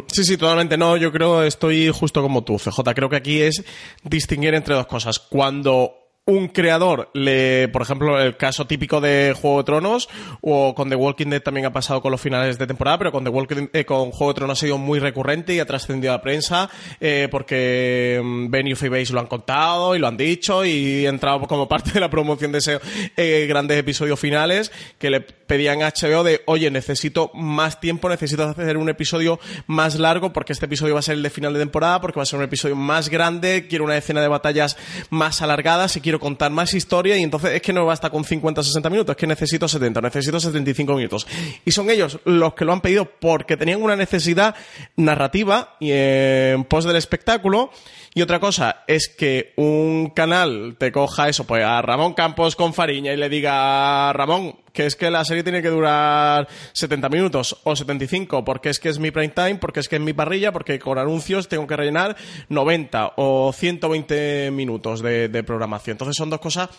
Sí, 0.07 0.23
sí, 0.23 0.37
totalmente. 0.37 0.77
No, 0.77 0.97
yo 0.97 1.11
creo, 1.11 1.43
estoy 1.43 1.89
justo 1.89 2.21
como 2.21 2.43
tú, 2.43 2.57
CJ. 2.57 2.93
Creo 2.95 3.09
que 3.09 3.15
aquí 3.15 3.41
es 3.41 3.63
distinguir 4.03 4.53
entre 4.53 4.75
dos 4.75 4.87
cosas. 4.87 5.19
Cuando 5.19 6.03
un 6.26 6.47
creador, 6.47 7.09
le, 7.13 7.67
por 7.67 7.82
ejemplo, 7.82 8.19
el 8.21 8.38
caso 8.38 8.65
típico 8.65 9.01
de 9.01 9.36
Juego 9.39 9.57
de 9.57 9.63
Tronos, 9.65 10.09
o 10.39 10.74
con 10.74 10.89
The 10.89 10.95
Walking 10.95 11.28
Dead 11.28 11.41
también 11.41 11.65
ha 11.65 11.74
pasado 11.74 12.01
con 12.01 12.11
los 12.11 12.21
finales 12.21 12.57
de 12.57 12.65
temporada, 12.65 12.97
pero 12.97 13.11
con 13.11 13.26
The 13.26 13.30
Walking 13.30 13.67
eh, 13.74 13.84
con 13.84 14.11
Juego 14.11 14.32
de 14.32 14.38
Tronos 14.38 14.57
ha 14.57 14.61
sido 14.61 14.78
muy 14.78 14.99
recurrente 14.99 15.53
y 15.53 15.59
ha 15.59 15.65
trascendido 15.65 16.13
a 16.13 16.17
la 16.17 16.21
prensa, 16.21 16.69
eh, 17.01 17.28
porque 17.30 18.21
mm, 18.24 18.49
Benioff 18.49 18.84
y 18.84 18.88
Base 18.88 19.11
lo 19.11 19.19
han 19.19 19.28
contado 19.28 19.97
y 19.97 19.99
lo 19.99 20.07
han 20.07 20.15
dicho 20.15 20.63
y 20.63 21.05
ha 21.05 21.09
entrado 21.09 21.41
como 21.41 21.67
parte 21.67 21.91
de 21.91 21.99
la 21.99 22.09
promoción 22.09 22.53
de 22.53 22.59
ese 22.59 22.80
eh, 23.17 23.45
grandes 23.49 23.78
episodios 23.78 24.17
finales 24.17 24.71
que 24.97 25.09
le 25.09 25.19
pedían 25.19 25.84
a 25.84 25.89
HBO 25.89 26.24
de, 26.24 26.41
oye, 26.45 26.71
necesito 26.71 27.32
más 27.34 27.82
tiempo, 27.82 28.07
necesito 28.07 28.43
hacer 28.43 28.78
un 28.78 28.88
episodio 28.88 29.41
más 29.67 29.95
largo 29.99 30.32
porque 30.32 30.53
este 30.53 30.67
episodio 30.67 30.93
va 30.93 31.01
a 31.01 31.03
ser 31.03 31.15
el 31.15 31.24
de 31.24 31.30
final 31.30 31.51
de 31.51 31.59
temporada, 31.59 31.99
porque 31.99 32.17
va 32.17 32.24
a 32.24 32.26
ser 32.26 32.39
un 32.39 32.45
episodio 32.45 32.78
más 32.78 33.09
grande, 33.09 33.67
quiero 33.69 33.84
una 33.84 33.97
escena 33.97 34.21
de 34.21 34.30
batallas 34.30 34.78
más 35.09 35.41
alargadas 35.41 35.97
y 35.97 36.01
quiero 36.01 36.12
contar 36.20 36.51
más 36.51 36.74
historia 36.74 37.18
y 37.18 37.24
entonces 37.24 37.51
es 37.51 37.61
que 37.61 37.74
no 37.74 37.86
basta 37.86 38.09
con 38.09 38.24
50 38.24 38.61
o 38.61 38.64
60 38.64 38.89
minutos, 38.89 39.14
es 39.14 39.18
que 39.18 39.28
necesito 39.28 39.68
70, 39.68 40.01
necesito 40.01 40.39
75 40.39 40.95
minutos. 40.95 41.28
Y 41.66 41.72
son 41.72 41.89
ellos 41.89 42.20
los 42.26 42.53
que 42.53 42.66
lo 42.66 42.74
han 42.74 42.82
pedido 42.82 43.05
porque 43.05 43.57
tenían 43.57 43.82
una 43.82 43.95
necesidad 43.95 44.55
narrativa 44.95 45.76
y 45.80 45.91
en 45.91 46.64
pos 46.66 46.86
del 46.86 46.95
espectáculo. 46.95 47.72
Y 48.16 48.22
otra 48.22 48.39
cosa 48.39 48.84
es 48.88 49.09
que 49.09 49.53
un 49.57 50.11
canal 50.11 50.76
te 50.78 50.91
coja 50.91 51.30
eso, 51.30 51.45
pues 51.45 51.64
a 51.64 51.82
Ramón 51.82 52.14
Campos 52.14 52.55
con 52.55 52.74
Fariña 52.74 53.11
y 53.11 53.18
le 53.18 53.28
diga, 53.28 54.14
Ramón, 54.14 54.57
que 54.72 54.86
es 54.86 54.95
que 54.95 55.09
la 55.09 55.26
serie 55.26 55.43
tiene 55.43 55.64
que 55.64 55.70
durar 55.70 56.47
70 56.74 57.09
minutos 57.09 57.57
o 57.64 57.76
75, 57.76 58.45
porque 58.45 58.70
es 58.70 58.80
que 58.80 58.89
es 58.89 58.99
mi 58.99 59.09
prime 59.09 59.30
time, 59.30 59.55
porque 59.55 59.80
es 59.80 59.89
que 59.89 59.95
es 59.95 60.01
mi 60.01 60.14
parrilla, 60.14 60.51
porque 60.51 60.78
con 60.78 60.99
anuncios 60.99 61.47
tengo 61.47 61.66
que 61.66 61.76
rellenar 61.76 62.16
90 62.49 63.14
o 63.16 63.51
120 63.51 64.51
minutos 64.51 65.01
de, 65.01 65.43
programación. 65.43 65.95
Entonces 65.95 66.16
son 66.16 66.30
dos 66.30 66.39
cosas 66.39 66.70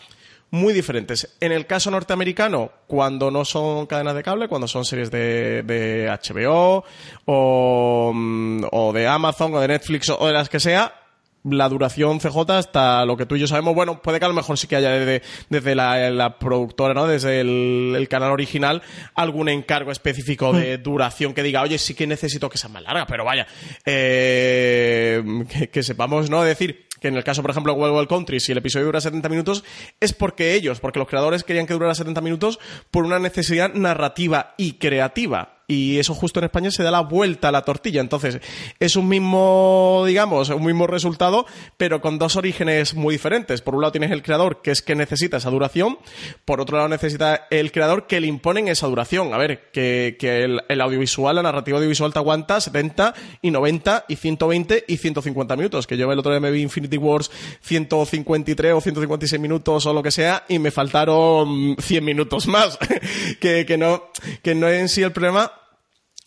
muy 0.51 0.73
diferentes. 0.73 1.37
En 1.41 1.51
el 1.51 1.67
caso 1.67 1.91
norteamericano, 1.91 2.71
cuando 2.87 3.33
no 3.33 3.45
son 3.45 3.87
cadenas 3.87 4.15
de 4.15 4.23
cable, 4.23 4.47
cuando 4.47 4.69
son 4.69 4.85
series 4.85 5.11
de, 5.11 5.65
de 5.65 6.07
HBO 6.07 6.85
mm, 7.27 8.67
o 8.71 8.93
de 8.95 9.09
Amazon 9.09 9.53
o 9.55 9.61
de 9.61 9.67
Netflix 9.67 10.11
o 10.11 10.27
de 10.27 10.33
las 10.33 10.49
que 10.49 10.61
sea, 10.61 11.04
la 11.45 11.69
duración 11.69 12.21
CJ 12.21 12.51
hasta 12.51 13.05
lo 13.05 13.17
que 13.17 13.27
tú 13.27 13.37
y 13.37 13.41
yo 13.41 13.47
sabemos, 13.47 13.75
bueno, 13.75 14.01
puede 14.01 14.19
que 14.19 14.25
a 14.25 14.29
lo 14.29 14.35
mejor 14.35 14.59
sí 14.59 14.67
que 14.67 14.77
haya 14.77 14.91
desde, 14.91 15.23
desde 15.51 15.75
la, 15.75 16.39
productora, 16.39 16.95
¿no? 16.95 17.07
Desde 17.07 17.41
el, 17.41 18.07
canal 18.09 18.33
original, 18.33 18.83
algún 19.15 19.49
encargo 19.49 19.93
específico 19.93 20.53
de 20.53 20.79
duración 20.79 21.35
que 21.35 21.43
diga, 21.43 21.63
oye, 21.63 21.79
sí 21.79 21.95
que 21.95 22.07
necesito 22.07 22.49
que 22.49 22.59
sea 22.59 22.71
más 22.71 22.83
larga, 22.83 23.07
pero 23.07 23.25
vaya, 23.25 23.47
eh, 23.85 25.23
que, 25.49 25.69
que, 25.69 25.83
sepamos, 25.83 26.31
¿no? 26.31 26.43
Decir, 26.43 26.89
que 27.01 27.09
en 27.09 27.17
el 27.17 27.25
caso, 27.25 27.43
por 27.43 27.51
ejemplo, 27.51 27.75
de 27.75 27.81
Wild 27.81 27.95
Wild 27.95 28.09
Country, 28.09 28.41
si 28.41 28.53
el 28.53 28.59
episodio 28.59 28.87
dura 28.87 29.01
70 29.01 29.29
minutos, 29.29 29.65
es 30.01 30.15
porque 30.15 30.55
ellos, 30.55 30.81
porque 30.81 30.99
los 30.99 31.09
creadores 31.09 31.45
querían 31.45 31.67
que 31.67 31.75
durara 31.75 31.95
70 31.95 32.23
minutos 32.23 32.59
por 32.91 33.05
una 33.05 33.19
necesidad 33.19 33.75
narrativa 33.75 34.55
y 34.57 34.79
creativa 34.79 35.64
y 35.67 35.99
eso 35.99 36.15
justo 36.15 36.41
en 36.41 36.45
España 36.45 36.71
se 36.71 36.83
da 36.83 36.91
la 36.91 37.01
vuelta 37.01 37.49
a 37.49 37.53
la 37.53 37.63
tortilla. 37.63 38.01
Entonces, 38.01 38.41
es 38.79 38.97
un 38.97 39.09
mismo, 39.09 40.05
digamos, 40.07 40.51
un 40.51 40.65
mismo 40.65 40.87
resultado, 40.87 41.47
pero 41.77 42.01
con 42.01 42.19
dos 42.19 42.37
orígenes 42.37 42.95
muy 42.95 43.15
diferentes. 43.15 43.63
Por 43.63 43.75
un 43.75 43.81
lado 43.81 43.93
tienes 43.93 44.11
el 44.11 44.23
creador, 44.23 44.61
que 44.63 44.71
es 44.71 44.83
que 44.83 44.95
necesita 44.95 45.39
esa 45.39 45.51
duración, 45.51 45.99
por 46.45 46.61
otro 46.61 46.77
lado 46.77 46.89
necesita 46.89 47.47
el 47.51 47.73
creador 47.73 48.07
que 48.07 48.21
le 48.21 48.27
imponen 48.27 48.69
esa 48.69 48.87
duración. 48.87 49.33
A 49.33 49.39
ver, 49.39 49.71
que, 49.73 50.17
el, 50.21 50.81
audiovisual, 50.81 51.37
la 51.37 51.43
narrativa 51.43 51.79
audiovisual 51.79 52.13
te 52.13 52.19
aguanta 52.19 52.61
70 52.61 53.15
y 53.41 53.51
90 53.51 54.05
y 54.09 54.17
120 54.17 54.85
y 54.87 54.97
150 54.97 55.57
minutos. 55.57 55.87
Que 55.87 55.97
yo 55.97 56.11
el 56.13 56.19
otro 56.19 56.33
día 56.33 56.41
me 56.41 56.51
vi 56.51 56.63
Infinity 56.63 56.99
Wars 56.99 57.31
153 57.63 58.75
o 58.75 58.81
156 58.81 59.41
minutos 59.41 59.87
o 59.87 59.93
lo 59.93 60.03
que 60.03 60.11
sea 60.11 60.45
y 60.49 60.59
me 60.59 60.71
faltaron 60.71 61.77
100 61.79 62.05
minutos 62.05 62.47
más. 62.47 62.79
que, 63.41 63.65
que, 63.65 63.79
no, 63.79 64.11
que 64.43 64.55
no 64.55 64.69
es 64.69 64.81
en 64.81 64.89
sí 64.89 65.03
el 65.03 65.13
problema 65.13 65.54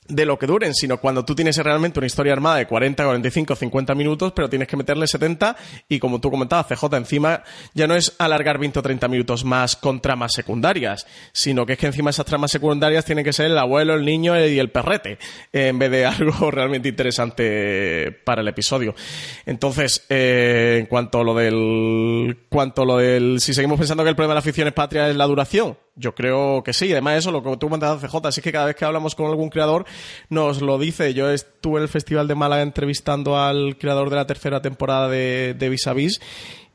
de 0.08 0.26
lo 0.26 0.38
que 0.38 0.48
duren, 0.48 0.74
sino 0.74 0.98
cuando 0.98 1.26
tú 1.26 1.36
tienes 1.36 1.58
realmente 1.58 2.00
una 2.00 2.08
historia 2.08 2.34
armada 2.34 2.58
de 2.58 2.68
40, 2.68 3.04
45, 3.04 3.56
50 3.56 3.96
minutos, 3.96 4.34
pero 4.36 4.50
tienes 4.50 4.68
que 4.68 4.78
meterle 4.78 5.08
70 5.08 5.56
y 5.90 6.00
como 6.00 6.20
tú 6.20 6.32
comentabas, 6.32 6.68
CJ, 6.68 6.96
encima 6.98 7.44
ya 7.74 7.88
no 7.88 7.96
es 7.96 8.16
alargar 8.18 8.58
20 8.58 8.80
o 8.80 8.82
30 8.82 9.08
minutos 9.08 9.44
más 9.44 9.76
con 9.76 10.02
tramas 10.02 10.32
secundarias, 10.34 11.06
sino 11.32 11.66
que 11.66 11.74
es 11.74 11.80
que 11.80 11.88
encima 11.88 12.10
esas 12.10 12.26
tramas 12.26 12.52
secundarias 12.52 13.06
tienen 13.06 13.26
que 13.26 13.34
ser 13.34 13.48
el 13.48 13.58
abuelo, 13.58 13.96
el 13.96 14.06
niño 14.06 14.40
y 14.40 14.60
el 14.60 14.70
perrete, 14.70 15.18
en 15.52 15.80
vez 15.80 15.92
de 15.92 16.06
algo 16.08 16.52
realmente 16.52 16.90
interesante 16.90 18.12
para 18.24 18.42
el 18.42 18.48
episodio. 18.48 18.96
Entonces, 19.46 20.06
eh, 20.10 20.78
en 20.80 20.86
cuanto 20.86 21.20
a 21.20 21.24
lo 21.24 21.34
del, 21.36 22.46
cuanto 22.50 22.84
a 22.84 22.86
lo 22.86 22.98
del, 22.98 23.40
si 23.40 23.54
seguimos 23.54 23.78
pensando 23.78 24.04
que 24.04 24.10
el 24.10 24.16
problema 24.16 24.34
de 24.34 24.40
la 24.40 24.42
ficción 24.42 24.68
es 24.68 24.74
patria 24.74 25.10
es 25.10 25.16
la 25.16 25.26
duración, 25.26 25.78
yo 25.98 26.14
creo 26.14 26.64
que 26.64 26.74
sí. 26.74 26.92
Además, 26.92 27.18
eso, 27.18 27.32
lo 27.32 27.44
que 27.44 27.58
tú 27.58 27.68
comentabas, 27.68 28.02
CJ, 28.02 28.30
es 28.30 28.40
que 28.42 28.52
cada 28.52 28.68
vez 28.68 28.76
que 28.76 28.86
hablamos 28.86 29.16
con 29.16 29.26
algún 29.26 29.50
creador 29.50 29.86
nos 30.30 30.62
lo 30.62 30.78
dice. 30.78 31.14
Yo 31.14 31.30
estuve 31.30 31.78
en 31.78 31.84
el 31.84 31.90
Festival 31.90 32.28
de 32.28 32.36
Málaga 32.36 32.62
entrevistando 32.62 33.38
al 33.38 33.78
creador 33.78 34.10
de 34.10 34.16
la 34.16 34.28
tercera 34.28 34.62
temporada 34.62 35.10
de, 35.10 35.70
Vis 35.70 35.88
a 35.88 35.94
Vis 35.94 36.20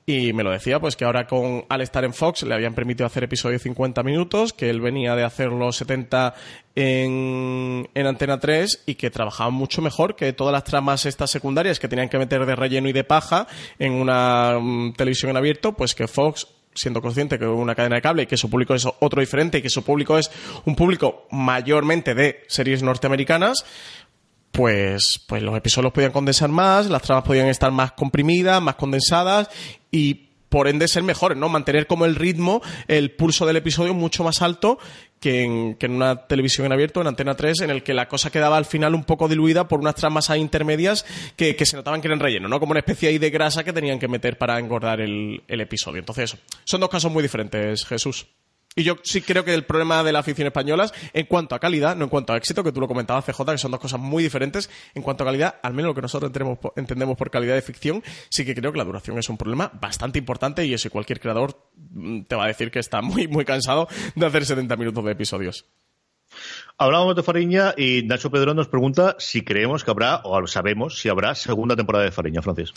y 0.05 0.33
me 0.33 0.43
lo 0.43 0.51
decía, 0.51 0.81
pues 0.81 0.97
que 0.97 1.05
ahora 1.05 1.29
con 1.29 1.65
al 1.69 1.81
estar 1.81 2.05
en 2.05 2.13
Fox 2.13 2.43
le 2.43 2.55
habían 2.55 2.75
permitido 2.75 3.07
hacer 3.07 3.23
episodios 3.23 3.61
de 3.61 3.69
50 3.69 4.03
minutos, 4.03 4.53
que 4.53 4.69
él 4.69 4.81
venía 4.81 5.15
de 5.15 5.23
hacer 5.23 5.53
los 5.53 5.77
70 5.77 6.35
en, 6.75 7.89
en 7.95 8.07
Antena 8.07 8.41
3 8.41 8.83
y 8.87 8.97
que 8.97 9.11
trabajaba 9.11 9.51
mucho 9.51 9.81
mejor 9.81 10.17
que 10.17 10.33
todas 10.33 10.53
las 10.53 10.65
tramas 10.65 11.07
estas 11.07 11.31
secundarias 11.31 11.79
que 11.79 11.87
tenían 11.87 12.09
que 12.09 12.19
meter 12.19 12.45
de 12.47 12.57
relleno 12.57 12.89
y 12.89 12.93
de 12.93 13.05
paja 13.05 13.47
en 13.79 13.93
una 13.93 14.59
mm, 14.61 14.95
televisión 14.95 15.31
en 15.31 15.37
abierto, 15.37 15.75
pues 15.75 15.95
que 15.95 16.09
Fox 16.09 16.49
siendo 16.75 17.03
consciente 17.03 17.39
que 17.39 17.47
una 17.47 17.75
cadena 17.75 17.97
de 17.97 18.03
cable 18.03 18.23
y 18.23 18.27
que 18.27 18.37
su 18.37 18.49
público 18.49 18.75
es 18.75 18.87
otro 19.01 19.21
diferente 19.21 19.59
y 19.59 19.63
que 19.63 19.71
su 19.71 19.83
público 19.83 20.19
es 20.19 20.31
un 20.65 20.75
público 20.75 21.27
mayormente 21.31 22.15
de 22.15 22.45
series 22.49 22.83
norteamericanas, 22.83 23.65
pues, 24.51 25.25
pues 25.27 25.43
los 25.43 25.57
episodios 25.57 25.93
podían 25.93 26.13
condensar 26.13 26.51
más, 26.51 26.89
las 26.89 27.03
tramas 27.03 27.25
podían 27.25 27.49
estar 27.49 27.73
más 27.73 27.93
comprimidas, 27.93 28.61
más 28.61 28.77
condensadas 28.77 29.49
y 29.91 30.29
por 30.53 30.69
ende 30.69 30.87
ser 30.87 31.03
mejores, 31.03 31.39
¿no? 31.39 31.49
Mantener 31.49 31.87
como 31.87 32.05
el 32.05 32.15
ritmo, 32.15 32.61
el 32.87 33.11
pulso 33.13 33.47
del 33.47 33.57
episodio 33.57 33.95
mucho 33.95 34.23
más 34.23 34.43
alto 34.43 34.79
que 35.19 35.45
en, 35.45 35.77
que 35.77 35.87
en 35.87 35.93
una 35.93 36.27
televisión 36.27 36.67
en 36.67 36.73
abierto, 36.73 37.01
en 37.01 37.07
Antena 37.07 37.35
3, 37.35 37.63
en 37.63 37.71
el 37.71 37.83
que 37.83 37.95
la 37.95 38.07
cosa 38.07 38.31
quedaba 38.31 38.59
al 38.59 38.67
final 38.67 38.95
un 38.95 39.05
poco 39.05 39.29
diluida 39.29 39.67
por 39.67 39.81
unas 39.81 39.95
tramas 39.95 40.29
intermedias 40.37 41.07
que, 41.37 41.57
que 41.57 41.65
se 41.65 41.75
notaban 41.75 42.03
que 42.03 42.09
eran 42.09 42.21
relleno, 42.21 42.49
¿no? 42.49 42.61
Como 42.61 42.73
una 42.73 42.81
especie 42.81 43.09
ahí 43.09 43.17
de 43.17 43.31
grasa 43.31 43.65
que 43.65 43.73
tenían 43.73 43.99
que 43.99 44.09
meter 44.09 44.37
para 44.37 44.59
engordar 44.59 45.01
el, 45.01 45.43
el 45.49 45.61
episodio. 45.63 46.01
Entonces, 46.01 46.25
eso. 46.25 46.39
Son 46.65 46.81
dos 46.81 46.91
casos 46.91 47.11
muy 47.11 47.23
diferentes, 47.23 47.87
Jesús. 47.87 48.27
Y 48.75 48.85
yo 48.85 48.97
sí 49.03 49.21
creo 49.21 49.45
que 49.45 49.53
el 49.53 49.65
problema 49.65 50.03
de 50.03 50.13
la 50.13 50.21
afición 50.21 50.47
española, 50.47 50.91
en 51.13 51.27
cuanto 51.27 51.55
a 51.55 51.59
calidad, 51.59 51.95
no 51.95 52.05
en 52.05 52.11
cuanto 52.11 52.33
a 52.33 52.37
éxito, 52.39 52.65
que 52.65 52.73
tú 52.73 52.81
lo 52.81 52.89
comentabas, 52.89 53.25
CJ, 53.25 53.45
que 53.53 53.59
son 53.59 53.71
dos 53.71 53.81
cosas 53.81 54.01
muy 54.01 54.23
diferentes, 54.23 54.71
en 54.95 55.03
cuanto 55.03 55.25
a 55.25 55.27
calidad, 55.27 55.57
al 55.63 55.75
menos 55.75 55.91
lo 55.91 55.95
que 55.95 56.01
nosotros 56.01 56.33
entendemos 56.77 57.17
por, 57.17 57.31
calidad 57.31 57.55
de 57.55 57.63
ficción, 57.63 58.03
sí 58.31 58.45
que 58.45 58.55
creo 58.55 58.73
que 58.73 58.79
la 58.79 58.85
duración 58.85 59.19
es 59.19 59.29
un 59.29 59.37
problema 59.37 59.71
bastante 59.81 60.19
importante 60.19 60.65
y 60.65 60.75
eso 60.75 60.89
cualquier 60.91 61.21
creador 61.21 61.57
mm, 61.77 62.23
te 62.23 62.35
va 62.35 62.45
a 62.45 62.49
decir 62.49 62.71
que 62.71 62.79
está 62.79 63.03
muy, 63.03 63.29
muy 63.29 63.45
cansado 63.45 63.89
de 64.15 64.27
hacer 64.27 64.45
70 64.47 64.77
minutos 64.77 65.05
de 65.05 65.13
episodios. 65.13 65.67
Hablábamos 66.79 67.15
de 67.15 67.23
Fariña 67.23 67.75
y 67.77 68.03
Nacho 68.05 68.31
Pedro 68.31 68.55
nos 68.55 68.69
pregunta 68.69 69.17
si 69.19 69.43
creemos 69.43 69.85
que 69.85 69.91
habrá, 69.91 70.23
o 70.25 70.47
sabemos 70.47 70.99
si 70.99 71.09
habrá 71.09 71.35
segunda 71.35 71.77
temporada 71.77 72.05
de 72.05 72.11
Fariña, 72.11 72.43
Francis. 72.43 72.73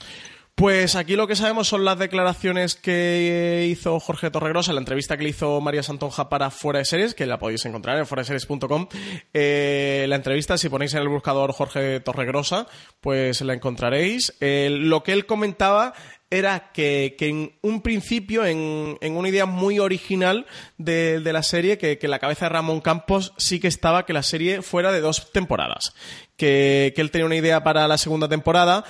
Pues 0.55 0.95
aquí 0.95 1.17
lo 1.17 1.27
que 1.27 1.35
sabemos 1.35 1.67
son 1.67 1.83
las 1.83 1.99
declaraciones 1.99 2.75
que 2.75 3.67
hizo 3.69 3.99
Jorge 3.99 4.31
Torregrosa 4.31 4.71
en 4.71 4.75
la 4.75 4.81
entrevista 4.81 5.17
que 5.17 5.23
le 5.23 5.31
hizo 5.31 5.59
María 5.59 5.83
Santonja 5.83 6.29
para 6.29 6.49
Fuera 6.49 6.79
de 6.79 6.85
Series, 6.85 7.13
que 7.13 7.25
la 7.25 7.37
podéis 7.37 7.65
encontrar 7.65 7.97
en 7.97 8.05
fueraseries.com. 8.05 8.87
Eh, 9.33 10.05
la 10.07 10.15
entrevista, 10.15 10.57
si 10.57 10.69
ponéis 10.69 10.93
en 10.93 11.01
el 11.01 11.09
buscador 11.09 11.51
Jorge 11.51 11.99
Torregrosa, 11.99 12.67
pues 13.01 13.41
la 13.41 13.53
encontraréis. 13.53 14.33
Eh, 14.39 14.69
lo 14.71 15.03
que 15.03 15.11
él 15.11 15.25
comentaba 15.25 15.93
era 16.29 16.71
que, 16.71 17.17
en 17.19 17.57
un 17.61 17.81
principio, 17.81 18.45
en, 18.45 18.97
una 19.01 19.29
idea 19.29 19.45
muy 19.45 19.79
original 19.79 20.45
de, 20.77 21.19
la 21.21 21.43
serie, 21.43 21.77
que, 21.77 21.97
que, 21.97 22.07
la 22.07 22.19
cabeza 22.19 22.45
de 22.45 22.49
Ramón 22.49 22.79
Campos 22.79 23.33
sí 23.35 23.59
que 23.59 23.67
estaba 23.67 24.05
que 24.05 24.13
la 24.13 24.23
serie 24.23 24.61
fuera 24.61 24.93
de 24.93 25.01
dos 25.01 25.33
temporadas. 25.33 25.93
Que, 26.37 26.93
que, 26.95 27.01
él 27.01 27.11
tenía 27.11 27.25
una 27.25 27.35
idea 27.35 27.63
para 27.63 27.87
la 27.87 27.97
segunda 27.97 28.27
temporada, 28.27 28.85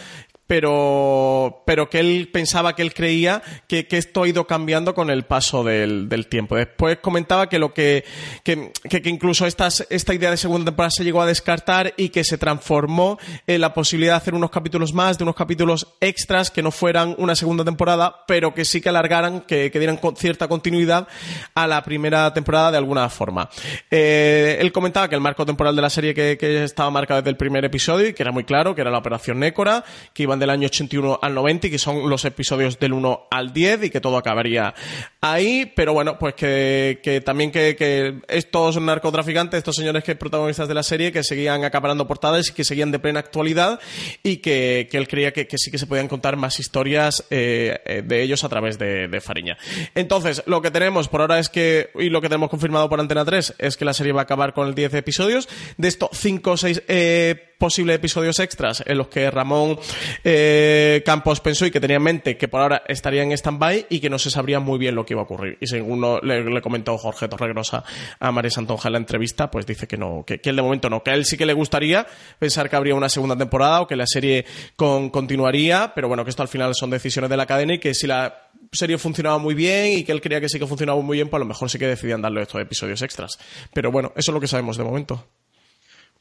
pero, 0.48 1.64
pero 1.66 1.90
que 1.90 2.00
él 2.00 2.30
pensaba 2.32 2.76
que 2.76 2.82
él 2.82 2.94
creía 2.94 3.42
que, 3.68 3.88
que 3.88 3.98
esto 3.98 4.24
ha 4.24 4.28
ido 4.28 4.46
cambiando 4.46 4.94
con 4.94 5.10
el 5.10 5.24
paso 5.24 5.64
del, 5.64 6.08
del 6.08 6.28
tiempo. 6.28 6.56
Después 6.56 7.00
comentaba 7.02 7.50
que 7.50 7.58
lo 7.58 7.74
que, 7.74 8.06
que, 8.44 8.72
que 8.90 9.10
incluso 9.10 9.48
estas, 9.48 9.86
esta 9.90 10.14
idea 10.14 10.30
de 10.30 10.38
segunda 10.38 10.66
temporada 10.66 10.92
se 10.92 11.04
llegó 11.04 11.22
a 11.22 11.26
descartar 11.26 11.94
y 11.98 12.10
que 12.10 12.24
se 12.24 12.38
transformó 12.38 13.18
en 13.48 13.62
la 13.62 13.74
posibilidad 13.74 14.14
de 14.14 14.18
hacer 14.18 14.36
unos 14.36 14.52
capítulos 14.52 14.94
más, 14.94 15.18
de 15.18 15.24
unos 15.24 15.36
capítulos 15.36 15.96
extras 16.00 16.52
que 16.52 16.62
no 16.62 16.72
fueran 16.72 17.16
una 17.18 17.36
segunda 17.36 17.64
temporada, 17.64 18.24
pero 18.28 18.54
que 18.54 18.66
sí 18.66 18.82
que 18.82 18.90
alargaran, 18.90 19.42
que, 19.42 19.72
que 19.72 19.80
dieran 19.80 20.00
cierta 20.16 20.48
continuidad 20.48 21.08
a 21.56 21.66
la 21.66 21.84
primera 21.84 22.32
temporada 22.34 22.72
de 22.72 22.78
alguna 22.78 23.10
forma. 23.10 23.50
Eh, 23.90 24.58
él 24.60 24.72
comentaba 24.72 25.10
que 25.10 25.16
el 25.16 25.22
marco 25.22 25.46
temporal 25.46 25.76
de 25.76 25.82
la 25.82 25.90
serie 25.90 26.14
que, 26.14 26.38
que 26.38 26.64
estaba 26.64 26.92
marcado 26.92 27.22
desde 27.22 27.32
el 27.32 27.38
primer 27.38 27.66
episodio 27.66 28.08
y 28.10 28.14
que 28.14 28.22
era 28.22 28.32
muy 28.32 28.44
claro, 28.44 28.76
que 28.76 28.82
era 28.82 28.92
la 28.92 29.00
Operación 29.00 29.40
Nécora, 29.40 29.84
que 30.14 30.24
iba 30.24 30.35
del 30.40 30.50
año 30.50 30.68
81 30.68 31.20
al 31.22 31.34
90 31.34 31.68
y 31.68 31.72
que 31.72 31.80
son 31.80 32.10
los 32.10 32.26
episodios 32.26 32.80
del 32.80 32.94
1 32.94 33.28
al 33.32 33.54
10 33.54 33.84
y 33.84 33.90
que 33.90 34.02
todo 34.02 34.18
acabaría 34.18 34.74
ahí, 35.22 35.72
pero 35.76 35.94
bueno, 35.94 36.18
pues 36.20 36.36
que, 36.36 37.00
que 37.02 37.22
también 37.22 37.52
que, 37.52 37.76
que, 37.76 38.22
estos 38.28 38.80
narcotraficantes, 38.80 39.58
estos 39.58 39.76
señores 39.76 40.04
que 40.04 40.16
protagonistas 40.16 40.68
de 40.68 40.74
la 40.74 40.84
serie, 40.84 41.12
que 41.12 41.24
seguían 41.24 41.64
acaparando 41.64 42.08
portadas 42.08 42.50
y 42.50 42.54
que 42.54 42.64
seguían 42.64 42.92
de 42.92 43.00
plena 43.00 43.20
actualidad 43.20 43.80
y 44.24 44.38
que, 44.38 44.88
él 44.92 45.08
creía 45.08 45.34
que, 45.34 45.48
sí 45.58 45.72
que 45.72 45.78
se 45.78 45.88
podían 45.88 46.08
contar 46.08 46.38
más 46.38 46.60
historias 46.60 47.26
eh, 47.30 47.80
eh, 47.86 48.02
de 48.06 48.22
ellos 48.22 48.44
a 48.44 48.50
través 48.50 48.78
de, 48.78 49.08
de, 49.08 49.22
Fariña. 49.22 49.58
Entonces, 49.94 50.44
lo 50.46 50.62
que 50.62 50.72
tenemos 50.72 51.08
por 51.08 51.22
ahora 51.22 51.40
es 51.40 51.50
que, 51.50 51.90
y 51.96 52.10
lo 52.10 52.22
que 52.22 52.30
tenemos 52.30 52.50
confirmado 52.50 52.90
por 52.90 53.00
Antena 53.00 53.26
3, 53.26 53.56
es 53.58 53.78
que 53.78 53.86
la 53.86 53.94
serie 53.94 54.14
va 54.14 54.22
a 54.22 54.24
acabar 54.24 54.54
con 54.54 54.68
el 54.68 54.76
10 54.76 54.94
episodios. 54.94 55.50
De 55.78 55.88
estos 55.88 56.10
5 56.14 56.52
o 56.52 56.58
6 56.58 56.84
eh, 56.88 57.55
posibles 57.58 57.96
episodios 57.96 58.40
extras 58.40 58.84
en 58.86 58.98
los 58.98 59.08
que 59.08 59.30
Ramón 59.32 59.78
eh, 60.24 61.02
Campos 61.06 61.40
pensó 61.40 61.66
y 61.66 61.72
que 61.72 61.80
tenía 61.80 61.98
en 61.98 62.04
mente 62.04 62.38
que 62.38 62.48
por 62.48 62.62
ahora 62.62 62.84
estarían 62.88 63.28
en 63.28 63.38
stand-by 63.38 63.88
y 63.90 64.00
que 64.00 64.10
no 64.10 64.20
se 64.20 64.30
sabría 64.30 64.60
muy 64.60 64.78
bien 64.78 64.96
lo 64.96 65.06
que 65.06 65.14
iba 65.14 65.22
a 65.22 65.26
ocurrir. 65.26 65.58
Y 65.62 65.68
según 65.68 66.20
le, 66.24 66.62
comentó 66.62 66.98
Jorge 66.98 67.28
Torregrosa 67.28 67.84
a 68.20 68.32
María 68.32 68.52
Santonja 68.52 68.90
en 68.90 68.94
la 68.94 69.00
entrevista, 69.00 69.50
pues 69.50 69.66
dice 69.66 69.88
que 69.88 69.98
no, 69.98 70.24
que, 70.26 70.40
él 70.44 70.56
de 70.56 70.62
momento 70.62 70.90
no, 70.90 71.04
que 71.04 71.12
a 71.12 71.14
él 71.14 71.26
sí 71.26 71.38
que 71.38 71.46
le 71.46 71.54
gustaría 71.54 72.06
pensar 72.40 72.70
que 72.70 72.76
habría 72.76 72.96
una 72.96 73.10
segunda 73.10 73.38
temporada 73.38 73.82
o 73.82 73.88
que 73.88 73.96
la 73.96 74.08
serie 74.08 74.46
con, 74.76 75.10
continuaría, 75.10 75.92
pero 75.94 76.08
bueno, 76.08 76.24
que 76.24 76.30
esto 76.30 76.42
al 76.42 76.48
final 76.48 76.74
son 76.76 76.90
decisiones 76.90 77.30
de 77.30 77.38
la 77.38 77.46
cadena 77.46 77.76
y 77.76 77.80
que 77.80 77.94
si 77.94 78.08
la 78.08 78.50
serie 78.72 78.98
funcionaba 78.98 79.38
muy 79.38 79.54
bien 79.54 79.98
y 80.00 80.04
que 80.04 80.12
él 80.12 80.22
creía 80.22 80.42
que 80.42 80.50
sí 80.50 80.60
que 80.60 80.68
funcionaba 80.68 81.02
muy 81.02 81.18
bien, 81.18 81.30
pues 81.30 81.40
a 81.40 81.44
lo 81.44 81.46
mejor 81.46 81.70
sí 81.70 81.80
que 81.80 81.88
decidían 81.88 82.22
darle 82.22 82.42
estos 82.42 82.62
episodios 82.62 83.02
extras. 83.02 83.38
Pero 83.74 83.92
bueno, 83.92 84.12
eso 84.16 84.32
es 84.32 84.34
lo 84.34 84.42
que 84.42 84.48
sabemos 84.48 84.78
de 84.78 84.84
momento. 84.84 85.26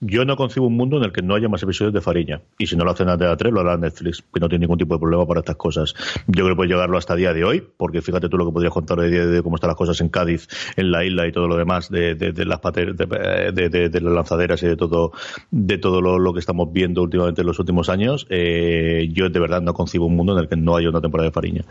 Yo 0.07 0.26
no 0.26 0.36
concibo 0.36 0.66
un 0.66 0.76
mundo 0.76 0.98
en 0.98 1.05
el 1.05 1.12
que 1.12 1.22
no 1.22 1.34
haya 1.34 1.48
más 1.48 1.62
episodios 1.62 1.94
de 1.94 2.02
Fariña. 2.02 2.42
Y 2.59 2.66
si 2.66 2.76
no 2.76 2.84
lo 2.84 2.90
hacen 2.90 3.09
a 3.09 3.16
3, 3.16 3.50
lo 3.50 3.61
hará 3.61 3.78
Netflix, 3.78 4.22
que 4.32 4.38
no 4.38 4.50
tiene 4.50 4.64
ningún 4.64 4.76
tipo 4.76 4.94
de 4.94 5.00
problema 5.00 5.26
para 5.26 5.40
estas 5.40 5.57
cosas. 5.57 5.94
Yo 6.26 6.44
creo 6.44 6.48
que 6.48 6.57
puede 6.57 6.68
llegarlo 6.68 6.98
hasta 6.98 7.14
el 7.14 7.20
día 7.20 7.32
de 7.32 7.42
hoy, 7.42 7.66
porque 7.78 8.02
fíjate 8.02 8.28
tú 8.28 8.36
lo 8.36 8.44
que 8.44 8.52
podrías 8.52 8.72
contar 8.72 8.98
de, 8.98 9.09
de, 9.09 9.26
de 9.26 9.42
cómo 9.42 9.57
están 9.57 9.68
las 9.68 9.78
cosas 9.78 9.98
en 10.02 10.11
Cádiz, 10.11 10.46
en 10.76 10.90
la 10.90 11.07
isla 11.07 11.26
y 11.26 11.32
todo 11.32 11.48
lo 11.48 11.57
demás, 11.57 11.88
de, 11.88 12.14
de 12.14 12.44
las, 12.44 12.61
de, 12.61 14.00
las 14.02 14.12
lanzaderas 14.12 14.62
y 14.62 14.66
de 14.66 14.76
todo, 14.76 15.12
de 15.50 15.78
todo 15.78 16.02
lo, 16.02 16.34
que 16.34 16.40
estamos 16.40 16.70
viendo 16.70 17.02
últimamente 17.02 17.40
en 17.40 17.46
los 17.46 17.59
últimos 17.59 17.88
años. 17.88 18.26
Eh, 18.28 19.09
yo 19.11 19.30
de 19.30 19.40
verdad 19.40 19.62
no 19.62 19.72
concibo 19.72 20.05
un 20.05 20.16
mundo 20.16 20.34
en 20.34 20.40
el 20.40 20.48
que 20.48 20.57
no 20.57 20.76
haya 20.76 20.90
una 20.90 21.00
temporada 21.00 21.30
de 21.30 21.32
Fariña. 21.32 21.64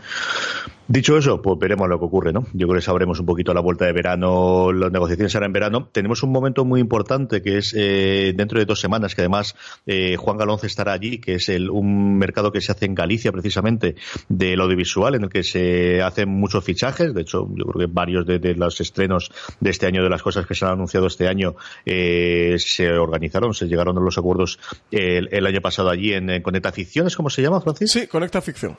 Dicho 0.86 1.16
eso, 1.16 1.40
pues 1.40 1.58
veremos 1.58 1.88
lo 1.88 1.98
que 1.98 2.04
ocurre, 2.04 2.32
¿no? 2.32 2.46
Yo 2.52 2.66
creo 2.66 2.78
que 2.78 2.84
sabremos 2.84 3.18
un 3.18 3.26
poquito 3.26 3.52
a 3.52 3.54
la 3.54 3.60
vuelta 3.60 3.86
de 3.86 3.92
verano, 3.92 4.70
las 4.72 4.92
negociaciones 4.92 5.32
serán 5.32 5.46
en 5.46 5.52
verano. 5.54 5.88
Tenemos 5.90 6.22
un 6.22 6.30
momento 6.30 6.64
muy 6.64 6.80
importante 6.80 7.40
que 7.40 7.56
es 7.58 7.74
eh, 7.76 8.23
dentro 8.32 8.58
de 8.58 8.64
dos 8.64 8.80
semanas, 8.80 9.14
que 9.14 9.22
además 9.22 9.54
eh, 9.86 10.16
Juan 10.16 10.36
Galonce 10.36 10.66
estará 10.66 10.92
allí, 10.92 11.18
que 11.18 11.34
es 11.34 11.48
el, 11.48 11.70
un 11.70 12.16
mercado 12.18 12.52
que 12.52 12.60
se 12.60 12.72
hace 12.72 12.86
en 12.86 12.94
Galicia 12.94 13.32
precisamente 13.32 13.96
del 14.28 14.60
audiovisual, 14.60 15.14
en 15.14 15.24
el 15.24 15.28
que 15.28 15.42
se 15.42 16.02
hacen 16.02 16.28
muchos 16.28 16.64
fichajes. 16.64 17.14
De 17.14 17.22
hecho, 17.22 17.48
yo 17.54 17.64
creo 17.64 17.86
que 17.86 17.92
varios 17.92 18.26
de, 18.26 18.54
los 18.54 18.80
estrenos 18.80 19.30
de 19.60 19.70
este 19.70 19.86
año, 19.86 20.02
de 20.02 20.10
las 20.10 20.22
cosas 20.22 20.46
que 20.46 20.54
se 20.54 20.64
han 20.64 20.72
anunciado 20.72 21.06
este 21.06 21.28
año, 21.28 21.56
eh, 21.84 22.56
se 22.58 22.90
organizaron, 22.92 23.54
se 23.54 23.66
llegaron 23.66 23.96
a 23.98 24.00
los 24.00 24.18
acuerdos 24.18 24.58
el, 24.90 25.46
año 25.46 25.60
pasado 25.60 25.90
allí 25.90 26.12
en, 26.12 26.42
Conecta 26.42 26.72
Ficción, 26.72 27.06
¿es 27.06 27.16
como 27.16 27.30
se 27.30 27.42
llama, 27.42 27.60
Francis? 27.60 27.90
Sí, 27.90 28.06
Conecta 28.06 28.40
Ficción 28.40 28.76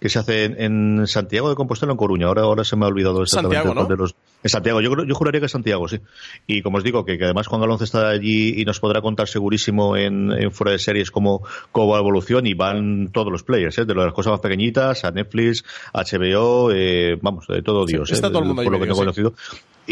que 0.00 0.08
se 0.08 0.18
hace 0.18 0.44
en, 0.44 1.06
Santiago 1.06 1.50
de 1.50 1.54
Compostela 1.54 1.92
o 1.92 1.94
en 1.94 1.98
Coruña. 1.98 2.26
Ahora, 2.26 2.42
ahora 2.42 2.64
se 2.64 2.74
me 2.74 2.86
ha 2.86 2.88
olvidado 2.88 3.24
Santiago, 3.26 3.74
¿no? 3.74 3.84
de 3.84 3.96
los. 3.96 4.14
En 4.42 4.48
Santiago, 4.48 4.80
yo, 4.80 5.04
yo 5.04 5.14
juraría 5.14 5.40
que 5.40 5.46
es 5.46 5.52
Santiago, 5.52 5.86
sí. 5.86 6.00
Y 6.46 6.62
como 6.62 6.78
os 6.78 6.84
digo, 6.84 7.04
que, 7.04 7.18
además 7.22 7.46
Juan 7.46 7.60
Galonce 7.60 7.84
está 7.84 8.08
allí 8.08 8.54
y 8.56 8.64
nos 8.64 8.80
podrá 8.80 9.02
contar 9.02 9.28
segurísimo 9.28 9.98
en, 9.98 10.50
fuera 10.50 10.72
de 10.72 10.78
series 10.78 11.10
cómo, 11.10 11.42
cómo 11.70 11.92
va 11.92 11.98
evolución 11.98 12.46
y 12.46 12.54
van 12.54 13.10
todos 13.12 13.30
los 13.30 13.42
players, 13.42 13.76
¿eh? 13.78 13.84
de 13.84 13.94
las 13.94 14.14
cosas 14.14 14.32
más 14.32 14.40
pequeñitas 14.40 15.04
a 15.04 15.10
Netflix, 15.10 15.62
HBO, 15.92 16.70
eh, 16.72 17.18
vamos, 17.20 17.46
de 17.46 17.60
todo 17.62 17.84
Dios. 17.84 18.10
está 18.10 18.28
¿eh? 18.28 18.30
todo 18.30 18.40
el 18.40 18.46
mundo 18.46 18.62
por 18.62 18.72
lo 18.72 18.78
que 18.78 18.86
tengo 18.86 18.98
conocido. 18.98 19.34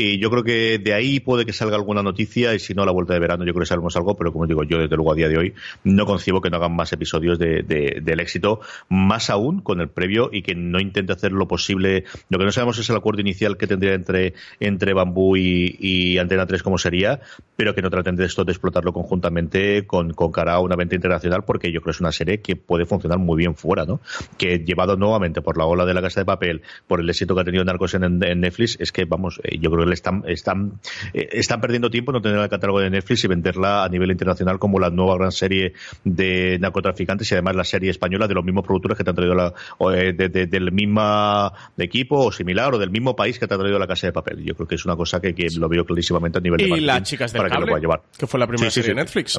Y 0.01 0.20
yo 0.20 0.30
creo 0.30 0.44
que 0.44 0.78
de 0.78 0.94
ahí 0.94 1.18
puede 1.18 1.44
que 1.44 1.53
salga 1.53 1.74
alguna 1.74 2.05
noticia 2.05 2.55
y 2.55 2.61
si 2.61 2.72
no, 2.72 2.86
la 2.86 2.92
vuelta 2.92 3.14
de 3.14 3.18
verano 3.18 3.44
yo 3.44 3.53
creo 3.53 3.62
que 3.62 3.66
sabemos 3.66 3.96
algo, 3.96 4.16
pero 4.16 4.32
como 4.32 4.46
digo, 4.46 4.62
yo 4.62 4.78
desde 4.78 4.94
luego 4.94 5.11
a 5.11 5.16
día 5.16 5.28
de 5.28 5.36
hoy 5.36 5.55
no 5.82 6.07
concibo 6.07 6.40
que 6.40 6.51
no 6.51 6.59
hagan 6.59 6.76
más 6.76 6.92
episodios 6.92 7.36
de, 7.36 7.64
del 7.64 8.20
éxito, 8.20 8.61
más 8.88 9.28
aún 9.28 9.61
con 9.61 9.80
el 9.80 9.88
previo 9.88 10.30
y 10.32 10.42
que 10.42 10.55
no 10.55 10.78
intente 10.78 11.12
hacer 11.12 11.32
lo 11.32 11.49
posible. 11.49 12.05
Lo 12.28 12.38
que 12.38 12.44
no 12.44 12.53
sabemos 12.53 12.78
es 12.78 12.88
el 12.88 12.94
acuerdo 12.94 13.22
inicial 13.22 13.57
que 13.57 13.66
tendría 13.66 13.94
entre, 13.94 14.34
entre 14.61 14.92
Bambú 14.92 15.36
y, 15.36 16.16
Antena 16.16 16.46
3 16.46 16.62
como 16.62 16.78
sería, 16.78 17.18
pero 17.57 17.74
que 17.74 17.82
no 17.82 17.90
traten 17.90 18.14
de 18.14 18.24
esto 18.24 18.44
de 18.44 18.53
explotarlo 18.53 18.92
conjuntamente 18.92 19.84
con, 19.84 20.12
con 20.12 20.30
cara 20.30 20.53
a 20.53 20.61
una 20.61 20.76
venta 20.76 20.94
internacional 20.94 21.42
porque 21.42 21.72
yo 21.72 21.80
creo 21.80 21.86
que 21.86 21.96
es 21.96 22.01
una 22.01 22.12
serie 22.12 22.40
que 22.40 22.55
puede 22.55 22.86
funcionar 22.86 23.18
muy 23.18 23.36
bien 23.36 23.57
fuera, 23.57 23.84
¿no? 23.84 24.01
Que 24.36 24.61
llevado 24.61 24.96
nuevamente 24.96 25.42
por 25.42 25.59
la 25.59 25.64
ola 25.64 25.84
de 25.84 25.94
la 25.94 26.03
casa 26.03 26.20
de 26.20 26.24
papel, 26.24 26.62
por 26.86 27.01
el 27.01 27.11
éxito 27.11 27.34
que 27.34 27.40
ha 27.40 27.44
tenido 27.44 27.64
Narcos 27.64 27.94
en, 27.94 28.05
en 28.05 28.40
Netflix, 28.40 28.76
es 28.78 28.92
que, 28.92 29.05
vamos, 29.05 29.40
eh, 29.42 29.59
yo 29.59 29.72
creo 29.72 29.84
que 29.84 29.88
están, 29.93 30.22
están, 30.26 30.80
eh, 31.12 31.28
están 31.32 31.61
perdiendo 31.61 31.91
tiempo 31.91 32.12
no 32.12 32.20
tener 32.20 32.39
el 32.39 32.49
catálogo 32.49 32.80
de 32.80 32.91
Netflix 32.91 33.24
y 33.24 33.28
venderla 33.28 33.84
a 33.84 33.89
nivel 33.89 34.11
internacional 34.11 34.59
como 34.59 34.78
la 34.78 34.91
nueva 34.91 35.16
gran 35.16 35.32
serie 35.32 35.72
de 36.05 36.59
narcotraficantes 36.59 37.30
y 37.30 37.34
además 37.34 37.57
la 37.57 37.64
serie 37.64 37.91
española 37.91 38.26
de 38.26 38.34
los 38.34 38.45
mismos 38.45 38.64
productores 38.64 38.97
que 38.97 39.05
te 39.05 39.11
han 39.11 39.16
traído 39.16 39.34
la, 39.34 39.55
eh, 39.95 40.12
del 40.12 40.72
mismo 40.72 41.53
equipo 41.76 42.26
o 42.26 42.32
similar 42.32 42.74
o 42.74 42.78
del 42.78 42.91
mismo 42.91 43.14
país 43.14 43.39
que 43.39 43.47
te 43.47 43.55
ha 43.55 43.59
traído 43.59 43.78
la 43.78 43.86
Casa 43.86 44.07
de 44.07 44.12
Papel. 44.12 44.45
Yo 44.45 44.55
creo 44.55 44.66
que 44.66 44.74
es 44.74 44.84
una 44.84 44.97
cosa 44.97 45.20
que, 45.20 45.34
lo 45.59 45.68
veo 45.68 45.84
clarísimamente 45.84 46.39
a 46.39 46.41
nivel 46.41 46.59
de 46.59 46.78
Y 46.78 46.80
las 46.80 47.03
chicas 47.03 47.32
del 47.32 47.41
para 47.41 47.51
cable, 47.51 47.66
que, 47.66 47.72
lo 47.72 47.78
llevar. 47.78 48.03
que 48.18 48.26
fue 48.26 48.39
la 48.39 48.47
primera 48.47 48.70
serie 48.70 48.91
de 48.91 48.97
Netflix. 48.97 49.39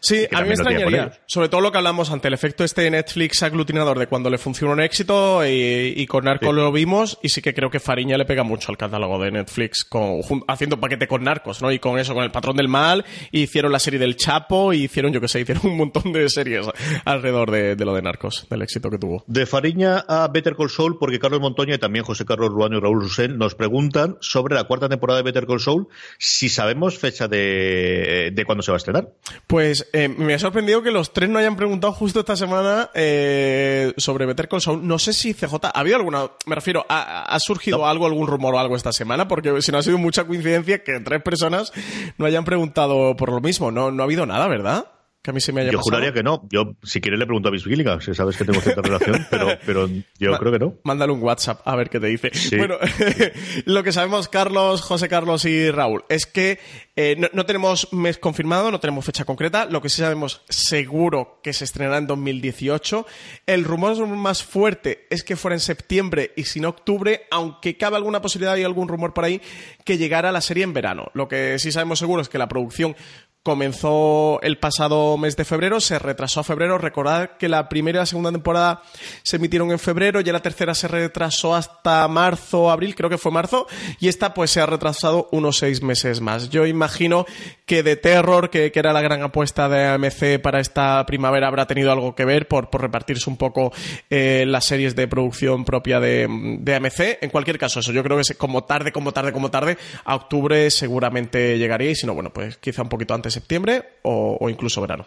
sí, 0.00 0.26
a 0.32 0.40
mí 0.42 0.48
me 0.48 0.54
extrañaría. 0.54 1.12
Sobre 1.26 1.48
todo 1.48 1.60
lo 1.60 1.72
que 1.72 1.78
hablamos 1.78 2.10
ante 2.10 2.28
el 2.28 2.34
efecto 2.34 2.64
este 2.64 2.82
de 2.82 2.90
Netflix 2.90 3.42
aglutinador 3.42 3.98
de 3.98 4.06
cuando 4.06 4.30
le 4.30 4.38
funciona 4.38 4.72
un 4.72 4.80
éxito 4.80 5.42
y, 5.46 6.06
con 6.06 6.24
Narco 6.24 6.52
lo 6.52 6.72
vimos 6.72 7.18
y 7.22 7.28
sí 7.28 7.40
que 7.42 7.54
creo 7.54 7.70
que 7.70 7.80
Fariña 7.80 8.16
le 8.16 8.24
pega 8.24 8.42
mucho 8.42 8.70
al 8.70 8.78
catálogo 8.78 9.18
de 9.22 9.30
Netflix 9.30 9.84
con, 9.84 10.20
haciendo 10.48 10.80
paquete 10.80 11.06
con 11.06 11.24
narcos, 11.24 11.62
¿no? 11.62 11.72
Y 11.72 11.78
con 11.78 11.98
eso, 11.98 12.14
con 12.14 12.24
el 12.24 12.30
patrón 12.30 12.56
del 12.56 12.68
mal, 12.68 13.04
y 13.30 13.42
hicieron 13.42 13.72
la 13.72 13.78
serie 13.78 13.98
del 13.98 14.16
Chapo, 14.16 14.72
y 14.72 14.84
hicieron, 14.84 15.12
yo 15.12 15.20
que 15.20 15.28
sé, 15.28 15.40
hicieron 15.40 15.66
un 15.66 15.76
montón 15.76 16.12
de 16.12 16.28
series 16.28 16.66
alrededor 17.04 17.50
de, 17.50 17.76
lo 17.76 17.94
de 17.94 18.02
narcos, 18.02 18.46
del 18.48 18.62
éxito 18.62 18.90
que 18.90 18.98
tuvo. 18.98 19.24
De 19.26 19.46
Fariña 19.46 20.04
a 20.08 20.28
Better 20.28 20.56
Call 20.56 20.70
Saul, 20.70 20.98
porque 20.98 21.18
Carlos 21.18 21.40
Montoña 21.40 21.74
y 21.74 21.78
también 21.78 22.04
José 22.04 22.24
Carlos 22.24 22.50
Ruano 22.50 22.78
y 22.78 22.80
Raúl 22.80 23.00
Rusén 23.00 23.38
nos 23.38 23.54
preguntan 23.54 24.16
sobre 24.20 24.54
la 24.54 24.64
cuarta 24.64 24.88
temporada 24.88 25.18
de 25.18 25.24
Better 25.24 25.46
Call 25.46 25.60
Saul, 25.60 25.88
si 26.18 26.48
sabemos 26.48 26.98
fecha 26.98 27.28
de, 27.28 28.30
de 28.32 28.44
cuándo 28.44 28.62
se 28.62 28.70
va 28.70 28.76
a 28.76 28.78
estrenar. 28.78 29.08
Pues 29.46 29.88
eh, 29.92 30.08
me 30.08 30.34
ha 30.34 30.38
sorprendido 30.38 30.82
que 30.82 30.90
los 30.90 31.12
tres 31.12 31.28
no 31.28 31.38
hayan 31.38 31.56
preguntado 31.56 31.92
justo 31.92 32.20
esta 32.20 32.36
semana 32.36 32.90
eh, 32.94 33.92
sobre 33.96 34.26
Better 34.26 34.48
Call 34.48 34.60
Saul. 34.60 34.86
No 34.86 34.98
sé 34.98 35.12
si 35.12 35.34
CJ, 35.34 35.54
¿ha 35.62 35.80
habido 35.80 35.96
alguna, 35.96 36.30
me 36.46 36.54
refiero, 36.54 36.84
ha, 36.88 37.38
surgido 37.40 37.86
algo, 37.86 38.06
algún 38.06 38.26
rumor 38.26 38.54
o 38.54 38.58
algo 38.58 38.76
esta 38.76 38.92
semana? 38.92 39.09
Porque 39.28 39.62
si 39.62 39.72
no 39.72 39.78
ha 39.78 39.82
sido 39.82 39.98
mucha 39.98 40.24
coincidencia 40.24 40.82
que 40.82 41.00
tres 41.00 41.22
personas 41.22 41.72
no 42.18 42.26
hayan 42.26 42.44
preguntado 42.44 43.16
por 43.16 43.30
lo 43.30 43.40
mismo. 43.40 43.70
No, 43.70 43.90
no 43.90 44.02
ha 44.02 44.06
habido 44.06 44.26
nada, 44.26 44.48
¿verdad? 44.48 44.86
Que 45.22 45.32
a 45.32 45.34
mí 45.34 45.40
se 45.40 45.52
me 45.52 45.60
haya 45.60 45.70
yo 45.70 45.80
juraría 45.80 46.14
que 46.14 46.22
no. 46.22 46.48
Yo, 46.50 46.76
si 46.82 47.00
quieres, 47.02 47.20
le 47.20 47.26
pregunto 47.26 47.50
a 47.50 47.52
Miss 47.52 47.64
Gilligan, 47.64 48.00
si 48.00 48.14
sabes 48.14 48.38
que 48.38 48.44
tengo 48.44 48.60
cierta 48.60 48.80
relación, 48.80 49.26
pero, 49.30 49.48
pero 49.66 49.88
yo 50.18 50.38
creo 50.38 50.52
que 50.52 50.58
no. 50.58 50.78
Mándale 50.84 51.12
un 51.12 51.22
WhatsApp 51.22 51.60
a 51.66 51.76
ver 51.76 51.90
qué 51.90 52.00
te 52.00 52.06
dice. 52.06 52.30
Bueno, 52.56 52.76
lo 53.66 53.82
que 53.82 53.92
sabemos, 53.92 54.28
Carlos, 54.28 54.80
José 54.80 55.08
Carlos 55.10 55.44
y 55.44 55.70
Raúl, 55.70 56.04
es 56.08 56.24
que 56.24 56.58
eh, 56.96 57.16
no, 57.18 57.28
no, 57.34 57.44
tenemos 57.44 57.92
mes 57.92 58.16
confirmado, 58.16 58.70
no 58.70 58.80
tenemos 58.80 59.04
fecha 59.04 59.26
concreta. 59.26 59.66
Lo 59.66 59.82
que 59.82 59.90
sí 59.90 60.00
sabemos 60.00 60.42
seguro 60.48 61.40
que 61.42 61.52
se 61.52 61.64
estrenará 61.64 61.98
en 61.98 62.06
2018. 62.06 63.06
El 63.46 63.64
rumor 63.64 64.06
más 64.06 64.42
fuerte 64.42 65.06
es 65.10 65.22
que 65.22 65.36
fuera 65.36 65.54
en 65.54 65.60
septiembre 65.60 66.32
y 66.36 66.44
si 66.44 66.60
no 66.60 66.70
octubre, 66.70 67.26
aunque 67.30 67.76
cabe 67.76 67.96
alguna 67.96 68.22
posibilidad 68.22 68.56
y 68.56 68.64
algún 68.64 68.88
rumor 68.88 69.12
por 69.12 69.24
ahí 69.24 69.42
que 69.84 69.98
llegara 69.98 70.32
la 70.32 70.40
serie 70.40 70.64
en 70.64 70.72
verano. 70.72 71.10
Lo 71.14 71.28
que 71.28 71.58
sí 71.58 71.72
sabemos 71.72 71.98
seguro 71.98 72.22
es 72.22 72.28
que 72.28 72.38
la 72.38 72.48
producción 72.48 72.96
comenzó 73.42 74.38
el 74.42 74.58
pasado 74.58 75.16
mes 75.16 75.34
de 75.34 75.46
febrero, 75.46 75.80
se 75.80 75.98
retrasó 75.98 76.40
a 76.40 76.44
febrero. 76.44 76.76
Recordad 76.76 77.38
que 77.38 77.48
la 77.48 77.70
primera 77.70 77.98
y 77.98 78.00
la 78.00 78.06
segunda 78.06 78.30
temporada 78.30 78.82
se 79.22 79.36
emitieron 79.36 79.70
en 79.70 79.78
febrero, 79.78 80.20
ya 80.20 80.32
la 80.32 80.42
tercera 80.42 80.74
se 80.74 80.88
retrasó 80.88 81.54
hasta 81.54 82.06
marzo, 82.08 82.70
abril, 82.70 82.94
creo 82.94 83.08
que 83.08 83.16
fue 83.16 83.32
marzo, 83.32 83.66
y 83.98 84.08
esta 84.08 84.34
pues 84.34 84.50
se 84.50 84.60
ha 84.60 84.66
retrasado 84.66 85.28
unos 85.32 85.56
seis 85.56 85.82
meses 85.82 86.20
más. 86.20 86.50
Yo 86.50 86.66
imagino 86.66 87.24
que 87.64 87.82
de 87.82 87.96
Terror, 87.96 88.50
que, 88.50 88.70
era 88.74 88.92
la 88.92 89.02
gran 89.02 89.22
apuesta 89.22 89.68
de 89.68 89.86
AMC 89.86 90.40
para 90.42 90.60
esta 90.60 91.04
primavera, 91.06 91.48
habrá 91.48 91.66
tenido 91.66 91.92
algo 91.92 92.14
que 92.14 92.24
ver 92.24 92.48
por, 92.48 92.68
repartirse 92.72 93.28
un 93.28 93.36
poco 93.36 93.72
eh, 94.08 94.44
las 94.46 94.64
series 94.64 94.96
de 94.96 95.06
producción 95.08 95.64
propia 95.64 96.00
de, 96.00 96.26
de 96.60 96.74
AMC. 96.74 97.18
En 97.22 97.30
cualquier 97.30 97.58
caso, 97.58 97.80
eso 97.80 97.92
yo 97.92 98.02
creo 98.02 98.18
que 98.18 98.34
como 98.34 98.64
tarde, 98.64 98.92
como 98.92 99.12
tarde, 99.12 99.32
como 99.32 99.50
tarde, 99.50 99.78
a 100.04 100.14
octubre 100.14 100.70
seguramente 100.70 101.58
llegaría, 101.58 101.90
y 101.90 101.94
si 101.94 102.06
no, 102.06 102.14
bueno, 102.14 102.30
pues 102.32 102.58
quizá 102.58 102.82
un 102.82 102.88
poquito 102.88 103.14
antes 103.14 103.29
septiembre 103.30 103.98
o, 104.02 104.48
incluso 104.48 104.80
verano. 104.80 105.06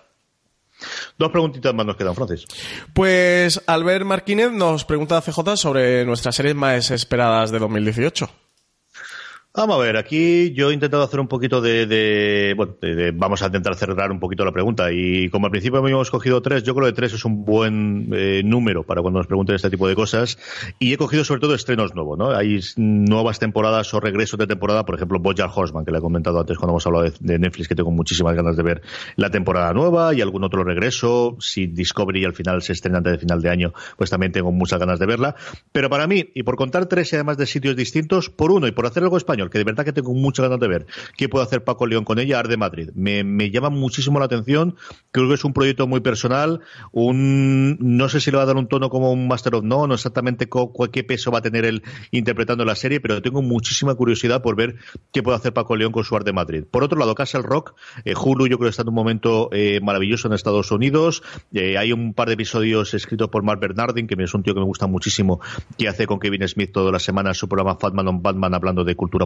Dos 1.17 1.31
preguntitas 1.31 1.73
más 1.73 1.85
nos 1.85 1.95
quedan, 1.95 2.15
Francis. 2.15 2.45
Pues 2.93 3.61
Albert 3.67 4.05
Martínez 4.05 4.51
nos 4.51 4.83
pregunta 4.85 5.17
a 5.17 5.21
CJ 5.21 5.55
sobre 5.55 6.05
nuestras 6.05 6.35
series 6.35 6.55
más 6.55 6.91
esperadas 6.91 7.51
de 7.51 7.59
2018. 7.59 8.42
Vamos 9.55 9.75
a 9.75 9.79
ver, 9.83 9.97
aquí 9.97 10.51
yo 10.53 10.71
he 10.71 10.73
intentado 10.73 11.03
hacer 11.03 11.19
un 11.19 11.27
poquito 11.27 11.61
de, 11.61 12.55
bueno, 12.57 12.75
vamos 13.13 13.43
a 13.43 13.45
intentar 13.45 13.75
cerrar 13.75 14.11
un 14.11 14.19
poquito 14.19 14.43
la 14.43 14.51
pregunta 14.51 14.91
y 14.91 15.29
como 15.29 15.45
al 15.45 15.51
principio 15.51 15.87
hemos 15.87 16.09
cogido 16.09 16.41
tres, 16.41 16.63
yo 16.63 16.73
creo 16.73 16.87
que 16.87 16.93
tres 16.93 17.13
es 17.13 17.23
un 17.23 17.45
buen 17.45 18.09
eh, 18.13 18.41
número 18.43 18.83
para 18.83 19.03
cuando 19.03 19.19
nos 19.19 19.27
pregunten 19.27 19.55
este 19.55 19.69
tipo 19.69 19.87
de 19.87 19.93
cosas 19.93 20.39
y 20.79 20.91
he 20.91 20.97
cogido 20.97 21.23
sobre 21.23 21.39
todo 21.39 21.53
estrenos 21.53 21.93
nuevos, 21.93 22.17
¿no? 22.17 22.31
Hay 22.31 22.61
nuevas 22.77 23.37
temporadas 23.37 23.93
o 23.93 23.99
regresos 23.99 24.39
de 24.39 24.47
temporada, 24.47 24.87
por 24.87 24.95
ejemplo, 24.95 25.19
Bojack 25.19 25.55
Horseman, 25.55 25.85
que 25.85 25.91
le 25.91 25.99
he 25.99 26.01
comentado 26.01 26.39
antes 26.39 26.57
cuando 26.57 26.71
hemos 26.71 26.87
hablado 26.87 27.11
de, 27.19 27.37
Netflix, 27.37 27.67
que 27.67 27.75
tengo 27.75 27.91
muchísimas 27.91 28.35
ganas 28.35 28.57
de 28.57 28.63
ver 28.63 28.81
la 29.17 29.29
temporada 29.29 29.71
nueva 29.71 30.15
y 30.15 30.21
algún 30.21 30.43
otro 30.43 30.63
regreso. 30.63 31.37
Si 31.39 31.67
Discovery 31.67 32.25
al 32.25 32.33
final 32.33 32.63
se 32.63 32.73
estrena 32.73 32.97
antes 32.97 33.13
de 33.13 33.19
final 33.19 33.39
de 33.39 33.51
año, 33.51 33.73
pues 33.97 34.09
también 34.09 34.31
tengo 34.31 34.51
muchas 34.51 34.79
ganas 34.79 34.97
de 34.97 35.05
verla. 35.05 35.35
Pero 35.71 35.91
para 35.91 36.07
mí, 36.07 36.31
y 36.33 36.41
por 36.41 36.55
contar 36.55 36.87
tres 36.87 37.13
y 37.13 37.17
además 37.17 37.37
de 37.37 37.45
sitios 37.45 37.75
distintos, 37.75 38.31
por 38.31 38.51
uno 38.51 38.65
y 38.65 38.71
por 38.71 38.87
hacer 38.87 39.03
algo 39.03 39.17
español, 39.17 39.42
que 39.49 39.57
de 39.57 39.63
verdad 39.63 39.85
que 39.85 39.93
tengo 39.93 40.13
muchas 40.13 40.43
ganas 40.43 40.59
de 40.59 40.67
ver 40.67 40.85
qué 41.17 41.29
puede 41.29 41.45
hacer 41.45 41.63
Paco 41.63 41.87
León 41.87 42.05
con 42.05 42.19
ella, 42.19 42.39
Arde 42.39 42.57
Madrid. 42.57 42.89
Me, 42.95 43.23
llama 43.51 43.69
muchísimo 43.69 44.19
la 44.19 44.25
atención, 44.25 44.75
creo 45.11 45.27
que 45.27 45.35
es 45.35 45.43
un 45.43 45.53
proyecto 45.53 45.87
muy 45.87 46.01
personal, 46.01 46.61
un 46.91 47.77
no 47.79 48.09
sé 48.09 48.19
si 48.21 48.31
le 48.31 48.37
va 48.37 48.43
a 48.43 48.45
dar 48.45 48.57
un 48.57 48.67
tono 48.67 48.89
como 48.89 49.11
un 49.11 49.27
Master 49.27 49.55
of 49.55 49.63
No, 49.63 49.87
no 49.87 49.93
exactamente 49.93 50.47
qué 50.91 51.03
peso 51.03 51.31
va 51.31 51.39
a 51.39 51.41
tener 51.41 51.65
él 51.65 51.83
interpretando 52.11 52.65
la 52.65 52.75
serie, 52.75 52.99
pero 52.99 53.21
tengo 53.21 53.41
muchísima 53.41 53.95
curiosidad 53.95 54.41
por 54.41 54.55
ver 54.55 54.75
qué 55.11 55.23
puede 55.23 55.37
hacer 55.37 55.53
Paco 55.53 55.75
León 55.75 55.91
con 55.91 56.03
su 56.03 56.15
Arde 56.15 56.33
Madrid. 56.33 56.63
Por 56.69 56.83
otro 56.83 56.97
lado, 56.97 57.15
Castle 57.15 57.41
Rock, 57.41 57.75
eh, 58.05 58.13
Hulu 58.15 58.47
yo 58.47 58.57
creo 58.57 58.67
que 58.67 58.71
está 58.71 58.83
en 58.83 58.89
un 58.89 58.95
momento 58.95 59.49
eh, 59.51 59.79
maravilloso 59.81 60.27
en 60.27 60.33
Estados 60.33 60.71
Unidos, 60.71 61.23
eh, 61.53 61.77
hay 61.77 61.91
un 61.91 62.13
par 62.13 62.27
de 62.27 62.35
episodios 62.35 62.93
escritos 62.93 63.29
por 63.29 63.43
Mark 63.43 63.59
Bernardin, 63.59 64.07
que 64.07 64.15
es 64.23 64.33
un 64.33 64.43
tío 64.43 64.53
que 64.53 64.59
me 64.59 64.65
gusta 64.65 64.87
muchísimo, 64.87 65.39
que 65.77 65.87
hace 65.87 66.07
con 66.07 66.19
Kevin 66.19 66.47
Smith 66.47 66.71
todas 66.71 66.91
las 66.91 67.03
semanas 67.03 67.37
su 67.37 67.47
programa 67.47 67.75
Fatman 67.75 68.07
on 68.07 68.21
Batman 68.21 68.53
hablando 68.53 68.83
de 68.83 68.95
cultura 68.95 69.25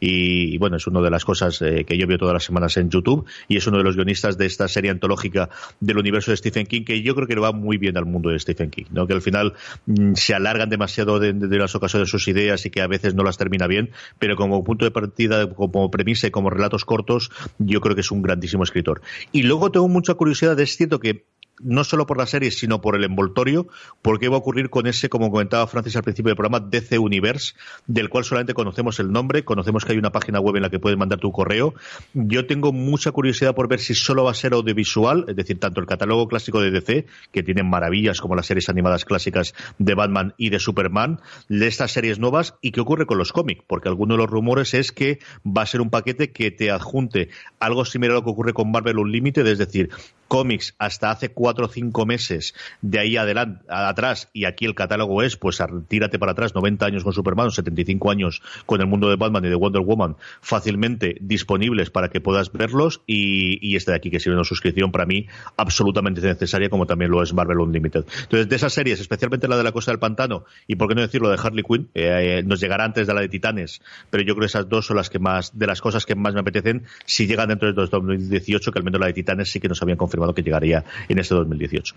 y, 0.00 0.58
bueno, 0.58 0.76
es 0.76 0.86
una 0.86 1.00
de 1.00 1.10
las 1.10 1.24
cosas 1.24 1.60
eh, 1.62 1.84
que 1.84 1.96
yo 1.98 2.06
veo 2.06 2.18
todas 2.18 2.34
las 2.34 2.44
semanas 2.44 2.76
en 2.76 2.90
YouTube 2.90 3.26
y 3.48 3.56
es 3.56 3.66
uno 3.66 3.78
de 3.78 3.84
los 3.84 3.96
guionistas 3.96 4.38
de 4.38 4.46
esta 4.46 4.68
serie 4.68 4.90
antológica 4.90 5.48
del 5.80 5.98
universo 5.98 6.30
de 6.30 6.36
Stephen 6.36 6.66
King 6.66 6.84
que 6.84 7.02
yo 7.02 7.14
creo 7.14 7.26
que 7.26 7.34
le 7.34 7.40
va 7.40 7.52
muy 7.52 7.78
bien 7.78 7.96
al 7.96 8.06
mundo 8.06 8.30
de 8.30 8.38
Stephen 8.38 8.70
King, 8.70 8.86
¿no? 8.90 9.06
que 9.06 9.14
al 9.14 9.22
final 9.22 9.54
mm, 9.86 10.14
se 10.14 10.34
alargan 10.34 10.68
demasiado 10.70 11.18
de, 11.18 11.34
las 11.58 11.74
ocasiones 11.74 12.10
sus 12.10 12.28
ideas 12.28 12.64
y 12.66 12.70
que 12.70 12.80
a 12.80 12.86
veces 12.86 13.14
no 13.14 13.22
las 13.22 13.38
termina 13.38 13.66
bien, 13.66 13.90
pero 14.18 14.36
como 14.36 14.62
punto 14.64 14.84
de 14.84 14.90
partida, 14.90 15.48
como 15.50 15.90
premisa 15.90 16.26
y 16.26 16.30
como 16.30 16.50
relatos 16.50 16.84
cortos, 16.84 17.30
yo 17.58 17.80
creo 17.80 17.94
que 17.94 18.00
es 18.02 18.10
un 18.10 18.22
grandísimo 18.22 18.62
escritor. 18.62 19.02
Y 19.32 19.42
luego 19.42 19.70
tengo 19.70 19.88
mucha 19.88 20.14
curiosidad, 20.14 20.58
es 20.60 20.76
cierto 20.76 21.00
que 21.00 21.24
no 21.60 21.84
solo 21.84 22.06
por 22.06 22.18
la 22.18 22.26
serie, 22.26 22.50
sino 22.50 22.80
por 22.80 22.96
el 22.96 23.04
envoltorio, 23.04 23.66
porque 24.02 24.28
va 24.28 24.36
a 24.36 24.38
ocurrir 24.38 24.70
con 24.70 24.86
ese, 24.86 25.08
como 25.08 25.30
comentaba 25.30 25.66
Francis 25.66 25.96
al 25.96 26.02
principio 26.02 26.30
del 26.30 26.36
programa, 26.36 26.60
DC 26.60 26.98
Universe, 26.98 27.54
del 27.86 28.08
cual 28.08 28.24
solamente 28.24 28.54
conocemos 28.54 29.00
el 29.00 29.12
nombre, 29.12 29.44
conocemos 29.44 29.84
que 29.84 29.92
hay 29.92 29.98
una 29.98 30.12
página 30.12 30.40
web 30.40 30.56
en 30.56 30.62
la 30.62 30.70
que 30.70 30.78
puedes 30.78 30.98
mandar 30.98 31.18
tu 31.18 31.32
correo. 31.32 31.74
Yo 32.14 32.46
tengo 32.46 32.72
mucha 32.72 33.12
curiosidad 33.12 33.54
por 33.54 33.68
ver 33.68 33.80
si 33.80 33.94
solo 33.94 34.24
va 34.24 34.32
a 34.32 34.34
ser 34.34 34.52
audiovisual, 34.52 35.24
es 35.28 35.36
decir, 35.36 35.58
tanto 35.58 35.80
el 35.80 35.86
catálogo 35.86 36.28
clásico 36.28 36.60
de 36.60 36.70
DC, 36.70 37.06
que 37.32 37.42
tiene 37.42 37.62
maravillas 37.62 38.20
como 38.20 38.34
las 38.34 38.46
series 38.46 38.68
animadas 38.68 39.04
clásicas 39.04 39.54
de 39.78 39.94
Batman 39.94 40.34
y 40.36 40.50
de 40.50 40.58
Superman, 40.58 41.20
de 41.48 41.66
estas 41.66 41.92
series 41.92 42.18
nuevas, 42.18 42.54
y 42.60 42.72
qué 42.72 42.80
ocurre 42.80 43.06
con 43.06 43.18
los 43.18 43.32
cómics, 43.32 43.64
porque 43.66 43.88
alguno 43.88 44.14
de 44.14 44.18
los 44.18 44.30
rumores 44.30 44.74
es 44.74 44.92
que 44.92 45.18
va 45.44 45.62
a 45.62 45.66
ser 45.66 45.80
un 45.80 45.90
paquete 45.90 46.32
que 46.32 46.50
te 46.50 46.70
adjunte 46.70 47.28
algo 47.60 47.84
similar 47.84 48.12
a 48.12 48.14
lo 48.16 48.24
que 48.24 48.30
ocurre 48.30 48.52
con 48.52 48.70
Marvel 48.70 48.98
Unlimited, 48.98 49.46
es 49.46 49.58
decir, 49.58 49.90
cómics 50.28 50.74
hasta 50.78 51.10
hace 51.10 51.30
cuatro 51.30 51.66
o 51.66 51.68
cinco 51.68 52.06
meses 52.06 52.54
de 52.82 52.98
ahí 52.98 53.16
adelante, 53.16 53.64
atrás, 53.68 54.28
y 54.32 54.44
aquí 54.44 54.64
el 54.64 54.74
catálogo 54.74 55.22
es, 55.22 55.36
pues 55.36 55.62
tírate 55.88 56.18
para 56.18 56.32
atrás, 56.32 56.54
90 56.54 56.86
años 56.86 57.04
con 57.04 57.12
Superman, 57.12 57.50
75 57.50 58.10
años 58.10 58.42
con 58.66 58.80
el 58.80 58.86
mundo 58.86 59.08
de 59.08 59.16
Batman 59.16 59.44
y 59.44 59.48
de 59.48 59.54
Wonder 59.54 59.82
Woman, 59.82 60.16
fácilmente 60.40 61.16
disponibles 61.20 61.90
para 61.90 62.08
que 62.08 62.20
puedas 62.20 62.52
verlos, 62.52 63.02
y, 63.06 63.76
este 63.76 63.90
de 63.90 63.96
aquí 63.96 64.10
que 64.10 64.20
sirve 64.20 64.36
una 64.36 64.44
suscripción 64.44 64.90
para 64.90 65.06
mí 65.06 65.26
absolutamente 65.56 66.20
necesaria, 66.20 66.70
como 66.70 66.86
también 66.86 67.10
lo 67.10 67.22
es 67.22 67.34
Marvel 67.34 67.58
Unlimited. 67.58 68.04
Entonces, 68.22 68.48
de 68.48 68.56
esas 68.56 68.72
series, 68.72 69.00
especialmente 69.00 69.48
la 69.48 69.56
de 69.56 69.62
la 69.62 69.72
Costa 69.72 69.90
del 69.90 69.98
Pantano, 69.98 70.44
y 70.66 70.76
por 70.76 70.88
qué 70.88 70.94
no 70.94 71.02
decirlo 71.02 71.28
de 71.28 71.38
Harley 71.42 71.62
Quinn, 71.62 71.88
eh, 71.94 72.42
nos 72.44 72.60
llegará 72.60 72.84
antes 72.84 73.06
de 73.06 73.14
la 73.14 73.20
de 73.20 73.28
Titanes, 73.28 73.82
pero 74.10 74.22
yo 74.22 74.34
creo 74.34 74.40
que 74.40 74.46
esas 74.46 74.68
dos 74.68 74.86
son 74.86 74.96
las 74.96 75.10
que 75.10 75.18
más, 75.18 75.58
de 75.58 75.66
las 75.66 75.80
cosas 75.80 76.06
que 76.06 76.14
más 76.14 76.34
me 76.34 76.40
apetecen, 76.40 76.84
si 77.04 77.26
llegan 77.26 77.48
dentro 77.48 77.72
de 77.72 77.74
2018, 77.74 78.72
que 78.72 78.78
al 78.78 78.84
menos 78.84 79.00
la 79.00 79.06
de 79.06 79.12
Titanes 79.12 79.50
sí 79.50 79.60
que 79.60 79.68
nos 79.68 79.82
habían 79.82 79.98
confirmado 79.98 80.15
que 80.34 80.42
llegaría 80.42 80.84
en 81.08 81.18
este 81.18 81.34
2018. 81.34 81.94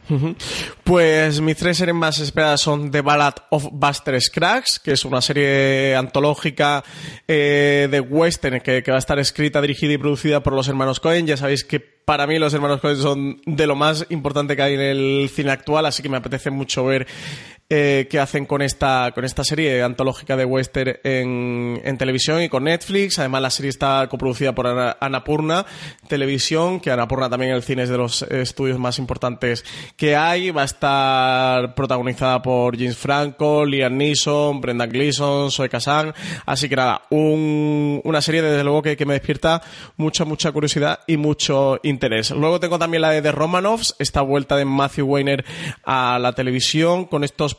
Pues 0.84 1.41
mis 1.41 1.58
tres 1.58 1.78
series 1.78 1.96
más 1.96 2.20
esperadas 2.20 2.62
son 2.62 2.91
The 2.91 3.02
Ballad 3.02 3.36
of 3.50 3.68
Buster 3.72 4.20
Scruggs, 4.22 4.80
que 4.80 4.91
es 4.91 5.06
una 5.06 5.22
serie 5.22 5.96
antológica 5.96 6.84
eh, 7.28 7.88
de 7.90 8.00
western 8.00 8.62
que, 8.62 8.84
que 8.84 8.91
va 8.91 8.98
a 8.98 9.00
estar 9.00 9.20
escrita, 9.20 9.62
dirigida 9.62 9.94
y 9.94 9.98
producida 9.98 10.41
por 10.41 10.54
los 10.54 10.68
hermanos 10.68 11.00
Cohen. 11.00 11.28
Ya 11.28 11.38
sabéis 11.38 11.64
que 11.64 11.80
para 12.10 12.26
mí 12.26 12.40
los 12.40 12.54
hermanos 12.56 12.82
Cohen 12.82 12.98
son 12.98 13.41
de 13.46 13.68
lo 13.68 13.76
más 13.76 14.06
importante 14.10 14.56
que 14.56 14.62
hay 14.64 14.74
en 14.74 14.82
el 14.82 15.30
cine 15.32 15.52
actual, 15.52 15.86
así 15.86 16.02
que 16.02 16.10
me 16.10 16.18
apetece 16.18 16.50
mucho 16.50 16.84
ver 16.84 17.06
eh, 17.72 18.08
que 18.10 18.18
hacen 18.18 18.48
con 18.48 18.64
esta, 18.64 19.12
con 19.14 19.26
esta 19.26 19.44
serie 19.44 19.84
antológica 19.84 20.36
de 20.36 20.44
western 20.44 20.98
en, 21.04 21.80
en, 21.84 21.98
televisión 22.00 22.41
y 22.41 22.50
con 22.50 22.64
Netflix. 22.64 23.20
Además, 23.20 23.44
la 23.44 23.52
serie 23.52 23.70
está 23.70 24.08
coproducida 24.10 24.56
por 24.56 24.66
Anapurna 25.00 25.68
Televisión, 26.08 26.80
que 26.80 26.90
Anapurna 26.90 27.30
también 27.30 27.52
el 27.52 27.62
cine 27.62 27.84
es 27.84 27.90
de 27.90 27.98
los 27.98 28.24
estudios 28.24 28.80
más 28.80 28.98
importantes 28.98 29.64
que 29.96 30.16
hay. 30.16 30.50
Va 30.50 30.64
a 30.64 30.66
estar 30.66 31.76
protagonizada 31.76 32.41
por 32.41 32.76
James 32.76 32.98
Franco, 32.98 33.64
Liam 33.64 33.96
Neeson, 33.98 34.62
Brenda 34.62 34.88
Gleeson, 34.88 35.52
Zoe 35.52 35.70
Kazan. 35.70 36.12
Así 36.48 36.70
que 36.70 36.76
nada, 36.76 37.04
un, 37.12 38.02
una 38.04 38.24
serie 38.24 38.41
desde 38.41 38.64
luego 38.64 38.82
que, 38.82 38.98
que, 38.98 39.06
me 39.06 39.14
despierta 39.14 39.62
mucha, 39.96 40.26
mucha 40.26 40.52
curiosidad 40.52 41.02
y 41.06 41.18
mucho 41.18 41.80
interés. 41.84 42.32
Luego 42.32 42.60
tengo 42.60 42.80
también 42.80 43.02
la 43.02 43.12
de 43.12 43.22
The 43.22 43.32
Romanovs, 43.32 43.96
esta 44.00 44.22
vuelta 44.22 44.56
de 44.56 44.66
Matthew 44.66 45.06
Weiner 45.06 45.46
a 45.84 46.18
la 46.18 46.34
televisión 46.34 47.06
con 47.06 47.24
estos 47.24 47.59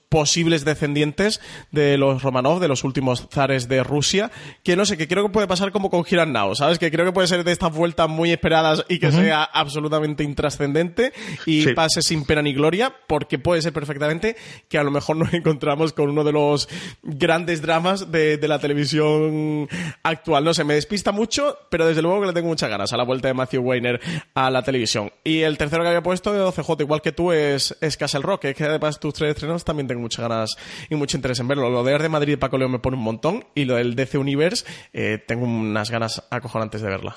posibles 0.11 0.65
descendientes 0.65 1.39
de 1.71 1.97
los 1.97 2.21
Romanov, 2.21 2.59
de 2.59 2.67
los 2.67 2.83
últimos 2.83 3.29
zares 3.31 3.69
de 3.69 3.81
Rusia, 3.81 4.29
que 4.61 4.75
no 4.75 4.85
sé, 4.85 4.97
que 4.97 5.07
creo 5.07 5.23
que 5.23 5.31
puede 5.31 5.47
pasar 5.47 5.71
como 5.71 5.89
con 5.89 6.03
Hiran 6.05 6.33
Now, 6.33 6.53
¿sabes? 6.53 6.79
Que 6.79 6.91
creo 6.91 7.05
que 7.05 7.13
puede 7.13 7.29
ser 7.29 7.45
de 7.45 7.51
estas 7.53 7.73
vueltas 7.73 8.09
muy 8.09 8.29
esperadas 8.29 8.83
y 8.89 8.99
que 8.99 9.09
sea 9.13 9.45
absolutamente 9.45 10.25
intrascendente 10.25 11.13
y 11.45 11.65
pase 11.67 12.01
sin 12.01 12.25
pena 12.25 12.41
ni 12.41 12.53
gloria, 12.53 12.93
porque 13.07 13.39
puede 13.39 13.61
ser 13.61 13.71
perfectamente 13.71 14.35
que 14.67 14.77
a 14.77 14.83
lo 14.83 14.91
mejor 14.91 15.15
nos 15.15 15.33
encontramos 15.33 15.93
con 15.93 16.09
uno 16.09 16.25
de 16.25 16.33
los 16.33 16.67
grandes 17.03 17.61
dramas 17.61 18.11
de, 18.11 18.37
la 18.41 18.59
televisión 18.59 19.69
actual. 20.03 20.43
No 20.43 20.53
sé, 20.53 20.65
me 20.65 20.73
despista 20.73 21.13
mucho, 21.13 21.57
pero 21.69 21.87
desde 21.87 22.01
luego 22.01 22.19
que 22.19 22.27
le 22.27 22.33
tengo 22.33 22.49
muchas 22.49 22.69
ganas 22.69 22.91
a 22.91 22.97
la 22.97 23.05
vuelta 23.05 23.29
de 23.29 23.33
Matthew 23.33 23.61
Weiner 23.61 24.01
a 24.33 24.51
la 24.51 24.61
televisión. 24.61 25.09
Y 25.23 25.43
el 25.43 25.57
tercero 25.57 25.83
que 25.83 25.87
había 25.87 26.03
puesto 26.03 26.33
de 26.33 26.41
OCJ, 26.41 26.81
igual 26.81 27.01
que 27.01 27.13
tú, 27.13 27.31
es, 27.31 27.77
es 27.79 27.95
Castle 27.95 28.23
Rock, 28.23 28.47
que 28.47 28.63
además 28.65 28.99
tus 28.99 29.13
tres 29.13 29.29
estrenos 29.29 29.63
también 29.63 29.87
tengo 29.87 30.00
muchas 30.01 30.27
ganas 30.27 30.55
y 30.89 30.95
mucho 30.95 31.17
interés 31.17 31.39
en 31.39 31.47
verlo. 31.47 31.69
Lo 31.69 31.83
de 31.83 31.97
de 31.97 32.09
Madrid 32.09 32.37
Paco 32.39 32.57
León 32.57 32.71
me 32.71 32.79
pone 32.79 32.97
un 32.97 33.03
montón 33.03 33.45
y 33.55 33.65
lo 33.65 33.75
del 33.75 33.95
DC 33.95 34.17
Universe 34.17 34.65
eh, 34.93 35.23
tengo 35.25 35.45
unas 35.45 35.89
ganas 35.91 36.23
acojonantes 36.29 36.81
de 36.81 36.89
verla. 36.89 37.15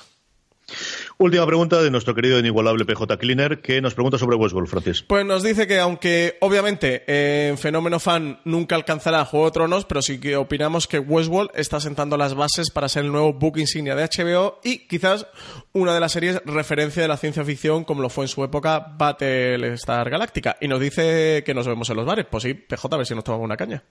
Última 1.17 1.45
pregunta 1.45 1.81
de 1.81 1.89
nuestro 1.91 2.13
querido 2.13 2.37
inigualable 2.39 2.83
PJ 2.83 3.17
Cleaner, 3.17 3.61
que 3.61 3.79
nos 3.81 3.93
pregunta 3.93 4.17
sobre 4.17 4.35
Westworld, 4.35 4.67
Francis. 4.67 5.03
Pues 5.03 5.25
nos 5.25 5.43
dice 5.43 5.65
que 5.65 5.79
aunque 5.79 6.37
obviamente 6.41 7.03
en 7.07 7.53
eh, 7.53 7.57
Fenómeno 7.57 8.01
Fan 8.01 8.41
nunca 8.43 8.75
alcanzará 8.75 9.23
Juego 9.23 9.45
de 9.45 9.51
Tronos, 9.51 9.85
pero 9.85 10.01
sí 10.01 10.19
que 10.19 10.35
opinamos 10.35 10.87
que 10.87 10.99
Westworld 10.99 11.51
está 11.55 11.79
sentando 11.79 12.17
las 12.17 12.35
bases 12.35 12.69
para 12.69 12.89
ser 12.89 13.05
el 13.05 13.13
nuevo 13.13 13.31
book 13.31 13.57
insignia 13.57 13.95
de 13.95 14.03
HBO 14.03 14.59
y 14.61 14.87
quizás 14.87 15.25
una 15.71 15.93
de 15.93 16.01
las 16.01 16.11
series 16.11 16.41
referencia 16.43 17.01
de 17.01 17.07
la 17.07 17.15
ciencia 17.15 17.45
ficción 17.45 17.85
como 17.85 18.01
lo 18.01 18.09
fue 18.09 18.25
en 18.25 18.29
su 18.29 18.43
época 18.43 18.79
Battlestar 18.97 20.09
Galactica. 20.09 20.57
Y 20.59 20.67
nos 20.67 20.81
dice 20.81 21.43
que 21.45 21.53
nos 21.53 21.65
vemos 21.65 21.89
en 21.89 21.95
los 21.95 22.05
bares. 22.05 22.25
Pues 22.29 22.43
sí, 22.43 22.53
PJ, 22.53 22.93
a 22.93 22.97
ver 22.97 23.07
si 23.07 23.15
nos 23.15 23.23
tomamos 23.23 23.45
una 23.45 23.55
caña. 23.55 23.83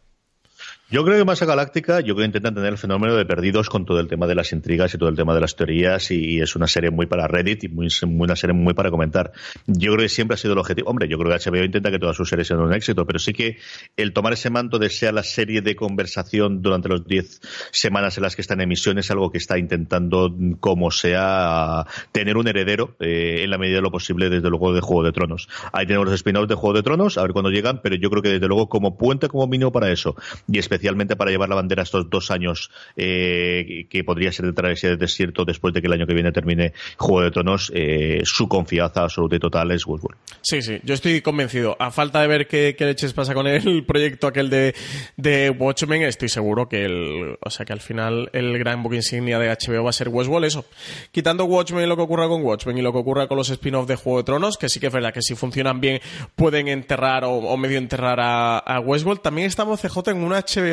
Yo 0.90 1.02
creo 1.02 1.16
que 1.16 1.24
Masa 1.24 1.46
Galáctica, 1.46 2.00
yo 2.00 2.14
creo 2.14 2.18
que 2.18 2.26
intentan 2.26 2.54
tener 2.54 2.72
el 2.72 2.78
fenómeno 2.78 3.16
de 3.16 3.24
perdidos 3.24 3.70
con 3.70 3.86
todo 3.86 4.00
el 4.00 4.06
tema 4.06 4.26
de 4.26 4.34
las 4.34 4.52
intrigas 4.52 4.92
y 4.92 4.98
todo 4.98 5.08
el 5.08 5.16
tema 5.16 5.34
de 5.34 5.40
las 5.40 5.56
teorías 5.56 6.10
y 6.10 6.40
es 6.42 6.56
una 6.56 6.66
serie 6.66 6.90
muy 6.90 7.06
para 7.06 7.26
Reddit 7.26 7.64
y 7.64 7.68
muy, 7.68 7.88
una 8.02 8.36
serie 8.36 8.52
muy 8.52 8.74
para 8.74 8.90
comentar. 8.90 9.32
Yo 9.66 9.92
creo 9.92 10.04
que 10.04 10.10
siempre 10.10 10.34
ha 10.34 10.36
sido 10.36 10.52
el 10.52 10.58
objetivo. 10.58 10.90
Hombre, 10.90 11.08
yo 11.08 11.16
creo 11.16 11.36
que 11.36 11.50
HBO 11.50 11.64
intenta 11.64 11.90
que 11.90 11.98
todas 11.98 12.14
sus 12.14 12.28
series 12.28 12.48
sean 12.48 12.60
un 12.60 12.74
éxito, 12.74 13.06
pero 13.06 13.18
sí 13.18 13.32
que 13.32 13.56
el 13.96 14.12
tomar 14.12 14.34
ese 14.34 14.50
manto 14.50 14.78
de 14.78 14.90
sea 14.90 15.10
la 15.10 15.22
serie 15.22 15.62
de 15.62 15.74
conversación 15.74 16.60
durante 16.60 16.90
los 16.90 17.06
10 17.06 17.40
semanas 17.72 18.18
en 18.18 18.22
las 18.22 18.36
que 18.36 18.42
está 18.42 18.52
en 18.52 18.60
emisión 18.60 18.98
es 18.98 19.10
algo 19.10 19.30
que 19.30 19.38
está 19.38 19.58
intentando, 19.58 20.36
como 20.60 20.90
sea, 20.90 21.86
tener 22.12 22.36
un 22.36 22.46
heredero 22.46 22.94
eh, 23.00 23.40
en 23.42 23.48
la 23.48 23.56
medida 23.56 23.76
de 23.76 23.82
lo 23.82 23.90
posible, 23.90 24.28
desde 24.28 24.50
luego, 24.50 24.74
de 24.74 24.82
Juego 24.82 25.02
de 25.02 25.12
Tronos. 25.12 25.48
Ahí 25.72 25.86
tenemos 25.86 26.04
los 26.08 26.14
spin-offs 26.16 26.48
de 26.48 26.54
Juego 26.54 26.76
de 26.76 26.82
Tronos, 26.82 27.16
a 27.16 27.22
ver 27.22 27.32
cuándo 27.32 27.48
llegan, 27.50 27.80
pero 27.82 27.96
yo 27.96 28.10
creo 28.10 28.22
que 28.22 28.28
desde 28.28 28.48
luego 28.48 28.68
como 28.68 28.98
puente, 28.98 29.28
como 29.28 29.46
mínimo 29.46 29.72
para 29.72 29.90
eso, 29.90 30.14
y 30.46 30.58
especialmente 30.74 31.16
para 31.16 31.30
llevar 31.30 31.48
la 31.48 31.54
bandera 31.54 31.82
estos 31.82 32.10
dos 32.10 32.30
años 32.30 32.70
eh, 32.96 33.86
que 33.88 34.04
podría 34.04 34.32
ser 34.32 34.46
de 34.46 34.52
travesía 34.52 34.90
del 34.90 34.98
desierto 34.98 35.44
después 35.44 35.72
de 35.72 35.80
que 35.80 35.86
el 35.86 35.92
año 35.92 36.06
que 36.06 36.14
viene 36.14 36.32
termine 36.32 36.72
Juego 36.96 37.22
de 37.22 37.30
Tronos, 37.30 37.70
eh, 37.74 38.22
su 38.24 38.48
confianza 38.48 39.02
absoluta 39.02 39.36
y 39.36 39.38
total 39.38 39.70
es 39.70 39.86
Westworld. 39.86 40.18
Sí, 40.42 40.62
sí, 40.62 40.80
yo 40.82 40.94
estoy 40.94 41.20
convencido. 41.20 41.76
A 41.78 41.90
falta 41.90 42.20
de 42.20 42.26
ver 42.26 42.46
qué, 42.46 42.76
leches 42.78 43.12
pasa 43.12 43.34
con 43.34 43.46
el 43.46 43.84
proyecto 43.86 44.26
aquel 44.26 44.50
de, 44.50 44.74
de 45.16 45.50
Watchmen, 45.50 46.02
estoy 46.02 46.28
seguro 46.28 46.68
que 46.68 46.84
el, 46.84 47.36
o 47.40 47.50
sea 47.50 47.64
que 47.64 47.72
al 47.72 47.80
final 47.80 48.30
el 48.32 48.58
gran 48.58 48.82
book 48.82 48.94
insignia 48.94 49.38
de 49.38 49.48
HBO 49.48 49.84
va 49.84 49.90
a 49.90 49.92
ser 49.92 50.08
Westworld, 50.08 50.46
eso. 50.46 50.66
Quitando 51.12 51.44
Watchmen 51.44 51.84
y 51.84 51.86
lo 51.86 51.96
que 51.96 52.02
ocurra 52.02 52.28
con 52.28 52.42
Watchmen 52.42 52.76
y 52.78 52.82
lo 52.82 52.92
que 52.92 52.98
ocurra 52.98 53.26
con 53.26 53.36
los 53.36 53.48
spin-offs 53.50 53.88
de 53.88 53.96
Juego 53.96 54.18
de 54.18 54.24
Tronos, 54.24 54.58
que 54.58 54.68
sí 54.68 54.80
que 54.80 54.88
es 54.88 54.92
verdad 54.92 55.12
que 55.12 55.22
si 55.22 55.34
funcionan 55.34 55.80
bien 55.80 56.00
pueden 56.34 56.68
enterrar 56.68 57.24
o, 57.24 57.56
medio 57.56 57.78
enterrar 57.78 58.20
a, 58.20 58.58
a 58.58 58.80
Westworld. 58.80 59.20
También 59.22 59.46
estamos 59.46 59.80
CJ 59.80 60.10
en 60.10 60.22
una 60.22 60.40
HBO 60.40 60.63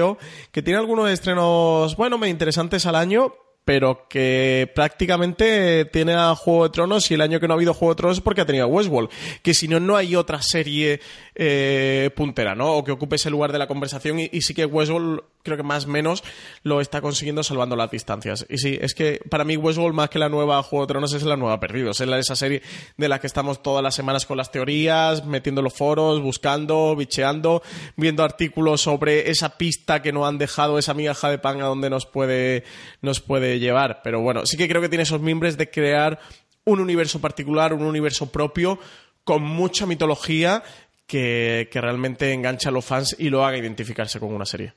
que 0.52 0.62
tiene 0.62 0.80
algunos 0.80 1.10
estrenos, 1.10 1.96
bueno, 1.96 2.18
me 2.18 2.30
interesantes 2.30 2.86
al 2.86 2.96
año, 2.96 3.34
pero 3.66 4.08
que 4.10 4.72
prácticamente 4.74 5.86
tiene 5.86 6.14
a 6.14 6.36
Juego 6.36 6.64
de 6.64 6.70
Tronos 6.72 7.10
y 7.12 7.14
el 7.14 7.22
año 7.22 7.40
que 7.40 7.48
no 7.48 7.54
ha 7.54 7.58
habido 7.58 7.74
Juego 7.74 7.94
de 7.94 7.98
Tronos 7.98 8.18
es 8.18 8.24
porque 8.24 8.42
ha 8.42 8.46
tenido 8.46 8.68
Westworld, 8.68 9.10
que 9.44 9.54
si 9.54 9.68
no, 9.68 9.80
no 9.80 9.96
hay 9.96 10.16
otra 10.16 10.42
serie 10.42 11.00
eh, 11.36 12.10
puntera, 12.16 12.56
¿no? 12.56 12.74
O 12.74 12.84
que 12.84 12.92
ocupe 12.92 13.18
ese 13.18 13.30
lugar 13.30 13.52
de 13.52 13.60
la 13.60 13.68
conversación 13.68 14.20
y, 14.20 14.42
sí 14.42 14.54
que 14.54 14.66
Westworld 14.66 15.22
creo 15.44 15.58
que 15.58 15.64
más 15.64 15.86
o 15.86 15.90
menos 15.90 16.24
lo 16.64 16.82
está 16.82 17.02
consiguiendo 17.02 17.44
salvando 17.44 17.76
las 17.76 17.92
distancias. 17.92 18.46
Y 18.50 18.58
sí, 18.58 18.78
es 18.82 18.94
que 18.94 19.20
para 19.30 19.44
mí 19.44 19.58
Westworld 19.58 19.96
más 19.96 20.10
que 20.10 20.20
la 20.20 20.30
nueva 20.30 20.62
Juego 20.64 20.86
de 20.86 20.92
Tronos 20.92 21.14
es 21.14 21.24
la 21.24 21.38
nueva 21.38 21.60
Perdidos, 21.60 22.02
es 22.02 22.08
la 22.08 22.20
esa 22.20 22.36
serie 22.36 22.62
de 22.98 23.10
la 23.10 23.20
que 23.20 23.28
estamos 23.28 23.62
todas 23.62 23.84
las 23.84 23.96
semanas 23.96 24.26
con 24.26 24.38
las 24.38 24.52
teorías, 24.52 25.26
metiendo 25.26 25.62
los 25.62 25.74
foros, 25.74 26.22
buscando, 26.22 26.96
bicheando, 26.96 27.62
viendo 27.96 28.24
artículos 28.24 28.82
sobre 28.82 29.30
esa 29.30 29.58
pista 29.58 30.02
que 30.02 30.12
no 30.12 30.26
han 30.26 30.38
dejado, 30.38 30.78
esa 30.78 30.94
migaja 30.94 31.30
de 31.30 31.38
pan 31.38 31.62
a 31.62 31.66
donde 31.66 31.90
nos 31.90 32.06
puede, 32.06 32.64
nos 33.02 33.20
puede 33.20 33.60
llevar. 33.60 34.02
Pero 34.04 34.22
bueno, 34.22 34.46
sí 34.46 34.58
que 34.58 34.68
creo 34.68 34.82
que 34.82 34.90
tiene 34.90 35.04
esos 35.04 35.22
mimbres 35.22 35.58
de 35.58 35.70
crear 35.70 36.20
un 36.66 36.80
universo 36.80 37.20
particular, 37.20 37.74
un 37.74 37.84
universo 37.84 38.32
propio, 38.32 38.80
con 39.24 39.44
mucha 39.44 39.86
mitología 39.86 40.64
que, 41.08 41.70
que 41.72 41.82
realmente 41.82 42.32
engancha 42.34 42.70
a 42.70 42.72
los 42.72 42.86
fans 42.86 43.16
y 43.18 43.30
lo 43.30 43.46
haga 43.46 43.58
identificarse 43.58 44.20
con 44.20 44.34
una 44.34 44.46
serie. 44.46 44.74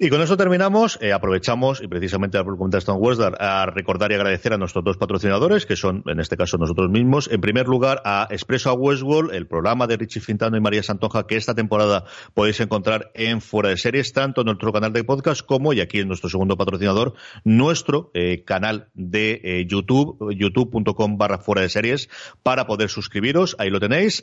Y 0.00 0.10
con 0.10 0.22
eso 0.22 0.36
terminamos. 0.36 0.96
Eh, 1.00 1.12
aprovechamos, 1.12 1.82
y 1.82 1.88
precisamente 1.88 2.42
por 2.44 2.56
comentar 2.56 2.78
Stone 2.78 3.00
Western, 3.00 3.34
a 3.40 3.66
recordar 3.66 4.12
y 4.12 4.14
agradecer 4.14 4.52
a 4.52 4.56
nuestros 4.56 4.84
dos 4.84 4.96
patrocinadores, 4.96 5.66
que 5.66 5.74
son, 5.74 6.04
en 6.06 6.20
este 6.20 6.36
caso, 6.36 6.56
nosotros 6.56 6.88
mismos. 6.88 7.28
En 7.32 7.40
primer 7.40 7.66
lugar, 7.66 8.00
a 8.04 8.28
Expreso 8.30 8.70
a 8.70 8.74
Westworld, 8.74 9.34
el 9.34 9.48
programa 9.48 9.88
de 9.88 9.96
Richie 9.96 10.20
Fintano 10.20 10.56
y 10.56 10.60
María 10.60 10.84
Santoja, 10.84 11.26
que 11.26 11.36
esta 11.36 11.54
temporada 11.54 12.04
podéis 12.32 12.60
encontrar 12.60 13.10
en 13.14 13.40
Fuera 13.40 13.70
de 13.70 13.76
Series, 13.76 14.12
tanto 14.12 14.42
en 14.42 14.46
nuestro 14.46 14.72
canal 14.72 14.92
de 14.92 15.02
podcast 15.02 15.42
como, 15.44 15.72
y 15.72 15.80
aquí 15.80 15.98
en 15.98 16.06
nuestro 16.06 16.30
segundo 16.30 16.56
patrocinador, 16.56 17.14
nuestro 17.42 18.12
eh, 18.14 18.44
canal 18.44 18.90
de 18.94 19.40
eh, 19.42 19.66
YouTube, 19.66 20.32
youtube.com 20.32 21.18
barra 21.18 21.38
Fuera 21.38 21.62
de 21.62 21.70
Series, 21.70 22.08
para 22.44 22.68
poder 22.68 22.88
suscribiros. 22.88 23.56
Ahí 23.58 23.70
lo 23.70 23.80
tenéis. 23.80 24.22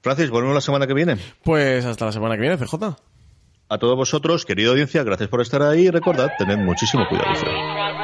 Francis, 0.00 0.30
volvemos 0.30 0.54
la 0.56 0.60
semana 0.60 0.88
que 0.88 0.94
viene. 0.94 1.16
Pues 1.44 1.84
hasta 1.84 2.06
la 2.06 2.12
semana 2.12 2.34
que 2.34 2.40
viene, 2.40 2.56
CJ. 2.56 3.11
A 3.72 3.78
todos 3.78 3.96
vosotros, 3.96 4.44
querida 4.44 4.68
audiencia, 4.68 5.02
gracias 5.02 5.30
por 5.30 5.40
estar 5.40 5.62
ahí 5.62 5.86
y 5.86 5.90
recordad, 5.90 6.28
tened 6.36 6.58
muchísimo 6.58 7.08
cuidado. 7.08 8.01